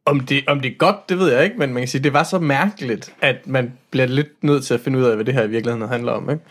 om, 0.05 0.19
det, 0.19 0.43
om 0.47 0.59
det 0.59 0.71
er 0.71 0.75
godt, 0.75 1.09
det 1.09 1.19
ved 1.19 1.31
jeg 1.31 1.43
ikke, 1.43 1.57
men 1.57 1.73
man 1.73 1.81
kan 1.81 1.87
sige, 1.87 2.03
det 2.03 2.13
var 2.13 2.23
så 2.23 2.39
mærkeligt, 2.39 3.13
at 3.21 3.47
man 3.47 3.73
bliver 3.91 4.05
lidt 4.07 4.43
nødt 4.43 4.65
til 4.65 4.73
at 4.73 4.79
finde 4.79 4.99
ud 4.99 5.03
af, 5.03 5.15
hvad 5.15 5.25
det 5.25 5.33
her 5.33 5.43
i 5.43 5.49
virkeligheden 5.49 5.89
handler 5.89 6.11
om, 6.11 6.29
ikke? 6.29 6.43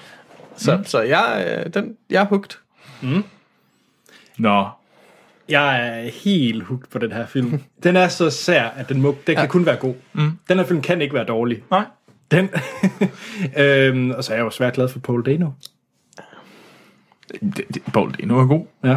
Så, 0.56 0.76
mm. 0.76 0.84
så 0.84 1.00
jeg, 1.00 1.62
øh, 1.66 1.74
den, 1.74 1.96
jeg 2.10 2.22
er 2.22 2.26
hugt. 2.26 2.60
Nå, 4.38 4.68
Jeg 5.48 5.88
er 5.88 6.10
helt 6.10 6.62
hooked 6.62 6.86
på 6.90 6.98
den 6.98 7.12
her 7.12 7.26
film. 7.26 7.60
Den 7.82 7.96
er 7.96 8.08
så 8.08 8.30
sær, 8.30 8.64
at 8.64 8.88
den, 8.88 9.02
må, 9.02 9.16
den 9.26 9.36
kan 9.36 9.48
kun 9.48 9.66
være 9.66 9.76
god. 9.76 9.94
Mm. 10.12 10.30
Den 10.48 10.58
her 10.58 10.64
film 10.64 10.82
kan 10.82 11.02
ikke 11.02 11.14
være 11.14 11.24
dårlig. 11.24 11.62
nej. 11.70 11.84
Den. 12.30 12.48
øhm, 13.62 14.10
og 14.10 14.24
så 14.24 14.32
er 14.32 14.36
jeg 14.36 14.44
jo 14.44 14.50
svært 14.50 14.72
glad 14.72 14.88
for 14.88 14.98
Paul 14.98 15.26
Dano. 15.26 15.50
Det, 17.30 17.64
det, 17.74 17.82
Paul 17.92 18.12
Dano 18.12 18.38
er 18.38 18.46
god. 18.46 18.66
Ja. 18.84 18.96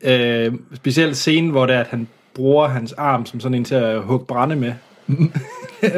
Øh, 0.00 0.54
specielt 0.74 1.16
scenen, 1.16 1.50
hvor 1.50 1.66
det 1.66 1.76
er, 1.76 1.80
at 1.80 1.86
han 1.86 2.08
bruger 2.34 2.68
hans 2.68 2.92
arm 2.92 3.26
som 3.26 3.40
sådan 3.40 3.54
en 3.54 3.64
til 3.64 3.74
at 3.74 4.02
hugge 4.02 4.26
brænde 4.26 4.56
med. 4.56 4.72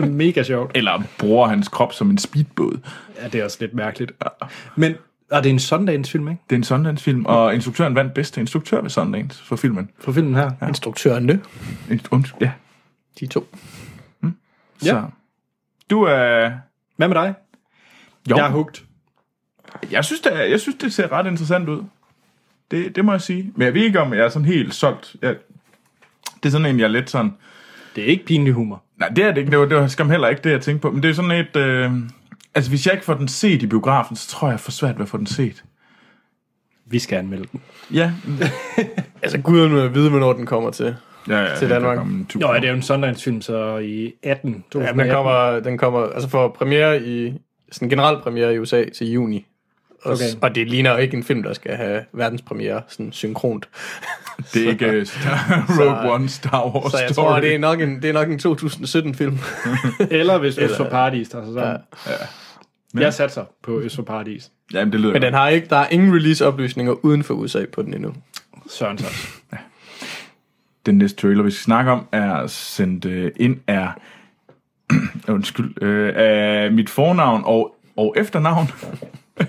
Mega 0.10 0.42
sjovt. 0.42 0.76
Eller 0.76 1.02
bruger 1.18 1.48
hans 1.48 1.68
krop 1.68 1.92
som 1.92 2.10
en 2.10 2.18
speedbåd. 2.18 2.78
Ja, 3.22 3.28
det 3.28 3.40
er 3.40 3.44
også 3.44 3.56
lidt 3.60 3.74
mærkeligt. 3.74 4.12
Men 4.76 4.94
Og 5.30 5.42
det 5.42 5.50
er 5.50 5.52
en 5.52 5.58
Sundance-film, 5.58 6.28
ikke? 6.28 6.42
Det 6.50 6.56
er 6.56 6.58
en 6.58 6.64
Sundance-film, 6.64 7.24
og 7.26 7.54
instruktøren 7.54 7.94
vandt 7.94 8.14
bedste 8.14 8.40
instruktør 8.40 8.80
ved 8.80 8.90
Sundance 8.90 9.44
for 9.44 9.56
filmen. 9.56 9.90
For 10.00 10.12
filmen 10.12 10.34
her. 10.34 10.50
Ja. 10.62 10.66
Instruktørerne, 10.68 11.40
und- 12.14 12.34
Ja, 12.40 12.50
de 13.20 13.26
to. 13.26 13.46
så. 14.82 15.04
Du 15.90 16.02
er... 16.02 16.50
Hvad 16.96 17.08
med 17.08 17.16
dig? 17.16 17.34
Jo, 18.30 18.36
Jeg 18.36 18.46
er 18.46 18.50
hugt. 18.50 18.84
jeg, 19.90 20.04
synes, 20.04 20.20
det 20.20 20.36
er, 20.36 20.42
jeg 20.42 20.60
synes, 20.60 20.76
det 20.80 20.92
ser 20.92 21.12
ret 21.12 21.26
interessant 21.26 21.68
ud. 21.68 21.82
Det, 22.70 22.96
det 22.96 23.04
må 23.04 23.12
jeg 23.12 23.20
sige. 23.20 23.52
Men 23.56 23.64
jeg 23.66 23.74
ved 23.74 23.82
ikke, 23.82 24.00
om 24.00 24.12
jeg 24.14 24.24
er 24.24 24.28
sådan 24.28 24.46
helt 24.46 24.74
solgt. 24.74 25.16
Jeg, 25.22 25.36
det 26.42 26.46
er 26.46 26.50
sådan 26.50 26.66
en, 26.66 26.78
jeg 26.78 26.84
er 26.84 26.88
lidt 26.88 27.10
sådan... 27.10 27.32
Det 27.96 28.04
er 28.04 28.08
ikke 28.08 28.24
pinlig 28.24 28.52
humor. 28.52 28.82
Nej, 28.96 29.08
det 29.08 29.24
er 29.24 29.28
det 29.32 29.38
ikke. 29.40 29.50
Det 29.50 29.58
var, 29.58 29.64
det 29.66 29.76
var 29.76 29.86
skam 29.86 30.10
heller 30.10 30.28
ikke 30.28 30.42
det, 30.42 30.50
jeg 30.50 30.60
tænkte 30.60 30.82
på. 30.82 30.90
Men 30.90 31.02
det 31.02 31.10
er 31.10 31.14
sådan 31.14 31.30
et... 31.30 31.56
Øh, 31.56 31.92
altså, 32.54 32.70
hvis 32.70 32.86
jeg 32.86 32.94
ikke 32.94 33.04
får 33.04 33.14
den 33.14 33.28
set 33.28 33.62
i 33.62 33.66
biografen, 33.66 34.16
så 34.16 34.28
tror 34.28 34.48
jeg, 34.48 34.52
jeg 34.52 34.60
får 34.60 34.70
svært 34.70 34.94
ved 34.98 35.02
at 35.02 35.08
få 35.08 35.16
den 35.16 35.26
set. 35.26 35.64
Vi 36.86 36.98
skal 36.98 37.16
anmelde 37.18 37.46
den. 37.52 37.60
Ja. 37.92 38.12
Altså, 39.22 39.38
guderne 39.38 39.74
vil 39.82 39.94
vide, 39.94 40.10
hvornår 40.10 40.32
den 40.32 40.46
kommer 40.46 40.70
til. 40.70 40.96
ja, 41.28 41.38
ja 41.40 41.56
Til 41.56 41.70
Danmark. 41.70 41.98
Nå, 42.34 42.54
det 42.54 42.64
er 42.64 42.68
jo 42.68 42.74
en 42.74 42.82
Sundance-film, 42.82 43.40
så 43.42 43.78
i 43.78 44.12
18. 44.22 44.50
Ja, 44.52 44.58
2018. 44.72 44.98
den 45.00 45.10
kommer, 45.10 45.60
den 45.60 45.78
kommer 45.78 46.06
altså 46.06 46.28
for 46.28 46.48
premiere 46.48 47.02
i, 47.02 47.32
sådan 47.72 47.88
generel 47.88 48.16
premiere 48.22 48.54
i 48.54 48.58
USA 48.58 48.84
til 48.96 49.10
juni. 49.12 49.46
Og, 50.04 50.12
Okay. 50.12 50.24
og 50.42 50.54
det 50.54 50.68
ligner 50.70 50.96
ikke 50.96 51.16
en 51.16 51.24
film, 51.24 51.42
der 51.42 51.52
skal 51.52 51.76
have 51.76 52.04
verdenspremiere 52.12 52.82
sådan 52.88 53.12
synkront. 53.12 53.68
Det 54.54 54.64
er 54.66 54.70
ikke 54.70 54.86
uh, 54.86 55.06
Rogue 55.80 56.12
One 56.12 56.28
Star 56.28 56.66
Wars 56.68 56.92
Så 56.92 56.98
jeg 56.98 57.10
Story. 57.10 57.24
tror, 57.26 57.40
det 57.40 57.54
er 57.54 57.58
nok 57.58 57.80
en, 57.80 58.02
det 58.02 58.08
er 58.08 58.12
nok 58.12 58.28
en 58.28 58.40
2017-film. 58.46 59.38
Eller 60.10 60.38
hvis 60.38 60.58
Øst 60.58 60.76
for 60.76 60.84
Eller- 60.84 60.90
Paradis 60.90 61.28
tager 61.28 61.44
sig 61.44 61.54
sammen. 61.54 61.76
Ja. 62.06 62.12
Ja. 62.94 63.00
Jeg 63.00 63.14
satser 63.14 63.44
på 63.62 63.80
Øst 63.80 63.96
for 63.96 64.02
Paradis. 64.02 64.50
Jamen, 64.72 64.92
det 64.92 65.00
lyder 65.00 65.12
Men 65.12 65.22
den 65.22 65.34
har 65.34 65.48
ikke, 65.48 65.66
der 65.66 65.76
er 65.76 65.88
ingen 65.88 66.14
release-oplysninger 66.14 66.92
uden 67.04 67.24
for 67.24 67.34
USA 67.34 67.64
på 67.72 67.82
den 67.82 67.94
endnu. 67.94 68.14
Søren 68.68 68.92
også. 68.92 69.28
Den 70.86 70.98
næste 70.98 71.20
trailer, 71.20 71.42
vi 71.42 71.50
skal 71.50 71.64
snakke 71.64 71.90
om, 71.90 72.06
er 72.12 72.46
sendt 72.46 73.04
øh, 73.04 73.32
ind 73.36 73.60
er... 73.66 73.92
undskyld. 75.28 75.82
Øh, 75.82 76.12
af 76.16 76.72
mit 76.72 76.90
fornavn 76.90 77.42
og, 77.44 77.76
og 77.96 78.14
efternavn. 78.16 78.66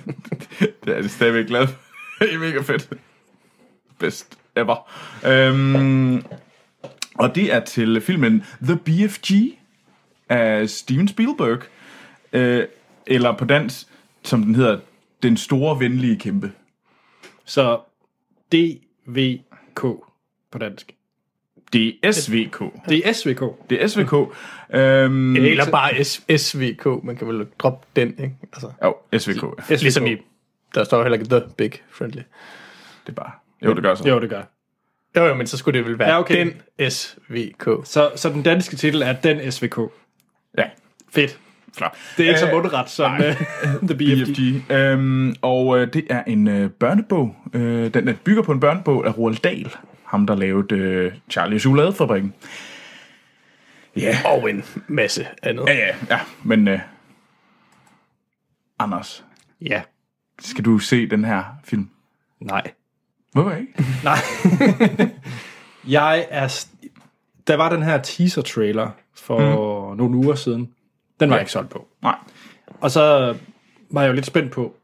det 0.85 0.97
er 0.97 1.01
det 1.01 1.11
stadigvæk 1.11 1.47
glad 1.47 1.67
for. 1.67 1.75
Det 2.19 2.33
er 2.33 2.39
mega 2.39 2.61
fedt. 2.61 2.89
Best 3.99 4.37
ever. 4.55 4.89
Øhm, 5.27 6.23
og 7.15 7.35
det 7.35 7.53
er 7.53 7.59
til 7.59 8.01
filmen 8.01 8.43
The 8.63 8.75
BFG 8.75 9.31
af 10.29 10.69
Steven 10.69 11.07
Spielberg. 11.07 11.59
Øh, 12.33 12.63
eller 13.07 13.37
på 13.37 13.45
dansk, 13.45 13.87
som 14.23 14.43
den 14.43 14.55
hedder, 14.55 14.79
Den 15.23 15.37
Store 15.37 15.79
Venlige 15.79 16.19
Kæmpe. 16.19 16.51
Så 17.45 17.79
DVK 18.51 19.81
på 20.51 20.57
dansk. 20.59 20.91
Det 21.73 21.95
er 22.03 22.11
SVK. 22.11 22.63
Det 22.89 23.07
er 23.07 23.13
SVK. 23.13 23.41
Det 23.69 23.83
er 23.83 23.87
SVK. 23.87 24.13
Øhm, 24.73 25.35
Eller 25.35 25.71
bare 25.71 26.03
S- 26.03 26.23
SVK, 26.37 26.85
man 27.03 27.15
kan 27.17 27.27
vel 27.27 27.47
droppe 27.59 27.87
den, 27.95 28.09
ikke? 28.09 28.35
Altså, 28.53 28.71
Jo, 28.83 28.95
SVK. 29.19 29.43
ja. 29.43 29.75
SVK. 29.75 29.81
ligesom 29.81 30.05
i, 30.07 30.17
der 30.75 30.83
står 30.83 31.01
heller 31.03 31.17
ikke 31.19 31.29
The 31.29 31.41
Big 31.57 31.71
Friendly. 31.91 32.21
Det 33.05 33.09
er 33.09 33.13
bare... 33.13 33.31
Jo, 33.65 33.73
det 33.73 33.83
gør 33.83 33.95
så. 33.95 34.09
Jo, 34.09 34.21
det 34.21 34.29
gør. 34.29 34.41
Jo, 35.15 35.25
jo, 35.25 35.33
men 35.33 35.47
så 35.47 35.57
skulle 35.57 35.79
det 35.79 35.87
vel 35.87 35.99
være 35.99 36.09
Ja, 36.09 36.19
okay. 36.19 36.39
den 36.79 36.91
SVK. 36.91 37.63
Så, 37.83 38.11
så 38.15 38.29
den 38.29 38.43
danske 38.43 38.75
titel 38.75 39.01
er 39.01 39.13
Den 39.13 39.51
SVK. 39.51 39.77
Ja, 40.57 40.63
Fedt. 41.09 41.39
Flot. 41.77 41.97
Det 42.17 42.25
er 42.25 42.29
ikke 42.29 42.39
så 42.39 42.47
Øh, 42.47 42.53
mundret 42.53 42.89
som 42.89 43.13
uh, 43.13 43.19
The 43.89 43.97
BFG. 43.97 44.27
BFG. 44.27 44.71
Øhm, 44.71 45.35
og 45.41 45.79
øh, 45.79 45.93
det 45.93 46.07
er 46.09 46.23
en 46.23 46.47
øh, 46.47 46.69
børnebog. 46.69 47.35
Øh, 47.53 47.93
den 47.93 48.07
øh, 48.07 48.15
bygger 48.15 48.41
på 48.43 48.51
en 48.51 48.59
børnebog 48.59 49.05
af 49.07 49.17
Roald 49.17 49.35
Dahl. 49.37 49.75
Ham, 50.05 50.27
der 50.27 50.35
lavede 50.35 50.75
øh, 50.75 51.11
Charlie 51.29 51.59
Chokoladefabrikken. 51.59 52.33
Ja, 53.95 54.17
Og 54.25 54.49
en 54.49 54.63
masse 54.87 55.27
andet. 55.43 55.63
ja, 55.67 55.73
ja, 55.73 55.95
ja. 56.09 56.19
Men 56.43 56.67
øh, 56.67 56.79
Anders, 58.79 59.25
Ja. 59.61 59.81
skal 60.39 60.65
du 60.65 60.79
se 60.79 61.09
den 61.09 61.25
her 61.25 61.43
film? 61.63 61.89
Nej. 62.39 62.71
Hvorfor 63.31 63.51
ikke? 63.51 63.73
Nej. 64.03 64.17
jeg 65.87 66.27
er... 66.29 66.47
st- 66.47 66.87
Der 67.47 67.55
var 67.55 67.69
den 67.69 67.83
her 67.83 67.97
teaser-trailer 68.01 68.89
for 69.15 69.39
mm. 69.91 69.97
nogle 69.97 70.17
uger 70.17 70.35
siden. 70.35 70.69
Den 71.21 71.29
var 71.29 71.35
jeg 71.35 71.41
ikke 71.41 71.51
solgt 71.51 71.69
på. 71.69 71.87
Nej. 72.01 72.15
Og 72.81 72.91
så 72.91 73.35
var 73.89 74.01
jeg 74.01 74.09
jo 74.09 74.13
lidt 74.13 74.25
spændt 74.25 74.51
på, 74.51 74.75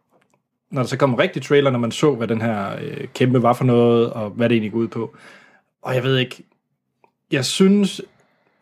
når 0.71 0.81
der 0.81 0.87
så 0.87 0.97
kom 0.97 1.09
en 1.09 1.19
rigtig 1.19 1.41
trailer, 1.41 1.71
når 1.71 1.79
man 1.79 1.91
så, 1.91 2.15
hvad 2.15 2.27
den 2.27 2.41
her 2.41 2.75
øh, 2.81 3.07
kæmpe 3.13 3.43
var 3.43 3.53
for 3.53 3.65
noget, 3.65 4.13
og 4.13 4.29
hvad 4.29 4.49
det 4.49 4.55
egentlig 4.55 4.71
går 4.71 4.79
ud 4.79 4.87
på. 4.87 5.15
Og 5.81 5.95
jeg 5.95 6.03
ved 6.03 6.17
ikke, 6.17 6.43
jeg 7.31 7.45
synes, 7.45 8.01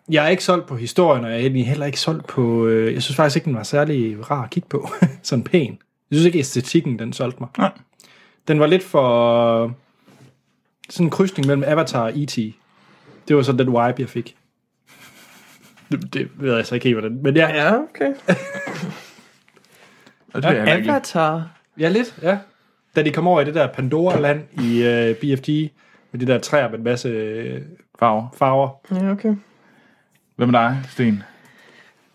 jeg 0.09 0.25
er 0.25 0.29
ikke 0.29 0.43
solgt 0.43 0.67
på 0.67 0.75
historien, 0.75 1.25
og 1.25 1.29
jeg 1.29 1.37
er 1.37 1.41
egentlig 1.41 1.67
heller 1.67 1.85
ikke 1.85 1.99
solgt 1.99 2.27
på, 2.27 2.65
øh, 2.65 2.93
jeg 2.93 3.03
synes 3.03 3.15
faktisk 3.15 3.35
ikke, 3.35 3.45
den 3.45 3.55
var 3.55 3.63
særlig 3.63 4.31
rar 4.31 4.43
at 4.43 4.49
kigge 4.49 4.69
på. 4.69 4.89
Sådan 5.23 5.43
pæn. 5.43 5.77
Jeg 6.11 6.17
synes 6.17 6.25
ikke, 6.25 6.39
æstetikken, 6.39 6.99
den 6.99 7.13
solgte 7.13 7.39
mig. 7.39 7.49
Nej. 7.57 7.71
Den 8.47 8.59
var 8.59 8.67
lidt 8.67 8.83
for 8.83 9.75
sådan 10.89 11.07
en 11.07 11.11
krydsning 11.11 11.47
mellem 11.47 11.63
Avatar 11.67 12.03
og 12.03 12.11
E.T. 12.15 12.35
Det 13.27 13.35
var 13.35 13.41
så 13.41 13.51
den 13.51 13.67
vibe, 13.67 13.95
jeg 13.97 14.09
fik. 14.09 14.35
Det, 15.91 16.13
det 16.13 16.29
ved 16.35 16.55
jeg 16.55 16.65
så 16.65 16.75
ikke 16.75 16.85
helt, 16.85 16.99
hvordan. 16.99 17.19
Men 17.23 17.35
ja, 17.35 17.47
Ja, 17.53 17.77
okay. 17.77 18.13
Og 20.33 20.43
det 20.43 20.51
er 20.51 20.63
jeg 20.63 20.77
ikke. 20.77 20.89
Avatar. 20.91 21.49
ja 21.79 21.89
lidt, 21.89 22.19
ja. 22.21 22.37
Da 22.95 23.03
de 23.03 23.11
kom 23.11 23.27
over 23.27 23.41
i 23.41 23.45
det 23.45 23.55
der 23.55 23.67
Pandora-land 23.67 24.43
i 24.51 24.81
uh, 24.81 25.15
BFG, 25.15 25.49
med 26.11 26.19
de 26.19 26.27
der 26.27 26.39
træer 26.39 26.69
med 26.69 26.77
en 26.77 26.83
masse 26.83 27.09
øh, 27.09 27.61
Farver. 27.99 28.27
farver. 28.37 28.69
Ja, 28.91 29.11
okay. 29.11 29.35
Hvad 30.35 30.47
med 30.47 30.59
dig, 30.59 30.81
Sten? 30.89 31.23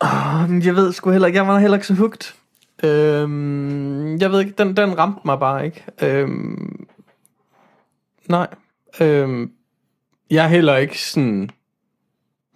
Um, 0.05 0.61
jeg 0.61 0.77
ved 0.77 0.93
sgu 0.93 1.11
heller 1.11 1.27
ikke, 1.27 1.37
jeg 1.39 1.47
var 1.47 1.59
heller 1.59 1.77
ikke 1.77 1.87
så 1.87 1.95
hugt. 1.95 2.37
Øhm, 2.85 4.17
jeg 4.17 4.31
ved 4.33 4.41
ikke, 4.41 4.53
den, 4.59 4.77
den 4.77 4.99
ramte 4.99 5.21
mig 5.25 5.39
bare 5.39 5.65
ikke. 5.67 5.85
Øhm, 6.03 6.87
nej. 8.29 8.47
Øhm, 9.01 9.53
jeg 10.31 10.45
er 10.45 10.49
heller 10.49 10.77
ikke 10.77 10.99
sådan 11.03 11.51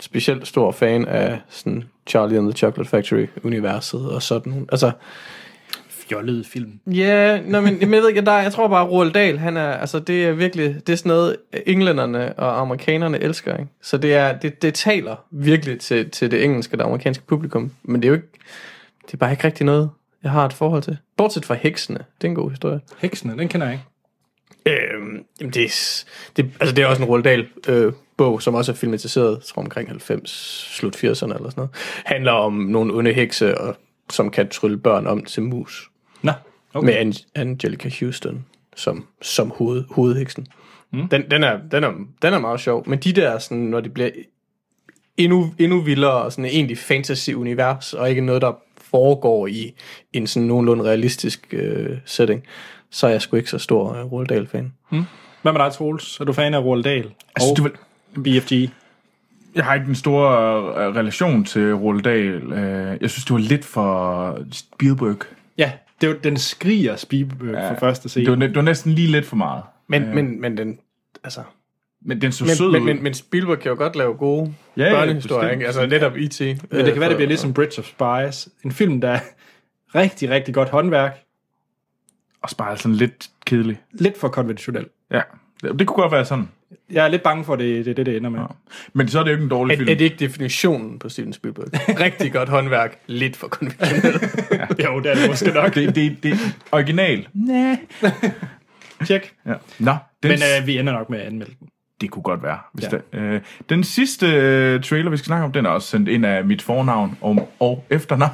specielt 0.01 0.47
stor 0.47 0.73
fan 0.73 1.05
af 1.05 1.41
sådan 1.49 1.85
Charlie 2.07 2.39
and 2.39 2.51
the 2.51 2.59
Chocolate 2.59 2.91
Factory 2.91 3.27
universet 3.45 4.11
og 4.11 4.23
sådan. 4.23 4.69
Altså, 4.73 4.93
Fjollet 6.09 6.47
film. 6.47 6.81
Ja, 6.87 7.39
yeah, 7.39 7.45
men, 7.45 7.65
men 7.65 7.81
jeg 7.81 7.91
ved 7.91 8.09
ikke, 8.09 8.21
der, 8.21 8.39
jeg 8.39 8.53
tror 8.53 8.69
bare, 8.69 8.89
Roald 8.89 9.13
Dahl, 9.13 9.39
han 9.39 9.57
er, 9.57 9.73
altså 9.73 9.99
det 9.99 10.25
er 10.25 10.33
virkelig, 10.33 10.87
det 10.87 10.93
er 10.93 10.97
sådan 10.97 11.09
noget, 11.09 11.37
englænderne 11.67 12.39
og 12.39 12.61
amerikanerne 12.61 13.21
elsker, 13.21 13.57
ikke? 13.57 13.71
Så 13.83 13.97
det 13.97 14.15
er, 14.15 14.39
det, 14.39 14.63
det 14.63 14.75
taler 14.75 15.17
virkelig 15.31 15.81
til, 15.81 16.11
til 16.11 16.31
det 16.31 16.45
engelske 16.45 16.75
og 16.75 16.79
det 16.79 16.85
amerikanske 16.85 17.25
publikum, 17.27 17.71
men 17.83 18.03
det 18.03 18.09
er 18.09 18.11
jo 18.11 18.15
ikke, 18.15 18.29
det 19.07 19.13
er 19.13 19.17
bare 19.17 19.31
ikke 19.31 19.45
rigtig 19.45 19.67
noget, 19.67 19.91
jeg 20.23 20.31
har 20.31 20.47
et 20.47 20.53
forhold 20.53 20.83
til. 20.83 20.97
Bortset 21.17 21.45
fra 21.45 21.55
heksene, 21.55 21.99
det 21.99 22.27
er 22.27 22.29
en 22.29 22.35
god 22.35 22.51
historie. 22.51 22.81
Heksene, 22.99 23.39
den 23.39 23.49
kender 23.49 23.67
jeg 23.67 23.75
ikke. 23.75 23.85
Jamen 24.67 25.25
det, 25.39 25.65
er, 25.65 26.05
det, 26.37 26.51
altså 26.61 26.75
det 26.75 26.83
er 26.83 26.87
også 26.87 27.03
en 27.03 27.09
Roald 27.09 27.23
Dahl 27.23 27.49
øh, 27.69 27.93
bog, 28.17 28.43
som 28.43 28.55
også 28.55 28.73
er 28.73 28.77
filmatiseret, 28.77 29.43
tror 29.43 29.63
omkring 29.63 29.89
90, 29.89 30.31
slut 30.77 30.97
80'erne 30.97 31.05
eller 31.07 31.19
sådan 31.21 31.53
noget. 31.57 31.71
Handler 32.05 32.33
om 32.33 32.53
nogle 32.53 32.95
onde 32.95 33.13
hekse, 33.13 33.59
og, 33.59 33.77
som 34.11 34.31
kan 34.31 34.49
trylle 34.49 34.79
børn 34.79 35.07
om 35.07 35.25
til 35.25 35.43
mus. 35.43 35.91
Nå, 36.23 36.33
okay. 36.75 36.87
med 36.87 36.95
An- 36.95 37.27
Angelica 37.35 37.91
Houston 38.01 38.45
som, 38.77 39.07
som 39.23 39.53
hoved, 39.57 39.85
hovedheksen. 39.91 40.47
Mm. 40.93 41.09
Den, 41.09 41.31
den, 41.31 41.45
er, 41.45 41.59
den, 41.71 41.85
er, 41.85 41.93
den 42.23 42.35
er 42.35 42.39
meget 42.39 42.61
sjov, 42.61 42.89
men 42.89 42.99
de 42.99 43.13
der, 43.13 43.39
sådan, 43.39 43.63
når 43.63 43.81
det 43.81 43.95
bliver 43.95 44.11
endnu, 45.17 45.55
endnu 45.59 45.81
vildere, 45.81 46.23
og 46.23 46.33
sådan 46.33 46.45
egentlig 46.45 46.79
fantasy-univers, 46.79 47.95
og 47.95 48.11
ikke 48.11 48.21
noget, 48.21 48.43
der 48.43 48.53
foregår 48.79 49.47
i 49.47 49.75
en 50.13 50.27
sådan 50.27 50.47
nogenlunde 50.47 50.85
realistisk 50.85 51.47
øh, 51.53 51.99
setting, 52.05 52.43
så 52.95 53.07
er 53.07 53.11
jeg 53.11 53.23
sgu 53.23 53.37
ikke 53.37 53.51
så 53.51 53.59
stor 53.59 53.95
øh, 53.95 54.13
Roald 54.13 54.27
Dahl-fan. 54.29 54.73
Hvad 55.43 55.53
med 55.53 55.61
dig, 55.65 55.73
Troels? 55.73 56.21
Er 56.21 56.25
du 56.25 56.33
fan 56.33 56.55
af 56.55 56.59
Roald 56.59 56.83
Dahl? 56.85 57.11
Altså, 57.37 57.51
og 57.51 57.57
du 57.57 57.63
vil, 57.63 57.73
BFG? 58.41 58.71
Jeg 59.55 59.65
har 59.65 59.75
ikke 59.75 59.87
en 59.89 59.95
stor 59.95 60.29
øh, 60.79 60.95
relation 60.97 61.45
til 61.45 61.75
Roald 61.75 62.03
Dahl. 62.03 62.53
Øh, 62.53 62.99
Jeg 63.01 63.11
synes, 63.11 63.25
det 63.25 63.33
var 63.33 63.39
lidt 63.39 63.65
for 63.65 64.39
Spielberg. 64.53 65.17
Ja, 65.59 65.73
det 66.01 66.09
var, 66.09 66.15
den 66.15 66.37
skriger 66.37 66.97
Spielberg 66.97 67.51
ja, 67.55 67.71
for 67.71 67.77
første 67.81 68.09
scene. 68.09 68.25
Det 68.27 68.41
var, 68.41 68.47
det 68.47 68.57
var 68.57 68.63
næsten 68.63 68.93
lige 68.93 69.09
lidt 69.09 69.27
for 69.27 69.37
meget. 69.37 69.63
Men, 69.89 70.03
øh. 70.03 70.15
men, 70.15 70.41
men 70.41 70.57
den, 70.57 70.79
altså... 71.25 71.41
Men 72.07 72.21
den 72.21 72.33
så 72.33 72.47
sød 72.57 72.67
Men, 72.67 72.73
men, 72.73 72.83
ud. 72.83 72.95
men, 72.95 73.03
men 73.03 73.15
Spielberg 73.15 73.59
kan 73.59 73.71
jo 73.71 73.77
godt 73.79 73.97
lave 73.97 74.15
gode 74.15 74.55
Ja, 74.77 74.91
børnehistorier, 74.91 75.51
ikke? 75.51 75.67
Altså 75.67 75.87
netop 75.87 76.13
E.T. 76.17 76.41
Men 76.41 76.57
det 76.85 76.93
kan 76.93 77.01
være, 77.01 77.09
det 77.09 77.17
bliver 77.17 77.29
ligesom 77.29 77.55
Bridge 77.55 77.79
of 77.79 77.85
Spies. 77.85 78.49
En 78.65 78.73
film, 78.73 79.01
der 79.01 79.09
er 79.11 79.21
rigtig, 79.95 80.31
rigtig 80.31 80.55
godt 80.55 80.69
håndværk. 80.69 81.24
Og 82.45 82.51
bare 82.59 82.77
sådan 82.77 82.95
lidt 82.97 83.31
kedelig. 83.47 83.81
Lidt 83.93 84.21
for 84.21 84.29
konventionel. 84.29 84.87
Ja, 85.11 85.21
det, 85.63 85.79
det 85.79 85.87
kunne 85.87 86.03
godt 86.03 86.13
være 86.13 86.25
sådan. 86.25 86.49
Jeg 86.91 87.05
er 87.05 87.09
lidt 87.09 87.23
bange 87.23 87.45
for, 87.45 87.53
at 87.53 87.59
det 87.59 87.85
det 87.85 87.91
er 87.91 87.95
det, 87.95 88.07
det 88.07 88.17
ender 88.17 88.31
med. 88.31 88.41
Men 88.93 89.09
så 89.09 89.19
er 89.19 89.23
det 89.23 89.31
jo 89.31 89.35
ikke 89.35 89.43
en 89.45 89.51
dårlig 89.51 89.73
Er, 89.75 89.79
film. 89.79 89.89
er 89.91 89.95
det 89.95 90.05
ikke 90.05 90.17
definitionen 90.17 90.99
på 90.99 91.09
Steven 91.09 91.33
Spielberg? 91.33 91.67
Rigtig 92.01 92.33
godt 92.33 92.49
håndværk, 92.49 92.99
lidt 93.07 93.37
for 93.37 93.49
konventionelt. 93.49 94.23
Jo, 94.85 95.01
det 95.01 95.11
er 95.11 95.15
det 95.15 95.29
måske 95.29 95.51
nok. 95.51 95.75
Det, 95.75 95.95
det, 95.95 96.23
det 96.23 96.33
er 96.33 96.37
original. 96.73 97.29
Nej. 97.35 97.77
Tjek. 99.07 99.33
Ja. 99.47 99.55
Nå, 99.79 99.97
den, 100.23 100.31
Men 100.31 100.39
øh, 100.61 100.67
vi 100.67 100.79
ender 100.79 100.93
nok 100.93 101.11
med 101.11 101.19
at 101.21 101.27
anmelde 101.27 101.53
den. 101.61 101.69
det 102.01 102.11
kunne 102.11 102.23
godt 102.23 102.43
være. 102.43 102.59
Hvis 102.73 102.85
Ja. 102.85 102.99
ja. 103.13 103.19
det, 103.19 103.35
øh, 103.35 103.41
den 103.69 103.85
sidste 103.85 104.27
øh, 104.27 104.83
trailer, 104.83 105.11
vi 105.11 105.17
skal 105.17 105.27
snakke 105.27 105.45
om, 105.45 105.53
den 105.53 105.67
er 105.67 105.71
også 105.71 105.89
sendt 105.89 106.09
ind 106.09 106.27
af 106.27 106.45
mit 106.45 106.63
fornavn 106.63 107.19
og, 107.21 107.53
og 107.61 107.85
efternavn. 107.91 108.33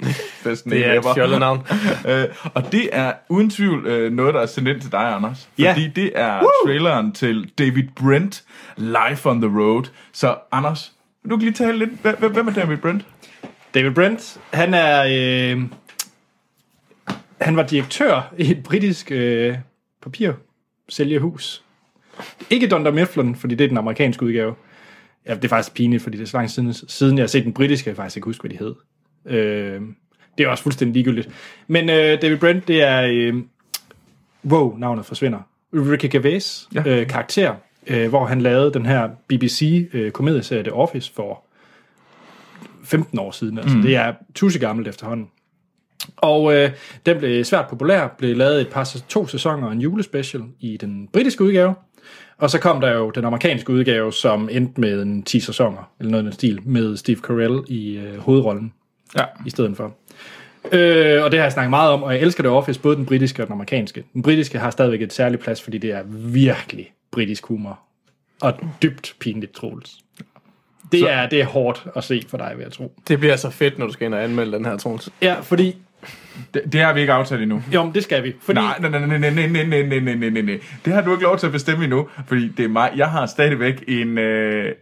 Bedste 0.44 0.70
Det 0.70 0.86
er 0.86 0.98
et 0.98 1.04
fjollet 1.14 1.40
navn. 1.40 1.66
øh, 2.08 2.24
og 2.54 2.72
det 2.72 2.88
er 2.92 3.12
uden 3.28 3.50
tvivl 3.50 3.86
øh, 3.86 4.12
noget, 4.12 4.34
der 4.34 4.40
er 4.40 4.46
sendt 4.46 4.68
ind 4.68 4.80
til 4.80 4.92
dig, 4.92 5.14
Anders. 5.14 5.48
Ja. 5.58 5.72
Fordi 5.72 5.88
det 5.88 6.12
er 6.14 6.42
traileren 6.66 7.12
til 7.12 7.50
David 7.58 7.84
Brent, 7.96 8.44
Life 8.76 9.30
on 9.30 9.40
the 9.40 9.60
Road. 9.60 9.84
Så 10.12 10.36
Anders, 10.52 10.92
du 11.30 11.36
kan 11.36 11.38
lige 11.38 11.52
tale 11.52 11.78
lidt. 11.78 11.90
Hvem 12.18 12.48
er 12.48 12.52
David 12.52 12.76
Brent? 12.76 13.06
David 13.74 13.90
Brent, 13.90 14.40
han 14.52 14.74
er... 14.74 15.04
Øh, 15.08 15.62
han 17.40 17.56
var 17.56 17.62
direktør 17.62 18.34
i 18.38 18.50
et 18.50 18.62
britisk 18.62 19.10
øh, 19.10 19.56
papirsælgehus. 20.02 21.62
Ikke 22.50 22.68
Dunder 22.68 22.90
Mifflin, 22.90 23.36
fordi 23.36 23.54
det 23.54 23.64
er 23.64 23.68
den 23.68 23.78
amerikanske 23.78 24.24
udgave. 24.24 24.54
Ja, 25.26 25.34
det 25.34 25.44
er 25.44 25.48
faktisk 25.48 25.74
pinligt, 25.74 26.02
fordi 26.02 26.16
det 26.16 26.22
er 26.22 26.28
så 26.28 26.36
lang 26.36 26.50
siden, 26.50 26.74
siden 26.74 27.18
jeg 27.18 27.22
har 27.22 27.28
set 27.28 27.44
den 27.44 27.52
britiske, 27.52 27.90
jeg 27.90 27.96
faktisk 27.96 28.16
ikke 28.16 28.26
huske, 28.26 28.40
hvad 28.40 28.50
de 28.50 28.56
hed. 28.58 28.74
Øh, 29.26 29.80
det 30.38 30.44
er 30.46 30.48
også 30.48 30.62
fuldstændig 30.62 30.94
ligegyldigt. 30.94 31.28
Men 31.66 31.90
øh, 31.90 32.22
David 32.22 32.36
Brent, 32.36 32.68
det 32.68 32.82
er... 32.82 33.02
Øh, 33.12 33.34
wow, 34.44 34.76
navnet 34.78 35.06
forsvinder. 35.06 35.38
Ricky 35.74 36.06
Gervais 36.10 36.68
Ja. 36.74 36.82
øh, 36.86 37.06
karakter, 37.06 37.54
øh, 37.86 38.08
hvor 38.08 38.24
han 38.26 38.40
lavede 38.40 38.72
den 38.72 38.86
her 38.86 39.08
BBC-komedieserie 39.28 40.62
The 40.62 40.72
Office 40.72 41.12
for 41.14 41.42
15 42.84 43.18
år 43.18 43.30
siden. 43.30 43.58
Altså, 43.58 43.76
mm. 43.76 43.82
Det 43.82 43.96
er 43.96 44.12
tusind 44.34 44.60
gammelt 44.60 44.88
efterhånden. 44.88 45.30
Og 46.16 46.54
øh, 46.54 46.70
den 47.06 47.18
blev 47.18 47.44
svært 47.44 47.66
populær, 47.68 48.08
blev 48.18 48.36
lavet 48.36 48.60
et 48.60 48.68
par 48.68 48.96
to 49.08 49.26
sæsoner 49.26 49.66
og 49.66 49.72
en 49.72 49.80
julespecial 49.80 50.42
i 50.60 50.76
den 50.76 51.08
britiske 51.12 51.44
udgave. 51.44 51.74
Og 52.38 52.50
så 52.50 52.60
kom 52.60 52.80
der 52.80 52.92
jo 52.92 53.10
den 53.10 53.24
amerikanske 53.24 53.72
udgave, 53.72 54.12
som 54.12 54.48
endte 54.52 54.80
med 54.80 55.02
en 55.02 55.22
10 55.22 55.40
sæsoner, 55.40 55.90
eller 56.00 56.10
noget 56.10 56.22
i 56.22 56.26
den 56.26 56.32
stil, 56.32 56.60
med 56.64 56.96
Steve 56.96 57.18
Carell 57.18 57.60
i 57.68 57.96
øh, 57.96 58.18
hovedrollen 58.18 58.72
Ja. 59.16 59.24
i 59.46 59.50
stedet 59.50 59.76
for. 59.76 59.94
Øh, 60.72 61.24
og 61.24 61.30
det 61.30 61.38
har 61.38 61.44
jeg 61.44 61.52
snakket 61.52 61.70
meget 61.70 61.90
om, 61.90 62.02
og 62.02 62.12
jeg 62.14 62.20
elsker 62.22 62.42
The 62.42 62.50
Office, 62.50 62.80
både 62.80 62.96
den 62.96 63.06
britiske 63.06 63.42
og 63.42 63.46
den 63.46 63.52
amerikanske. 63.52 64.04
Den 64.14 64.22
britiske 64.22 64.58
har 64.58 64.70
stadigvæk 64.70 65.02
et 65.02 65.12
særligt 65.12 65.42
plads, 65.42 65.62
fordi 65.62 65.78
det 65.78 65.90
er 65.92 66.02
virkelig 66.32 66.92
britisk 67.12 67.46
humor. 67.46 67.78
Og 68.40 68.54
dybt 68.82 69.14
pinligt, 69.20 69.52
Troels. 69.54 69.92
Det 70.92 71.00
Så- 71.00 71.06
er, 71.08 71.28
det 71.28 71.40
er 71.40 71.44
hårdt 71.44 71.86
at 71.96 72.04
se 72.04 72.22
for 72.28 72.36
dig, 72.38 72.52
vil 72.56 72.62
jeg 72.62 72.72
tro. 72.72 72.92
Det 73.08 73.18
bliver 73.18 73.36
så 73.36 73.50
fedt, 73.50 73.78
når 73.78 73.86
du 73.86 73.92
skal 73.92 74.04
ind 74.06 74.14
og 74.14 74.24
anmelde 74.24 74.52
den 74.52 74.64
her, 74.64 74.76
Troels. 74.76 75.08
Ja, 75.22 75.34
fordi... 75.42 75.76
Det, 76.54 76.62
det 76.72 76.80
har 76.80 76.92
vi 76.92 77.00
ikke 77.00 77.12
aftalt 77.12 77.42
endnu. 77.42 77.62
Jo, 77.74 77.84
men 77.84 77.94
det 77.94 78.02
skal 78.02 78.22
vi. 78.24 78.34
Fordi, 78.42 78.60
Nej, 78.60 78.78
nej, 78.80 78.90
nej, 78.90 79.06
nej, 79.06 79.18
nej, 79.18 79.30
nej, 79.30 79.46
nej, 79.46 79.62
nej, 79.62 79.82
nej, 79.82 80.00
nej, 80.00 80.14
nej, 80.14 80.30
nej, 80.30 80.42
nej. 80.42 80.60
Det 80.84 80.92
har 80.92 81.02
du 81.02 81.12
ikke 81.12 81.22
lov 81.22 81.38
til 81.38 81.46
at 81.46 81.52
bestemme 81.52 81.84
endnu, 81.84 82.08
fordi 82.26 82.48
det 82.48 82.64
er 82.64 82.68
mig. 82.68 82.90
Jeg 82.96 83.10
har 83.10 83.26
stadigvæk 83.26 83.84
en... 83.88 84.18
Øh... 84.18 84.72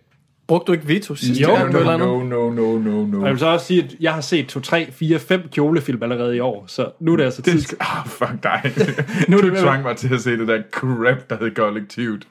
Brugte 0.46 0.66
du 0.66 0.72
ikke 0.72 0.88
veto 0.88 1.14
sidste 1.14 1.42
Jo, 1.42 1.54
gang? 1.54 1.72
no, 1.72 1.78
eller 1.78 1.96
no, 1.96 2.14
andet? 2.14 2.28
no, 2.30 2.50
no, 2.50 2.78
no, 2.78 3.06
no, 3.06 3.18
Og 3.18 3.24
jeg 3.24 3.30
vil 3.32 3.38
så 3.38 3.46
også 3.46 3.66
sige, 3.66 3.84
at 3.84 3.94
jeg 4.00 4.14
har 4.14 4.20
set 4.20 4.46
2, 4.48 4.60
3, 4.60 4.92
4, 4.92 5.18
5 5.18 5.48
kjolefilm 5.52 6.02
allerede 6.02 6.36
i 6.36 6.40
år, 6.40 6.64
så 6.66 6.90
nu 7.00 7.12
er 7.12 7.16
det 7.16 7.24
altså 7.24 7.42
tid. 7.42 7.52
Det 7.52 7.62
skal... 7.62 7.78
Ah, 7.80 8.06
fuck 8.06 8.42
dig. 8.42 8.62
Nu 9.28 9.36
er 9.36 9.40
du 9.42 9.50
det 9.50 9.58
tvang 9.58 9.82
mig 9.82 9.96
til 9.96 10.14
at 10.14 10.20
se 10.20 10.30
det 10.38 10.48
der 10.48 10.62
crap, 10.70 11.30
der 11.30 11.36
hed 11.44 11.54
kollektivet. 11.54 12.28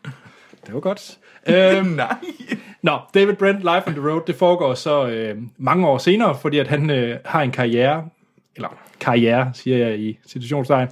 Det 0.65 0.73
var 0.73 0.79
godt. 0.79 1.17
øhm, 1.49 1.85
Nej. 2.03 2.15
Nå, 2.81 2.99
David 3.13 3.33
Brent, 3.33 3.59
Life 3.59 3.83
on 3.87 3.93
the 3.93 4.09
Road, 4.09 4.21
det 4.27 4.35
foregår 4.35 4.73
så 4.73 5.07
øh, 5.07 5.37
mange 5.57 5.87
år 5.87 5.97
senere, 5.97 6.37
fordi 6.41 6.57
at 6.59 6.67
han 6.67 6.89
øh, 6.89 7.17
har 7.25 7.41
en 7.41 7.51
karriere, 7.51 8.05
eller 8.55 8.77
karriere, 8.99 9.51
siger 9.53 9.77
jeg 9.77 9.99
i 9.99 10.19
situationstegn, 10.27 10.87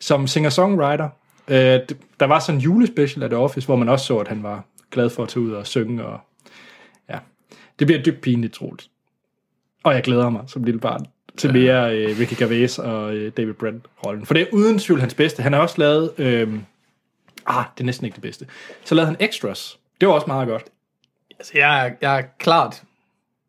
som 0.00 0.26
singer-songwriter. 0.26 1.08
Øh, 1.48 1.56
der 2.20 2.24
var 2.26 2.38
sådan 2.38 2.54
en 2.54 2.60
julespecial 2.60 3.22
af 3.22 3.30
The 3.30 3.38
Office, 3.38 3.66
hvor 3.66 3.76
man 3.76 3.88
også 3.88 4.06
så, 4.06 4.18
at 4.18 4.28
han 4.28 4.42
var 4.42 4.64
glad 4.90 5.10
for 5.10 5.22
at 5.22 5.28
tage 5.28 5.42
ud 5.42 5.52
og 5.52 5.66
synge, 5.66 6.04
og 6.04 6.20
det 7.78 7.86
bliver 7.86 8.02
dybt 8.02 8.20
pinligt, 8.20 8.54
Troels. 8.54 8.90
Og 9.84 9.94
jeg 9.94 10.02
glæder 10.02 10.30
mig 10.30 10.44
som 10.46 10.64
lille 10.64 10.80
barn 10.80 11.06
til 11.36 11.52
mere 11.52 11.96
øh, 11.96 12.18
Ricky 12.18 12.34
Gervais 12.38 12.78
og 12.78 13.14
øh, 13.14 13.32
David 13.36 13.54
Brent-rollen. 13.54 14.26
For 14.26 14.34
det 14.34 14.42
er 14.42 14.46
uden 14.52 14.78
tvivl 14.78 15.00
hans 15.00 15.14
bedste. 15.14 15.42
Han 15.42 15.52
har 15.52 15.60
også 15.60 15.74
lavet... 15.78 16.12
Øh, 16.18 16.54
ah, 17.46 17.64
det 17.74 17.80
er 17.80 17.84
næsten 17.84 18.04
ikke 18.04 18.14
det 18.14 18.22
bedste. 18.22 18.46
Så 18.84 18.94
lavede 18.94 19.06
han 19.06 19.16
Extras. 19.20 19.78
Det 20.00 20.08
var 20.08 20.14
også 20.14 20.26
meget 20.26 20.48
godt. 20.48 20.64
Altså, 21.38 21.52
jeg, 21.54 21.86
er, 21.86 21.92
jeg 22.00 22.18
er 22.18 22.22
klart 22.38 22.82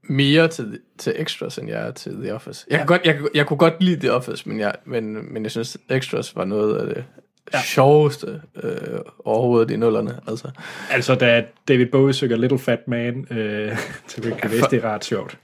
mere 0.03 0.47
til, 0.47 0.79
til 0.97 1.13
Extras, 1.15 1.57
end 1.57 1.69
jeg 1.69 1.87
er 1.87 1.91
til 1.91 2.11
The 2.11 2.33
Office. 2.33 2.65
Jeg, 2.69 2.73
ja. 2.73 2.77
kan 2.77 2.87
godt, 2.87 3.01
jeg, 3.05 3.21
jeg 3.33 3.47
kunne 3.47 3.57
godt 3.57 3.83
lide 3.83 3.99
The 3.99 4.11
Office, 4.11 4.49
men 4.49 4.59
jeg, 4.59 4.75
men, 4.85 5.33
men 5.33 5.43
jeg 5.43 5.51
synes, 5.51 5.77
Extras 5.89 6.35
var 6.35 6.45
noget 6.45 6.77
af 6.77 6.95
det 6.95 7.05
ja. 7.53 7.61
sjoveste 7.61 8.41
øh, 8.63 8.99
overhovedet 9.25 9.71
i 9.71 9.75
nullerne. 9.77 10.19
Altså. 10.27 10.49
Altså, 10.89 11.15
da 11.15 11.43
David 11.67 11.85
Bowie 11.85 12.13
synger 12.13 12.37
Little 12.37 12.59
Fat 12.59 12.87
Man 12.87 13.27
øh, 13.31 13.77
til 14.07 14.23
Rick 14.23 14.41
Gervais, 14.41 14.63
det 14.71 14.83
er 14.83 14.89
ret 14.89 15.05
sjovt. 15.05 15.37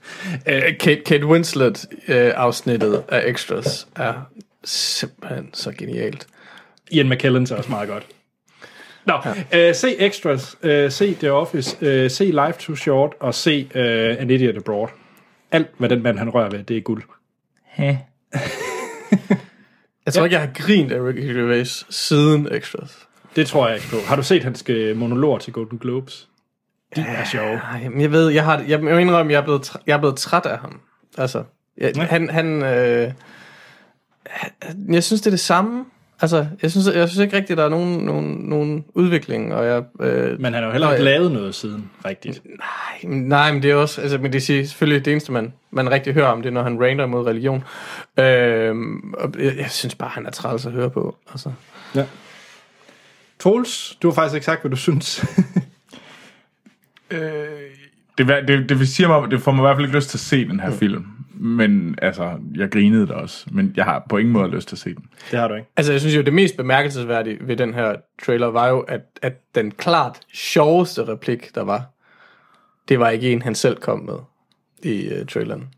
Øh, 0.46 0.62
Kate, 0.78 1.02
Kate 1.06 1.26
Winslet 1.26 1.86
øh, 2.08 2.32
afsnittet 2.36 3.02
af 3.08 3.22
Extras 3.26 3.88
er 3.96 4.14
simpelthen 4.64 5.50
så 5.52 5.72
genialt. 5.78 6.26
Ian 6.90 7.08
McKellen 7.08 7.46
er 7.50 7.56
også 7.56 7.70
meget 7.70 7.88
godt. 7.88 8.06
Nå, 9.06 9.14
ja. 9.52 9.68
øh, 9.68 9.74
se 9.74 10.00
Extras, 10.00 10.56
øh, 10.62 10.90
se 10.90 11.14
The 11.14 11.32
Office, 11.32 11.76
øh, 11.80 12.10
se 12.10 12.24
Life 12.24 12.58
Too 12.58 12.76
Short, 12.76 13.12
og 13.20 13.34
se 13.34 13.68
øh, 13.74 14.16
An 14.18 14.30
Idiot 14.30 14.56
Abroad. 14.56 14.88
Alt, 15.52 15.68
hvad 15.78 15.88
den 15.88 16.02
mand 16.02 16.18
han 16.18 16.30
rører 16.30 16.50
ved, 16.50 16.62
det 16.62 16.76
er 16.76 16.80
guld. 16.80 17.02
Jeg 20.06 20.14
tror 20.14 20.20
ja. 20.20 20.24
ikke, 20.24 20.34
jeg 20.34 20.40
har 20.42 20.50
grint 20.54 20.92
af 20.92 21.00
Ricky 21.02 21.20
Gervais 21.36 21.86
siden 21.90 22.48
Extras. 22.52 22.98
Det 23.36 23.46
tror 23.46 23.66
jeg 23.68 23.76
ikke 23.76 23.88
på. 23.90 23.96
Har 24.06 24.16
du 24.16 24.22
set 24.22 24.44
hans 24.44 24.64
øh, 24.68 24.96
monologer 24.96 25.38
til 25.38 25.52
Golden 25.52 25.78
Globes? 25.78 26.28
De 26.96 27.00
er 27.00 27.24
sjove. 27.24 27.54
Nej, 27.56 27.88
men 27.88 28.00
jeg 28.00 28.12
ved, 28.12 28.28
jeg 28.28 28.44
har, 28.44 28.64
jeg 28.68 28.80
må 28.82 28.88
indrømme, 28.98 29.32
jeg 29.32 29.38
er 29.38 29.44
blevet, 29.44 29.72
jeg 29.86 29.94
er 29.94 29.98
blevet 29.98 30.16
træt 30.16 30.46
af 30.46 30.58
ham. 30.58 30.80
Altså, 31.18 31.44
jeg, 31.78 31.96
Ja. 31.96 32.02
han, 32.02 32.30
han, 32.30 32.62
øh, 32.62 33.12
han- 34.26 34.94
jeg 34.94 35.04
synes, 35.04 35.20
det 35.20 35.26
er 35.26 35.30
det 35.30 35.40
samme. 35.40 35.84
Altså, 36.20 36.46
jeg 36.62 36.70
synes, 36.70 36.86
jeg 36.94 37.08
synes 37.08 37.24
ikke 37.24 37.36
rigtigt, 37.36 37.56
der 37.56 37.64
er 37.64 37.68
nogen, 37.68 37.98
nogen, 37.98 38.34
nogen 38.48 38.84
udvikling, 38.94 39.54
og 39.54 39.66
jeg... 39.66 39.82
Øh, 40.00 40.40
Men 40.40 40.44
han 40.44 40.62
har 40.62 40.66
jo 40.66 40.70
heller 40.72 40.92
ikke 40.92 41.04
lavet 41.04 41.32
noget 41.32 41.54
siden, 41.54 41.90
rigtigt. 42.04 42.42
nej, 42.44 43.10
men- 43.12 43.28
nej, 43.28 43.52
men 43.52 43.62
det 43.62 43.70
er 43.70 43.74
også... 43.74 44.00
Altså, 44.00 44.18
men 44.18 44.32
det 44.32 44.42
siger 44.42 44.64
selvfølgelig, 44.66 45.04
det 45.04 45.10
eneste, 45.10 45.32
man, 45.32 45.52
man 45.70 45.90
rigtig 45.90 46.14
hører 46.14 46.26
om, 46.26 46.42
det 46.42 46.48
er, 46.48 46.52
når 46.52 46.62
han 46.62 46.80
rander 46.82 47.06
mod 47.06 47.26
religion. 47.26 47.64
Øh, 48.18 48.74
og 49.14 49.32
jeg, 49.38 49.56
jeg 49.56 49.70
synes 49.70 49.94
bare, 49.94 50.10
han 50.10 50.26
er 50.26 50.30
træls 50.30 50.66
at 50.66 50.72
høre 50.72 50.90
på. 50.90 51.16
Altså. 51.30 51.52
Ja. 51.94 52.04
Troels, 53.38 53.96
du 54.02 54.08
har 54.08 54.14
faktisk 54.14 54.34
ikke 54.34 54.44
sagt, 54.44 54.60
hvad 54.60 54.70
du 54.70 54.76
synes. 54.76 55.24
Det, 58.18 58.26
vil- 58.28 58.44
det, 58.48 58.68
det 58.68 58.78
vil 58.78 58.88
sige 58.88 59.06
mig, 59.08 59.30
det 59.30 59.42
får 59.42 59.52
mig 59.52 59.62
i 59.62 59.64
hvert 59.66 59.76
fald 59.76 59.86
ikke 59.86 59.96
lyst 59.98 60.08
til 60.10 60.16
at 60.16 60.20
se 60.20 60.44
den 60.48 60.60
her 60.60 60.70
Mm. 60.70 60.78
film. 60.78 61.06
Men 61.36 61.98
altså, 62.02 62.38
jeg 62.54 62.70
grinede 62.70 63.06
da 63.06 63.12
også. 63.12 63.46
Men 63.52 63.72
jeg 63.76 63.84
har 63.84 64.06
på 64.08 64.18
ingen 64.18 64.32
måde 64.32 64.50
lyst 64.50 64.68
til 64.68 64.74
at 64.74 64.78
se 64.78 64.94
den. 64.94 65.04
det 65.30 65.38
har 65.38 65.48
du 65.48 65.54
ikke. 65.54 65.68
Altså, 65.76 65.92
jeg 65.92 66.00
synes 66.00 66.16
jo, 66.16 66.22
det 66.22 66.32
mest 66.32 66.56
bemærkelsesværdige 66.56 67.38
ved 67.40 67.56
den 67.56 67.74
her 67.74 67.96
trailer 68.22 68.46
var 68.46 68.68
jo, 68.68 68.80
at, 68.80 69.00
at 69.22 69.32
den 69.54 69.70
klart 69.70 70.20
sjoveste 70.32 71.08
replik, 71.08 71.54
der 71.54 71.64
var, 71.64 71.84
det 72.88 73.00
var 73.00 73.10
ikke 73.10 73.32
en, 73.32 73.42
han 73.42 73.54
selv 73.54 73.76
kom 73.76 73.98
med 73.98 74.18
i 74.92 75.20
uh, 75.20 75.26
traileren. 75.26 75.68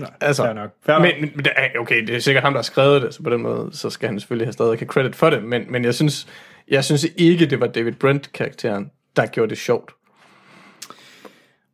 Nej, 0.00 0.10
Altså, 0.20 0.42
fair 0.44 0.52
nok. 0.52 0.70
Fair 0.86 0.98
nok. 0.98 1.02
Men, 1.20 1.30
men 1.34 1.44
det 1.44 1.52
er, 1.56 1.78
okay, 1.78 2.06
det 2.06 2.16
er 2.16 2.20
sikkert 2.20 2.44
ham, 2.44 2.52
der 2.52 2.58
har 2.58 2.62
skrevet 2.62 3.02
det, 3.02 3.14
så 3.14 3.22
på 3.22 3.30
den 3.30 3.42
måde, 3.42 3.70
så 3.72 3.90
skal 3.90 4.08
han 4.08 4.20
selvfølgelig 4.20 4.46
have 4.46 4.52
stadig 4.52 4.78
have 4.78 4.86
credit 4.86 5.16
for 5.16 5.30
det, 5.30 5.44
men, 5.44 5.72
men 5.72 5.84
jeg, 5.84 5.94
synes, 5.94 6.26
jeg 6.68 6.84
synes 6.84 7.06
ikke, 7.16 7.46
det 7.46 7.60
var 7.60 7.66
David 7.66 7.92
Brent-karakteren, 7.92 8.90
der 9.16 9.26
gjorde 9.26 9.50
det 9.50 9.58
sjovt. 9.58 9.90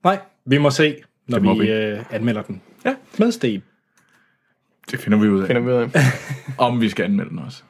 Nej, 0.04 0.18
vi 0.44 0.58
må 0.58 0.70
se, 0.70 0.96
når 1.26 1.38
Det 1.38 1.58
vi, 1.58 1.64
vi. 1.64 1.70
øh, 1.72 1.98
anmelder 2.10 2.42
den. 2.42 2.62
Ja. 2.84 2.94
Med 3.18 3.32
Sten. 3.32 3.62
Det 4.90 5.00
finder 5.00 5.18
vi 5.18 5.28
ud 5.28 5.40
af. 5.40 5.46
Finder 5.46 5.62
vi 5.62 5.68
ud 5.68 5.74
af. 5.74 5.90
Om 6.58 6.80
vi 6.80 6.88
skal 6.88 7.04
anmelde 7.04 7.30
den 7.30 7.38
også. 7.38 7.62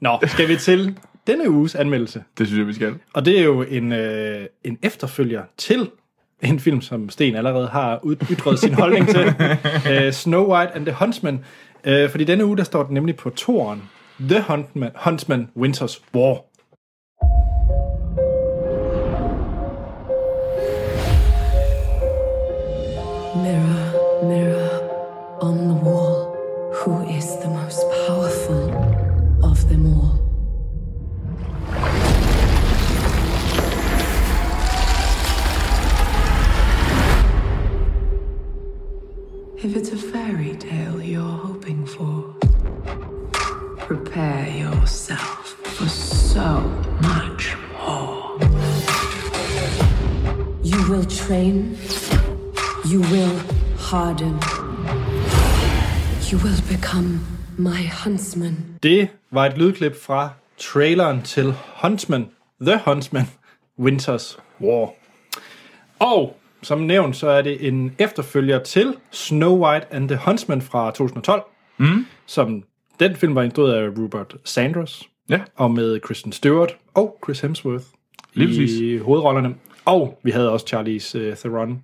Nå, 0.00 0.18
skal 0.26 0.48
vi 0.48 0.56
til 0.56 0.96
denne 1.26 1.50
uges 1.50 1.74
anmeldelse? 1.74 2.24
Det 2.38 2.46
synes 2.46 2.58
jeg, 2.58 2.66
vi 2.66 2.72
skal. 2.72 2.94
Og 3.12 3.24
det 3.24 3.38
er 3.40 3.44
jo 3.44 3.62
en, 3.62 3.92
øh, 3.92 4.46
en 4.64 4.78
efterfølger 4.82 5.42
til 5.56 5.90
en 6.42 6.60
film, 6.60 6.80
som 6.80 7.10
Sten 7.10 7.36
allerede 7.36 7.68
har 7.68 8.00
ytret 8.30 8.58
sin 8.58 8.74
holdning 8.74 9.08
til. 9.08 9.34
øh, 9.90 10.12
Snow 10.12 10.54
White 10.54 10.72
and 10.74 10.86
the 10.86 10.94
Huntsman. 10.98 11.44
Øh, 11.84 12.10
fordi 12.10 12.24
denne 12.24 12.46
uge, 12.46 12.56
der 12.56 12.64
står 12.64 12.82
den 12.82 12.94
nemlig 12.94 13.16
på 13.16 13.30
toren. 13.30 13.82
The 14.20 14.44
Huntsman, 14.48 14.90
Huntsman 15.04 15.48
Winter's 15.58 16.02
War. 16.14 16.40
on 25.40 25.68
the 25.68 25.74
wall 25.74 26.32
who 26.72 27.02
is 27.08 27.36
the 27.38 27.48
most 27.48 27.84
powerful 28.06 28.70
of 29.44 29.68
them 29.68 29.86
all. 29.94 30.16
If 39.58 39.76
it's 39.76 39.90
a 39.90 39.96
fairy 39.96 40.56
tale 40.56 41.02
you're 41.02 41.22
hoping 41.22 41.84
for, 41.86 42.34
prepare 43.76 44.48
yourself 44.48 45.48
for 45.64 45.88
so 45.88 46.60
much 47.02 47.56
more. 47.72 48.38
You 50.62 50.90
will 50.90 51.04
train, 51.04 51.76
you 52.86 53.00
will 53.02 53.38
harden. 53.76 54.38
You 56.32 56.38
will 56.44 56.62
become 56.76 57.08
my 57.58 57.82
huntsman. 58.04 58.56
Det 58.82 59.08
var 59.30 59.46
et 59.46 59.58
lydklip 59.58 59.96
fra 60.02 60.30
traileren 60.58 61.22
til 61.22 61.54
Huntsman, 61.82 62.26
The 62.60 62.80
Huntsman, 62.84 63.24
Winters 63.78 64.38
War. 64.60 64.90
Og 65.98 66.36
som 66.62 66.78
nævnt, 66.80 67.16
så 67.16 67.28
er 67.28 67.42
det 67.42 67.68
en 67.68 67.94
efterfølger 67.98 68.58
til 68.62 68.94
Snow 69.10 69.58
White 69.66 69.86
and 69.90 70.08
the 70.08 70.18
Huntsman 70.24 70.62
fra 70.62 70.90
2012, 70.90 71.42
mm. 71.78 72.06
som 72.26 72.62
den 73.00 73.16
film 73.16 73.34
var 73.34 73.42
instrueret 73.42 73.74
af 73.74 73.88
Rupert 73.98 74.34
Sanders, 74.44 75.02
Ja. 75.28 75.40
og 75.56 75.70
med 75.70 76.00
Kristen 76.00 76.32
Stewart 76.32 76.76
og 76.94 77.18
Chris 77.24 77.40
Hemsworth 77.40 77.84
Lige 78.34 78.48
i 78.48 78.58
præcis. 78.58 79.02
hovedrollerne. 79.02 79.54
Og 79.84 80.20
vi 80.22 80.30
havde 80.30 80.50
også 80.50 80.66
Charlize 80.66 81.28
uh, 81.30 81.36
Theron 81.36 81.82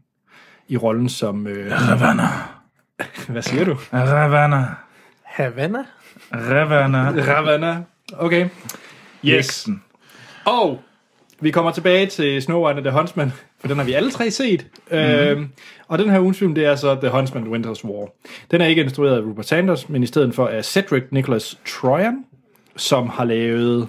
i 0.68 0.76
rollen 0.76 1.08
som... 1.08 1.46
Øh, 1.46 1.72
Ravana. 1.72 2.22
Hvad 3.28 3.42
siger 3.42 3.64
du? 3.64 3.76
Ravana. 3.92 4.64
Havana? 5.22 5.84
Ravana. 6.32 6.98
Ravana. 6.98 7.76
Okay. 8.18 8.48
Yes. 9.24 9.46
Heksen. 9.46 9.82
Og 10.44 10.80
vi 11.40 11.50
kommer 11.50 11.70
tilbage 11.70 12.06
til 12.06 12.42
Snow 12.42 12.66
White 12.66 12.76
and 12.76 12.84
the 12.84 12.98
Huntsman, 12.98 13.32
for 13.60 13.68
den 13.68 13.76
har 13.76 13.84
vi 13.84 13.92
alle 13.92 14.10
tre 14.10 14.30
set. 14.30 14.66
Mm. 14.90 14.96
Øhm, 14.96 15.48
og 15.88 15.98
den 15.98 16.10
her 16.10 16.20
ugens 16.20 16.38
film, 16.38 16.54
det 16.54 16.64
er 16.64 16.76
så 16.76 16.94
The 16.94 17.10
Huntsman 17.10 17.44
Winter's 17.44 17.84
War. 17.84 18.08
Den 18.50 18.60
er 18.60 18.66
ikke 18.66 18.82
instrueret 18.82 19.16
af 19.16 19.20
Rupert 19.20 19.46
Sanders, 19.46 19.88
men 19.88 20.02
i 20.02 20.06
stedet 20.06 20.34
for 20.34 20.46
af 20.46 20.64
Cedric 20.64 21.02
Nicholas 21.10 21.58
Troyan, 21.66 22.24
som 22.76 23.08
har 23.08 23.24
lavet 23.24 23.88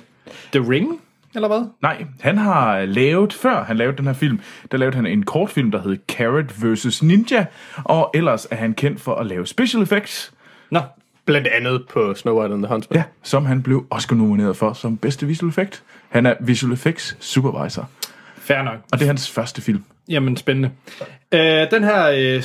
The 0.51 0.69
Ring, 0.69 1.01
eller 1.35 1.47
hvad? 1.47 1.65
Nej, 1.81 2.05
han 2.21 2.37
har 2.37 2.85
lavet, 2.85 3.33
før 3.33 3.63
han 3.63 3.77
lavede 3.77 3.97
den 3.97 4.05
her 4.05 4.13
film, 4.13 4.39
der 4.71 4.77
lavede 4.77 4.95
han 4.95 5.05
en 5.05 5.23
kortfilm, 5.23 5.71
der 5.71 5.81
hed 5.81 5.97
Carrot 6.07 6.63
vs. 6.63 7.03
Ninja, 7.03 7.45
og 7.83 8.11
ellers 8.13 8.47
er 8.51 8.55
han 8.55 8.73
kendt 8.73 9.01
for 9.01 9.15
at 9.15 9.25
lave 9.25 9.47
special 9.47 9.83
effects, 9.83 10.33
Nå, 10.71 10.79
Blandt 11.25 11.47
andet 11.47 11.85
på 11.89 12.13
Snow 12.13 12.39
White 12.39 12.53
and 12.53 12.63
the 12.63 12.73
Huntsman. 12.73 12.97
ja, 12.97 13.03
som 13.23 13.45
han 13.45 13.63
blev 13.63 13.85
Oscar 13.89 14.15
nomineret 14.15 14.57
for 14.57 14.73
som 14.73 14.97
bedste 14.97 15.27
visual 15.27 15.49
effect. 15.49 15.83
Han 16.09 16.25
er 16.25 16.33
visual 16.39 16.73
effects 16.73 17.17
supervisor, 17.19 17.89
fair 18.37 18.61
nok. 18.61 18.79
og 18.91 18.99
det 18.99 19.01
er 19.01 19.07
hans 19.07 19.29
første 19.31 19.61
film. 19.61 19.83
Jamen, 20.09 20.37
spændende. 20.37 20.71
Øh, 21.31 21.71
den 21.71 21.83
her 21.83 22.07
øh, 22.07 22.43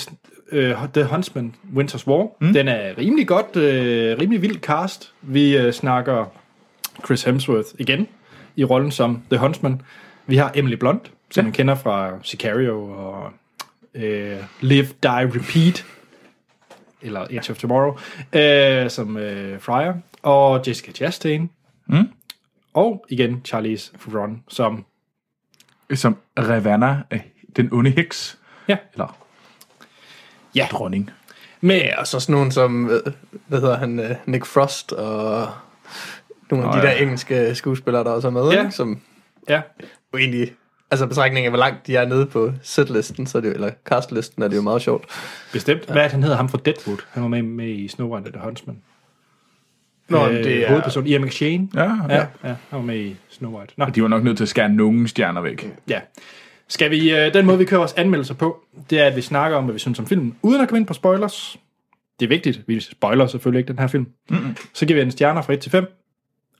øh, 0.52 0.74
The 0.94 1.04
Huntsman 1.04 1.54
Winter's 1.76 2.06
War, 2.06 2.26
mm. 2.40 2.52
den 2.52 2.68
er 2.68 2.98
rimelig 2.98 3.26
godt, 3.26 3.56
øh, 3.56 4.18
rimelig 4.20 4.42
vild 4.42 4.60
cast. 4.60 5.12
Vi 5.22 5.56
øh, 5.56 5.72
snakker 5.72 6.24
Chris 7.04 7.22
Hemsworth 7.22 7.68
igen 7.78 8.08
i 8.58 8.64
rollen 8.64 8.90
som 8.90 9.22
The 9.30 9.38
Huntsman. 9.38 9.82
Vi 10.26 10.36
har 10.36 10.52
Emily 10.54 10.74
Blunt, 10.76 11.12
som 11.30 11.40
Ja. 11.40 11.42
man 11.44 11.52
kender 11.52 11.74
fra 11.74 12.10
Sicario 12.22 12.82
og 12.90 13.30
øh, 13.94 14.36
Live, 14.60 14.86
Die, 15.02 15.10
Repeat, 15.34 15.86
eller 17.02 17.26
Edge 17.30 17.50
of 17.50 17.58
Tomorrow, 17.58 17.96
øh, 18.32 18.90
som 18.90 19.16
øh, 19.16 19.60
Fryer, 19.60 19.94
og 20.22 20.62
Jessica 20.66 20.92
Chastain, 20.92 21.50
Mm. 21.86 22.08
og 22.74 23.04
igen 23.08 23.42
Charlize 23.44 23.92
Theron 24.00 24.42
som 24.48 24.84
Som 25.94 26.16
Ravana, 26.38 27.02
øh, 27.10 27.20
den 27.56 27.72
onde 27.72 27.90
heks, 27.90 28.38
ja, 28.68 28.76
eller 28.92 29.16
Ja. 30.54 30.68
dronning. 30.72 31.10
med 31.60 31.80
og 31.98 32.06
så 32.06 32.20
sådan 32.20 32.32
nogen 32.32 32.50
som, 32.52 32.90
øh, 32.90 33.00
hvad 33.46 33.60
hedder 33.60 33.76
han, 33.78 33.98
øh, 34.00 34.16
Nick 34.26 34.44
Frost 34.46 34.92
og 34.92 35.48
nogle 36.50 36.66
af 36.66 36.74
Nå, 36.74 36.80
de 36.80 36.86
der 36.86 36.92
ja. 36.92 37.02
engelske 37.02 37.54
skuespillere, 37.54 38.04
der 38.04 38.10
også 38.10 38.28
er 38.28 38.32
med, 38.32 38.48
Ja. 38.50 38.58
ikke? 38.60 38.72
som 38.72 39.00
ja, 39.48 39.60
jo 40.14 40.18
egentlig, 40.18 40.52
altså 40.90 41.06
betragtning 41.06 41.46
af, 41.46 41.50
hvor 41.50 41.58
langt 41.58 41.86
de 41.86 41.96
er 41.96 42.06
nede 42.06 42.26
på 42.26 42.52
setlisten, 42.62 43.26
så 43.26 43.38
er 43.38 43.42
det 43.42 43.48
jo, 43.48 43.54
eller 43.54 43.70
castlisten, 43.84 44.42
er 44.42 44.48
det 44.48 44.56
jo 44.56 44.62
meget 44.62 44.82
sjovt. 44.82 45.04
Bestemt. 45.52 45.84
Hvad 45.84 45.96
er 45.96 46.02
det, 46.02 46.12
han 46.12 46.22
hedder? 46.22 46.36
Ham 46.36 46.48
fra 46.48 46.58
Deadwood. 46.64 46.98
Han 47.10 47.22
var 47.22 47.28
med, 47.28 47.42
med 47.42 47.68
i 47.68 47.88
Snow 47.88 48.08
White 48.08 48.26
and 48.26 48.34
the 48.34 48.42
Huntsman. 48.44 48.78
Nå, 50.08 50.28
øh, 50.28 50.34
det 50.44 50.64
er, 50.64 50.68
Hovedperson 50.68 51.06
Ian 51.06 51.22
McShane. 51.24 51.68
Ja, 51.74 51.82
Ja, 52.08 52.16
ja, 52.16 52.26
han 52.44 52.56
var 52.72 52.80
med 52.82 52.96
i 52.98 53.16
Snow 53.28 53.58
White. 53.58 53.72
Nå, 53.76 53.84
De 53.84 54.02
var 54.02 54.08
nok 54.08 54.22
nødt 54.24 54.36
til 54.36 54.44
at 54.44 54.48
skære 54.48 54.68
nogle 54.68 55.08
stjerner 55.08 55.40
væk. 55.40 55.72
ja. 55.88 56.00
Skal 56.70 56.90
vi, 56.90 57.14
øh, 57.16 57.34
den 57.34 57.46
måde 57.46 57.58
vi 57.58 57.64
kører 57.64 57.78
vores 57.78 57.92
anmeldelser 57.92 58.34
på, 58.34 58.60
det 58.90 59.00
er, 59.00 59.04
at 59.06 59.16
vi 59.16 59.20
snakker 59.20 59.56
om, 59.58 59.64
hvad 59.64 59.72
vi 59.72 59.78
synes 59.78 59.98
om 59.98 60.06
filmen, 60.06 60.36
uden 60.42 60.60
at 60.60 60.68
komme 60.68 60.78
ind 60.78 60.86
på 60.86 60.94
spoilers. 60.94 61.56
Det 62.20 62.26
er 62.26 62.28
vigtigt. 62.28 62.60
Vi 62.66 62.80
spoiler 62.80 63.26
selvfølgelig 63.26 63.58
ikke 63.58 63.68
den 63.68 63.78
her 63.78 63.86
film. 63.86 64.06
Mm-hmm. 64.30 64.56
Så 64.72 64.86
giver 64.86 64.98
vi 64.98 65.02
den 65.04 65.10
stjerner 65.10 65.42
fra 65.42 65.52
1 65.52 65.60
til 65.60 65.70
5, 65.70 65.86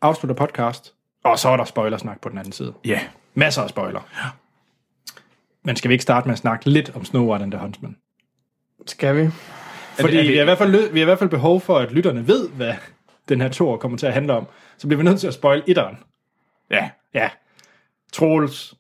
afslutter 0.03 0.35
podcast, 0.47 0.95
og 1.25 1.39
så 1.39 1.49
er 1.49 1.57
der 1.57 1.65
spoilersnak 1.65 2.21
på 2.21 2.29
den 2.29 2.39
anden 2.39 2.53
side. 2.53 2.75
Ja, 2.85 3.01
Masser 3.35 3.63
af 3.63 3.69
spoiler. 3.69 4.01
Men 5.65 5.77
skal 5.77 5.89
vi 5.89 5.95
ikke 5.95 6.03
starte 6.03 6.29
med 6.29 6.33
at 6.33 6.39
snakke 6.39 6.71
lidt 6.71 6.91
om 6.95 7.05
Snow 7.05 7.31
White 7.31 7.43
and 7.43 7.53
the 7.53 7.61
Huntsman? 7.61 7.97
skal 8.87 9.17
vi? 9.17 9.31
Fordi 10.01 10.17
er 10.17 10.23
det- 10.23 10.31
vi, 10.31 10.35
har 10.37 10.43
i 10.43 10.45
hvert 10.45 10.59
fald, 10.59 10.93
vi 10.93 10.99
har 10.99 11.05
i 11.05 11.05
hvert 11.05 11.19
fald 11.19 11.31
behov 11.31 11.61
for, 11.61 11.79
at 11.79 11.93
lytterne 11.93 12.27
ved, 12.29 12.49
hvad 12.49 12.75
den 13.29 13.41
her 13.41 13.49
tor 13.49 13.77
kommer 13.77 13.99
til 13.99 14.07
at 14.07 14.13
handle 14.13 14.33
om. 14.33 14.47
Så 14.79 14.87
bliver 14.87 14.97
vi 14.99 15.05
nødt 15.05 15.21
til 15.21 15.27
at 15.27 15.35
spoil 15.35 15.63
etteren. 15.67 15.99
ja. 16.71 16.91
Ja. 17.15 17.31
Troels. 18.13 18.75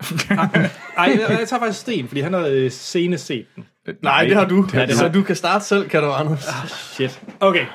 Ej, 0.30 1.18
jeg, 1.28 1.48
tager 1.48 1.58
faktisk 1.60 1.80
Sten, 1.80 2.08
fordi 2.08 2.20
han 2.20 2.32
har 2.32 2.46
øh, 2.46 2.70
senest 2.70 3.26
set 3.26 3.46
den. 3.56 3.64
Nej, 4.02 4.24
det 4.24 4.36
har 4.36 4.44
du. 4.44 4.68
Ja, 4.74 4.86
det 4.86 4.96
så 4.96 5.04
har- 5.04 5.12
du 5.12 5.22
kan 5.22 5.36
starte 5.36 5.64
selv, 5.64 5.88
kan 5.88 6.02
du, 6.02 6.10
Anders. 6.10 6.48
Shit. 6.68 7.22
Okay. 7.40 7.66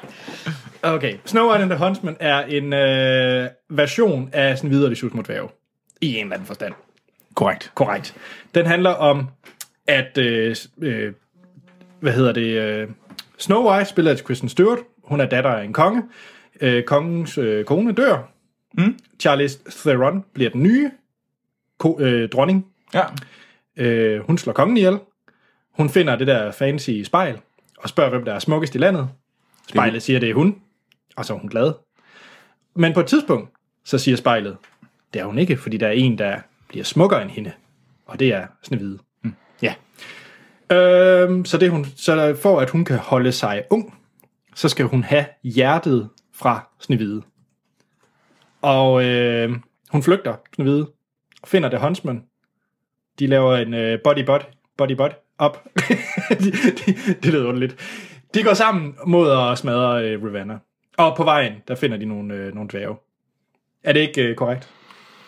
Okay. 0.94 1.18
Snow 1.26 1.50
White 1.50 1.62
and 1.62 1.70
the 1.72 1.86
Huntsman 1.86 2.18
er 2.20 2.40
en 2.40 2.74
øh, 2.74 3.50
version 3.70 4.30
af 4.34 4.58
sådan 4.58 4.70
videre 4.70 4.90
det 4.90 4.98
mod 5.14 5.24
dværge. 5.24 5.50
I 6.02 6.16
en 6.16 6.24
eller 6.24 6.34
anden 6.34 6.48
forstand. 6.48 6.74
Korrekt. 7.36 7.72
Korrekt. 7.76 8.16
Den 8.56 8.66
handler 8.66 8.90
om, 8.90 9.28
at, 9.88 10.18
øh, 10.18 10.56
øh, 10.82 11.14
hvad 12.00 12.14
hedder 12.14 12.32
det, 12.32 12.62
øh, 12.62 12.88
Snow 13.38 13.70
White 13.70 13.90
spiller 13.90 14.14
til 14.14 14.26
Kristen 14.26 14.50
Stewart. 14.50 14.80
Hun 15.04 15.22
er 15.22 15.26
datter 15.26 15.50
af 15.50 15.64
en 15.64 15.74
konge. 15.74 16.04
Øh, 16.62 16.84
kongens 16.84 17.38
øh, 17.38 17.66
kone 17.66 17.92
dør. 17.94 18.32
Mm. 18.74 19.00
Charlize 19.20 19.60
Theron 19.70 20.26
bliver 20.34 20.50
den 20.50 20.64
nye 20.64 20.92
ko- 21.78 22.00
øh, 22.00 22.30
dronning. 22.30 22.66
Ja. 22.94 23.04
Øh, 23.78 24.20
hun 24.20 24.38
slår 24.38 24.54
kongen 24.54 24.78
ihjel. 24.78 25.00
Hun 25.72 25.90
finder 25.90 26.16
det 26.16 26.28
der 26.28 26.52
fancy 26.52 27.02
spejl, 27.04 27.38
og 27.78 27.90
spørger, 27.90 28.10
hvem 28.10 28.26
der 28.26 28.34
er 28.34 28.40
smukkest 28.40 28.76
i 28.76 28.78
landet. 28.78 29.10
Spejlet 29.70 30.04
siger, 30.04 30.20
det 30.20 30.30
er 30.30 30.34
hun, 30.34 30.56
og 31.18 31.26
så 31.26 31.34
er 31.34 31.38
hun 31.38 31.50
glad. 31.50 31.74
Men 32.76 32.94
på 32.94 33.00
et 33.00 33.06
tidspunkt, 33.06 33.50
så 33.86 33.98
siger 33.98 34.18
spejlet, 34.18 34.58
det 35.14 35.22
er 35.22 35.26
hun 35.26 35.38
ikke, 35.38 35.58
fordi 35.58 35.78
der 35.78 35.88
er 35.88 35.92
en, 35.92 36.18
der 36.18 36.40
bliver 36.68 36.84
smukkere 36.84 37.22
end 37.22 37.32
hende, 37.32 37.52
og 38.06 38.20
det 38.20 38.34
er 38.34 38.48
Snevide. 38.64 39.00
Mm. 39.24 39.34
Ja. 39.62 39.74
Øhm, 40.72 41.46
så, 41.46 41.58
det 41.58 41.72
hun, 41.72 41.86
så 41.86 42.38
for 42.42 42.60
at 42.60 42.70
hun 42.70 42.86
kan 42.86 42.98
holde 42.98 43.32
sig 43.32 43.64
ung, 43.70 43.94
så 44.56 44.70
skal 44.70 44.86
hun 44.86 45.04
have 45.04 45.26
hjertet 45.44 46.10
fra 46.34 46.70
Snevide. 46.80 47.22
Og 48.62 49.04
øh, 49.06 49.56
hun 49.92 50.04
flygter, 50.04 50.36
Snevide, 50.56 50.88
og 51.42 51.48
finder 51.48 51.70
det 51.70 51.80
Huntsman. 51.80 52.24
De 53.20 53.28
laver 53.28 53.58
en 53.58 53.74
øh, 53.74 54.00
body-body, 54.08 54.46
body-body, 54.82 55.34
op. 55.38 55.64
de, 56.42 56.52
de, 56.52 57.14
det 57.24 57.26
lyder 57.26 57.48
underligt. 57.48 57.76
De 58.34 58.44
går 58.44 58.54
sammen 58.54 58.96
mod 59.06 59.32
at 59.32 59.58
smadre 59.58 60.06
øh, 60.06 60.24
Ravenna. 60.24 60.60
Og 60.98 61.18
på 61.18 61.24
vejen, 61.24 61.54
der 61.68 61.76
finder 61.76 61.98
de 61.98 62.06
nogle, 62.06 62.34
øh, 62.34 62.54
nogle 62.54 62.70
dværge. 62.70 62.96
Er 63.84 63.94
det 63.94 64.00
ikke 64.00 64.22
øh, 64.24 64.36
korrekt? 64.36 64.70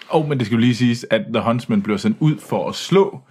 Og 0.10 0.28
men 0.28 0.38
det 0.38 0.46
skal 0.46 0.56
jo 0.56 0.60
lige 0.60 0.76
siges, 0.76 1.06
at 1.10 1.22
The 1.34 1.44
Huntsman 1.44 1.82
bliver 1.82 1.98
sendt 1.98 2.18
ud 2.20 2.38
for 2.38 2.70
at 2.70 2.76
slå 2.76 3.22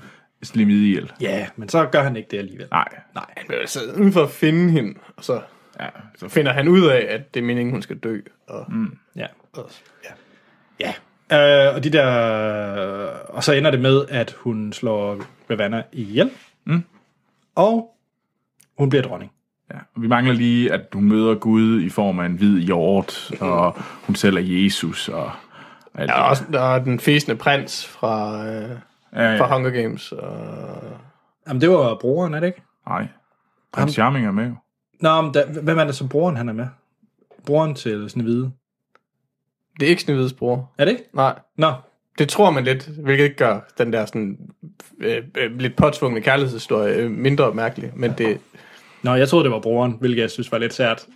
Slimide 0.43 0.86
ihjel. 0.86 1.12
Ja, 1.20 1.48
men 1.56 1.69
så 1.69 1.86
gør 1.86 2.02
han 2.02 2.16
ikke 2.16 2.28
det 2.31 2.39
alligevel. 2.39 2.66
Nej. 2.70 2.89
Nej. 3.15 3.24
Han 3.36 3.47
bliver 3.47 3.60
altså 3.60 3.81
ude 4.01 4.12
for 4.12 4.23
at 4.23 4.31
finde 4.31 4.70
hende, 4.70 4.94
og 5.16 5.24
så 5.24 5.40
Ja, 5.81 5.89
så 6.16 6.28
finder 6.28 6.52
han 6.52 6.69
ud 6.69 6.86
af, 6.86 7.06
at 7.09 7.35
det 7.35 7.40
er 7.40 7.44
meningen, 7.44 7.73
hun 7.73 7.82
skal 7.82 7.98
dø. 7.98 8.20
Og, 8.47 8.66
mm. 8.69 8.98
Ja. 9.16 9.27
og, 9.52 9.70
ja. 10.05 10.10
Ja. 10.81 11.69
Øh, 11.69 11.74
og 11.74 11.85
de 11.85 11.90
der... 11.90 12.06
Og 13.28 13.44
så 13.44 13.52
ender 13.52 13.70
det 13.70 13.81
med, 13.81 14.05
at 14.09 14.32
hun 14.39 14.73
slår 14.73 15.24
Ravenna 15.51 15.82
ihjel. 15.93 16.31
Mm. 16.65 16.85
Og 17.55 17.97
hun 18.78 18.89
bliver 18.90 19.02
dronning. 19.02 19.32
Ja, 19.74 19.78
og 19.95 20.03
vi 20.03 20.07
mangler 20.09 20.35
lige, 20.35 20.73
at 20.73 20.81
hun 20.93 21.05
møder 21.05 21.35
Gud 21.35 21.81
i 21.81 21.89
form 21.89 22.19
af 22.19 22.27
en 22.27 22.35
hvid 22.35 22.61
hjort, 22.61 23.31
og 23.40 23.77
hun 24.07 24.15
selv 24.15 24.36
er 24.36 24.40
Jesus, 24.40 25.09
og 25.09 25.31
alt 25.95 26.09
Der 26.11 26.16
det. 26.16 26.24
også 26.24 26.45
der 26.53 26.61
er 26.61 26.85
den 26.85 27.01
fæsende 27.01 27.36
prins 27.36 27.86
fra, 27.86 28.47
øh, 28.47 28.70
Ja, 29.12 29.39
fra 29.40 29.47
ja. 29.47 29.55
Hunger 29.55 29.70
Games. 29.70 30.12
Og, 30.12 30.82
Jamen, 31.49 31.61
det 31.61 31.70
var 31.70 31.95
broren, 32.01 32.35
er 32.35 32.40
det 32.40 32.47
ikke? 32.47 32.62
Nej, 32.89 33.07
prins 33.73 33.93
Charming 33.93 34.27
er 34.27 34.31
med 34.31 34.47
jo. 34.47 34.55
Nå, 35.01 35.20
men 35.23 35.35
der, 35.35 35.47
hvem 35.62 35.78
er 35.78 35.85
det 35.85 35.95
som 35.95 36.09
broren, 36.09 36.36
han 36.36 36.49
er 36.49 36.53
med? 36.53 36.66
Broren 37.47 37.74
til 37.74 38.11
Snevide. 38.11 38.51
det 39.81 39.86
er 39.86 39.90
ikke 39.90 40.03
Snevides 40.03 40.32
bror. 40.32 40.70
Er 40.78 40.85
det 40.85 40.93
ikke? 40.93 41.05
Nej, 41.12 41.39
Nå, 41.57 41.73
det 42.19 42.28
tror 42.28 42.51
man 42.51 42.65
lidt, 42.65 42.86
hvilket 42.86 43.24
ikke 43.24 43.36
gør 43.36 43.61
den 43.78 43.93
der 43.93 44.07
sådan 44.07 44.39
øh, 45.01 45.23
øh, 45.39 45.59
lidt 45.59 45.77
påtvungne 45.77 46.20
kærlighedshistorie 46.20 46.95
øh, 46.95 47.11
mindre 47.11 47.55
mærkelig, 47.55 47.93
men 47.97 48.15
det, 48.19 48.40
Nå, 49.02 49.14
jeg 49.14 49.28
troede, 49.28 49.44
det 49.44 49.52
var 49.52 49.60
broren, 49.60 49.96
hvilket 50.00 50.22
jeg 50.22 50.30
synes 50.30 50.52
var 50.52 50.58
lidt 50.58 50.74
sært. 50.74 51.06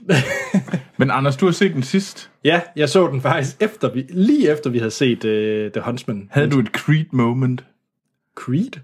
Men 0.98 1.10
Anders, 1.10 1.36
du 1.36 1.44
har 1.44 1.52
set 1.52 1.74
den 1.74 1.82
sidst. 1.82 2.30
ja, 2.44 2.60
jeg 2.76 2.88
så 2.88 3.06
den 3.08 3.20
faktisk 3.20 3.56
efter 3.60 3.90
vi, 3.92 4.04
lige 4.10 4.50
efter 4.52 4.70
vi 4.70 4.78
havde 4.78 4.90
set 4.90 5.24
uh, 5.24 5.72
The 5.72 5.82
Huntsman. 5.84 6.28
Havde 6.30 6.50
du 6.50 6.58
et 6.58 6.66
Creed-moment? 6.68 7.64
Creed? 8.34 8.80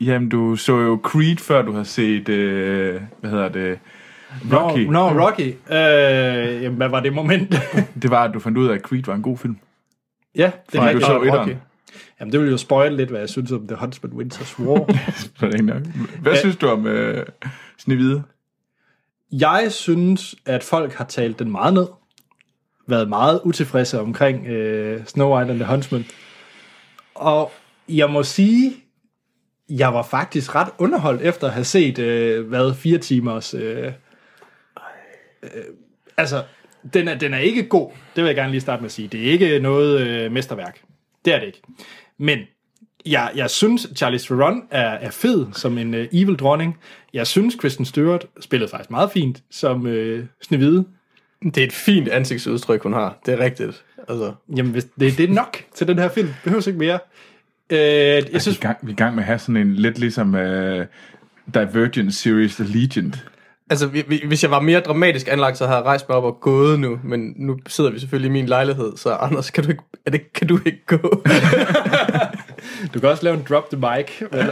Jamen, 0.00 0.28
du 0.28 0.56
så 0.56 0.76
jo 0.76 1.00
Creed, 1.02 1.36
før 1.36 1.62
du 1.62 1.72
har 1.72 1.82
set, 1.82 2.28
øh, 2.28 3.00
hvad 3.20 3.30
hedder 3.30 3.48
det, 3.48 3.78
Rocky. 4.52 4.78
Nå, 4.80 4.92
no, 4.92 5.26
Rocky. 5.26 5.54
Uh, 5.66 6.62
jamen, 6.62 6.76
hvad 6.76 6.88
var 6.88 7.00
det 7.00 7.12
moment? 7.12 7.54
Det 8.02 8.10
var, 8.10 8.24
at 8.24 8.34
du 8.34 8.38
fandt 8.40 8.58
ud 8.58 8.68
af, 8.68 8.74
at 8.74 8.80
Creed 8.80 9.02
var 9.06 9.14
en 9.14 9.22
god 9.22 9.38
film. 9.38 9.56
ja, 10.36 10.50
det 10.72 10.78
er 10.78 10.82
Fordi 10.82 10.82
du 10.82 10.86
rigtigt. 10.86 11.06
så 11.06 11.12
og 11.12 11.26
etteren. 11.26 11.48
Rocky. 11.50 11.56
Jamen, 12.20 12.32
det 12.32 12.40
ville 12.40 12.50
jo 12.52 12.56
spoil 12.58 12.92
lidt, 12.92 13.10
hvad 13.10 13.20
jeg 13.20 13.28
synes 13.28 13.52
om 13.52 13.66
The 13.66 13.76
Huntsman 13.76 14.12
Winter's 14.12 14.58
War. 14.64 16.20
Hvad 16.22 16.36
synes 16.36 16.56
du 16.56 16.68
om 16.68 16.86
øh, 16.86 17.26
Snevide? 17.80 18.22
Jeg 19.32 19.66
synes, 19.70 20.34
at 20.46 20.64
folk 20.64 20.92
har 20.92 21.04
talt 21.04 21.38
den 21.38 21.50
meget 21.50 21.74
ned. 21.74 21.86
Været 22.86 23.08
meget 23.08 23.40
utilfredse 23.44 24.00
omkring 24.00 24.46
øh, 24.46 25.06
Snow 25.06 25.36
White 25.36 25.50
and 25.50 25.60
the 25.60 25.68
Huntsman. 25.68 26.04
Og 27.14 27.52
jeg 27.88 28.10
må 28.10 28.22
sige, 28.22 28.72
jeg 29.68 29.94
var 29.94 30.02
faktisk 30.02 30.54
ret 30.54 30.68
underholdt 30.78 31.22
efter 31.22 31.46
at 31.46 31.52
have 31.52 31.64
set, 31.64 31.98
øh, 31.98 32.48
hvad, 32.48 32.74
fire 32.74 32.98
timers... 32.98 33.54
Øh, 33.54 33.92
øh, 35.42 35.50
altså, 36.16 36.44
den 36.94 37.08
er, 37.08 37.18
den 37.18 37.34
er 37.34 37.38
ikke 37.38 37.68
god. 37.68 37.90
Det 38.16 38.24
vil 38.24 38.28
jeg 38.28 38.36
gerne 38.36 38.50
lige 38.50 38.60
starte 38.60 38.82
med 38.82 38.88
at 38.88 38.92
sige. 38.92 39.08
Det 39.08 39.20
er 39.20 39.32
ikke 39.32 39.60
noget 39.60 40.00
øh, 40.00 40.32
mesterværk. 40.32 40.82
Det 41.24 41.34
er 41.34 41.38
det 41.38 41.46
ikke. 41.46 41.62
Men 42.18 42.38
jeg, 43.06 43.30
jeg 43.36 43.50
synes, 43.50 43.86
Charlize 43.96 44.26
Theron 44.26 44.62
er, 44.70 44.88
er 44.90 45.10
fed 45.10 45.46
som 45.52 45.78
en 45.78 45.94
øh, 45.94 46.08
evil 46.12 46.36
dronning. 46.36 46.76
Jeg 47.14 47.26
synes, 47.26 47.54
Kristen 47.54 47.84
Stewart 47.84 48.26
spillede 48.40 48.70
faktisk 48.70 48.90
meget 48.90 49.10
fint 49.12 49.42
som 49.50 49.86
øh, 49.86 50.24
Snevide. 50.42 50.84
Det 51.44 51.58
er 51.58 51.64
et 51.64 51.72
fint 51.72 52.08
ansigtsudtryk, 52.08 52.82
hun 52.82 52.92
har. 52.92 53.18
Det 53.26 53.34
er 53.34 53.38
rigtigt. 53.44 53.84
Altså, 54.08 54.32
Jamen, 54.56 54.72
hvis, 54.72 54.84
det, 55.00 55.18
det 55.18 55.30
er 55.30 55.34
nok 55.34 55.56
til 55.74 55.88
den 55.88 55.98
her 55.98 56.08
film. 56.08 56.28
Behøver 56.44 56.68
ikke 56.68 56.78
mere. 56.78 56.98
Øh, 57.70 57.78
jeg 57.78 58.24
Vi 58.24 58.30
er, 58.34 58.38
synes, 58.38 58.58
i 58.58 58.60
gang, 58.60 58.78
vi 58.82 58.90
er 58.90 58.94
i 58.94 58.96
gang 58.96 59.14
med 59.14 59.22
at 59.22 59.26
have 59.26 59.38
sådan 59.38 59.56
en 59.56 59.74
lidt 59.74 59.98
ligesom 59.98 60.34
uh, 60.34 60.40
Divergent 61.54 62.14
Series 62.14 62.54
The 62.56 62.64
Legion. 62.64 63.14
altså, 63.70 63.86
vi- 63.86 64.04
vi- 64.08 64.22
hvis 64.26 64.42
jeg 64.42 64.50
var 64.50 64.60
mere 64.60 64.80
dramatisk 64.80 65.28
anlagt, 65.30 65.58
så 65.58 65.66
havde 65.66 65.76
jeg 65.78 65.84
rejst 65.86 66.08
mig 66.08 66.18
op 66.18 66.24
og 66.24 66.40
gået 66.40 66.80
nu. 66.80 66.98
Men 67.04 67.34
nu 67.36 67.58
sidder 67.66 67.90
vi 67.90 67.98
selvfølgelig 67.98 68.28
i 68.28 68.32
min 68.32 68.46
lejlighed, 68.46 68.92
så 68.96 69.10
Anders, 69.14 69.50
kan 69.50 69.64
du 69.64 69.70
ikke, 69.70 69.82
er 70.06 70.10
det, 70.10 70.32
kan 70.32 70.46
du 70.46 70.58
ikke 70.66 70.86
gå? 70.86 71.22
Du 72.94 73.00
kan 73.00 73.08
også 73.08 73.24
lave 73.24 73.36
en 73.36 73.44
drop 73.48 73.70
the 73.70 73.78
mic. 73.80 74.20
Men... 74.32 74.46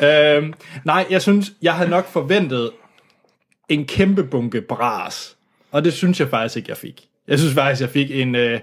øhm, 0.08 0.54
nej, 0.84 1.06
jeg 1.10 1.22
synes, 1.22 1.52
jeg 1.62 1.74
havde 1.74 1.90
nok 1.90 2.06
forventet 2.06 2.70
en 3.68 3.86
kæmpe 3.86 4.24
bunke 4.24 4.60
bras. 4.60 5.36
Og 5.70 5.84
det 5.84 5.92
synes 5.92 6.20
jeg 6.20 6.28
faktisk 6.28 6.56
ikke, 6.56 6.68
jeg 6.68 6.76
fik. 6.76 7.08
Jeg 7.28 7.38
synes 7.38 7.54
faktisk, 7.54 7.80
jeg 7.80 7.90
fik 7.90 8.10
en 8.10 8.34
øh, 8.34 8.60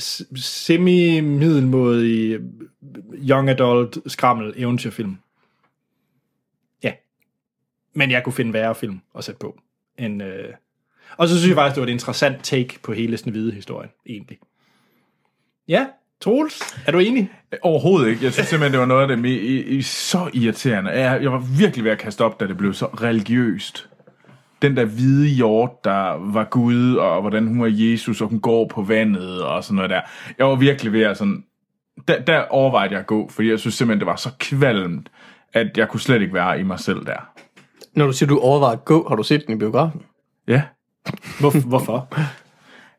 s- 0.00 0.22
semi-middelmådig 0.44 2.40
young 3.12 3.50
adult 3.50 3.98
skrammel 4.06 4.54
eventyrfilm. 4.56 5.16
Ja. 6.82 6.92
Men 7.92 8.10
jeg 8.10 8.24
kunne 8.24 8.32
finde 8.32 8.52
værre 8.52 8.74
film 8.74 9.00
at 9.18 9.24
sætte 9.24 9.38
på. 9.38 9.60
End, 9.98 10.22
øh... 10.22 10.48
Og 11.16 11.28
så 11.28 11.34
synes 11.38 11.48
jeg 11.48 11.56
faktisk, 11.56 11.74
det 11.74 11.80
var 11.80 11.86
et 11.86 11.92
interessant 11.92 12.44
take 12.44 12.78
på 12.82 12.92
hele 12.92 13.16
Snevide 13.16 13.52
historien, 13.52 13.90
egentlig. 14.06 14.38
Ja, 15.68 15.86
Troels, 16.20 16.76
er 16.86 16.92
du 16.92 16.98
enig? 16.98 17.30
Overhovedet 17.62 18.08
ikke. 18.08 18.24
Jeg 18.24 18.32
synes 18.32 18.48
simpelthen, 18.48 18.72
det 18.72 18.80
var 18.80 18.86
noget 18.86 19.02
af 19.02 19.08
det 19.08 19.24
me- 19.24 19.28
i, 19.28 19.62
i, 19.62 19.82
så 19.82 20.30
irriterende. 20.34 20.90
Jeg, 20.90 21.22
jeg 21.22 21.32
var 21.32 21.42
virkelig 21.58 21.84
ved 21.84 21.92
at 21.92 21.98
kaste 21.98 22.24
op, 22.24 22.40
da 22.40 22.46
det 22.46 22.56
blev 22.56 22.74
så 22.74 22.86
religiøst. 22.86 23.88
Den 24.62 24.76
der 24.76 24.84
hvide 24.84 25.28
hjort, 25.28 25.84
der 25.84 26.32
var 26.32 26.44
Gud, 26.44 26.94
og 26.94 27.20
hvordan 27.20 27.46
hun 27.46 27.60
var 27.60 27.70
Jesus, 27.70 28.20
og 28.20 28.28
hun 28.28 28.40
går 28.40 28.68
på 28.68 28.82
vandet, 28.82 29.42
og 29.42 29.64
sådan 29.64 29.76
noget 29.76 29.90
der. 29.90 30.00
Jeg 30.38 30.46
var 30.46 30.54
virkelig 30.54 30.92
ved 30.92 31.02
at 31.02 31.16
sådan... 31.16 31.44
Der, 32.08 32.20
der 32.20 32.40
overvejede 32.40 32.92
jeg 32.92 33.00
at 33.00 33.06
gå, 33.06 33.28
fordi 33.28 33.50
jeg 33.50 33.58
synes 33.60 33.74
simpelthen, 33.74 34.00
det 34.00 34.06
var 34.06 34.16
så 34.16 34.30
kvalmt, 34.38 35.10
at 35.52 35.78
jeg 35.78 35.88
kunne 35.88 36.00
slet 36.00 36.22
ikke 36.22 36.34
være 36.34 36.60
i 36.60 36.62
mig 36.62 36.80
selv 36.80 37.06
der. 37.06 37.28
Når 37.94 38.06
du 38.06 38.12
siger, 38.12 38.28
du 38.28 38.38
overvejer 38.38 38.76
at 38.76 38.84
gå, 38.84 39.08
har 39.08 39.16
du 39.16 39.22
set 39.22 39.46
den 39.46 39.54
i 39.54 39.58
biografen? 39.58 40.02
Ja. 40.48 40.62
Hvor, 41.40 41.68
hvorfor? 41.68 42.14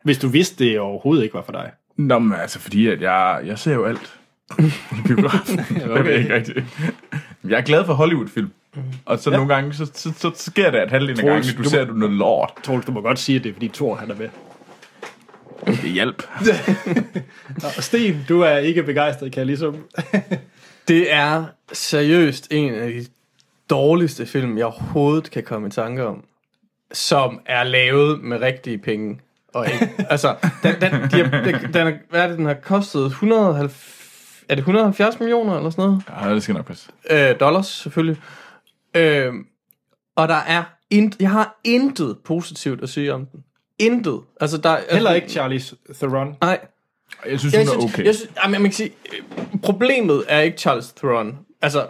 Hvis 0.03 0.17
du 0.17 0.27
vidste, 0.27 0.65
det 0.65 0.79
overhovedet 0.79 1.23
ikke 1.23 1.33
var 1.33 1.43
for 1.43 1.51
dig. 1.51 1.71
Nå, 1.97 2.19
men 2.19 2.39
altså, 2.39 2.59
fordi 2.59 2.87
at 2.87 3.01
jeg, 3.01 3.41
jeg 3.45 3.59
ser 3.59 3.73
jo 3.73 3.85
alt 3.85 4.19
i 4.59 4.71
biografen. 5.07 5.59
okay. 5.89 6.03
Det 6.03 6.13
er 6.13 6.17
ikke 6.17 6.35
rigtigt. 6.35 6.59
Jeg 7.47 7.57
er 7.57 7.61
glad 7.61 7.85
for 7.85 7.93
Hollywood-film. 7.93 8.49
Og 9.05 9.19
så 9.19 9.29
ja. 9.31 9.35
nogle 9.37 9.53
gange, 9.53 9.73
så, 9.73 9.91
så, 9.93 10.11
så 10.17 10.31
sker 10.35 10.71
det, 10.71 10.77
at 10.77 10.91
halvdelen 10.91 11.19
af 11.19 11.25
gangen, 11.25 11.55
du, 11.57 11.63
du- 11.63 11.69
ser 11.69 11.85
du 11.85 11.93
noget 11.93 12.15
lort. 12.15 12.51
Troels, 12.63 12.85
du 12.85 12.91
må 12.91 13.01
godt 13.01 13.19
sige, 13.19 13.35
at 13.35 13.43
det 13.43 13.49
er, 13.49 13.53
fordi 13.53 13.67
Thor 13.67 13.95
han 13.95 14.11
er 14.11 14.15
med. 14.15 14.29
Det 15.67 15.91
hjælp. 15.91 16.23
Nå, 17.61 17.67
Sten, 17.79 18.25
du 18.29 18.41
er 18.41 18.57
ikke 18.57 18.83
begejstret, 18.83 19.31
kan 19.31 19.39
jeg 19.39 19.45
ligesom... 19.45 19.75
Det 20.87 21.13
er 21.13 21.45
seriøst 21.73 22.47
en 22.51 22.73
af 22.73 22.91
de 22.91 23.05
dårligste 23.69 24.25
film, 24.25 24.57
jeg 24.57 24.65
overhovedet 24.65 25.31
kan 25.31 25.43
komme 25.43 25.67
i 25.67 25.71
tanke 25.71 26.05
om, 26.05 26.23
som 26.91 27.41
er 27.45 27.63
lavet 27.63 28.21
med 28.23 28.41
rigtige 28.41 28.77
penge. 28.77 29.19
Og 29.55 29.65
ikke, 29.73 30.05
altså, 30.09 30.35
den, 30.63 30.81
den, 30.81 30.91
de 30.91 31.23
har, 31.23 31.43
den, 31.43 31.73
den, 31.73 31.93
hvad 32.09 32.21
er 32.21 32.27
det, 32.27 32.37
den 32.37 32.45
har 32.45 32.53
kostet 32.53 33.05
170, 33.05 34.43
er 34.49 34.55
det 34.55 34.61
170 34.61 35.19
millioner 35.19 35.57
eller 35.57 35.69
sådan 35.69 35.85
noget? 35.85 36.03
Ja, 36.21 36.33
det 36.33 36.43
skal 36.43 36.55
nok 36.55 36.65
passe. 36.65 36.89
Øh, 37.09 37.39
dollars, 37.39 37.67
selvfølgelig. 37.67 38.21
Øh, 38.95 39.33
og 40.15 40.27
der 40.27 40.35
er 40.35 40.63
int, 40.89 41.15
jeg 41.19 41.29
har 41.29 41.59
intet 41.63 42.17
positivt 42.25 42.83
at 42.83 42.89
sige 42.89 43.13
om 43.13 43.25
den. 43.25 43.43
Intet. 43.79 44.21
Altså, 44.41 44.57
der, 44.57 44.69
altså, 44.69 44.93
Heller 44.93 45.13
ikke 45.13 45.29
Charlize 45.29 45.75
Theron. 45.93 46.35
Nej, 46.41 46.59
Jeg 47.25 47.39
synes, 47.39 47.53
jeg 47.53 47.61
hun 47.61 47.67
er 47.67 47.79
synes, 47.79 47.93
okay. 47.93 48.05
jeg 48.05 48.15
synes, 48.15 48.31
jamen, 48.43 48.61
man 48.61 48.71
kan 48.71 48.75
sige, 48.75 48.91
øh, 49.13 49.45
problemet 49.63 50.23
er 50.27 50.39
ikke 50.39 50.57
Charles 50.57 50.93
Theron. 50.93 51.37
Altså, 51.61 51.87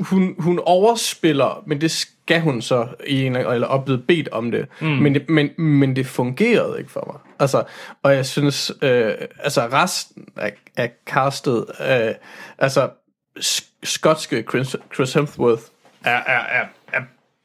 hun, 0.00 0.34
hun 0.38 0.58
overspiller, 0.58 1.62
men 1.66 1.80
det 1.80 1.90
skal 2.26 2.40
hun 2.40 2.62
så 2.62 2.88
i 3.06 3.24
en, 3.24 3.36
eller 3.36 3.68
er 3.68 3.84
blevet 3.84 4.06
bedt 4.06 4.28
om 4.28 4.50
det. 4.50 4.66
Mm. 4.80 4.86
Men, 4.86 5.14
det 5.14 5.30
men, 5.30 5.50
men 5.58 5.96
det 5.96 6.06
fungerede 6.06 6.78
ikke 6.78 6.90
for 6.90 7.04
mig. 7.12 7.34
Altså, 7.40 7.64
og 8.02 8.14
jeg 8.14 8.26
synes, 8.26 8.72
øh, 8.82 9.12
altså 9.38 9.60
resten 9.72 10.28
af, 10.36 10.52
af 10.76 10.92
castet, 11.06 11.64
øh, 11.80 12.14
altså 12.58 12.90
sk- 13.38 13.72
skotske 13.82 14.44
Chris, 14.50 14.76
Chris 14.94 15.12
Hemsworth 15.14 15.62
er, 16.04 16.10
er, 16.10 16.60
er, 16.60 16.64
er 16.92 17.00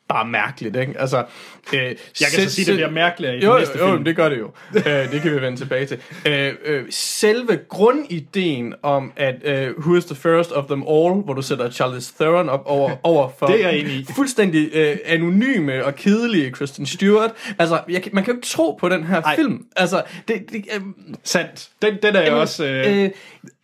bare 0.07 0.27
mærkeligt, 0.27 0.75
ikke? 0.75 0.99
Altså, 0.99 1.25
øh, 1.73 1.79
jeg 1.81 1.95
kan 2.35 2.43
så 2.43 2.49
sige, 2.49 2.65
det 2.65 2.73
bliver 2.73 2.89
mærkeligere 2.91 3.38
i 3.38 3.43
jo, 3.45 3.51
den 3.51 3.59
næste 3.59 3.77
jo, 3.79 3.85
jo, 3.88 3.91
film. 3.93 4.03
det 4.03 4.15
gør 4.15 4.29
det 4.29 4.39
jo. 4.39 4.51
øh, 4.75 5.11
det 5.11 5.21
kan 5.21 5.31
vi 5.35 5.41
vende 5.41 5.57
tilbage 5.57 5.85
til. 5.85 5.99
Øh, 6.25 6.53
øh, 6.65 6.84
selve 6.89 7.59
grundideen 7.69 8.73
om, 8.84 9.13
at 9.15 9.35
øh, 9.43 9.77
who 9.79 9.95
is 9.95 10.05
the 10.05 10.15
first 10.15 10.51
of 10.51 10.65
them 10.65 10.81
all, 10.89 11.13
hvor 11.13 11.34
du 11.34 11.41
sætter 11.41 11.69
Charles 11.71 12.11
Theron 12.11 12.49
op 12.49 12.61
over, 12.65 12.91
over 13.03 13.29
for 13.39 13.45
Det 13.45 13.65
er 13.65 13.69
jeg 13.69 13.79
i. 13.79 14.05
fuldstændig 14.15 14.69
øh, 14.73 14.97
anonyme 15.05 15.85
og 15.85 15.95
kedelige 15.95 16.51
Kristen 16.51 16.85
Stewart. 16.85 17.31
Altså, 17.59 17.81
jeg, 17.89 18.03
man 18.13 18.23
kan 18.23 18.34
jo 18.34 18.38
ikke 18.38 18.47
tro 18.47 18.77
på 18.79 18.89
den 18.89 19.03
her 19.03 19.21
Ej. 19.21 19.35
film. 19.35 19.65
Altså, 19.75 20.03
det, 20.27 20.43
det, 20.51 20.65
øh, 20.75 20.81
Sandt. 21.23 21.69
Den, 21.81 21.97
den 22.01 22.15
er 22.15 22.21
jeg 22.21 22.34
også 22.34 22.65
øh, 22.65 23.03
øh, 23.03 23.09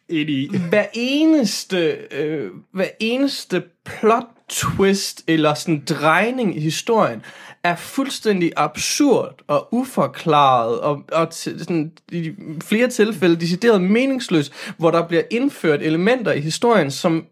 enig 0.09 0.35
i. 0.35 0.49
hver 0.69 0.85
eneste, 0.93 1.97
øh, 2.11 2.49
hver 2.71 2.87
eneste 2.99 3.63
plot 3.85 4.23
twist 4.49 5.23
eller 5.27 5.53
sådan 5.53 5.83
drejning 5.85 6.57
i 6.57 6.59
historien 6.59 7.21
er 7.63 7.75
fuldstændig 7.75 8.51
absurd 8.57 9.35
og 9.47 9.67
uforklaret 9.71 10.79
og, 10.79 11.03
og 11.11 11.27
sådan, 11.31 11.91
i 12.11 12.31
flere 12.63 12.87
tilfælde 12.87 13.35
decideret 13.35 13.81
meningsløs, 13.81 14.51
hvor 14.77 14.91
der 14.91 15.07
bliver 15.07 15.23
indført 15.31 15.81
elementer 15.81 16.31
i 16.31 16.39
historien, 16.39 16.91
som 16.91 17.25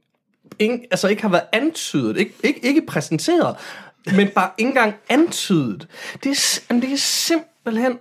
ikke, 0.60 0.88
altså 0.92 1.08
ikke 1.08 1.22
har 1.22 1.30
været 1.30 1.46
antydet, 1.52 2.18
ikke, 2.18 2.34
ikke, 2.44 2.60
ikke 2.64 2.82
præsenteret, 2.88 3.56
men 4.16 4.28
bare 4.28 4.50
ikke 4.58 4.70
engang 4.70 4.96
antydet. 5.10 5.88
Det 6.24 6.30
er, 6.30 6.62
jamen, 6.70 6.82
det 6.82 6.94
er 6.94 6.98
simpelthen 6.98 7.98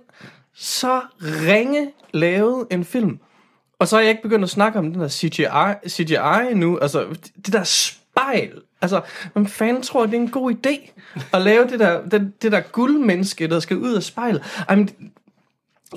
så 0.55 1.01
ringe 1.21 1.91
lavet 2.13 2.67
en 2.71 2.85
film. 2.85 3.19
Og 3.79 3.87
så 3.87 3.97
er 3.97 4.01
jeg 4.01 4.09
ikke 4.09 4.21
begyndt 4.21 4.43
at 4.43 4.49
snakke 4.49 4.79
om 4.79 4.91
den 4.93 5.01
der 5.01 5.09
CGI, 5.09 5.89
CGI 5.89 6.53
nu. 6.53 6.77
Altså, 6.77 7.05
det 7.45 7.53
der 7.53 7.63
spejl. 7.63 8.51
Altså, 8.81 9.01
hvem 9.33 9.45
fanden 9.45 9.83
tror, 9.83 10.05
det 10.05 10.13
er 10.13 10.21
en 10.21 10.29
god 10.29 10.53
idé 10.53 10.91
at 11.33 11.41
lave 11.41 11.67
det 11.67 11.79
der, 11.79 12.01
det, 12.05 12.31
det 12.41 12.51
der 12.51 12.59
guldmenneske, 12.59 13.47
der 13.47 13.59
skal 13.59 13.77
ud 13.77 13.93
af 13.93 14.03
spejlet? 14.03 14.43
Jamen, 14.69 14.89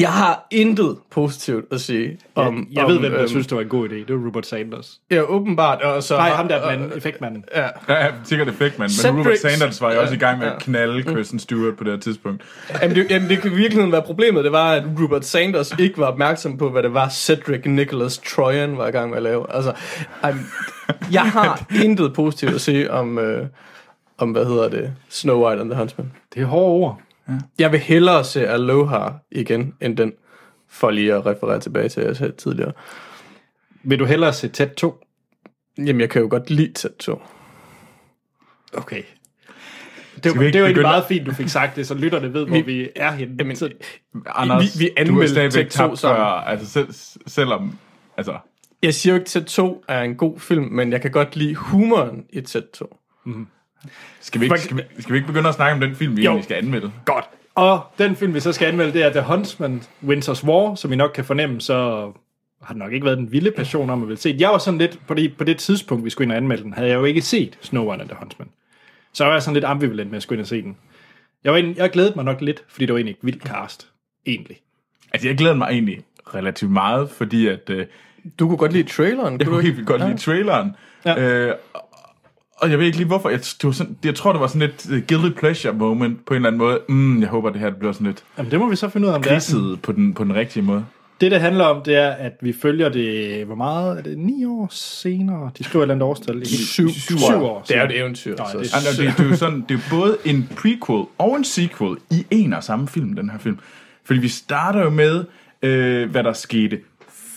jeg 0.01 0.13
har 0.13 0.47
intet 0.51 0.97
positivt 1.11 1.65
at 1.73 1.81
sige 1.81 2.19
om... 2.35 2.69
Jeg 2.73 2.85
om, 2.85 2.91
ved, 2.91 2.99
hvem 2.99 3.11
der 3.13 3.21
øhm, 3.21 3.29
synes, 3.29 3.47
det 3.47 3.57
var 3.57 3.63
en 3.63 3.69
god 3.69 3.89
idé. 3.89 3.95
Det 3.95 4.07
var 4.11 4.27
Rupert 4.27 4.47
Sanders. 4.47 5.01
Ja, 5.11 5.21
åbenbart. 5.23 5.83
Og 5.83 6.03
så 6.03 6.17
Nej, 6.17 6.29
ham 6.31 6.49
der, 6.49 6.61
og- 6.61 6.67
manden, 6.73 6.93
effektmanden. 6.99 7.45
Ja, 7.55 7.67
Ja, 7.89 8.07
sikkert 8.25 8.49
effekt, 8.49 8.79
men 8.79 8.89
Robert 9.05 9.39
Sanders 9.39 9.81
var 9.81 9.93
jo 9.93 10.01
også 10.01 10.15
i 10.15 10.19
gang 10.19 10.39
med 10.39 10.47
Ja. 10.47 10.55
at 10.55 10.63
knalde 10.63 11.03
Kristen 11.03 11.39
Stewart 11.39 11.77
på 11.77 11.85
det 11.85 11.93
her 11.93 12.01
tidspunkt. 12.01 12.43
Jamen, 12.83 12.97
det, 12.97 13.07
jamen, 13.11 13.29
det 13.29 13.39
kan 13.43 13.53
i 13.53 13.55
virkeligheden 13.55 13.93
være 13.93 14.03
problemet. 14.03 14.45
Det 14.45 14.53
var, 14.53 14.73
at 14.73 14.85
Rupert 15.01 15.25
Sanders 15.25 15.73
ikke 15.79 15.99
var 15.99 16.07
opmærksom 16.07 16.59
på, 16.59 16.71
hvad 16.71 16.83
det 16.83 16.95
var, 16.95 17.09
Cedric 17.09 17.67
Nicholas 17.67 18.19
Troyan 18.19 18.79
var 18.79 18.87
i 18.87 18.91
gang 18.91 19.09
med 19.11 19.17
at 19.17 19.23
lave. 19.23 19.47
Altså, 19.55 19.71
I'm, 20.25 20.37
jeg 21.13 21.23
har 21.23 21.67
intet 21.85 22.13
positivt 22.15 22.55
at 22.55 22.61
sige 22.61 22.91
om, 22.91 23.19
øh, 23.19 23.47
om, 24.19 24.31
hvad 24.31 24.45
hedder 24.47 24.69
det, 24.69 24.93
Snow 25.09 25.47
White 25.47 25.61
and 25.61 25.71
the 25.71 25.79
Huntsman. 25.79 26.13
Det 26.35 26.43
er 26.43 26.47
hårde 26.47 26.67
ord. 26.73 27.01
Jeg 27.59 27.73
vil 27.73 27.81
hellere 27.81 28.25
se 28.25 28.49
Aloha 28.49 29.09
igen, 29.31 29.75
end 29.81 29.97
den, 29.97 30.13
for 30.69 30.91
lige 30.91 31.15
at 31.15 31.27
referere 31.27 31.61
tilbage 31.61 31.89
til, 31.89 32.03
jeg 32.03 32.17
sagde 32.17 32.33
tidligere. 32.33 32.73
Vil 33.83 33.99
du 33.99 34.05
hellere 34.05 34.33
se 34.33 34.49
tæt 34.49 34.73
2? 34.73 35.05
Jamen, 35.79 36.01
jeg 36.01 36.11
kan 36.11 36.23
jo 36.23 36.29
godt 36.31 36.51
lide 36.51 36.73
tæt 36.73 36.95
2. 36.99 37.23
Okay. 38.77 39.03
Det 40.25 40.33
var, 40.35 40.39
vi 40.39 40.47
ikke 40.47 40.53
det 40.53 40.63
var 40.63 40.67
egentlig 40.67 40.83
meget 40.83 41.05
fint, 41.05 41.27
du 41.27 41.33
fik 41.33 41.49
sagt 41.49 41.77
det, 41.77 41.87
så 41.87 41.95
lytterne 41.95 42.33
ved, 42.33 42.47
hvor 42.47 42.63
vi 42.63 42.89
er 42.97 43.11
henne. 43.11 43.35
Jamen, 43.39 43.57
så, 43.57 43.71
Anders, 44.27 44.79
vi 44.79 44.85
du 44.85 44.93
er 44.97 45.01
anmeldte 45.01 45.29
stadigvæk 45.29 45.65
Tech 45.65 45.79
2 45.79 45.89
tabt 45.89 46.01
før, 46.01 46.25
altså 46.25 46.71
selv, 46.71 46.89
selvom, 47.27 47.79
altså, 48.17 48.39
Jeg 48.83 48.95
siger 48.95 49.15
jo 49.15 49.21
ikke, 49.21 49.31
at 49.37 49.47
2 49.47 49.85
er 49.89 50.03
en 50.03 50.17
god 50.17 50.41
film, 50.41 50.65
men 50.65 50.93
jeg 50.93 51.01
kan 51.01 51.11
godt 51.11 51.37
lide 51.37 51.55
humoren 51.55 52.25
i 52.31 52.41
tæt 52.41 52.65
2. 52.71 52.97
skal 54.21 54.41
vi, 54.41 54.47
ikke, 54.47 54.59
skal, 54.59 54.77
vi, 54.77 54.83
skal 55.03 55.13
vi 55.13 55.17
ikke 55.19 55.27
begynde 55.29 55.49
at 55.49 55.55
snakke 55.55 55.75
om 55.75 55.81
den 55.81 55.95
film, 55.97 56.17
vi 56.17 56.23
Jo. 56.23 56.31
egentlig 56.31 56.45
skal 56.45 56.57
anmelde? 56.57 56.93
godt. 57.05 57.25
Og 57.55 57.81
den 57.99 58.17
film, 58.17 58.35
vi 58.35 58.41
så 58.41 58.53
skal 58.53 58.69
anmelde, 58.69 58.93
det 58.93 59.03
er 59.03 59.11
The 59.11 59.23
Huntsman 59.23 59.83
Winter's 60.05 60.45
War, 60.47 60.75
som 60.75 60.93
I 60.93 60.97
nok 60.97 61.11
kan 61.15 61.25
fornemme, 61.25 61.61
så 61.61 62.01
har 62.63 62.75
det 62.75 62.77
nok 62.77 62.93
ikke 62.93 63.07
været 63.07 63.19
den 63.19 63.33
vilde 63.33 63.51
passion 63.51 63.91
om 63.91 64.03
at 64.03 64.09
vil 64.09 64.19
se. 64.19 64.37
Jeg 64.39 64.49
var 64.51 64.59
sådan 64.59 64.79
lidt, 64.79 64.99
på 65.07 65.15
det, 65.15 65.37
på 65.37 65.45
det 65.45 65.57
tidspunkt, 65.59 66.05
vi 66.05 66.11
skulle 66.11 66.25
ind 66.27 66.33
og 66.33 66.37
anmelde 66.37 66.63
den, 66.63 66.73
havde 66.73 66.89
jeg 66.89 66.95
jo 66.97 67.05
ikke 67.05 67.23
set 67.23 67.59
Snow 67.61 67.85
White 67.89 68.01
and 68.01 68.09
the 68.11 68.19
Huntsman. 68.19 68.49
Så 69.13 69.25
jeg 69.25 69.33
var 69.33 69.41
sådan 69.41 69.55
lidt 69.55 69.65
ambivalent 69.65 70.11
med 70.11 70.17
at 70.17 70.23
skulle 70.23 70.37
ind 70.37 70.43
og 70.45 70.49
se 70.49 70.63
den. 70.63 70.77
Jeg, 71.45 71.53
var 71.53 71.59
egentlig, 71.59 71.79
jeg 71.79 71.91
glædede 71.91 72.13
mig 72.17 72.25
nok 72.25 72.41
lidt, 72.41 72.65
fordi 72.69 72.87
det 72.87 72.93
var 72.93 72.99
egentlig 72.99 73.13
et 73.13 73.27
vildt 73.27 73.43
cast. 73.43 73.89
Egentlig. 74.27 74.57
Altså, 75.13 75.29
jeg 75.29 75.37
glæder 75.39 75.55
mig 75.55 75.69
egentlig 75.71 75.99
relativt 76.35 76.71
meget, 76.71 77.11
fordi 77.11 77.47
at, 77.47 77.71
øh, 77.71 77.87
Du 78.39 78.49
kunne 78.49 78.59
godt 78.59 78.73
lide 78.73 78.89
traileren, 78.89 79.37
jeg 79.39 79.47
kunne 79.47 79.57
ikke? 79.59 79.63
helt 79.67 79.77
vildt 79.77 79.89
godt 79.89 80.07
lide 80.09 80.19
traileren. 80.19 80.77
Ja. 81.05 81.21
Øh, 81.21 81.55
og 82.57 82.71
jeg 82.71 82.79
ved 82.79 82.87
ikke 82.87 82.99
lige 82.99 83.07
hvorfor. 83.07 83.29
Jeg, 83.29 83.39
det 83.41 83.65
var 83.65 83.71
sådan, 83.73 83.97
jeg 84.05 84.15
tror, 84.15 84.33
det 84.33 84.41
var 84.41 84.47
sådan 84.47 84.61
lidt 84.61 84.87
uh, 84.93 85.19
guilty 85.19 85.39
pleasure 85.39 85.73
moment 85.75 86.27
på 86.27 86.35
en 86.35 86.37
eller 86.37 86.47
anden 86.49 86.59
måde. 86.59 86.81
Mm, 86.89 87.21
jeg 87.21 87.29
håber, 87.29 87.51
det 87.51 87.61
her 87.61 87.69
det 87.71 87.79
bliver 87.79 87.93
sådan 87.93 88.07
lidt 88.07 88.25
Jamen, 88.39 88.51
det 88.51 88.59
må 88.61 88.69
vi 88.71 88.77
så 88.77 88.89
finde 88.89 89.07
ud 89.07 89.13
af, 89.13 89.17
om 89.17 89.23
det 89.23 89.33
er. 89.33 89.77
på 89.83 89.93
den, 89.93 90.15
på 90.15 90.25
den 90.25 90.35
rigtige 90.35 90.63
måde. 90.63 90.85
Det, 91.21 91.31
det 91.31 91.41
handler 91.41 91.65
om, 91.65 91.83
det 91.83 91.95
er, 91.97 92.09
at 92.11 92.33
vi 92.41 92.53
følger 92.63 92.89
det, 92.89 93.45
hvor 93.47 93.55
meget 93.55 93.99
er 93.99 94.03
det, 94.03 94.19
ni 94.19 94.45
år 94.45 94.69
senere? 94.71 95.51
De 95.59 95.65
skriver 95.65 95.83
et 95.83 95.85
eller 95.85 95.95
andet 95.95 96.09
årstal. 96.09 96.37
Ikke? 96.37 96.49
Syv, 96.49 96.89
syv 96.89 97.17
år. 97.33 97.65
Det 97.69 97.77
er 97.77 97.81
jo 97.81 97.87
et 97.87 97.99
eventyr. 98.01 98.37
Nej, 98.37 98.53
så- 98.53 98.59
det 98.59 98.71
er 98.73 98.77
Altså, 98.77 99.03
det, 99.03 99.15
det, 99.19 99.25
er 99.27 99.29
jo 99.31 99.37
sådan, 99.37 99.65
det 99.69 99.75
er 99.75 99.81
både 99.91 100.17
en 100.25 100.49
prequel 100.57 101.05
og 101.19 101.37
en 101.37 101.45
sequel 101.45 101.97
i 102.11 102.27
en 102.31 102.53
og 102.53 102.65
samme 102.65 102.89
film, 102.89 103.13
den 103.13 103.31
her 103.31 103.39
film. 103.39 103.59
Fordi 104.05 104.21
vi 104.21 104.29
starter 104.29 104.83
jo 104.83 104.91
med, 104.91 105.25
øh, 105.63 106.11
hvad 106.11 106.25
der 106.25 106.33
skete 106.33 106.79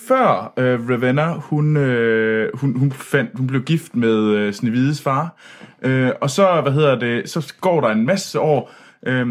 før 0.07 0.53
øh, 0.57 0.89
Ravenna, 0.89 1.33
hun, 1.33 1.77
øh, 1.77 2.49
hun, 2.53 2.79
hun, 2.79 2.91
fandt, 2.91 3.31
hun 3.35 3.47
blev 3.47 3.61
gift 3.61 3.95
med 3.95 4.23
øh, 4.23 4.53
Snevides 4.53 5.01
far. 5.01 5.35
Øh, 5.81 6.11
og 6.21 6.29
så, 6.29 6.61
hvad 6.61 6.71
hedder 6.71 6.99
det, 6.99 7.29
så 7.29 7.53
går 7.61 7.81
der 7.81 7.89
en 7.89 8.05
masse 8.05 8.39
år, 8.39 8.71
øh, 9.03 9.27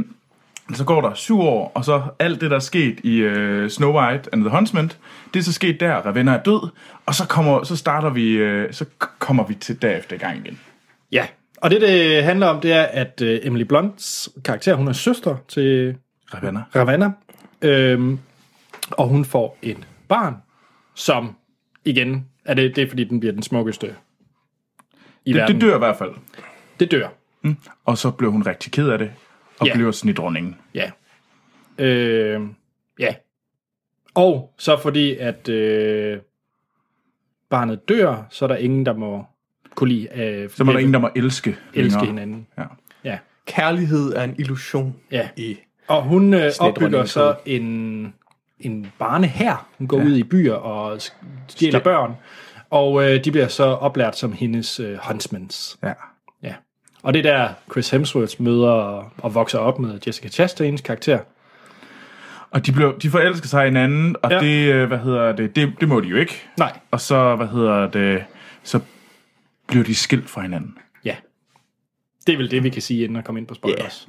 så 0.75 0.85
går 0.85 1.01
der 1.01 1.15
syv 1.15 1.41
år, 1.41 1.73
og 1.75 1.85
så 1.85 2.03
alt 2.19 2.41
det, 2.41 2.51
der 2.51 2.57
er 2.57 2.61
sket 2.61 3.01
i 3.03 3.17
øh, 3.17 3.71
Snow 3.71 3.93
White 4.01 4.31
and 4.33 4.43
the 4.43 4.51
Huntsman, 4.51 4.93
det 5.35 5.41
er 5.41 5.45
så 5.45 5.53
sket 5.53 5.81
der, 5.81 5.95
Ravenna 5.95 6.33
er 6.33 6.43
død, 6.43 6.69
og 7.07 7.15
så, 7.15 7.27
kommer, 7.29 7.63
så 7.63 7.77
starter 7.77 8.11
vi, 8.11 8.33
øh, 8.33 8.73
så 8.73 8.85
kommer 9.19 9.47
vi 9.47 9.55
til 9.55 9.83
derefter 9.83 10.17
i 10.17 10.19
gang 10.19 10.39
igen. 10.45 10.59
Ja, 11.13 11.27
og 11.61 11.71
det, 11.71 11.81
det 11.81 12.25
handler 12.25 12.47
om, 12.47 12.61
det 12.61 12.73
er, 12.73 12.83
at 12.83 13.23
øh, 13.23 13.41
Emily 13.43 13.63
Blunts 13.63 14.29
karakter, 14.45 14.75
hun 14.75 14.89
er 14.89 14.93
søster 14.93 15.37
til 15.49 15.97
Ravenna. 16.35 16.63
Ravanna, 16.77 17.11
øhm, 17.63 18.19
og 18.91 19.09
hun 19.09 19.25
får 19.25 19.59
et 19.63 19.89
barn, 20.09 20.35
som 20.97 21.37
igen, 21.85 22.27
er 22.45 22.55
det, 22.55 22.77
det 22.77 22.85
er 22.85 22.89
fordi, 22.89 23.05
den 23.05 23.21
bliver 23.21 23.33
den 23.33 23.43
smukkeste 23.43 23.95
i 25.25 25.33
Det, 25.33 25.41
verden. 25.41 25.55
det 25.57 25.63
dør 25.63 25.75
i 25.75 25.79
hvert 25.79 25.97
fald. 25.97 26.11
det 26.81 26.91
dør. 26.91 27.09
Og 27.85 27.99
så 27.99 28.11
blev 28.11 28.33
hun 28.33 28.43
rigtig 28.47 28.73
ked 28.73 28.89
af 28.89 28.99
det, 28.99 29.13
og 29.59 29.67
Ja. 29.67 29.75
bliver 29.75 29.93
snidronningen. 29.93 30.57
Ja. 30.75 30.91
Øh, 31.79 32.41
ja. 32.99 33.15
Og 34.15 34.55
så 34.59 34.77
fordi, 34.83 35.17
at 35.17 35.49
øh, 35.49 36.19
barnet 37.51 37.89
dør, 37.89 38.27
så 38.31 38.45
er 38.45 38.49
der 38.49 38.57
ingen, 38.57 38.87
der 38.87 38.93
må 38.93 39.25
kunne 39.75 39.89
lide... 39.93 40.09
Øh, 40.15 40.51
Så 40.51 40.65
må 40.65 40.73
der 40.73 40.79
ingen, 40.79 40.95
der 40.95 41.01
må 41.01 41.11
elske. 41.17 41.51
elske 41.51 41.81
længere. 41.83 42.07
hinanden. 42.07 42.47
Ja. 42.59 42.65
Ja. 43.05 43.19
Kærlighed 43.47 44.13
er 44.15 44.25
en 44.25 44.35
illusion 44.39 44.97
Ja. 45.11 45.29
i... 45.37 45.57
Og 45.89 46.03
hun 46.05 46.35
øh, 46.35 46.53
opbygger 46.61 47.05
så 47.05 47.37
en, 47.47 48.15
en 48.61 48.93
barnehær. 48.99 49.69
Hun 49.79 49.87
går 49.89 49.99
ja. 49.99 50.05
ud 50.05 50.17
i 50.17 50.23
byer 50.23 50.55
og 50.55 51.01
stjæler 51.49 51.81
børn. 51.81 52.15
Og 52.71 53.05
øh, 53.05 53.25
de 53.25 53.31
bliver 53.31 53.49
så 53.49 53.65
oplært 53.65 54.19
som 54.19 54.33
hendes 54.33 54.81
øh, 54.81 54.99
huntsmans. 55.09 55.79
ja. 55.83 55.93
Ja. 56.43 56.55
Og 57.03 57.15
det 57.15 57.27
er 57.27 57.33
der, 57.33 57.49
Chris 57.73 57.91
Hemsworth 57.91 58.43
møder 58.43 58.71
og, 58.71 59.11
og 59.19 59.35
vokser 59.35 59.59
op 59.59 59.79
med 59.79 59.99
Jessica 60.07 60.29
Chastains 60.29 60.81
karakter. 60.81 61.19
Og 62.51 62.67
de, 62.67 62.73
blev, 62.73 62.99
de 62.99 63.11
forelsker 63.11 63.49
sig 63.49 63.63
i 63.65 63.67
hinanden, 63.69 64.17
og 64.23 64.31
Ja. 64.31 64.41
det, 64.41 64.73
øh, 64.73 64.89
hvad 64.89 64.99
hedder 64.99 65.33
det, 65.37 65.57
det, 65.57 65.75
det 65.81 65.89
må 65.89 66.01
de 66.01 66.09
jo 66.09 66.17
ikke. 66.17 66.43
Nej. 66.59 66.79
Og 66.91 67.01
så, 67.01 67.37
hvad 67.37 67.47
hedder 67.47 67.91
det, 67.91 68.25
så 68.63 68.81
bliver 69.67 69.85
de 69.85 69.95
skilt 69.95 70.31
fra 70.31 70.41
hinanden. 70.43 70.79
Ja. 71.05 71.17
Det 72.27 72.33
er 72.33 72.37
vel 72.37 72.51
det, 72.51 72.63
vi 72.65 72.71
kan 72.71 72.83
sige, 72.83 73.05
inden 73.05 73.17
at 73.17 73.25
komme 73.25 73.41
ind 73.41 73.47
på 73.47 73.55
spoilers. 73.55 74.09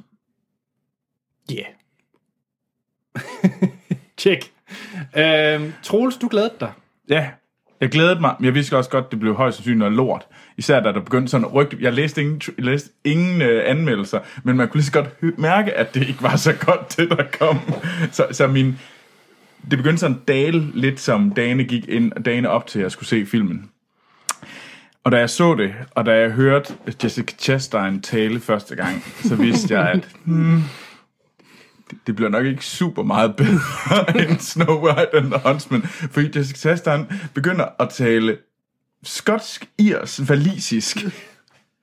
Ja. 1.50 1.54
Yeah. 1.56 1.66
Tjek. 4.18 4.52
Øhm, 5.16 5.72
Troels, 5.82 6.16
du 6.16 6.28
glædede 6.28 6.54
dig. 6.60 6.72
Ja, 7.08 7.28
jeg 7.80 7.88
glædede 7.88 8.20
mig, 8.20 8.34
men 8.38 8.44
jeg 8.44 8.54
vidste 8.54 8.76
også 8.76 8.90
godt, 8.90 9.10
det 9.10 9.20
blev 9.20 9.34
højst 9.34 9.56
sandsynligt 9.56 9.78
noget 9.78 9.94
lort. 9.94 10.26
Især 10.56 10.80
da 10.80 10.92
der 10.92 11.00
begyndte 11.00 11.30
sådan 11.30 11.46
rygte. 11.46 11.76
Jeg 11.80 11.92
læste 11.92 12.20
ingen, 12.20 12.42
jeg 12.56 12.64
læste 12.64 12.90
ingen 13.04 13.42
øh, 13.42 13.70
anmeldelser, 13.70 14.20
men 14.42 14.56
man 14.56 14.68
kunne 14.68 14.78
lige 14.78 14.86
så 14.86 14.92
godt 14.92 15.38
mærke, 15.38 15.72
at 15.72 15.94
det 15.94 16.08
ikke 16.08 16.22
var 16.22 16.36
så 16.36 16.52
godt, 16.52 16.80
det 16.96 17.10
der 17.10 17.24
kom. 17.38 17.60
Så, 18.12 18.26
så 18.30 18.46
min, 18.46 18.78
det 19.70 19.78
begyndte 19.78 19.98
sådan 19.98 20.16
at 20.16 20.28
dale 20.28 20.70
lidt, 20.74 21.00
som 21.00 21.30
dagene 21.30 21.64
gik 21.64 21.88
ind, 21.88 22.12
dagene 22.24 22.50
op 22.50 22.66
til, 22.66 22.78
at 22.78 22.82
jeg 22.82 22.92
skulle 22.92 23.08
se 23.08 23.26
filmen. 23.26 23.70
Og 25.04 25.12
da 25.12 25.18
jeg 25.18 25.30
så 25.30 25.54
det, 25.54 25.74
og 25.90 26.06
da 26.06 26.12
jeg 26.12 26.30
hørte 26.30 26.74
Jessica 27.04 27.34
Chastain 27.38 28.02
tale 28.02 28.40
første 28.40 28.76
gang, 28.76 29.04
så 29.24 29.34
vidste 29.34 29.78
jeg, 29.78 29.90
at 29.90 30.08
hmm, 30.24 30.62
det, 32.06 32.16
bliver 32.16 32.30
nok 32.30 32.46
ikke 32.46 32.66
super 32.66 33.02
meget 33.02 33.36
bedre 33.36 34.20
end 34.28 34.38
Snow 34.38 34.84
White 34.86 35.14
and 35.14 35.30
the 35.30 35.40
Huntsman, 35.44 35.82
fordi 35.82 36.38
Jessica 36.38 36.58
Chastain 36.58 37.06
begynder 37.34 37.66
at 37.78 37.88
tale 37.88 38.36
skotsk, 39.02 39.68
irs, 39.78 40.28
valisisk, 40.28 40.96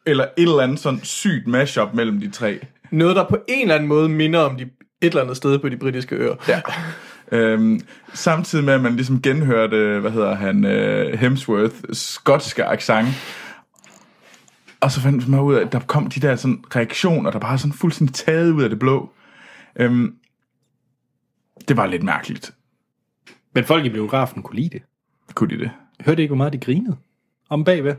eller 0.06 0.24
et 0.24 0.44
eller 0.44 0.60
andet 0.60 0.80
sådan 0.80 1.04
sygt 1.04 1.48
mashup 1.48 1.94
mellem 1.94 2.20
de 2.20 2.30
tre. 2.32 2.60
Noget, 2.92 3.16
der 3.16 3.24
på 3.24 3.38
en 3.48 3.62
eller 3.62 3.76
anden 3.76 3.90
måde 3.90 4.10
minder 4.10 4.40
om 4.40 4.58
de, 4.58 4.64
et 4.64 4.70
eller 5.02 5.22
andet 5.22 5.38
sted 5.38 5.60
på 5.60 5.70
de 5.70 5.78
britiske 5.78 6.16
øer. 6.16 6.36
Ja. 6.48 6.62
Øhm, 7.32 7.80
samtidig 8.14 8.66
med, 8.66 8.74
at 8.74 8.82
man 8.82 8.96
ligesom 8.96 9.22
genhørte, 9.22 10.00
hvad 10.00 10.12
hedder 10.12 10.36
han, 10.36 10.66
øh, 10.66 11.20
Hemsworth 11.20 11.76
skotske 11.94 12.66
accent. 12.66 13.08
Og 14.80 14.92
så 14.92 15.02
fandt 15.02 15.28
man 15.28 15.40
ud 15.40 15.56
af, 15.56 15.62
at 15.62 15.72
der 15.72 15.80
kom 15.80 16.10
de 16.10 16.20
der 16.20 16.36
sådan 16.36 16.64
reaktioner, 16.76 17.32
der 17.32 17.40
bare 17.40 17.58
sådan 17.58 17.74
fuldstændig 17.74 18.16
taget 18.16 18.52
ud 18.52 18.64
af 18.64 18.70
det 18.70 18.80
blå. 18.80 19.10
Øhm, 19.76 20.16
det 21.68 21.78
var 21.78 21.86
lidt 21.86 22.04
mærkeligt. 22.04 22.54
Men 23.54 23.64
folk 23.64 23.86
i 23.86 23.90
biografen 23.90 24.42
kunne 24.44 24.56
lide 24.56 24.70
det. 24.70 24.82
Kunne 25.36 25.50
de 25.50 25.60
det? 25.60 25.72
Hørte 26.06 26.22
ikke, 26.22 26.30
hvor 26.30 26.38
meget 26.38 26.54
de 26.54 26.58
grinede? 26.60 26.98
Om 27.50 27.64
bagved. 27.64 27.96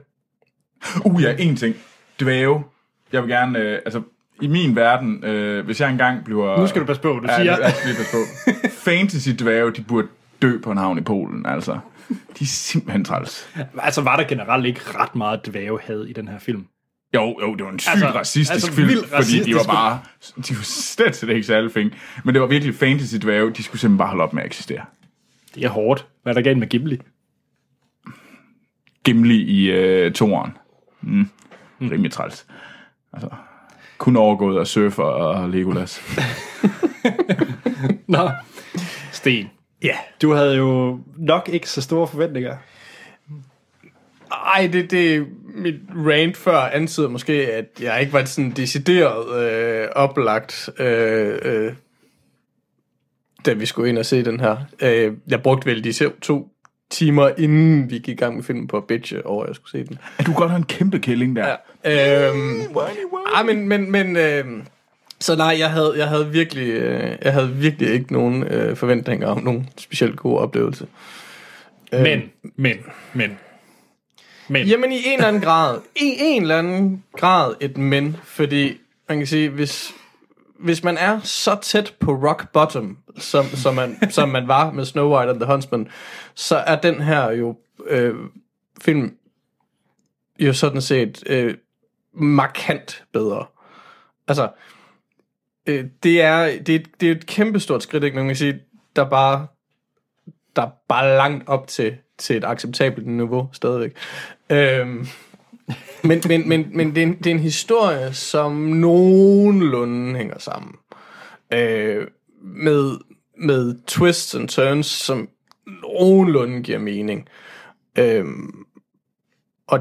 Uh 1.05 1.23
ja, 1.23 1.37
en 1.39 1.57
ting. 1.57 1.75
Dvæve. 2.21 2.65
Jeg 3.13 3.23
vil 3.23 3.31
gerne, 3.31 3.59
øh, 3.59 3.79
altså 3.85 4.03
i 4.43 4.47
min 4.47 4.77
verden, 4.77 5.25
øh, 5.25 5.65
hvis 5.65 5.81
jeg 5.81 5.91
engang 5.91 6.25
bliver... 6.25 6.61
Nu 6.61 6.67
skal 6.67 6.81
du 6.83 6.87
passe 6.87 7.03
på, 7.03 7.09
du 7.09 7.27
Ja, 7.29 7.37
siger. 7.39 7.59
jeg 7.59 7.73
skal 7.73 7.95
passe 7.97 8.13
på. 8.17 8.51
Fantasy 8.71 9.29
dvæve, 9.29 9.71
de 9.73 9.83
burde 9.83 10.09
dø 10.43 10.59
på 10.61 10.71
en 10.71 10.79
havn 10.79 10.99
i 10.99 11.01
Polen, 11.01 11.47
altså. 11.47 11.79
De 12.09 12.17
er 12.41 12.45
simpelthen 12.45 13.05
træls. 13.05 13.49
Altså, 13.79 14.01
var 14.03 14.17
der 14.17 14.25
generelt 14.29 14.67
ikke 14.67 14.81
ret 14.85 15.15
meget 15.15 15.47
dvævehad 15.47 16.05
i 16.05 16.13
den 16.13 16.29
her 16.29 16.39
film? 16.39 16.67
Jo, 17.17 17.41
jo, 17.41 17.55
det 17.55 17.65
var 17.65 17.71
en 17.71 17.79
sygt 17.79 17.91
Altså- 17.91 18.07
altså, 18.07 18.19
racistisk 18.19 18.53
altså 18.53 18.73
film, 18.73 19.05
fordi 19.17 19.43
de 19.43 19.55
var 19.55 19.63
bare... 19.65 20.01
De 20.37 20.57
var 20.57 20.63
slet, 20.63 21.17
slet 21.17 21.31
ikke 21.35 21.47
særlig 21.47 21.73
fing. 21.73 21.93
Men 22.25 22.35
det 22.35 22.41
var 22.43 22.49
virkelig 22.49 22.75
fantasy 22.75 23.15
dvæve, 23.17 23.51
de 23.53 23.63
skulle 23.63 23.81
simpelthen 23.81 23.99
bare 23.99 24.09
holde 24.09 24.23
op 24.23 24.33
med 24.33 24.43
at 24.43 24.47
eksistere. 24.47 24.81
Det 25.55 25.65
er 25.65 25.69
hårdt. 25.69 26.07
Hvad 26.23 26.33
er 26.33 26.35
der 26.35 26.43
galt 26.43 26.59
med 26.59 26.67
Gimli? 26.69 27.01
Gimli 29.05 29.35
i 29.43 29.71
øh, 29.71 30.13
toeren. 30.13 30.57
Mm. 31.01 31.29
Rimelig 31.81 32.13
træls. 32.13 32.47
Altså, 33.13 33.29
kun 33.99 34.17
overgået 34.17 34.61
af 34.61 34.67
Surfer 34.67 35.03
og 35.03 35.49
Legolas. 35.51 36.03
Nå. 38.09 38.31
Sten, 39.13 39.51
Ja. 39.83 39.97
du 40.23 40.33
havde 40.33 40.57
jo 40.57 41.01
nok 41.19 41.49
ikke 41.53 41.71
så 41.71 41.81
store 41.83 42.07
forventninger. 42.07 42.57
Ej, 44.31 44.69
det, 44.73 44.91
det 44.91 45.27
mit 45.55 45.75
rant 45.97 46.37
før 46.37 46.59
antyder 46.59 47.09
måske, 47.09 47.33
at 47.53 47.65
jeg 47.83 48.01
ikke 48.01 48.13
var 48.13 48.25
sådan 48.25 48.51
decideret 48.51 49.43
øh, 49.43 49.89
oplagt, 49.95 50.71
øh, 50.79 51.39
øh, 51.43 51.73
da 53.47 53.53
vi 53.53 53.67
skulle 53.67 53.89
ind 53.89 53.99
og 53.99 54.07
se 54.07 54.25
den 54.25 54.41
her. 54.41 54.57
Øh, 54.83 55.13
jeg 55.29 55.43
brugte 55.43 55.67
vel 55.67 55.85
de 55.85 55.93
se- 55.93 56.13
to 56.23 56.49
timer, 56.91 57.31
inden 57.39 57.91
vi 57.91 57.95
gik 57.95 58.09
i 58.09 58.15
gang 58.15 58.35
med 58.37 58.45
filmen 58.45 58.67
på 58.67 58.81
bitche 58.81 59.27
over, 59.27 59.43
at 59.43 59.49
jeg 59.49 59.57
skulle 59.57 59.71
se 59.71 59.89
den. 59.89 59.99
Du 60.19 60.25
kan 60.25 60.35
godt 60.35 60.51
have 60.51 60.59
en 60.59 60.65
kæmpe 60.65 60.99
killing 60.99 61.37
der. 61.37 61.57
Ja. 61.85 62.29
Øhm, 62.31 62.61
ej, 63.35 63.43
men, 63.43 63.69
men, 63.69 63.91
men 63.91 64.17
øh, 64.17 64.45
så 65.21 65.37
nej, 65.37 65.57
jeg 65.59 65.71
havde, 65.71 65.95
jeg 65.97 66.09
havde 66.09 66.31
virkelig, 66.33 66.69
øh, 66.69 67.17
jeg 67.23 67.33
havde 67.33 67.53
virkelig 67.53 67.91
ikke 67.91 68.13
nogen 68.13 68.43
øh, 68.43 68.77
forventninger 68.77 69.27
om 69.29 69.43
nogen 69.43 69.69
specielt 69.79 70.17
god 70.17 70.39
oplevelse. 70.39 70.87
Men, 71.93 72.23
men, 72.57 72.77
men. 73.13 73.39
Men, 74.49 74.67
Jamen 74.67 74.93
i 74.93 75.03
en 75.07 75.13
eller 75.13 75.29
anden 75.29 75.43
grad, 75.43 75.81
i 75.97 76.15
en 76.19 76.43
eller 76.43 76.59
anden 76.59 77.05
grad 77.17 77.55
et 77.61 77.77
men, 77.77 78.17
fordi 78.25 78.81
man 79.09 79.19
kan 79.19 79.27
sige, 79.27 79.49
hvis, 79.49 79.95
hvis 80.59 80.85
man 80.85 80.99
er 80.99 81.21
så 81.21 81.59
tæt 81.63 81.95
på 82.01 82.13
rock 82.13 82.53
bottom, 82.53 82.99
som, 83.19 83.45
som, 83.45 83.75
man, 83.75 84.11
som 84.11 84.29
man 84.29 84.49
var 84.49 84.71
med 84.71 84.85
Snow 84.85 85.17
White 85.17 85.31
and 85.31 85.41
the 85.41 85.53
Huntsman, 85.53 85.89
så 86.35 86.57
er 86.57 86.77
den 86.77 87.01
her 87.01 87.31
jo 87.31 87.57
øh, 87.87 88.15
film 88.81 89.17
jo 90.39 90.53
sådan 90.53 90.81
set 90.81 91.23
øh, 91.27 91.55
markant 92.13 93.05
bedre. 93.13 93.47
Altså, 94.29 94.49
øh, 95.67 95.85
det 96.03 96.23
er, 96.23 96.63
det, 96.63 96.75
er, 96.75 96.81
det 97.01 97.09
er 97.09 97.13
et 97.13 97.27
kæmpestort 97.27 97.83
skridt, 97.83 98.05
ikke? 98.05 98.17
Man 98.17 98.27
kan 98.27 98.37
sige, 98.37 98.61
der 98.97 99.09
bare, 99.09 99.47
der 100.57 100.63
er 100.63 100.71
bare 100.89 101.17
langt 101.17 101.49
op 101.49 101.67
til, 101.69 101.97
til 102.19 102.37
et 102.37 102.45
acceptabelt 102.45 103.07
niveau 103.07 103.49
stadigvæk. 103.53 103.97
Øhm, 104.51 105.07
men 106.05 106.23
men, 106.29 106.49
men, 106.49 106.67
men 106.73 106.95
det, 106.95 107.03
er 107.03 107.07
en, 107.07 107.19
det 107.19 107.27
er 107.27 107.35
en 107.35 107.41
historie, 107.41 108.15
som 108.15 108.53
nogenlunde 108.53 110.19
hænger 110.19 110.39
sammen. 110.39 110.75
Øh, 111.53 112.07
med, 112.43 112.99
med 113.39 113.87
twists 113.87 114.35
and 114.35 114.49
turns, 114.49 114.87
som 114.87 115.29
nogenlunde 115.67 116.63
giver 116.63 116.79
mening. 116.79 117.29
Øhm, 117.99 118.65
og 119.67 119.81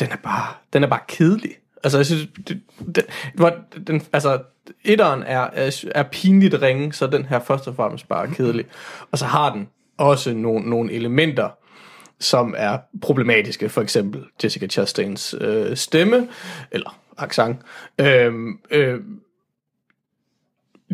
den 0.00 0.08
er 0.10 0.16
bare, 0.16 0.54
den 0.72 0.82
er 0.82 0.88
bare 0.88 1.00
kedelig. 1.08 1.50
Altså, 1.84 1.98
jeg 1.98 2.06
synes, 2.06 2.28
det, 2.48 2.62
det, 2.94 3.06
hvor 3.34 3.52
den, 3.86 4.02
altså, 4.12 4.42
etteren 4.84 5.22
er, 5.22 5.40
er, 5.40 5.84
er 5.94 6.02
pinligt 6.02 6.54
ringe, 6.62 6.92
så 6.92 7.06
den 7.06 7.24
her 7.24 7.38
først 7.40 7.68
og 7.68 7.76
fremmest 7.76 8.08
bare 8.08 8.28
kedelig. 8.28 8.64
Og 9.10 9.18
så 9.18 9.24
har 9.24 9.52
den 9.52 9.68
også 9.98 10.34
nogle, 10.34 10.70
nogle 10.70 10.92
elementer, 10.92 11.48
som 12.20 12.54
er 12.56 12.78
problematiske. 13.02 13.68
For 13.68 13.82
eksempel 13.82 14.24
Jessica 14.44 14.66
Chastains 14.66 15.34
øh, 15.40 15.76
stemme, 15.76 16.28
eller 16.70 17.00
accent. 17.18 17.60
Øh, 17.98 18.32
øh, 18.70 19.00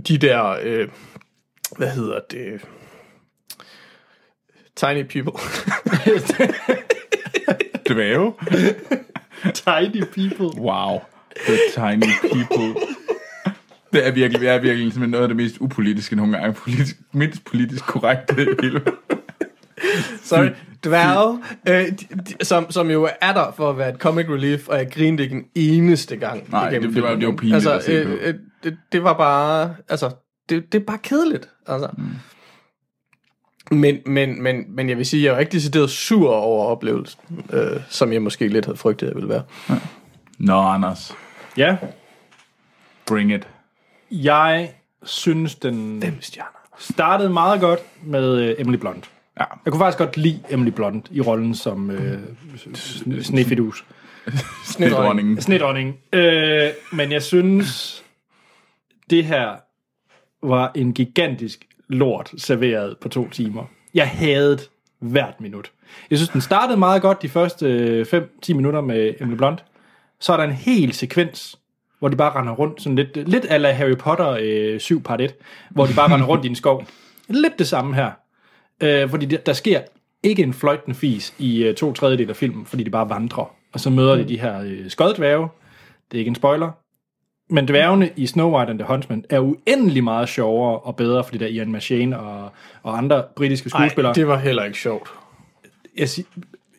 de 0.08 0.18
der, 0.18 0.58
øh, 0.62 0.88
hvad 1.76 1.90
hedder 1.90 2.20
det? 2.30 2.60
Tiny 4.76 5.02
people. 5.02 5.32
Dvæve. 7.88 8.34
tiny 9.54 10.04
people. 10.04 10.60
Wow. 10.62 11.00
The 11.46 11.58
tiny 11.74 12.12
people. 12.22 12.80
Det 13.92 14.06
er 14.06 14.10
virkelig, 14.10 14.40
det 14.40 14.48
er 14.48 14.58
virkelig 14.58 14.92
simpelthen 14.92 15.10
noget 15.10 15.22
af 15.22 15.28
det 15.28 15.36
mest 15.36 15.56
upolitiske 15.60 16.16
nogle 16.16 16.38
gange. 16.38 16.54
Politisk, 16.54 16.96
mindst 17.12 17.44
politisk 17.44 17.84
korrekte 17.84 18.42
i 18.42 18.46
hele 18.62 18.82
Sorry. 20.22 20.48
Dværge, 20.86 21.42
øh, 21.68 21.84
som, 22.42 22.70
som 22.70 22.90
jo 22.90 23.08
er 23.20 23.32
der 23.32 23.52
for 23.56 23.70
at 23.70 23.78
være 23.78 23.88
et 23.94 23.98
comic 24.00 24.26
relief, 24.28 24.68
og 24.68 24.78
jeg 24.78 24.90
grinede 24.90 25.22
ikke 25.22 25.36
en 25.36 25.44
eneste 25.54 26.16
gang. 26.16 26.50
Nej, 26.50 26.70
det- 26.70 26.82
det 26.82 27.02
var- 27.02 27.14
det 27.14 27.26
var 27.28 27.34
pinligt 27.36 27.54
altså, 27.54 27.72
at 27.74 27.84
se 27.84 28.04
på. 28.04 28.10
øh, 28.10 28.28
øh, 28.28 28.34
det, 28.64 28.76
det 28.92 29.02
var 29.04 29.12
bare, 29.12 29.74
altså, 29.88 30.10
det, 30.48 30.72
det 30.72 30.80
er 30.80 30.84
bare 30.84 30.98
kedeligt. 30.98 31.48
Altså. 31.66 31.88
Mm. 31.98 32.04
Men, 33.70 33.98
men, 34.06 34.42
men, 34.42 34.64
men 34.68 34.88
jeg 34.88 34.96
vil 34.96 35.06
sige, 35.06 35.24
jeg 35.24 35.32
var 35.32 35.38
ikke 35.38 35.52
decideret 35.52 35.90
sur 35.90 36.30
over 36.32 36.64
oplevelsen, 36.66 37.20
øh, 37.52 37.80
som 37.88 38.12
jeg 38.12 38.22
måske 38.22 38.48
lidt 38.48 38.64
havde 38.64 38.78
frygtet, 38.78 39.06
jeg 39.06 39.14
ville 39.14 39.28
være. 39.28 39.42
Nå, 40.38 40.60
Anders. 40.60 41.14
Ja, 41.56 41.76
Bring 43.06 43.32
it. 43.34 43.48
jeg 44.10 44.70
synes, 45.02 45.54
den 45.54 46.02
Fem 46.02 46.22
stjerner. 46.22 46.50
startede 46.78 47.30
meget 47.30 47.60
godt 47.60 47.80
med 48.02 48.38
øh, 48.38 48.54
Emily 48.58 48.76
Blunt. 48.76 49.10
Ja. 49.40 49.44
Jeg 49.64 49.72
kunne 49.72 49.80
faktisk 49.80 49.98
godt 49.98 50.16
lide 50.16 50.40
Emily 50.50 50.70
Blunt 50.70 51.08
i 51.10 51.20
rollen 51.20 51.54
som 51.54 51.90
øh, 51.90 52.22
sn- 52.54 53.22
snefidus. 53.22 53.84
Snedronningen. 54.64 55.40
Snedronning. 55.40 55.96
Øh, 56.12 56.68
men 56.92 57.12
jeg 57.12 57.22
synes, 57.22 58.02
det 59.10 59.24
her 59.24 59.56
var 60.42 60.72
en 60.74 60.92
gigantisk 60.92 61.64
lort 61.88 62.32
serveret 62.36 62.96
på 63.00 63.08
to 63.08 63.28
timer. 63.28 63.64
Jeg 63.94 64.08
havde 64.08 64.58
hvert 64.98 65.40
minut. 65.40 65.70
Jeg 66.10 66.18
synes, 66.18 66.28
den 66.28 66.40
startede 66.40 66.78
meget 66.78 67.02
godt 67.02 67.22
de 67.22 67.28
første 67.28 68.02
5-10 68.48 68.54
minutter 68.54 68.80
med 68.80 69.14
Emily 69.20 69.36
Blunt. 69.36 69.64
Så 70.20 70.32
er 70.32 70.36
der 70.36 70.44
en 70.44 70.52
hel 70.52 70.92
sekvens, 70.92 71.58
hvor 71.98 72.08
de 72.08 72.16
bare 72.16 72.40
render 72.40 72.52
rundt, 72.52 72.82
sådan 72.82 72.96
lidt, 72.96 73.28
lidt 73.28 73.46
ala 73.48 73.72
Harry 73.72 73.96
Potter 73.96 74.38
øh, 74.40 74.80
7 74.80 75.02
part 75.02 75.20
1, 75.20 75.34
hvor 75.70 75.86
de 75.86 75.94
bare 75.94 76.14
render 76.14 76.26
rundt 76.26 76.44
i 76.44 76.48
en 76.48 76.54
skov. 76.54 76.86
Lidt 77.28 77.58
det 77.58 77.66
samme 77.68 77.94
her. 77.94 78.10
Øh, 78.82 79.10
fordi 79.10 79.26
der, 79.26 79.36
der 79.36 79.52
sker 79.52 79.80
ikke 80.22 80.42
en 80.42 80.54
fløjtende 80.54 80.96
fis 80.96 81.34
i 81.38 81.64
øh, 81.64 81.74
to 81.74 81.92
tredjedel 81.92 82.30
af 82.30 82.36
filmen, 82.36 82.66
fordi 82.66 82.82
de 82.82 82.90
bare 82.90 83.08
vandrer. 83.08 83.54
Og 83.72 83.80
så 83.80 83.90
møder 83.90 84.16
de 84.16 84.28
de 84.28 84.40
her 84.40 84.60
øh, 84.60 84.90
skoddværge. 84.90 85.48
Det 86.10 86.16
er 86.16 86.18
ikke 86.18 86.28
en 86.28 86.34
spoiler. 86.34 86.70
Men 87.48 87.68
dværgene 87.68 88.10
i 88.16 88.26
Snow 88.26 88.56
White 88.56 88.70
and 88.70 88.78
the 88.78 88.88
Huntsman 88.88 89.24
er 89.30 89.40
uendelig 89.40 90.04
meget 90.04 90.28
sjovere 90.28 90.78
og 90.78 90.96
bedre, 90.96 91.24
fordi 91.24 91.38
der 91.38 91.44
er 91.46 91.50
Ian 91.50 91.72
McShane 91.72 92.18
og, 92.18 92.50
og 92.82 92.98
andre 92.98 93.24
britiske 93.36 93.70
Ej, 93.74 93.80
skuespillere. 93.80 94.14
det 94.14 94.28
var 94.28 94.38
heller 94.38 94.64
ikke 94.64 94.78
sjovt. 94.78 95.10
jeg 95.96 96.08
sig, 96.08 96.24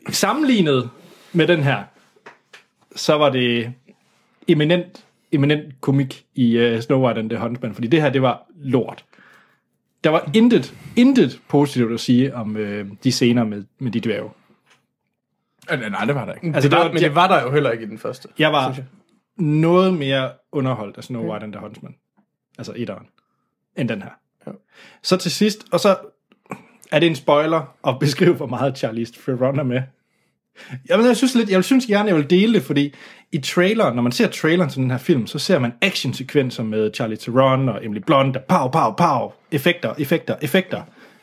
sammenlignet 0.09 0.89
med 1.33 1.47
den 1.47 1.63
her, 1.63 1.83
så 2.95 3.17
var 3.17 3.29
det 3.29 3.73
eminent, 4.47 5.05
eminent 5.31 5.81
komik 5.81 6.25
i 6.35 6.73
uh, 6.73 6.79
Snow 6.79 7.05
White 7.05 7.19
and 7.19 7.29
the 7.29 7.39
Huntsman, 7.39 7.73
fordi 7.73 7.87
det 7.87 8.01
her, 8.01 8.09
det 8.09 8.21
var 8.21 8.45
lort. 8.55 9.05
Der 10.07 10.11
var 10.11 10.29
intet, 10.33 10.73
intet 10.95 11.41
positivt 11.47 11.93
at 11.93 11.99
sige 11.99 12.35
om 12.35 12.55
uh, 12.55 12.63
de 13.03 13.11
scener 13.11 13.43
med, 13.43 13.63
med 13.79 13.91
de 13.91 13.99
dværge. 13.99 14.29
Øh, 15.71 15.79
Nej, 15.79 16.05
det 16.05 16.15
var 16.15 16.25
der 16.25 16.33
ikke. 16.33 16.47
Altså, 16.47 16.61
det 16.61 16.71
der 16.71 16.83
var, 16.83 16.91
men 16.91 17.01
det 17.01 17.15
var 17.15 17.27
der 17.27 17.43
jo 17.43 17.51
heller 17.51 17.71
ikke 17.71 17.83
i 17.83 17.87
den 17.87 17.97
første. 17.97 18.27
Jeg 18.39 18.51
var 18.51 18.73
synes 18.73 18.87
noget 19.37 19.93
mere 19.93 20.31
underholdt 20.51 20.97
af 20.97 21.03
Snow 21.03 21.31
White 21.31 21.43
and 21.43 21.53
the 21.53 21.61
Huntsman, 21.61 21.95
altså 22.57 22.73
etteren, 22.75 23.07
end 23.75 23.89
den 23.89 24.01
her. 24.01 24.09
Ja. 24.47 24.51
Så 25.03 25.17
til 25.17 25.31
sidst, 25.31 25.65
og 25.71 25.79
så 25.79 25.97
er 26.91 26.99
det 26.99 27.07
en 27.07 27.15
spoiler 27.15 27.75
at 27.87 27.99
beskrive, 27.99 28.33
hvor 28.33 28.47
meget 28.47 28.77
Charlize 28.77 29.13
Theron 29.13 29.59
er 29.59 29.63
med. 29.63 29.81
Jamen, 30.89 31.05
jeg 31.05 31.17
synes 31.17 31.35
lidt, 31.35 31.49
jeg 31.49 31.63
synes 31.63 31.85
gerne, 31.85 32.07
jeg 32.07 32.15
vil 32.15 32.29
dele 32.29 32.53
det, 32.53 32.63
fordi 32.63 32.93
i 33.31 33.37
traileren, 33.37 33.95
når 33.95 34.01
man 34.01 34.11
ser 34.11 34.27
traileren 34.27 34.69
til 34.69 34.81
den 34.81 34.91
her 34.91 34.97
film, 34.97 35.27
så 35.27 35.39
ser 35.39 35.59
man 35.59 35.73
actionsekvenser 35.81 36.63
med 36.63 36.93
Charlie 36.93 37.17
Theron 37.17 37.69
og 37.69 37.85
Emily 37.85 38.01
Blunt, 38.05 38.33
der 38.33 38.39
pow, 38.49 38.67
pow, 38.69 38.91
pow, 38.91 39.31
effekter, 39.51 39.93
effekter, 39.99 40.35
effekter. 40.41 40.81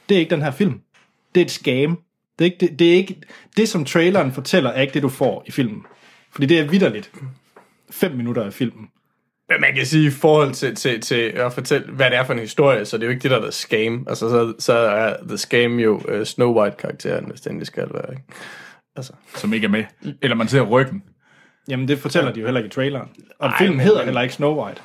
Det 0.08 0.14
er 0.14 0.18
ikke 0.18 0.30
den 0.30 0.42
her 0.42 0.50
film. 0.50 0.80
Det 1.34 1.40
er 1.40 1.44
et 1.44 1.50
scam. 1.50 1.98
Det 2.38 2.44
er 2.44 2.50
ikke 2.50 2.56
det, 2.60 2.78
det, 2.78 2.92
er 2.92 2.94
ikke, 2.94 3.16
det 3.56 3.68
som 3.68 3.84
traileren 3.84 4.32
fortæller, 4.32 4.70
er 4.70 4.80
ikke 4.80 4.94
det, 4.94 5.02
du 5.02 5.08
får 5.08 5.44
i 5.46 5.50
filmen. 5.50 5.82
Fordi 6.32 6.46
det 6.46 6.58
er 6.58 6.64
vidderligt. 6.64 7.10
Fem 7.90 8.12
minutter 8.12 8.44
af 8.44 8.52
filmen. 8.52 8.88
Men 9.48 9.60
man 9.60 9.74
kan 9.74 9.86
sige 9.86 10.06
i 10.06 10.10
forhold 10.10 10.52
til, 10.52 10.74
til, 10.74 11.00
til 11.00 11.14
at 11.14 11.52
fortælle, 11.52 11.92
hvad 11.92 12.10
det 12.10 12.18
er 12.18 12.24
for 12.24 12.32
en 12.32 12.38
historie, 12.38 12.84
så 12.84 12.96
det 12.96 13.02
er 13.02 13.06
jo 13.06 13.10
ikke 13.10 13.22
det, 13.22 13.30
der 13.30 13.36
er 13.36 13.42
the 13.42 13.52
scam. 13.52 14.06
Altså, 14.08 14.28
så, 14.28 14.54
så 14.58 14.72
er 14.72 15.16
the 15.28 15.38
scam 15.38 15.78
jo 15.78 16.02
uh, 16.18 16.24
Snow 16.24 16.60
White-karakteren, 16.60 17.24
hvis 17.24 17.40
det 17.40 17.66
skal 17.66 17.88
være. 17.94 18.10
Ikke? 18.10 18.22
Altså, 18.96 19.12
Som 19.36 19.52
ikke 19.52 19.64
er 19.64 19.70
med. 19.70 19.84
Eller 20.22 20.36
man 20.36 20.48
ser 20.48 20.60
ryggen. 20.60 21.02
Jamen, 21.68 21.88
det 21.88 21.98
fortæller 21.98 22.32
de 22.32 22.40
jo 22.40 22.46
heller 22.46 22.60
ikke 22.60 22.66
i 22.66 22.70
traileren. 22.70 23.08
Og 23.38 23.48
Ej, 23.48 23.58
filmen 23.58 23.76
men- 23.76 23.84
hedder 23.86 23.98
men- 23.98 24.04
heller 24.04 24.20
ikke 24.22 24.34
Snow 24.34 24.64
White. 24.64 24.80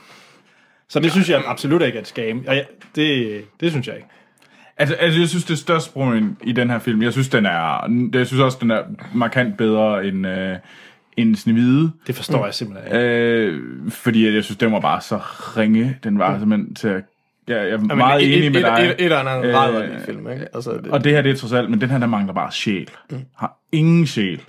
Så 0.90 0.99
det 0.99 1.11
synes 1.11 1.30
jeg 1.30 1.44
absolut 1.48 1.81
ikke 1.81 1.98
er 1.98 2.02
et 2.02 2.07
scam. 2.07 2.44
Og 2.48 2.56
ja, 2.56 2.64
det, 2.95 3.41
det 3.60 3.72
synes 3.72 3.88
jeg 3.88 3.95
ikke. 3.95 4.07
Altså, 4.77 4.95
altså, 4.95 5.19
jeg 5.19 5.30
synes, 5.30 5.45
det 5.45 5.57
største 5.57 5.91
problem 5.94 6.38
i 6.44 6.52
den 6.52 6.69
her 6.69 6.80
film, 6.80 7.02
jeg 7.02 7.11
synes, 7.11 7.30
den 7.30 7.45
er, 7.45 7.90
jeg 8.14 8.27
synes 8.27 8.41
også, 8.41 8.57
den 8.61 8.72
er 8.72 8.84
markant 9.14 9.57
bedre 9.57 10.06
end, 10.06 10.27
øh, 10.27 10.56
end 11.18 11.36
Snevide. 11.36 11.91
Det 12.07 12.15
forstår 12.15 12.45
jeg 12.45 12.53
simpelthen 12.53 12.88
ikke. 12.95 13.06
Øh, 13.07 13.91
fordi 13.91 14.34
jeg 14.36 14.44
synes, 14.44 14.57
den 14.57 14.72
var 14.72 14.80
bare 14.80 15.02
så 15.02 15.18
ringe. 15.57 15.98
Den 16.03 16.19
var 16.19 16.40
simpelthen 16.40 16.76
til 16.76 16.88
at... 16.88 17.03
Jeg, 17.50 17.58
jeg 17.58 17.74
er 17.74 17.78
men 17.78 17.98
meget 17.98 18.24
et, 18.24 18.38
enig 18.38 18.52
med 18.52 18.62
dig. 18.62 18.96
Et, 19.00 19.06
et, 19.06 19.06
et 19.06 19.12
andet 19.12 19.46
Øh, 19.46 19.56
rædderlig 19.56 20.02
film, 20.06 20.32
ikke? 20.32 20.48
Altså, 20.54 20.72
det, 20.72 20.92
Og 20.92 21.04
det 21.04 21.12
her, 21.12 21.22
det 21.22 21.32
er 21.32 21.36
trods 21.36 21.54
alt, 21.54 21.70
men 21.70 21.82
den 21.82 21.90
her, 21.90 21.98
der 21.98 22.08
mangler 22.08 22.34
bare 22.34 22.52
sjæl. 22.52 22.90
Har 23.38 23.58
ingen 23.72 24.08
sjæl. 24.08 24.42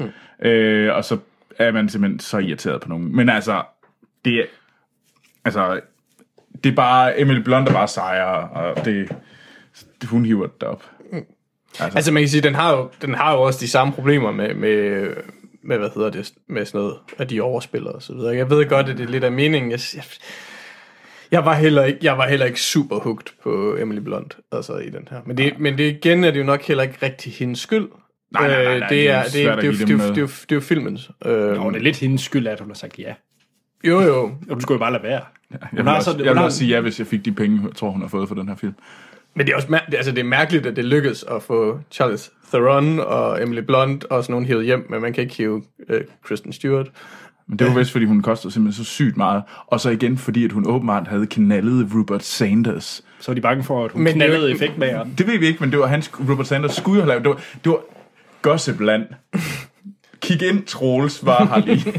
Øh, 0.43 0.95
og 0.95 1.05
så 1.05 1.19
er 1.59 1.73
man 1.73 1.89
simpelthen 1.89 2.21
så 2.21 2.39
irriteret 2.39 2.81
på 2.81 2.89
nogen. 2.89 3.17
Men 3.17 3.29
altså, 3.29 3.63
det 4.25 4.35
er... 4.35 4.45
Altså, 5.45 5.81
det 6.65 6.73
er 6.73 6.77
bare... 6.77 7.21
Emily 7.21 7.41
Blunt 7.41 7.69
er 7.69 7.73
bare 7.73 7.89
sejre, 7.89 8.49
og 8.49 8.85
det... 8.85 9.13
Hun 10.05 10.25
hiver 10.25 10.47
det 10.47 10.69
op. 10.69 10.85
Altså 11.81 12.13
man 12.13 12.23
kan 12.23 12.29
sige, 12.29 12.41
den 12.41 12.55
har 12.55 12.77
jo, 12.77 12.91
den 13.03 13.15
har 13.15 13.33
jo 13.33 13.43
også 13.43 13.61
de 13.61 13.69
samme 13.69 13.93
problemer 13.93 14.33
med, 14.33 14.55
med, 14.55 15.07
med 15.63 15.79
hvad 15.79 15.91
hedder 15.95 16.11
det, 16.11 16.33
med 16.47 16.67
sådan 16.67 16.81
noget, 16.81 16.97
at 17.19 17.31
de 17.31 17.41
overspiller 17.41 17.91
og 17.91 18.03
så 18.03 18.15
videre. 18.15 18.37
Jeg 18.37 18.51
ved 18.51 18.69
godt, 18.69 18.89
at 18.89 18.99
det 18.99 19.05
er 19.05 19.11
lidt 19.11 19.25
af 19.25 19.33
meningen. 19.33 19.71
Jeg, 19.71 19.81
jeg, 19.95 20.03
jeg 21.31 21.45
var 21.45 21.55
heller 21.55 21.85
ikke, 21.85 21.99
jeg 22.03 22.19
var 22.19 22.29
heller 22.29 22.47
ikke 22.47 22.61
super 22.61 22.97
hooked 22.99 23.27
på 23.43 23.77
Emily 23.77 23.99
Blunt, 24.01 24.37
altså 24.53 24.77
i 24.77 24.91
den 24.91 25.09
her. 25.11 25.21
Men 25.27 25.37
det, 25.39 25.59
men 25.59 25.79
det 25.79 25.85
igen 26.05 26.25
er 26.25 26.31
det 26.31 26.39
jo 26.41 26.45
nok 26.45 26.63
heller 26.63 26.83
ikke 26.83 26.99
rigtig 27.03 27.33
hendes 27.33 27.59
skyld. 27.59 27.89
Nej, 28.33 28.49
nej, 28.49 28.65
nej, 28.65 28.65
nej, 28.65 28.75
Øh, 28.75 28.81
det 28.81 28.91
det 28.91 29.11
er 29.11 29.23
det, 29.23 29.23
er, 29.23 29.23
det, 29.23 29.47
er, 29.47 29.55
det, 29.57 29.67
er, 29.83 29.87
det, 29.87 30.19
er, 30.21 30.27
det, 30.27 30.45
det 30.49 30.57
jo 30.57 30.61
filmens. 30.61 31.11
Øh, 31.27 31.33
Jo, 31.33 31.71
det 31.71 31.77
er 31.77 31.81
lidt 31.81 31.97
hendes 31.97 32.21
skyld, 32.21 32.47
at 32.47 32.61
hun 32.61 32.69
har 32.69 32.75
sagt 32.75 32.99
ja. 32.99 33.15
jo, 33.85 34.01
jo. 34.01 34.23
Og 34.51 34.57
du 34.57 34.61
skulle 34.61 34.77
jo 34.77 34.79
bare 34.79 34.93
lade 34.93 35.03
være. 35.03 35.21
Jeg 35.51 35.59
Hun 35.71 35.77
vil, 35.77 35.85
har 35.85 35.97
også, 35.97 36.11
så- 36.11 36.17
jeg 36.17 36.19
hun 36.19 36.29
vil 36.29 36.37
har- 36.39 36.45
også 36.45 36.59
sige 36.59 36.69
ja, 36.75 36.81
hvis 36.81 36.99
jeg 36.99 37.07
fik 37.07 37.25
de 37.25 37.33
penge, 37.33 37.61
jeg 37.67 37.77
tror, 37.77 37.91
hun 37.91 38.01
har 38.01 38.09
fået 38.09 38.29
for 38.29 38.35
den 38.35 38.49
her 38.49 38.57
film. 38.57 38.75
Men 39.35 39.47
det 39.47 39.53
er 39.53 39.57
også 39.57 39.69
mær- 39.69 39.97
altså, 39.97 40.11
det 40.13 40.19
er 40.21 40.25
mærkeligt, 40.25 40.67
at 40.67 40.77
det 40.77 40.85
lykkedes 40.85 41.23
at 41.25 41.43
få 41.43 41.81
Charles 41.91 42.31
Theron 42.53 43.01
og 43.01 43.43
Emily 43.43 43.61
Blunt 43.61 44.05
og 44.05 44.25
sådan 44.25 44.33
nogen 44.33 44.47
hævet 44.47 44.65
hjem, 44.65 44.87
men 44.91 45.03
man 45.03 45.13
kan 45.13 45.23
ikke 45.23 45.35
hive 45.35 45.63
øh, 45.89 46.01
Kristen 46.25 46.53
Stewart. 46.53 46.91
Men 47.51 47.59
det 47.59 47.67
var 47.67 47.75
vist, 47.79 47.93
fordi 47.93 48.05
hun 48.05 48.23
kostede 48.23 48.53
simpelthen 48.53 48.85
så 48.85 48.91
sygt 48.91 49.17
meget. 49.17 49.43
Og 49.67 49.81
så 49.81 49.91
igen, 49.91 50.19
fordi 50.19 50.45
at 50.45 50.53
hun 50.53 50.67
åbenbart 50.67 51.09
havde 51.09 51.27
knaldet 51.27 51.89
Rupert 51.95 52.23
Sanders. 52.25 53.05
Så 53.21 53.31
er 53.31 53.35
de 53.35 53.41
bange 53.41 53.65
for, 53.65 53.85
at 53.85 53.93
hun 53.93 54.01
Men 54.03 54.07
det 54.07 54.15
knaldede 54.15 54.51
ikke- 54.51 54.65
effektmageren. 54.65 55.15
Det 55.19 55.27
ved 55.27 55.39
vi 55.39 55.47
ikke, 55.47 55.61
men 55.61 55.71
det 55.71 55.79
var 55.79 55.87
hans, 55.87 56.11
Rupert 56.29 56.47
Sanders 56.47 56.73
skulle 56.77 56.97
jo 56.97 57.05
have 57.05 57.09
lavet. 57.09 57.25
Det 57.25 57.31
var, 57.31 57.41
det 57.65 57.73
var 57.73 57.81
Gossipland. 58.43 59.07
Kig 60.21 60.43
ind, 60.43 60.65
Troels 60.67 61.27
var 61.27 61.45
her 61.45 61.67
lige. 61.67 61.93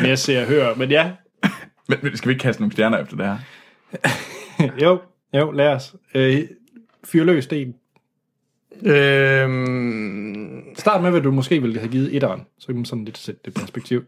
Men 0.00 0.08
jeg 0.10 0.18
ser 0.18 0.40
og 0.40 0.46
hører. 0.46 0.74
Men 0.76 0.90
ja, 0.90 1.10
men, 1.88 1.98
men 2.02 2.16
skal 2.16 2.28
vi 2.28 2.32
ikke 2.32 2.42
kaste 2.42 2.62
nogle 2.62 2.72
stjerner 2.72 2.98
efter 2.98 3.16
det 3.16 3.26
her? 3.26 3.38
jo, 4.84 5.00
jo, 5.34 5.50
lad 5.50 5.68
os. 5.68 5.94
Øh, 6.14 6.40
fyr 7.04 7.24
løs, 7.24 7.44
Sten. 7.44 7.74
Øhm, 8.82 10.62
Start 10.78 11.02
med, 11.02 11.10
hvad 11.10 11.20
du 11.20 11.30
måske 11.30 11.62
ville 11.62 11.78
have 11.78 11.88
givet 11.90 12.16
etteren. 12.16 12.40
Så 12.58 12.66
kan 12.66 12.76
man 12.76 12.84
sådan 12.84 13.04
lidt 13.04 13.18
sætte 13.18 13.40
det 13.44 13.54
perspektiv. 13.54 14.04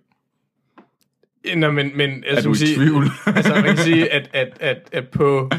Nå, 1.56 1.70
men, 1.70 1.90
men 1.94 2.10
Er 2.10 2.30
altså, 2.30 2.42
du 2.42 2.48
man 2.48 2.54
i 2.54 2.58
sige, 2.58 2.76
tvivl? 2.76 3.04
altså, 3.36 3.54
man 3.54 3.64
kan 3.64 3.76
sige, 3.76 4.12
at, 4.12 4.30
at, 4.32 4.48
at, 4.60 4.88
at 4.92 5.08
på, 5.08 5.50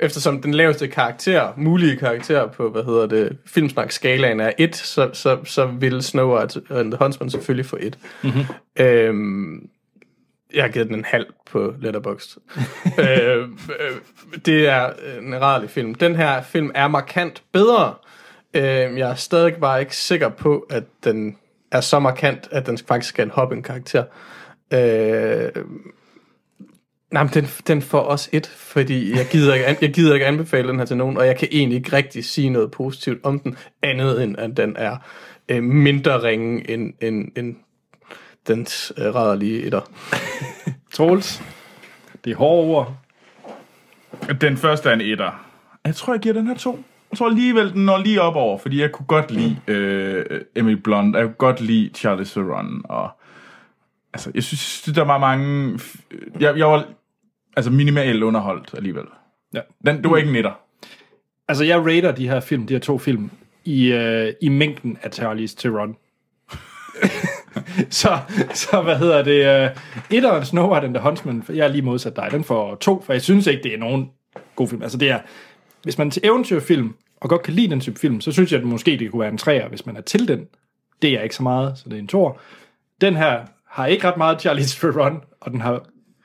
eftersom 0.00 0.42
den 0.42 0.54
laveste 0.54 0.88
karakter, 0.88 1.52
mulige 1.56 1.96
karakter 1.96 2.46
på, 2.46 2.70
hvad 2.70 2.84
hedder 2.84 3.06
det, 3.06 3.36
filmsnak-skalaen 3.46 4.40
er 4.40 4.52
1, 4.58 4.76
så, 4.76 5.10
så, 5.12 5.38
så 5.44 5.66
vil 5.66 6.02
Snow 6.02 6.38
White 6.38 6.60
and 6.70 6.92
the 6.92 6.98
Huntsman 7.00 7.30
selvfølgelig 7.30 7.66
få 7.66 7.76
1. 7.80 7.98
Mm-hmm. 8.22 8.44
Øhm, 8.80 9.68
jeg 10.54 10.64
har 10.64 10.68
givet 10.68 10.86
den 10.88 10.94
en 10.94 11.04
halv 11.04 11.26
på 11.50 11.74
Letterboxd. 11.80 12.38
øh, 12.98 13.06
øh, 13.80 13.96
det 14.46 14.68
er 14.68 14.90
en 15.20 15.40
rædelig 15.40 15.70
film. 15.70 15.94
Den 15.94 16.16
her 16.16 16.42
film 16.42 16.70
er 16.74 16.88
markant 16.88 17.42
bedre. 17.52 17.94
Øh, 18.54 18.98
jeg 18.98 19.10
er 19.10 19.14
stadig 19.14 19.54
bare 19.54 19.80
ikke 19.80 19.96
sikker 19.96 20.28
på, 20.28 20.66
at 20.70 20.84
den 21.04 21.36
er 21.72 21.80
så 21.80 21.98
markant, 21.98 22.48
at 22.50 22.66
den 22.66 22.78
faktisk 22.88 23.08
skal 23.08 23.30
hoppe 23.30 23.56
en 23.56 23.62
karakter. 23.62 24.04
Øh, 24.74 25.64
nej, 27.10 27.22
men 27.22 27.32
den, 27.34 27.44
den 27.66 27.82
får 27.82 28.00
også 28.00 28.28
et, 28.32 28.46
fordi 28.46 29.10
jeg 29.16 29.26
gider, 29.30 29.54
ikke, 29.54 29.66
an- 29.66 29.76
jeg 29.80 29.92
gider 29.94 30.14
ikke 30.14 30.26
anbefale 30.26 30.68
den 30.68 30.78
her 30.78 30.86
til 30.86 30.96
nogen, 30.96 31.16
og 31.16 31.26
jeg 31.26 31.36
kan 31.38 31.48
egentlig 31.52 31.76
ikke 31.76 31.96
rigtig 31.96 32.24
sige 32.24 32.50
noget 32.50 32.70
positivt 32.70 33.18
om 33.24 33.38
den, 33.40 33.56
andet 33.82 34.22
end 34.22 34.38
at 34.38 34.56
den 34.56 34.76
er 34.76 34.96
øh, 35.48 35.62
mindre 35.62 36.22
ringe 36.22 36.70
end, 36.70 36.92
end, 37.00 37.28
end 37.36 37.56
dens 38.48 38.92
øh, 38.98 39.14
rædderlige 39.14 39.62
etter. 39.62 39.80
Troels. 40.94 41.42
Det 42.24 42.32
er 42.32 42.36
hårde 42.36 42.68
ord. 42.68 42.96
Den 44.40 44.56
første 44.56 44.88
er 44.88 44.92
en 44.94 45.00
etter. 45.00 45.44
Jeg 45.84 45.94
tror, 45.94 46.12
jeg 46.12 46.20
giver 46.20 46.34
den 46.34 46.46
her 46.46 46.54
to. 46.54 46.84
Jeg 47.10 47.18
tror 47.18 47.26
alligevel, 47.28 47.72
den 47.72 47.84
når 47.84 47.98
lige 47.98 48.22
op 48.22 48.36
over, 48.36 48.58
fordi 48.58 48.80
jeg 48.80 48.92
kunne 48.92 49.06
godt 49.06 49.30
lide 49.30 49.56
øh, 49.66 50.40
Emily 50.56 50.74
Blunt, 50.74 51.16
jeg 51.16 51.24
kunne 51.24 51.34
godt 51.34 51.60
lide 51.60 51.90
Charlie 51.94 52.24
Theron, 52.24 52.82
og 52.84 53.10
altså, 54.12 54.30
jeg 54.34 54.42
synes, 54.42 54.82
der 54.94 55.04
var 55.04 55.18
mange... 55.18 55.78
Jeg, 56.40 56.58
jeg 56.58 56.66
var 56.66 56.84
altså 57.56 57.70
minimalt 57.70 58.22
underholdt 58.22 58.74
alligevel. 58.76 59.04
Ja. 59.54 59.60
Den, 59.86 60.02
det 60.02 60.10
var 60.10 60.16
ikke 60.16 60.30
en 60.30 60.36
etter. 60.36 60.60
Altså, 61.48 61.64
jeg 61.64 61.86
rater 61.86 62.12
de 62.12 62.28
her 62.28 62.40
film, 62.40 62.66
de 62.66 62.74
her 62.74 62.80
to 62.80 62.98
film, 62.98 63.30
i, 63.64 63.92
øh, 63.92 64.32
i 64.40 64.48
mængden 64.48 64.98
af 65.02 65.12
Charlize 65.12 65.56
Theron. 65.56 65.96
så, 67.90 68.18
så, 68.54 68.82
hvad 68.82 68.98
hedder 68.98 69.22
det? 69.22 69.64
Øh, 69.64 69.70
etteren 70.10 70.44
Snow 70.44 70.72
White 70.72 70.86
and 70.86 70.94
the 70.94 71.02
Huntsman, 71.02 71.44
jeg 71.48 71.64
er 71.64 71.68
lige 71.68 71.82
modsat 71.82 72.16
dig, 72.16 72.28
den 72.30 72.44
får 72.44 72.74
to, 72.74 73.02
for 73.02 73.12
jeg 73.12 73.22
synes 73.22 73.46
ikke, 73.46 73.62
det 73.62 73.74
er 73.74 73.78
nogen 73.78 74.10
god 74.56 74.68
film. 74.68 74.82
Altså, 74.82 74.98
det 74.98 75.10
er, 75.10 75.20
hvis 75.82 75.98
man 75.98 76.06
er 76.06 76.10
til 76.10 76.22
eventyrfilm, 76.24 76.94
og 77.20 77.28
godt 77.28 77.42
kan 77.42 77.54
lide 77.54 77.70
den 77.70 77.80
type 77.80 78.00
film, 78.00 78.20
så 78.20 78.32
synes 78.32 78.52
jeg, 78.52 78.60
at 78.60 78.66
måske 78.66 78.98
det 78.98 79.10
kunne 79.10 79.20
være 79.20 79.32
en 79.32 79.38
træer, 79.38 79.68
hvis 79.68 79.86
man 79.86 79.96
er 79.96 80.00
til 80.00 80.28
den. 80.28 80.46
Det 81.02 81.10
er 81.10 81.22
ikke 81.22 81.34
så 81.34 81.42
meget, 81.42 81.78
så 81.78 81.84
det 81.88 81.94
er 81.94 81.98
en 81.98 82.08
tor. 82.08 82.40
Den 83.00 83.16
her 83.16 83.40
har 83.78 83.86
ikke 83.86 84.08
ret 84.08 84.16
meget 84.16 84.40
Charlize 84.40 84.76
Theron, 84.76 85.20
og 85.40 85.50
den 85.50 85.60
har 85.60 85.82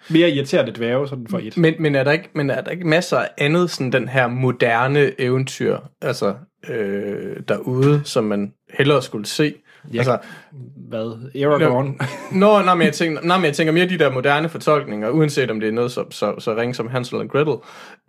mere 0.09 0.29
irriterende 0.29 0.71
dvæve, 0.71 1.07
så 1.07 1.15
den 1.15 1.27
får 1.27 1.39
et. 1.43 1.57
Men, 1.57 1.73
men, 1.79 1.95
er 1.95 2.03
der 2.03 2.11
ikke, 2.11 2.29
men 2.33 2.49
er 2.49 2.61
der 2.61 2.71
ikke 2.71 2.87
masser 2.87 3.17
af 3.17 3.29
andet, 3.37 3.71
sådan 3.71 3.91
den 3.91 4.07
her 4.07 4.27
moderne 4.27 5.21
eventyr, 5.21 5.77
altså 6.01 6.33
øh, 6.69 7.35
derude, 7.47 8.01
som 8.05 8.23
man 8.23 8.53
hellere 8.73 9.01
skulle 9.01 9.25
se? 9.25 9.53
Ja. 9.93 9.97
Altså, 9.97 10.17
Hvad? 10.89 11.31
Aragorn? 11.45 11.99
Nå, 12.41 12.61
nej, 12.61 12.75
men 12.75 12.85
jeg 12.85 12.93
tænker, 12.93 13.21
nej, 13.21 13.37
men 13.37 13.45
jeg 13.45 13.53
tænker 13.53 13.73
mere 13.73 13.89
de 13.89 13.99
der 13.99 14.11
moderne 14.11 14.49
fortolkninger, 14.49 15.09
uanset 15.09 15.51
om 15.51 15.59
det 15.59 15.69
er 15.69 15.73
noget 15.73 15.91
så, 15.91 16.05
så, 16.09 16.39
så 16.39 16.55
ringe 16.55 16.73
som 16.73 16.87
Hansel 16.87 17.17
og 17.17 17.29
Gretel, 17.29 17.55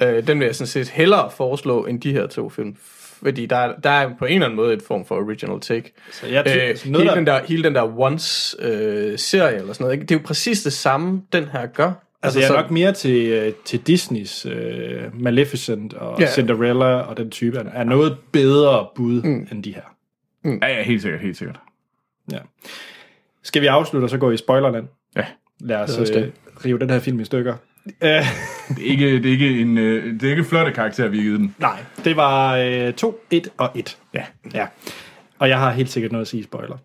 øh, 0.02 0.26
den 0.26 0.38
vil 0.40 0.46
jeg 0.46 0.54
sådan 0.54 0.68
set 0.68 0.88
hellere 0.88 1.30
foreslå 1.30 1.84
end 1.84 2.00
de 2.00 2.12
her 2.12 2.26
to 2.26 2.48
film. 2.48 2.76
Fordi 3.24 3.46
der, 3.46 3.56
er- 3.56 3.74
der 3.80 3.90
er 3.90 4.10
på 4.18 4.24
en 4.24 4.32
eller 4.34 4.46
anden 4.46 4.56
måde 4.56 4.72
et 4.74 4.82
form 4.82 5.04
for 5.06 5.14
original 5.14 5.60
take. 5.60 5.92
Så 6.12 6.26
jeg 6.26 6.44
ty- 6.44 6.50
Øh, 6.50 6.92
hele, 6.94 7.06
der- 7.08 7.14
den 7.14 7.26
der, 7.26 7.40
hele 7.44 7.62
den 7.64 7.74
der 7.74 7.98
Once-serie 8.00 9.56
eller 9.56 9.72
sådan 9.72 9.84
noget, 9.84 9.92
ikke? 9.94 10.02
det 10.06 10.14
er 10.14 10.18
jo 10.18 10.22
præcis 10.26 10.62
det 10.62 10.72
samme, 10.72 11.22
den 11.32 11.44
her 11.44 11.66
gør. 11.66 11.92
Altså, 12.22 12.38
jeg 12.38 12.44
er 12.44 12.48
så- 12.48 12.54
nok 12.60 12.70
mere 12.70 12.92
til, 12.92 13.26
øh, 13.26 13.52
til 13.64 13.80
Disneys 13.80 14.46
uh, 14.46 14.52
Maleficent 15.20 15.94
og 15.94 16.20
Ja. 16.20 16.26
Cinderella 16.26 16.84
og 16.84 17.16
den 17.16 17.30
type. 17.30 17.58
Er- 17.74 17.84
noget 17.84 18.16
bedre 18.32 18.86
bud 18.94 19.22
mm. 19.22 19.46
end 19.52 19.62
de 19.62 19.74
her. 19.74 19.82
Ja, 20.62 20.68
ja, 20.76 20.82
helt 20.82 21.02
sikkert, 21.02 21.20
helt 21.20 21.36
sikkert. 21.36 21.56
Ja. 22.32 22.38
Skal 23.42 23.62
vi 23.62 23.66
afslutte, 23.66 24.04
og 24.04 24.10
så 24.10 24.18
gå 24.18 24.30
i 24.30 24.36
spoilerland? 24.36 24.86
Ja. 25.16 25.24
Lad 25.60 25.76
os 25.76 25.98
øh, 25.98 26.06
det. 26.06 26.32
rive 26.64 26.78
den 26.78 26.90
her 26.90 26.98
film 26.98 27.20
i 27.20 27.24
stykker. 27.24 27.54
Det 27.84 27.94
er 28.00 28.22
ikke, 28.80 29.06
det 29.22 29.26
er 29.26 29.30
ikke 29.30 29.60
en 29.60 29.78
øh, 29.78 30.20
det 30.20 30.22
er 30.26 30.30
ikke 30.30 30.44
flotte 30.44 30.72
karakter, 30.72 31.08
vi 31.08 31.16
har 31.16 31.22
givet 31.22 31.40
den. 31.40 31.54
nej, 31.58 31.78
det 32.04 32.16
var 32.16 32.56
øh, 32.56 32.92
2, 32.92 33.20
1 33.30 33.48
og 33.56 33.70
1. 33.74 33.98
Ja. 34.14 34.24
Ja. 34.54 34.66
Og 35.38 35.48
jeg 35.48 35.58
har 35.58 35.70
helt 35.72 35.90
sikkert 35.90 36.12
noget 36.12 36.22
at 36.24 36.28
sige 36.28 36.40
i 36.40 36.44
spoiler. 36.44 36.76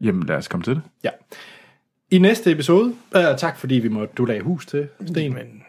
Jamen, 0.00 0.22
lad 0.26 0.36
os 0.36 0.48
komme 0.48 0.64
til 0.64 0.74
det. 0.74 0.82
Ja. 1.04 1.10
I 2.10 2.18
næste 2.18 2.50
episode, 2.52 2.94
uh, 3.16 3.22
tak 3.38 3.58
fordi 3.58 3.74
vi 3.74 3.88
måtte 3.88 4.14
du 4.18 4.24
lagde 4.24 4.40
hus 4.42 4.66
til, 4.66 4.88
Sten. 5.06 5.34
Men 5.34 5.62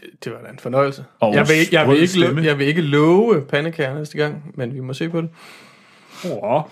det, 0.00 0.24
det 0.24 0.32
var 0.32 0.38
da 0.44 0.48
en 0.50 0.58
fornøjelse. 0.58 1.04
Og 1.20 1.34
jeg, 1.34 1.48
vil, 1.48 1.56
ikke- 1.56 1.74
jeg, 1.74 1.88
vil 1.88 2.00
ikke, 2.02 2.44
jeg 2.44 2.58
vil 2.58 2.66
ikke 2.66 2.82
love 2.82 3.42
pandekager 3.48 3.94
næste 3.98 4.18
gang, 4.18 4.52
men 4.54 4.74
vi 4.74 4.80
må 4.80 4.92
se 4.92 5.08
på 5.08 5.20
det. 5.20 5.30
Åh, 6.42 6.62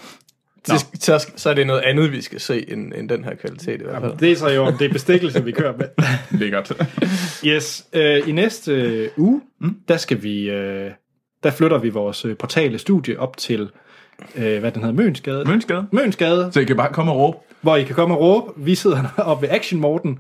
Så, 0.65 0.87
så, 1.01 1.27
så 1.37 1.51
er 1.51 1.55
det 1.55 1.67
noget 1.67 1.81
andet, 1.81 2.13
vi 2.13 2.21
skal 2.23 2.41
se, 2.41 2.71
end, 2.73 2.93
end 2.95 3.09
den 3.09 3.25
her 3.25 3.35
kvalitet 3.35 3.81
i 3.81 3.85
hvert 3.85 4.03
fald. 4.03 4.17
det 4.19 4.33
er 4.33 4.37
så 4.37 4.49
jo, 4.49 4.67
det 4.79 4.83
er 4.83 4.93
bestikkelse, 4.93 5.45
vi 5.45 5.53
kører 5.53 5.77
med. 5.77 5.87
Lækkert. 6.41 6.73
Yes, 7.45 7.87
øh, 7.93 8.29
i 8.29 8.33
næste 8.33 8.73
øh, 8.73 9.09
uge, 9.17 9.41
mm. 9.61 9.77
der 9.89 9.97
skal 9.97 10.23
vi, 10.23 10.51
øh, 10.51 10.91
der 11.43 11.51
flytter 11.51 11.79
vi 11.79 11.89
vores 11.89 12.25
øh, 12.25 12.37
portale 12.37 12.79
studie 12.79 13.21
op 13.21 13.37
til, 13.37 13.71
øh, 14.37 14.61
hvad 14.61 14.73
den 14.73 14.83
hedder, 14.83 14.95
Mønsgade. 15.03 15.45
Mønsgade. 15.45 15.87
Mønsgade, 15.93 16.51
Så 16.53 16.61
I 16.61 16.65
kan 16.65 16.77
bare 16.77 16.93
komme 16.93 17.13
og 17.13 17.19
råbe. 17.19 17.39
hvor 17.61 17.77
I 17.77 17.85
kan 17.85 17.95
komme 17.95 18.15
og 18.15 18.21
råbe. 18.21 18.53
Vi 18.65 18.75
sidder 18.75 19.03
oppe 19.31 19.43
ved 19.47 19.55
Action 19.55 19.81
Morten, 19.81 20.19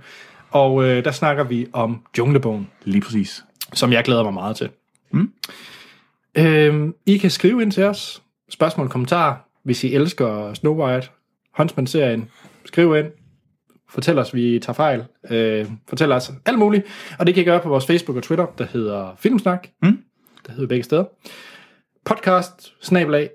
og 0.51 0.85
øh, 0.85 1.05
der 1.05 1.11
snakker 1.11 1.45
vi 1.45 1.67
om 1.73 2.03
Junglebogen, 2.19 2.71
Lige 2.85 3.03
præcis. 3.03 3.45
som 3.73 3.93
jeg 3.93 4.05
glæder 4.05 4.23
mig 4.23 4.35
meget 4.35 4.57
til. 4.57 4.69
Mm. 5.11 5.31
Øh, 6.39 6.89
I 7.07 7.17
kan 7.17 7.31
skrive 7.31 7.63
ind 7.63 7.73
til 7.73 7.85
os, 7.85 8.23
spørgsmål 8.51 8.87
og 8.87 8.91
kommentarer, 8.93 9.35
hvis 9.65 9.85
I 9.85 9.95
elsker 9.95 10.55
Snow 10.55 10.75
White, 10.75 11.09
Huntsman-serien. 11.57 12.31
Skriv 12.65 12.97
ind, 12.97 13.07
fortæl 13.91 14.19
os, 14.19 14.35
vi 14.35 14.59
tager 14.59 14.75
fejl. 14.75 15.05
Øh, 15.31 15.67
fortæl 15.89 16.13
os 16.13 16.33
alt 16.47 16.59
muligt. 16.59 16.87
Og 17.19 17.27
det 17.27 17.35
kan 17.35 17.43
I 17.43 17.45
gøre 17.45 17.61
på 17.61 17.69
vores 17.69 17.87
Facebook 17.87 18.17
og 18.17 18.23
Twitter, 18.23 18.47
der 18.59 18.67
hedder 18.73 19.15
Filmsnak. 19.19 19.69
Mm. 19.83 19.99
Der 20.47 20.53
hedder 20.53 20.69
begge 20.69 20.85
steder. 20.85 21.05
Podcast, 22.05 22.75
snabelag, 22.81 23.31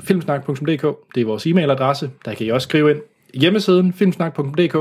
filmsnak.dk. 0.00 0.86
Det 1.14 1.20
er 1.20 1.24
vores 1.24 1.46
e-mailadresse. 1.46 2.10
Der 2.24 2.34
kan 2.34 2.46
I 2.46 2.48
også 2.48 2.68
skrive 2.68 2.90
ind. 2.90 3.00
Hjemmesiden, 3.34 3.92
filmsnak.dk. 3.92 4.74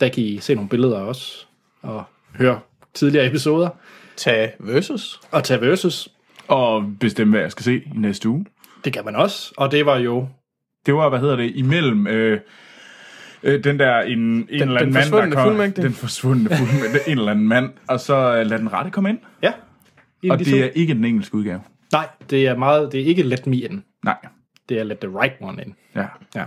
Der 0.00 0.08
kan 0.08 0.22
I 0.22 0.38
se 0.38 0.54
nogle 0.54 0.68
billeder 0.68 0.98
også. 0.98 1.46
Og 1.82 2.04
høre 2.34 2.60
tidligere 2.94 3.26
episoder. 3.26 3.68
Tag 4.16 4.52
versus. 4.58 5.20
Og 5.30 5.44
tage 5.44 5.60
versus. 5.60 6.08
Og 6.48 6.84
bestemme, 7.00 7.30
hvad 7.30 7.40
jeg 7.40 7.50
skal 7.50 7.64
se 7.64 7.76
i 7.76 7.90
næste 7.94 8.28
uge. 8.28 8.46
Det 8.84 8.92
kan 8.92 9.04
man 9.04 9.16
også. 9.16 9.52
Og 9.56 9.72
det 9.72 9.86
var 9.86 9.96
jo... 9.96 10.28
Det 10.86 10.94
var, 10.94 11.08
hvad 11.08 11.18
hedder 11.18 11.36
det, 11.36 11.52
imellem... 11.54 12.06
Øh, 12.06 12.40
øh, 13.42 13.64
den 13.64 13.78
der 13.78 14.00
en, 14.00 14.18
en 14.18 14.46
eller 14.50 14.80
anden 14.80 14.94
mand, 14.94 15.10
der 15.10 15.30
kom, 15.30 15.44
fuldmægtig. 15.44 15.84
Den 15.84 15.92
forsvundne 15.92 16.56
fuldmægtig. 16.56 17.12
en 17.12 17.18
eller 17.18 17.30
anden 17.30 17.48
mand. 17.48 17.70
Og 17.88 18.00
så 18.00 18.36
øh, 18.36 18.46
lad 18.46 18.58
den 18.58 18.72
rette 18.72 18.90
komme 18.90 19.08
ind. 19.08 19.18
Ja. 19.42 19.52
Og 20.30 20.38
det 20.38 20.64
er 20.64 20.68
ikke 20.74 20.94
den 20.94 21.04
engelske 21.04 21.34
udgave. 21.34 21.60
Nej, 21.92 22.08
det 22.30 22.46
er 22.46 22.56
meget, 22.56 22.92
det 22.92 23.00
er 23.00 23.04
ikke 23.04 23.22
Let 23.22 23.46
Me 23.46 23.56
In. 23.56 23.84
Nej. 24.04 24.16
Det 24.68 24.78
er 24.78 24.84
Let 24.84 24.98
the 24.98 25.20
Right 25.20 25.34
One 25.40 25.62
In. 25.62 25.74
Ja. 25.96 26.06
Ja. 26.34 26.44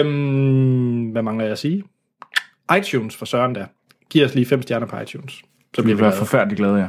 Øhm, 0.00 1.04
hvad 1.10 1.22
mangler 1.22 1.44
jeg 1.44 1.52
at 1.52 1.58
sige? 1.58 1.84
iTunes 2.78 3.16
for 3.16 3.24
Søren 3.24 3.54
der. 3.54 3.66
Giv 4.10 4.24
os 4.24 4.34
lige 4.34 4.46
fem 4.46 4.62
stjerner 4.62 4.86
på 4.86 4.98
iTunes. 4.98 5.42
Så 5.74 5.82
bliver 5.82 5.96
vi 5.96 6.00
være 6.02 6.10
glade. 6.10 6.18
forfærdeligt 6.18 6.58
glade, 6.58 6.76
ja. 6.76 6.88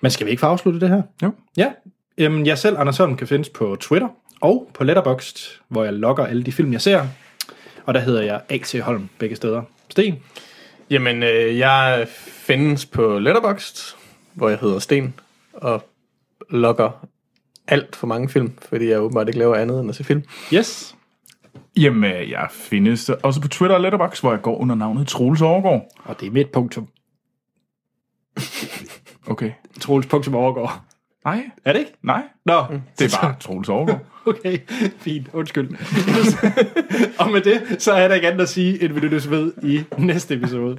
Men 0.00 0.10
skal 0.10 0.26
vi 0.26 0.30
ikke 0.30 0.40
få 0.40 0.46
afsluttet 0.46 0.80
det 0.80 0.88
her? 0.88 1.02
Jo. 1.22 1.34
Ja. 1.56 1.72
Jamen, 2.18 2.46
jeg 2.46 2.58
selv, 2.58 2.76
Anders 2.78 2.98
Holm, 2.98 3.16
kan 3.16 3.26
findes 3.26 3.48
på 3.48 3.76
Twitter 3.80 4.08
og 4.40 4.70
på 4.74 4.84
Letterboxd, 4.84 5.60
hvor 5.68 5.84
jeg 5.84 5.92
logger 5.92 6.26
alle 6.26 6.42
de 6.42 6.52
film, 6.52 6.72
jeg 6.72 6.80
ser. 6.80 7.06
Og 7.86 7.94
der 7.94 8.00
hedder 8.00 8.22
jeg 8.22 8.40
A.T. 8.48 8.80
Holm 8.80 9.08
begge 9.18 9.36
steder. 9.36 9.62
Sten? 9.88 10.18
Jamen, 10.90 11.22
øh, 11.22 11.58
jeg 11.58 12.06
findes 12.26 12.86
på 12.86 13.18
Letterboxd, 13.18 13.96
hvor 14.34 14.48
jeg 14.48 14.58
hedder 14.58 14.78
Sten, 14.78 15.14
og 15.52 15.84
logger 16.50 17.06
alt 17.68 17.96
for 17.96 18.06
mange 18.06 18.28
film, 18.28 18.52
fordi 18.68 18.88
jeg 18.88 19.00
åbenbart 19.00 19.28
ikke 19.28 19.38
laver 19.38 19.56
andet 19.56 19.80
end 19.80 19.90
at 19.90 19.96
se 19.96 20.04
film. 20.04 20.24
Yes. 20.54 20.96
Jamen, 21.76 22.12
øh, 22.12 22.30
jeg 22.30 22.48
findes 22.50 23.08
også 23.08 23.40
på 23.40 23.48
Twitter 23.48 23.76
og 23.76 23.82
Letterboxd, 23.82 24.22
hvor 24.22 24.32
jeg 24.32 24.42
går 24.42 24.56
under 24.56 24.74
navnet 24.74 25.08
Troels 25.08 25.40
Overgaard. 25.40 25.88
Og 26.04 26.20
det 26.20 26.26
er 26.26 26.30
mit 26.30 26.50
punktum. 26.50 26.88
Okay. 29.26 29.52
Troels 29.80 30.06
punktum 30.06 30.34
overgår. 30.34 30.84
Nej, 31.24 31.50
Er 31.64 31.72
det 31.72 31.78
ikke? 31.80 31.92
nej. 32.02 32.22
Nå, 32.44 32.64
Det 32.98 33.14
er 33.14 33.18
bare 33.22 33.34
Troels 33.40 33.68
Overgaard. 33.68 34.00
Okay, 34.26 34.58
fint. 34.98 35.28
Undskyld. 35.32 35.68
og 37.20 37.30
med 37.30 37.40
det, 37.40 37.82
så 37.82 37.92
er 37.92 38.08
der 38.08 38.14
ikke 38.14 38.28
andet 38.28 38.40
at 38.40 38.48
sige, 38.48 38.82
end 38.84 38.92
vi 38.92 39.00
lyttes 39.00 39.30
ved 39.30 39.52
i 39.62 39.84
næste 39.98 40.34
episode. 40.34 40.78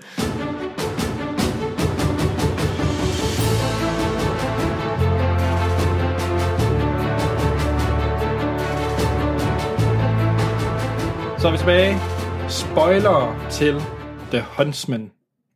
Så 11.39 11.47
er 11.47 11.51
vi 11.51 11.57
tilbage. 11.57 11.95
Spoiler 12.49 13.47
til 13.51 13.81
The 14.31 14.45
Huntsman 14.57 15.11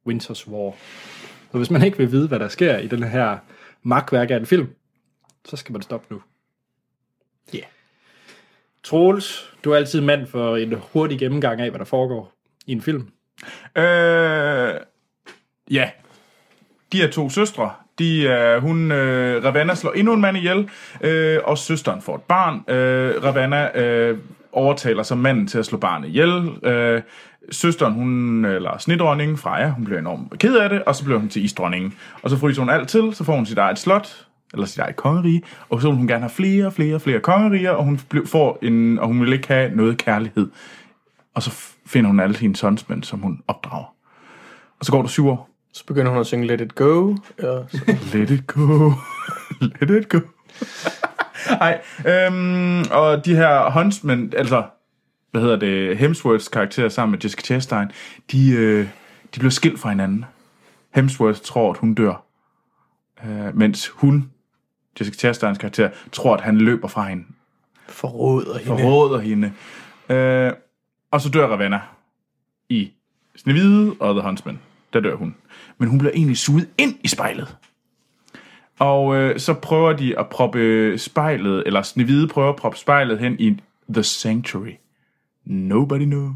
Winter's 0.09 0.51
War. 0.51 0.73
Så 1.51 1.57
hvis 1.57 1.71
man 1.71 1.83
ikke 1.83 1.97
vil 1.97 2.11
vide, 2.11 2.27
hvad 2.27 2.39
der 2.39 2.47
sker 2.47 2.77
i 2.77 2.87
den 2.87 3.03
her 3.03 3.37
magtværk 3.85 4.31
af 4.31 4.35
en 4.35 4.45
film, 4.45 4.67
så 5.45 5.57
skal 5.57 5.73
man 5.73 5.81
stoppe 5.81 6.07
nu. 6.09 6.21
Ja. 7.53 7.63
Troels, 8.83 9.53
du 9.63 9.71
er 9.71 9.75
altid 9.75 10.01
mand 10.01 10.27
for 10.27 10.57
en 10.57 10.73
hurtig 10.93 11.19
gennemgang 11.19 11.61
af, 11.61 11.69
hvad 11.69 11.79
der 11.79 11.85
foregår 11.85 12.33
i 12.65 12.71
en 12.71 12.81
film. 12.81 13.07
Øh, 13.77 14.73
ja. 15.71 15.89
De 16.91 17.01
er 17.01 17.11
to 17.11 17.29
søstre. 17.29 17.73
De 17.99 18.27
er, 18.27 18.59
hun, 18.59 18.91
øh, 18.91 19.43
Ravanna 19.43 19.75
slår 19.75 19.91
endnu 19.91 20.13
en 20.13 20.21
mand 20.21 20.37
ihjel, 20.37 20.69
øh, 21.01 21.39
og 21.43 21.57
søsteren 21.57 22.01
får 22.01 22.15
et 22.15 22.21
barn. 22.21 22.73
Øh, 22.75 23.23
Ravanna 23.23 23.79
øh, 23.79 24.17
overtaler 24.51 25.03
så 25.03 25.15
manden 25.15 25.47
til 25.47 25.59
at 25.59 25.65
slå 25.65 25.77
barnet 25.77 26.07
ihjel. 26.07 26.59
Øh, 26.63 27.01
søsteren, 27.51 27.93
hun, 27.93 28.45
eller 28.45 28.77
snedronningen, 28.77 29.37
Freja, 29.37 29.69
hun 29.69 29.85
bliver 29.85 29.99
enormt 29.99 30.39
ked 30.39 30.55
af 30.57 30.69
det, 30.69 30.83
og 30.83 30.95
så 30.95 31.03
bliver 31.03 31.19
hun 31.19 31.29
til 31.29 31.43
isdronningen. 31.45 31.93
Og 32.21 32.29
så 32.29 32.37
fryser 32.37 32.61
hun 32.61 32.69
alt 32.69 32.89
til, 32.89 33.09
så 33.13 33.23
får 33.23 33.35
hun 33.35 33.45
sit 33.45 33.57
eget 33.57 33.79
slot, 33.79 34.25
eller 34.53 34.65
sit 34.65 34.79
eget 34.79 34.95
kongerige, 34.95 35.41
og 35.69 35.81
så 35.81 35.87
vil 35.87 35.97
hun 35.97 36.07
gerne 36.07 36.21
have 36.21 36.29
flere, 36.29 36.71
flere, 36.71 36.99
flere 36.99 37.19
kongeriger, 37.19 37.71
og 37.71 37.83
hun 37.83 37.99
blev- 38.09 38.27
får 38.27 38.57
en, 38.61 38.99
og 38.99 39.07
hun 39.07 39.21
vil 39.21 39.33
ikke 39.33 39.47
have 39.47 39.75
noget 39.75 39.97
kærlighed. 39.97 40.49
Og 41.35 41.43
så 41.43 41.51
finder 41.85 42.07
hun 42.07 42.19
alle 42.19 42.35
sine 42.35 42.55
sonsmænd, 42.55 43.03
som 43.03 43.19
hun 43.19 43.39
opdrager. 43.47 43.93
Og 44.79 44.85
så 44.85 44.91
går 44.91 45.01
der 45.01 45.09
syv 45.09 45.27
år. 45.27 45.49
Så 45.73 45.85
begynder 45.85 46.11
hun 46.11 46.19
at 46.19 46.25
synge 46.25 46.47
Let 46.47 46.61
It 46.61 46.75
Go. 46.75 47.15
Og 47.43 47.65
så, 47.71 47.97
Let 48.13 48.29
it 48.29 48.47
go. 48.47 48.91
Let 49.61 49.89
it 49.89 50.09
go. 50.09 50.19
Ej, 51.61 51.81
øhm, 52.07 52.83
og 52.91 53.25
de 53.25 53.35
her 53.35 53.71
huntsmen, 53.71 54.33
altså, 54.37 54.63
hvad 55.35 55.41
hedder 55.41 55.55
det, 55.55 55.97
Hemsworths 55.97 56.47
karakter 56.47 56.89
sammen 56.89 57.11
med 57.11 57.19
Jessica 57.23 57.41
Chastain, 57.41 57.91
de, 58.31 58.51
øh, 58.51 58.87
de 59.35 59.39
bliver 59.39 59.49
skilt 59.49 59.79
fra 59.79 59.89
hinanden. 59.89 60.25
Hemsworth 60.95 61.41
tror, 61.41 61.71
at 61.71 61.77
hun 61.77 61.93
dør, 61.93 62.23
øh, 63.25 63.57
mens 63.57 63.87
hun, 63.87 64.31
Jessica 64.99 65.17
Chastains 65.17 65.57
karakter, 65.57 65.89
tror, 66.11 66.33
at 66.33 66.41
han 66.41 66.57
løber 66.57 66.87
fra 66.87 67.07
hende, 67.07 67.23
forråder 67.87 68.57
hende. 68.57 68.81
forråder 68.81 69.19
hende. 69.19 69.53
Øh, 70.09 70.53
og 71.11 71.21
så 71.21 71.29
dør 71.29 71.47
Ravenna 71.47 71.81
i 72.69 72.91
Snevide 73.35 73.95
og 73.99 74.13
The 74.13 74.21
Huntsman. 74.21 74.59
Der 74.93 74.99
dør 74.99 75.15
hun. 75.15 75.35
Men 75.77 75.89
hun 75.89 75.97
bliver 75.97 76.11
egentlig 76.13 76.37
suget 76.37 76.69
ind 76.77 76.95
i 77.03 77.07
spejlet. 77.07 77.57
Og 78.79 79.15
øh, 79.15 79.39
så 79.39 79.53
prøver 79.53 79.93
de 79.93 80.19
at 80.19 80.29
proppe 80.29 80.97
spejlet, 80.97 81.63
eller 81.65 81.81
Snevide 81.81 82.27
prøver 82.27 82.49
at 82.49 82.55
proppe 82.55 82.77
spejlet 82.77 83.19
hen 83.19 83.35
i 83.39 83.57
The 83.89 84.03
Sanctuary. 84.03 84.75
Nobody 85.45 86.05
knows. 86.05 86.35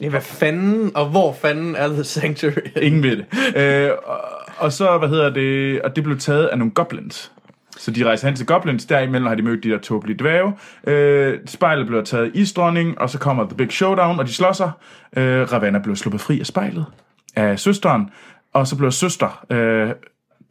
Ja, 0.00 0.08
hvad 0.08 0.20
fanden, 0.20 0.96
og 0.96 1.06
hvor 1.06 1.32
fanden 1.32 1.76
er 1.76 1.88
The 1.88 2.04
Sanctuary? 2.04 2.60
Ingen 2.82 3.02
ved 3.02 3.16
det. 3.16 3.26
Øh, 3.56 3.90
og, 4.06 4.20
og 4.56 4.72
så, 4.72 4.98
hvad 4.98 5.08
hedder 5.08 5.30
det, 5.30 5.82
og 5.82 5.96
det 5.96 6.04
blev 6.04 6.18
taget 6.18 6.46
af 6.46 6.58
nogle 6.58 6.72
goblins. 6.72 7.32
Så 7.76 7.90
de 7.90 8.04
rejser 8.04 8.28
hen 8.28 8.36
til 8.36 8.46
goblins, 8.46 8.84
derimellem 8.84 9.26
har 9.26 9.34
de 9.34 9.42
mødt 9.42 9.64
de 9.64 9.70
der 9.70 9.78
tåbelige 9.78 10.18
dvæve. 10.18 10.52
Øh, 10.86 11.38
spejlet 11.46 11.86
bliver 11.86 12.04
taget 12.04 12.30
i 12.34 12.40
isdronning, 12.40 13.00
og 13.00 13.10
så 13.10 13.18
kommer 13.18 13.44
The 13.44 13.56
Big 13.56 13.72
Showdown, 13.72 14.18
og 14.18 14.26
de 14.26 14.32
slår 14.32 14.52
sig. 14.52 14.70
Øh, 15.16 15.52
Ravanna 15.52 15.78
bliver 15.78 15.94
sluppet 15.94 16.20
fri 16.20 16.40
af 16.40 16.46
spejlet 16.46 16.86
af 17.36 17.58
søsteren, 17.58 18.10
og 18.52 18.66
så 18.66 18.76
bliver 18.76 18.90
søster, 18.90 19.44
øh, 19.50 19.88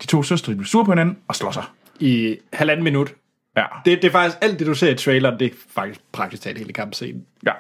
de 0.02 0.08
to 0.08 0.24
søstre, 0.24 0.52
de 0.52 0.58
bliver 0.58 0.68
sure 0.68 0.86
på 0.86 0.92
hinanden 0.92 1.18
og 1.28 1.36
slår 1.36 1.52
sig. 1.52 1.64
I 2.00 2.38
halvanden 2.54 2.84
minut. 2.84 3.14
Ja. 3.60 3.66
Det, 3.86 4.02
det 4.02 4.08
er 4.08 4.12
faktisk 4.12 4.38
alt 4.42 4.60
det, 4.60 4.68
du 4.68 4.74
ser 4.74 4.90
i 4.92 4.96
traileren, 4.96 5.40
det 5.40 5.52
er 5.52 5.56
faktisk 5.76 6.00
praktisk 6.12 6.44
talt 6.44 6.58
hele 6.58 6.74
kampscenen. 6.74 7.26
ja. 7.46 7.54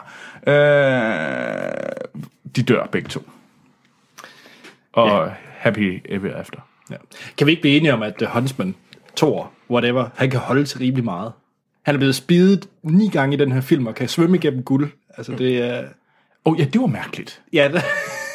Øh, 0.51 1.91
de 2.55 2.63
dør 2.63 2.85
begge 2.91 3.09
to. 3.09 3.29
Og 4.93 5.25
Ja. 5.27 5.33
happy 5.57 6.01
ever 6.09 6.35
after. 6.35 6.59
Ja. 6.91 6.95
Kan 7.37 7.47
vi 7.47 7.51
ikke 7.51 7.61
blive 7.61 7.77
enige 7.77 7.93
om, 7.93 8.03
at 8.03 8.13
The 8.15 8.27
Huntsman, 8.33 8.75
Thor, 9.17 9.51
whatever, 9.69 10.09
han 10.15 10.29
kan 10.29 10.39
holde 10.39 10.65
til 10.65 10.79
rimelig 10.79 11.03
meget? 11.05 11.31
Han 11.85 11.95
er 11.95 11.99
blevet 11.99 12.15
spidet 12.15 12.67
ni 12.83 13.07
gange 13.09 13.35
i 13.35 13.39
den 13.39 13.51
her 13.51 13.61
film, 13.61 13.87
og 13.87 13.95
kan 13.95 14.07
svømme 14.07 14.37
igennem 14.37 14.63
guld. 14.63 14.89
Altså, 15.17 15.31
det 15.31 15.57
er... 15.63 15.79
Åh 16.45 16.53
oh, 16.53 16.59
ja, 16.59 16.63
det 16.65 16.81
var 16.81 16.87
mærkeligt. 16.87 17.41
Ja, 17.53 17.69
det... 17.73 17.81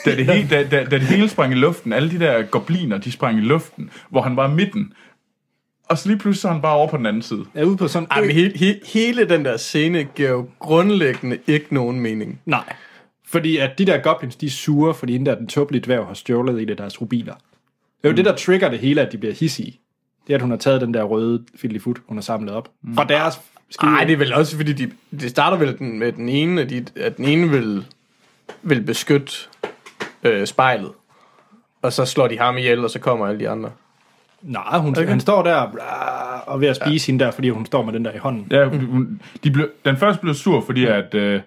Da 0.05 0.17
det, 0.17 0.27
hele, 0.27 0.49
da, 0.49 0.63
da, 0.63 0.85
da 0.85 0.91
det 0.99 1.03
hele 1.03 1.29
sprang 1.29 1.53
i 1.53 1.57
luften, 1.57 1.93
alle 1.93 2.11
de 2.11 2.19
der 2.19 2.43
gobliner, 2.43 2.99
de 2.99 3.13
sprang 3.13 3.39
i 3.39 3.41
luften, 3.41 3.91
hvor 4.11 4.23
han 4.23 4.37
var 4.37 4.49
i 4.49 4.55
midten. 4.55 4.93
Og 5.89 5.99
så 5.99 6.09
lige 6.09 6.19
pludselig 6.19 6.41
så 6.41 6.49
er 6.49 6.53
han 6.53 6.63
bare 6.63 6.77
over 6.77 6.89
på 6.89 6.97
den 6.97 7.07
anden 7.07 7.23
side. 7.23 7.45
er 7.55 7.65
ude 7.65 7.77
på 7.77 7.89
sådan... 7.89 8.09
Ej, 8.11 8.21
men 8.21 8.31
he, 8.31 8.53
he, 8.57 8.81
hele 8.85 9.29
den 9.29 9.45
der 9.45 9.57
scene 9.57 10.05
giver 10.05 10.31
jo 10.31 10.47
grundlæggende 10.59 11.39
ikke 11.47 11.75
nogen 11.75 12.01
mening. 12.01 12.41
Nej. 12.47 12.73
Fordi 13.27 13.57
at 13.57 13.79
de 13.79 13.85
der 13.85 13.99
goblins, 13.99 14.37
de 14.37 14.47
er 14.47 14.51
sure, 14.51 14.95
fordi 14.95 15.19
den 15.19 15.27
der 15.27 15.35
den 15.35 15.47
tåbelige 15.47 15.83
dværg 15.83 16.07
har 16.07 16.15
stjålet 16.15 16.63
en 16.63 16.71
af 16.71 16.77
deres 16.77 17.01
rubiner. 17.01 17.35
Det 17.35 17.41
er 18.05 18.09
jo 18.09 18.11
mm. 18.11 18.17
det, 18.17 18.25
der 18.25 18.37
trigger 18.37 18.69
det 18.69 18.79
hele, 18.79 19.01
at 19.01 19.13
de 19.13 19.19
bliver 19.19 19.35
hissige. 19.35 19.81
Det 20.27 20.33
er, 20.33 20.37
at 20.37 20.43
hun 20.43 20.51
har 20.51 20.59
taget 20.59 20.81
den 20.81 20.95
der 20.95 21.03
røde 21.03 21.45
fiddlyfoot, 21.57 21.97
hun 22.07 22.17
har 22.17 22.23
samlet 22.23 22.55
op. 22.55 22.71
Mm. 22.83 22.95
Fra 22.95 23.05
deres 23.05 23.41
skide. 23.71 23.91
Nej, 23.91 24.05
det 24.05 24.13
er 24.13 24.17
vel 24.17 24.35
også 24.35 24.57
fordi, 24.57 24.73
de, 24.73 24.91
det 25.21 25.31
starter 25.31 25.57
vel 25.57 25.79
den, 25.79 25.99
med 25.99 26.13
den 26.13 26.29
ene, 26.29 26.61
at, 26.61 26.71
de, 26.71 26.87
at 26.97 27.17
den 27.17 27.25
ene 27.25 27.51
vil, 27.51 27.87
vil 28.63 28.83
beskytte 28.83 29.33
øh, 30.23 30.47
spejlet. 30.47 30.91
Og 31.83 31.93
så 31.93 32.05
slår 32.05 32.29
de 32.29 32.39
ham 32.39 32.59
ihjel, 32.59 32.85
og 32.85 32.91
så 32.91 32.99
kommer 32.99 33.27
alle 33.27 33.41
de 33.41 33.49
andre. 33.49 33.71
Nej, 34.45 34.79
hun, 34.79 34.91
okay. 34.91 35.09
han 35.09 35.21
står 35.21 35.43
der 35.43 35.71
bla, 35.73 35.85
og 36.47 36.61
ved 36.61 36.69
at 36.69 36.77
spise 36.77 37.09
ja. 37.09 37.13
hende 37.13 37.25
der, 37.25 37.31
fordi 37.31 37.49
hun 37.49 37.67
står 37.67 37.85
med 37.85 37.93
den 37.93 38.05
der 38.05 38.13
i 38.13 38.19
hånden. 38.19 38.47
Ja, 38.51 38.65
hun, 38.69 39.21
de 39.45 39.51
blev, 39.51 39.69
den 39.85 39.97
første 39.97 40.21
blev 40.21 40.35
sur, 40.35 40.61
fordi 40.61 40.87
at 40.87 41.15
øh, 41.15 41.41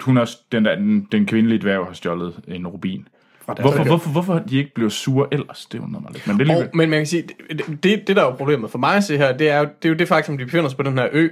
hun 0.00 0.16
har, 0.16 0.30
den, 0.52 0.64
der, 0.64 0.74
den, 0.74 1.08
den 1.12 1.26
kvindelige 1.26 1.58
dværg 1.58 1.86
har 1.86 1.92
stjålet 1.92 2.40
en 2.48 2.66
rubin. 2.66 3.08
Hvorfor, 3.44 3.84
hvorfor, 3.84 4.10
hvorfor 4.10 4.38
de 4.38 4.56
ikke 4.56 4.74
blev 4.74 4.90
sure 4.90 5.26
ellers? 5.32 5.66
Det 5.66 5.80
undrer 5.80 6.00
mig 6.00 6.12
lidt. 6.12 6.26
Men 6.26 6.38
det 6.38 6.42
er 6.42 6.46
lige 6.46 6.64
Og, 6.64 6.70
men 6.74 6.90
man 6.90 6.98
kan 6.98 7.06
sige, 7.06 7.22
det, 7.22 7.82
det, 7.82 8.08
det 8.08 8.16
der 8.16 8.22
er 8.22 8.26
jo 8.26 8.30
problemet 8.30 8.70
for 8.70 8.78
mig 8.78 8.96
at 8.96 9.04
se 9.04 9.16
her, 9.16 9.36
det 9.36 9.50
er 9.50 9.58
jo 9.58 9.64
det, 9.64 9.84
er 9.84 9.88
jo 9.88 9.94
det 9.94 10.08
faktisk, 10.08 10.32
at 10.32 10.38
de 10.38 10.44
befinder 10.44 10.68
sig 10.68 10.76
på 10.76 10.82
den 10.82 10.98
her 10.98 11.08
ø, 11.12 11.28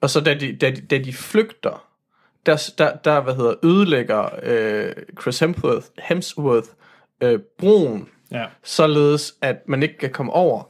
og 0.00 0.10
så 0.10 0.20
da 0.20 0.34
de, 0.34 0.56
da 0.56 0.70
de, 0.70 0.80
da 0.80 0.98
de 0.98 1.12
flygter, 1.12 1.84
der, 2.46 2.70
der, 2.78 2.96
der 2.96 3.20
hvad 3.20 3.34
hedder, 3.34 3.54
ødelægger 3.62 4.28
øh, 4.42 4.92
Chris 5.20 5.38
Hemsworth, 5.38 5.86
Hemsworth 5.98 6.68
øh, 7.20 7.38
broen, 7.58 8.08
Ja. 8.34 8.44
således 8.64 9.34
at 9.42 9.56
man 9.68 9.82
ikke 9.82 9.98
kan 9.98 10.10
komme 10.10 10.32
over. 10.32 10.62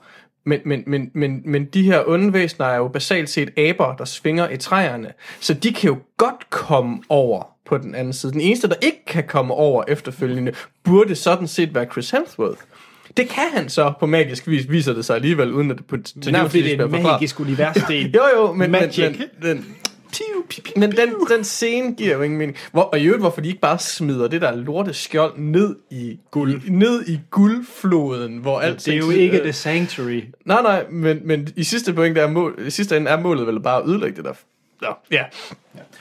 Men, 0.46 0.60
men, 0.64 0.84
men, 0.86 1.10
men, 1.14 1.42
men 1.44 1.64
de 1.64 1.82
her 1.82 2.02
onde 2.06 2.32
væsener 2.32 2.66
er 2.66 2.76
jo 2.76 2.88
basalt 2.88 3.30
set 3.30 3.58
aber, 3.58 3.96
der 3.96 4.04
svinger 4.04 4.48
i 4.48 4.56
træerne. 4.56 5.12
Så 5.40 5.54
de 5.54 5.72
kan 5.72 5.90
jo 5.90 5.98
godt 6.16 6.50
komme 6.50 7.02
over 7.08 7.42
på 7.66 7.78
den 7.78 7.94
anden 7.94 8.12
side. 8.12 8.32
Den 8.32 8.40
eneste, 8.40 8.68
der 8.68 8.74
ikke 8.82 9.04
kan 9.06 9.24
komme 9.28 9.54
over 9.54 9.84
efterfølgende, 9.88 10.52
burde 10.84 11.14
sådan 11.14 11.48
set 11.48 11.74
være 11.74 11.86
Chris 11.92 12.10
Hemsworth. 12.10 12.60
Det 13.16 13.28
kan 13.28 13.44
han 13.52 13.68
så 13.68 13.92
på 14.00 14.06
magisk 14.06 14.48
vis, 14.48 14.70
viser 14.70 14.92
det 14.92 15.04
sig 15.04 15.16
alligevel, 15.16 15.52
uden 15.52 15.70
at 15.70 15.76
det 15.78 15.86
på 15.86 15.96
det 15.96 16.34
er 16.34 16.42
jo 16.42 16.48
fordi, 16.48 16.62
det 16.62 16.80
er 16.80 16.84
et 16.84 17.02
magisk 17.02 17.40
univers. 17.40 17.76
Det 17.88 18.00
er 18.00 18.08
jo, 18.36 18.40
jo, 18.46 18.52
men, 18.52 18.70
Magic. 18.70 18.98
men, 19.18 19.18
men 19.18 19.56
Men 19.56 19.76
den, 20.92 21.14
den 21.30 21.44
scene 21.44 21.94
giver 21.94 22.14
jo 22.14 22.22
ingen 22.22 22.38
mening. 22.38 22.56
Hvor, 22.72 22.82
og 22.82 22.98
i 22.98 23.04
øvrigt, 23.04 23.22
hvorfor 23.22 23.40
de 23.40 23.48
ikke 23.48 23.60
bare 23.60 23.78
smider 23.78 24.28
det 24.28 24.40
der 24.40 24.54
lorte 24.54 24.92
skjold 24.92 25.38
ned 25.38 25.76
i 25.90 26.18
guld, 26.30 26.70
ned 26.70 27.08
i 27.08 27.20
guldfloden, 27.30 28.38
hvor 28.38 28.60
alt 28.60 28.86
Det 28.86 28.94
er 28.94 28.98
jo 28.98 29.10
ikke 29.10 29.38
The 29.38 29.52
Sanctuary. 29.52 30.22
Nej, 30.44 30.62
nej, 30.62 30.86
men, 30.90 31.20
men 31.24 31.48
i 31.56 31.62
sidste 31.62 31.92
point, 31.94 32.16
der 32.16 32.22
er 32.22 32.30
mål, 32.30 32.58
i 32.66 32.70
sidste 32.70 32.96
ende 32.96 33.10
er 33.10 33.20
målet 33.20 33.46
vel 33.46 33.60
bare 33.60 33.82
at 33.82 33.88
ødelægge 33.88 34.16
det 34.16 34.24
der. 34.24 34.34
Nå, 34.82 34.94
ja. 35.10 35.24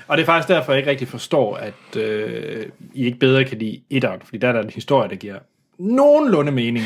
Og 0.08 0.18
det 0.18 0.24
er 0.24 0.26
faktisk 0.26 0.48
derfor, 0.48 0.72
jeg 0.72 0.80
ikke 0.80 0.92
rigtig 0.92 1.08
forstår, 1.08 1.56
at 1.56 1.98
øh, 1.98 2.66
I 2.94 3.06
ikke 3.06 3.20
bedre 3.20 3.46
kan 3.46 3.58
lide 3.58 3.82
etteren, 3.90 4.22
fordi 4.24 4.38
der 4.38 4.48
er 4.48 4.52
der 4.52 4.62
en 4.62 4.70
historie, 4.70 5.10
der 5.10 5.16
giver 5.16 5.40
nogenlunde 5.78 6.52
mening. 6.52 6.86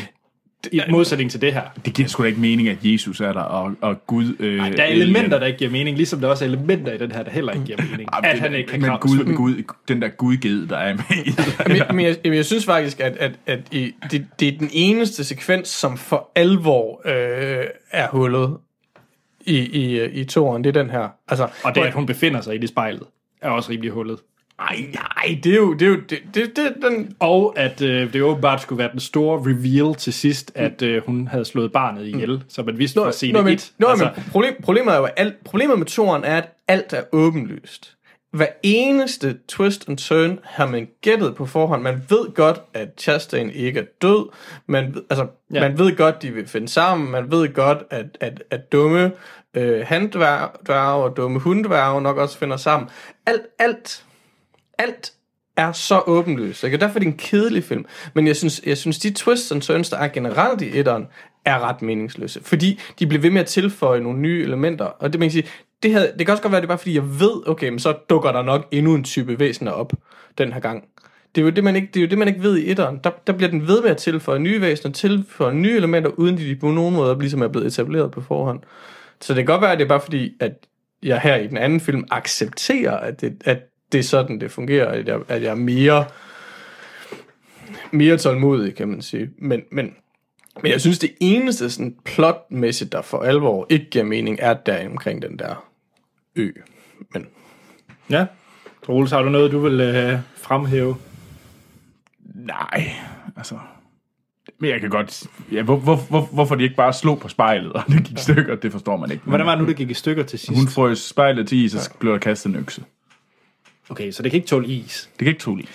I 0.72 0.80
modsætning 0.90 1.30
til 1.30 1.40
det 1.40 1.52
her. 1.52 1.62
Det 1.84 1.94
giver 1.94 2.08
sgu 2.08 2.22
da 2.22 2.28
ikke 2.28 2.40
mening, 2.40 2.68
at 2.68 2.76
Jesus 2.82 3.20
er 3.20 3.32
der, 3.32 3.40
og, 3.40 3.74
og 3.80 4.06
Gud... 4.06 4.36
Øh, 4.40 4.58
Der 4.76 4.82
er 4.82 4.86
elementer, 4.86 5.38
der 5.38 5.46
ikke 5.46 5.58
giver 5.58 5.70
mening, 5.70 5.96
ligesom 5.96 6.20
der 6.20 6.28
også 6.28 6.44
er 6.44 6.48
elementer 6.48 6.92
i 6.92 6.98
den 6.98 7.12
her, 7.12 7.22
der 7.22 7.30
heller 7.30 7.52
ikke 7.52 7.64
giver 7.66 7.78
mening. 7.90 8.08
Ah, 8.12 8.18
At 8.24 8.32
det- 8.32 8.40
han 8.40 8.54
ikke 8.54 8.70
kan 8.70 8.80
men 8.80 8.90
Gud, 9.00 9.16
svømme. 9.16 9.34
Gud, 9.36 9.62
den 9.88 10.02
der 10.02 10.08
gudged, 10.08 10.66
der 10.66 10.76
er 10.76 10.94
med 10.94 11.26
i. 11.26 11.30
Men, 11.68 11.96
men, 11.96 12.06
jeg, 12.06 12.16
men 12.24 12.34
jeg 12.34 12.44
synes 12.44 12.64
faktisk, 12.64 13.00
at, 13.00 13.16
at, 13.16 13.32
at 13.46 13.60
i, 13.72 13.94
det, 14.10 14.26
det 14.40 14.48
er 14.54 14.58
den 14.58 14.70
eneste 14.72 15.24
sekvens, 15.24 15.68
som 15.68 15.96
for 15.96 16.30
alvor 16.34 17.00
øh, 17.04 17.64
er 17.90 18.08
hullet 18.08 18.56
i, 19.46 19.56
i, 19.58 20.04
i 20.04 20.24
toren. 20.24 20.64
Det 20.64 20.76
er 20.76 20.82
den 20.82 20.90
her. 20.90 21.08
Altså, 21.28 21.48
Og 21.64 21.74
det, 21.74 21.80
at 21.80 21.92
hun 21.94 22.06
befinder 22.06 22.40
sig 22.40 22.54
i 22.54 22.58
det 22.58 22.68
spejlet, 22.68 23.02
er 23.42 23.50
også 23.50 23.70
rimelig 23.70 23.90
hullet. 23.90 24.18
Ej, 24.58 24.76
nej, 24.94 25.38
det 25.44 25.52
er 25.52 25.56
jo... 25.56 25.72
Det 25.72 25.82
er 25.82 25.90
jo 25.90 25.96
det, 25.96 26.18
det, 26.34 26.56
det, 26.56 26.74
den, 26.82 27.16
Og 27.18 27.54
at 27.56 27.82
øh, 27.82 28.12
det 28.12 28.22
åbenbart 28.22 28.62
skulle 28.62 28.78
være 28.78 28.92
den 28.92 29.00
store 29.00 29.40
reveal 29.40 29.94
til 29.94 30.12
sidst, 30.12 30.52
at 30.54 30.82
øh, 30.82 31.02
hun 31.06 31.28
havde 31.28 31.44
slået 31.44 31.72
barnet 31.72 32.06
ihjel, 32.06 32.30
mm. 32.30 32.40
så 32.48 32.62
man 32.62 32.78
vidste 32.78 33.00
fra 33.00 33.12
scene 33.12 33.32
Nå, 33.32 33.42
men, 33.42 33.54
1. 33.54 33.72
nå, 33.78 33.86
altså, 33.86 34.10
men 34.16 34.24
problem, 34.32 34.54
problemet 34.62 34.94
er 34.94 34.98
jo, 34.98 35.04
alt, 35.04 35.44
problemet 35.44 35.78
med 35.78 35.86
toren 35.86 36.24
er, 36.24 36.36
at 36.36 36.48
alt 36.68 36.92
er 36.92 37.02
åbenlyst. 37.12 37.94
Hver 38.30 38.46
eneste 38.62 39.38
twist 39.48 39.88
and 39.88 39.98
turn 39.98 40.38
har 40.44 40.66
man 40.66 40.88
gættet 41.00 41.34
på 41.34 41.46
forhånd. 41.46 41.82
Man 41.82 42.02
ved 42.08 42.34
godt, 42.34 42.60
at 42.74 42.88
Chastain 42.98 43.50
ikke 43.50 43.80
er 43.80 43.84
død. 44.02 44.28
Man, 44.66 44.96
altså, 45.10 45.26
ja. 45.54 45.60
man 45.60 45.78
ved 45.78 45.96
godt, 45.96 46.22
de 46.22 46.30
vil 46.30 46.46
finde 46.48 46.68
sammen. 46.68 47.10
Man 47.10 47.30
ved 47.30 47.54
godt, 47.54 47.78
at, 47.90 48.06
at, 48.20 48.42
at 48.50 48.72
dumme 48.72 49.12
øh, 49.54 49.86
handdværge 49.86 51.04
og 51.04 51.16
dumme 51.16 51.38
hunddværge 51.38 52.02
nok 52.02 52.16
også 52.16 52.38
finder 52.38 52.56
sammen. 52.56 52.88
Alt, 53.26 53.42
alt, 53.58 54.04
alt 54.78 55.12
er 55.56 55.72
så 55.72 56.02
åbenlyst. 56.06 56.64
Ikke? 56.64 56.76
Og 56.76 56.80
derfor 56.80 56.94
er 56.94 56.98
det 56.98 57.06
en 57.06 57.16
kedelig 57.16 57.64
film. 57.64 57.84
Men 58.14 58.26
jeg 58.26 58.36
synes, 58.36 58.62
jeg 58.66 58.78
synes, 58.78 58.98
de 58.98 59.10
twists 59.10 59.52
and 59.52 59.62
turns, 59.62 59.90
der 59.90 59.96
er 59.96 60.08
generelt 60.08 60.62
i 60.62 60.78
etteren, 60.78 61.06
er 61.44 61.58
ret 61.58 61.82
meningsløse. 61.82 62.40
Fordi 62.42 62.80
de 62.98 63.06
bliver 63.06 63.22
ved 63.22 63.30
med 63.30 63.40
at 63.40 63.46
tilføje 63.46 64.00
nogle 64.00 64.18
nye 64.18 64.42
elementer. 64.42 64.84
Og 64.84 65.12
det, 65.12 65.20
man 65.20 65.28
kan 65.28 65.32
sige, 65.32 65.48
det, 65.82 65.90
her, 65.90 66.00
det 66.00 66.26
kan 66.26 66.30
også 66.30 66.42
godt 66.42 66.52
være, 66.52 66.60
det 66.60 66.66
er 66.66 66.68
bare 66.68 66.78
fordi, 66.78 66.94
jeg 66.94 67.20
ved, 67.20 67.48
okay, 67.48 67.68
men 67.68 67.78
så 67.78 67.92
dukker 68.10 68.32
der 68.32 68.42
nok 68.42 68.68
endnu 68.70 68.94
en 68.94 69.04
type 69.04 69.38
væsener 69.38 69.70
op 69.70 69.92
den 70.38 70.52
her 70.52 70.60
gang. 70.60 70.84
Det 71.34 71.40
er 71.40 71.44
jo 71.44 71.50
det, 71.50 71.64
man 71.64 71.76
ikke, 71.76 71.88
det 71.94 72.00
er 72.00 72.04
jo 72.04 72.08
det, 72.10 72.18
man 72.18 72.28
ikke 72.28 72.42
ved 72.42 72.58
i 72.58 72.70
etteren. 72.70 73.00
Der, 73.04 73.10
der 73.26 73.32
bliver 73.32 73.50
den 73.50 73.68
ved 73.68 73.82
med 73.82 73.90
at 73.90 73.96
tilføje 73.96 74.38
nye 74.38 74.60
væsener, 74.60 74.92
tilføje 74.92 75.54
nye 75.54 75.76
elementer, 75.76 76.10
uden 76.10 76.38
de 76.38 76.56
på 76.56 76.70
nogen 76.70 76.94
måde 76.94 77.18
ligesom 77.18 77.42
er 77.42 77.48
blevet 77.48 77.66
etableret 77.66 78.10
på 78.10 78.20
forhånd. 78.20 78.60
Så 79.20 79.34
det 79.34 79.46
kan 79.46 79.52
godt 79.52 79.62
være, 79.62 79.72
at 79.72 79.78
det 79.78 79.84
er 79.84 79.88
bare 79.88 80.00
fordi, 80.00 80.32
at 80.40 80.52
jeg 81.02 81.20
her 81.20 81.36
i 81.36 81.46
den 81.46 81.56
anden 81.56 81.80
film 81.80 82.04
accepterer, 82.10 82.96
at 82.96 83.20
det, 83.20 83.42
at 83.44 83.58
det 83.92 83.98
er 83.98 84.02
sådan, 84.02 84.40
det 84.40 84.50
fungerer, 84.50 84.86
at 84.86 85.08
jeg, 85.08 85.20
at 85.28 85.42
jeg 85.42 85.50
er 85.50 85.54
mere, 85.54 86.04
mere 87.90 88.18
tålmodig, 88.18 88.74
kan 88.74 88.88
man 88.88 89.02
sige. 89.02 89.30
Men, 89.38 89.62
men, 89.70 89.94
men 90.62 90.72
jeg 90.72 90.80
synes, 90.80 90.98
det 90.98 91.10
eneste 91.20 91.70
sådan 91.70 91.96
plotmæssigt, 92.04 92.92
der 92.92 93.02
for 93.02 93.22
alvor 93.22 93.66
ikke 93.68 93.90
giver 93.90 94.04
mening, 94.04 94.38
er 94.40 94.54
der 94.54 94.88
omkring 94.88 95.22
den 95.22 95.38
der 95.38 95.68
ø. 96.36 96.50
Men 97.14 97.26
Ja. 98.10 98.26
Troels, 98.86 99.10
har 99.10 99.22
du 99.22 99.28
noget, 99.28 99.52
du 99.52 99.58
vil 99.58 99.80
øh, 99.80 100.18
fremhæve? 100.36 100.96
Nej, 102.34 102.90
altså... 103.36 103.58
Men 104.60 104.70
jeg 104.70 104.80
kan 104.80 104.90
godt... 104.90 105.26
Ja, 105.52 105.62
hvor, 105.62 105.76
hvor, 105.76 105.96
hvor, 105.96 106.20
hvorfor 106.20 106.54
de 106.54 106.62
ikke 106.62 106.76
bare 106.76 106.92
slog 106.92 107.18
på 107.20 107.28
spejlet, 107.28 107.72
og 107.72 107.82
det 107.88 108.04
gik 108.04 108.18
i 108.18 108.20
stykker, 108.20 108.56
det 108.56 108.72
forstår 108.72 108.96
man 108.96 109.10
ikke. 109.10 109.24
Hvordan 109.24 109.46
var 109.46 109.54
det 109.54 109.62
nu, 109.62 109.68
det 109.68 109.76
gik 109.76 109.90
i 109.90 109.94
stykker 109.94 110.22
til 110.22 110.38
sidst? 110.38 110.60
Hun 110.60 110.68
frøs 110.68 110.98
spejlet 110.98 111.48
til 111.48 111.58
is, 111.58 111.74
og 111.74 111.80
så 111.80 111.90
blev 111.98 112.12
der 112.12 112.18
kastet 112.18 112.50
en 112.50 112.56
økse. 112.56 112.84
Okay, 113.90 114.10
så 114.10 114.22
det 114.22 114.30
kan 114.30 114.38
ikke 114.38 114.48
tåle 114.48 114.66
is. 114.66 115.10
Det 115.12 115.18
kan 115.18 115.28
ikke 115.28 115.40
tåle 115.40 115.62
i. 115.62 115.68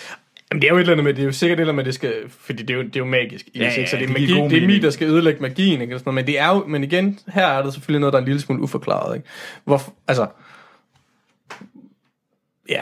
Jamen, 0.52 0.61
det 0.61 0.68
er 0.68 0.72
jo 0.72 0.77
et 0.77 0.81
eller 0.81 0.91
andet 0.91 1.03
med, 1.03 1.14
det 1.14 1.22
er 1.22 1.26
jo 1.26 1.31
sikkert 1.31 1.60
et 1.60 1.61
eller 1.61 1.73
andet 1.73 1.76
med, 1.76 1.85
det 1.85 1.94
skal, 1.94 2.30
fordi 2.30 2.64
det 2.64 2.73
er 2.73 2.77
jo, 2.77 2.84
det 2.84 2.95
er 2.95 2.99
jo 2.99 3.06
magisk. 3.06 3.49
Ja, 3.56 3.60
ja, 3.60 3.72
ikke? 3.72 3.90
Så 3.90 3.98
det 3.98 4.03
er, 4.03 4.07
det 4.07 4.14
magi, 4.14 4.56
det 4.56 4.64
er 4.64 4.68
mig, 4.68 4.81
der 4.81 4.90
skal 4.90 5.07
ødelægge 5.07 5.41
magien, 5.41 5.81
ikke? 5.81 5.94
Sådan 5.94 6.03
noget. 6.06 6.15
Men 6.15 6.27
det 6.27 6.40
er 6.40 6.48
jo, 6.48 6.65
men 6.68 6.84
igen, 6.84 7.19
her 7.27 7.45
er 7.45 7.64
det 7.64 7.73
selvfølgelig 7.73 7.99
noget, 7.99 8.14
der 8.14 8.19
er 8.19 8.22
en 8.22 8.27
lille 8.27 8.41
smule 8.41 8.61
uforklaret, 8.61 9.15
ikke? 9.15 9.27
Hvorfor, 9.64 9.94
altså, 10.07 10.27
ja. 12.69 12.81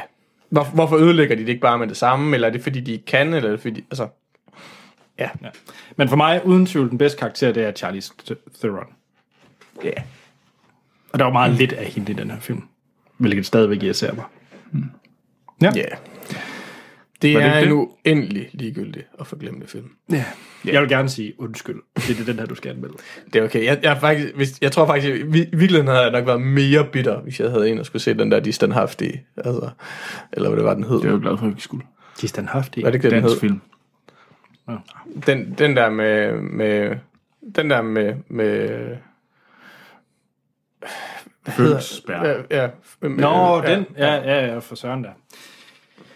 Hvor, 0.50 0.64
hvorfor 0.64 0.98
ødelægger 0.98 1.36
de 1.36 1.42
det 1.42 1.50
ikke 1.50 1.62
bare 1.62 1.78
med 1.78 1.88
det 1.88 1.98
samme? 1.98 2.36
Eller 2.36 2.48
er 2.48 2.52
det 2.52 2.64
fordi, 2.64 2.80
de 2.80 2.92
ikke 2.92 3.06
kan? 3.06 3.34
Eller 3.34 3.48
er 3.50 3.52
det 3.52 3.62
fordi, 3.62 3.86
altså, 3.92 4.08
ja. 5.20 5.30
Ja. 5.42 5.50
Men 5.96 6.10
for 6.10 6.16
mig, 6.16 6.46
uden 6.46 6.66
tvivl, 6.66 6.90
den 6.90 6.98
bedste 6.98 7.20
karakter, 7.20 7.52
det 7.52 7.64
er 7.64 7.72
Charlize 7.72 8.14
Theron. 8.60 8.88
Ja. 9.84 9.94
Og 11.14 11.20
der 11.20 11.26
var 11.26 11.32
meget 11.32 11.54
lidt 11.54 11.74
af 11.74 11.86
hende 11.86 12.12
i 12.12 12.16
den 12.16 12.32
her 12.32 12.40
film. 12.40 12.64
Hvilket 13.18 13.46
stadigvæk 13.46 13.84
irriterer 13.84 14.14
mig. 14.14 14.26
Ja. 15.62 15.72
Ja. 15.76 15.84
Det 17.22 17.34
Var 17.36 17.42
det 17.42 17.50
er 17.50 17.58
ikke 17.58 17.72
en 17.72 17.78
det? 17.80 17.88
uendelig 18.06 18.50
ligegyldig 18.54 19.04
og 19.14 19.28
forglemmelig 19.28 19.70
film. 19.70 19.90
ja. 20.10 20.26
Jeg 20.66 20.82
vil 20.82 20.90
gerne 20.90 21.10
sige 21.10 21.34
undskyld. 21.42 21.82
Det 21.96 22.20
er 22.20 22.26
den 22.26 22.40
her, 22.40 22.46
du 22.46 22.56
skal 22.56 22.70
anmelde. 22.72 22.94
Det 23.34 23.40
er 23.40 23.44
okay. 23.44 23.66
Jeg, 23.66 23.80
jeg, 23.84 23.98
faktisk, 24.02 24.36
hvis, 24.36 24.58
jeg 24.62 24.72
tror 24.72 24.86
faktisk, 24.86 25.08
i 25.10 25.22
vi- 25.22 25.40
virkeligheden 25.54 25.88
havde 25.88 26.00
jeg 26.02 26.12
nok 26.12 26.26
været 26.28 26.42
mere 26.42 26.86
bitter, 26.92 27.22
hvis 27.22 27.40
jeg 27.40 27.50
havde 27.52 27.70
en 27.70 27.80
og 27.80 27.86
skulle 27.86 28.02
se 28.02 28.14
den 28.14 28.32
der 28.32 28.40
De 28.40 28.52
Standhaftige. 28.52 29.24
Altså, 29.38 29.70
eller 30.34 30.50
hvad 30.50 30.58
det 30.58 30.66
var, 30.66 30.74
den 30.74 30.84
hed. 30.84 30.96
Det 30.96 31.04
er 31.04 31.08
jeg 31.08 31.14
jo 31.14 31.20
glad 31.22 31.38
for, 31.38 31.46
at 31.48 31.56
vi 31.56 31.62
skulle. 31.62 31.86
De 32.22 32.26
er 32.26 32.28
standhaftige. 32.28 32.84
Var 32.84 32.90
det 32.90 32.96
ikke 32.96 33.04
det, 33.04 33.12
den 33.12 33.22
Dansk 33.24 33.34
hed? 33.34 33.40
film. 33.50 33.62
Den, 35.28 35.56
den 35.58 35.76
der 35.76 35.90
med, 35.90 36.34
med 36.42 36.96
den 37.56 37.70
der 37.70 37.82
med, 37.82 38.14
med 38.28 38.70
Følelsesbær. 41.48 42.24
ja, 42.24 42.34
ja, 42.64 42.70
med, 43.02 43.10
Nå, 43.10 43.62
ja, 43.64 43.76
den. 43.76 43.86
Ja, 43.98 44.14
ja, 44.16 44.46
ja, 44.46 44.58
for 44.60 44.76
søren 44.76 45.04
der. 45.04 45.10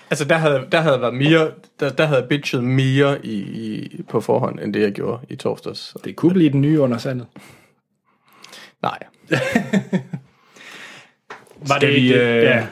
Altså 0.10 0.26
der 0.26 0.36
havde, 0.38 0.68
der 0.72 0.82
havde 0.82 1.02
været 1.02 1.14
mere, 1.14 1.52
der, 1.80 1.90
der 1.90 2.06
havde 2.06 2.26
bitchet 2.30 2.64
mere 2.64 3.26
i, 3.26 3.34
i, 3.41 4.02
på 4.10 4.22
forhånd, 4.22 4.60
end 4.60 4.73
det 4.73 4.82
jeg 4.82 4.91
gjorde 4.91 5.26
i 5.30 5.36
torsdags. 5.36 5.95
Det 6.03 6.15
kunne 6.15 6.34
blive 6.34 6.49
den 6.49 6.61
nye 6.61 6.80
under 6.80 6.98
sandet. 6.98 7.27
nej. 8.82 8.99
Var 11.68 11.76
Skal 11.80 11.94
det 11.94 12.03
vi, 12.03 12.07
det? 12.10 12.22
øh, 12.22 12.44
Ja. 12.44 12.68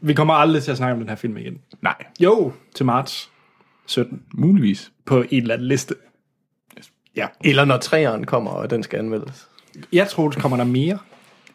Vi 0.00 0.14
kommer 0.14 0.34
aldrig 0.34 0.62
til 0.62 0.70
at 0.70 0.76
snakke 0.76 0.92
om 0.92 0.98
den 1.00 1.08
her 1.08 1.16
film 1.16 1.36
igen. 1.36 1.58
Nej, 1.82 1.94
Jo, 2.20 2.52
til 2.74 2.86
marts 2.86 3.30
17 3.86 4.22
muligvis. 4.34 4.92
på 5.06 5.24
en 5.30 5.42
eller 5.42 5.54
anden 5.54 5.68
liste. 5.68 5.94
Ja. 7.16 7.26
Eller 7.44 7.64
når 7.64 7.76
træeren 7.78 8.24
kommer, 8.24 8.50
og 8.50 8.70
den 8.70 8.82
skal 8.82 8.98
anmeldes. 8.98 9.48
Jeg 9.92 10.08
tror, 10.08 10.30
der 10.30 10.40
kommer 10.40 10.56
der 10.56 10.64
mere. 10.64 10.98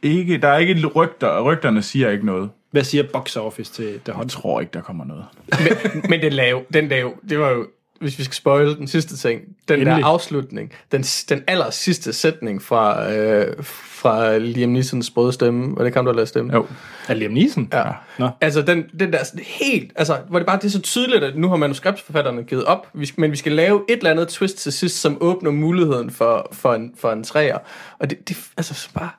Ikke, 0.01 0.37
der 0.37 0.47
er 0.47 0.57
ikke 0.57 0.87
rygter, 0.87 1.27
og 1.27 1.45
rygterne 1.45 1.81
siger 1.81 2.09
ikke 2.09 2.25
noget. 2.25 2.49
Hvad 2.71 2.83
siger 2.83 3.03
box 3.13 3.35
office 3.35 3.73
til 3.73 3.85
The 3.85 3.99
Jeg 4.07 4.15
Hunt? 4.15 4.31
tror 4.31 4.59
ikke, 4.61 4.71
der 4.73 4.81
kommer 4.81 5.05
noget. 5.05 5.25
Men, 5.59 6.03
men 6.09 6.21
den, 6.21 6.33
lave, 6.33 6.61
den 6.73 6.87
lave, 6.87 7.13
det 7.29 7.39
var 7.39 7.49
jo, 7.49 7.67
hvis 7.99 8.19
vi 8.19 8.23
skal 8.23 8.35
spoil 8.35 8.75
den 8.77 8.87
sidste 8.87 9.17
ting, 9.17 9.41
den 9.67 9.79
Endelig. 9.79 10.01
der 10.01 10.05
afslutning, 10.07 10.73
den, 10.91 11.03
den 11.03 11.43
aller 11.47 11.69
sidste 11.69 12.13
sætning 12.13 12.61
fra, 12.61 13.13
øh, 13.13 13.63
fra 13.63 14.37
Liam 14.37 14.69
Neesons 14.69 15.09
brøde 15.09 15.33
stemme, 15.33 15.77
var 15.77 15.83
det 15.83 15.93
kan 15.93 16.03
du 16.03 16.09
have 16.09 16.15
lavet 16.15 16.29
stemme? 16.29 16.53
Jo. 16.53 16.65
Er 17.07 17.13
Liam 17.13 17.31
Neeson? 17.31 17.69
Ja. 17.73 17.83
Nå. 18.19 18.29
Altså, 18.41 18.61
den, 18.61 18.85
den 18.99 19.13
der 19.13 19.23
sådan 19.23 19.43
helt, 19.45 19.91
altså, 19.95 20.17
hvor 20.29 20.39
det 20.39 20.45
bare 20.45 20.57
det 20.57 20.65
er 20.65 20.69
så 20.69 20.81
tydeligt, 20.81 21.23
at 21.23 21.37
nu 21.37 21.49
har 21.49 21.55
manuskriptforfatterne 21.55 22.43
givet 22.43 22.65
op, 22.65 22.87
vi, 22.93 23.11
men 23.17 23.31
vi 23.31 23.35
skal 23.37 23.51
lave 23.51 23.83
et 23.89 23.97
eller 23.97 24.11
andet 24.11 24.27
twist 24.27 24.57
til 24.57 24.73
sidst, 24.73 25.01
som 25.01 25.17
åbner 25.21 25.51
muligheden 25.51 26.11
for, 26.11 26.49
for, 26.51 26.73
en, 26.73 26.93
for 26.97 27.11
en 27.11 27.23
træer. 27.23 27.57
Og 27.99 28.09
det, 28.09 28.29
det 28.29 28.37
altså 28.57 28.73
så 28.73 28.89
bare... 28.93 29.09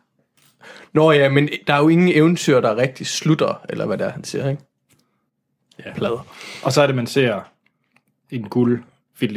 Nå 0.93 1.12
ja, 1.12 1.28
men 1.28 1.48
der 1.66 1.74
er 1.74 1.78
jo 1.78 1.89
ingen 1.89 2.09
eventyr, 2.09 2.60
der 2.60 2.77
rigtig 2.77 3.06
slutter, 3.06 3.65
eller 3.69 3.86
hvad 3.86 3.98
det 3.98 4.06
er, 4.06 4.10
han 4.10 4.24
siger, 4.24 4.51
ikke? 4.51 4.62
Ja. 5.85 5.93
Plader. 5.94 6.27
Og 6.62 6.73
så 6.73 6.82
er 6.82 6.86
det, 6.86 6.97
man 6.97 7.06
ser 7.06 7.40
en 8.31 8.48
guld 8.48 8.82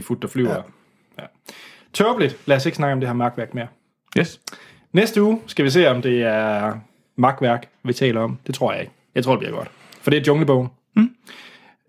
fut, 0.04 0.22
der 0.22 0.28
flyver. 0.28 0.54
Ja. 0.54 0.62
Ja. 1.20 1.26
Tørbeligt. 1.94 2.38
Lad 2.46 2.58
os 2.58 2.66
ikke 2.66 2.76
snakke 2.76 2.94
om 2.94 3.00
det 3.00 3.10
her 3.10 3.14
magtværk 3.14 3.54
mere. 3.54 3.68
Yes. 4.18 4.42
Næste 4.94 5.24
uge 5.24 5.42
skal 5.48 5.66
vi 5.66 5.70
se, 5.70 5.90
om 5.90 6.02
det 6.02 6.24
er 6.24 6.80
magtværk, 7.16 7.70
vi 7.84 7.94
taler 7.94 8.22
om. 8.22 8.38
Det 8.48 8.56
tror 8.56 8.72
jeg 8.72 8.82
ikke. 8.82 8.94
Jeg 9.16 9.24
tror, 9.24 9.32
det 9.32 9.40
bliver 9.40 9.56
godt. 9.56 9.72
For 10.02 10.12
det 10.12 10.20
er 10.20 10.24
Junglebogen. 10.28 10.70
Mm. 10.96 11.16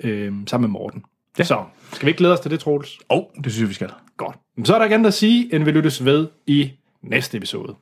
Øhm, 0.01 0.47
sammen 0.47 0.70
med 0.70 0.80
Morten. 0.80 1.05
Ja. 1.39 1.44
Så, 1.44 1.64
skal 1.93 2.06
vi 2.06 2.10
ikke 2.10 2.18
glæde 2.18 2.32
os 2.32 2.40
til 2.40 2.51
det, 2.51 2.60
Troels? 2.60 2.98
Og 3.09 3.32
oh, 3.36 3.44
det 3.44 3.52
synes 3.52 3.60
jeg, 3.60 3.68
vi 3.68 3.74
skal. 3.74 3.90
Godt. 4.16 4.36
Så 4.64 4.74
er 4.74 4.78
der 4.78 4.84
ikke 4.84 4.94
andet 4.94 5.09
at 5.09 5.14
sige, 5.14 5.55
end 5.55 5.64
vi 5.64 5.70
lyttes 5.70 6.05
ved 6.05 6.28
i 6.47 6.72
næste 7.02 7.36
episode. 7.36 7.74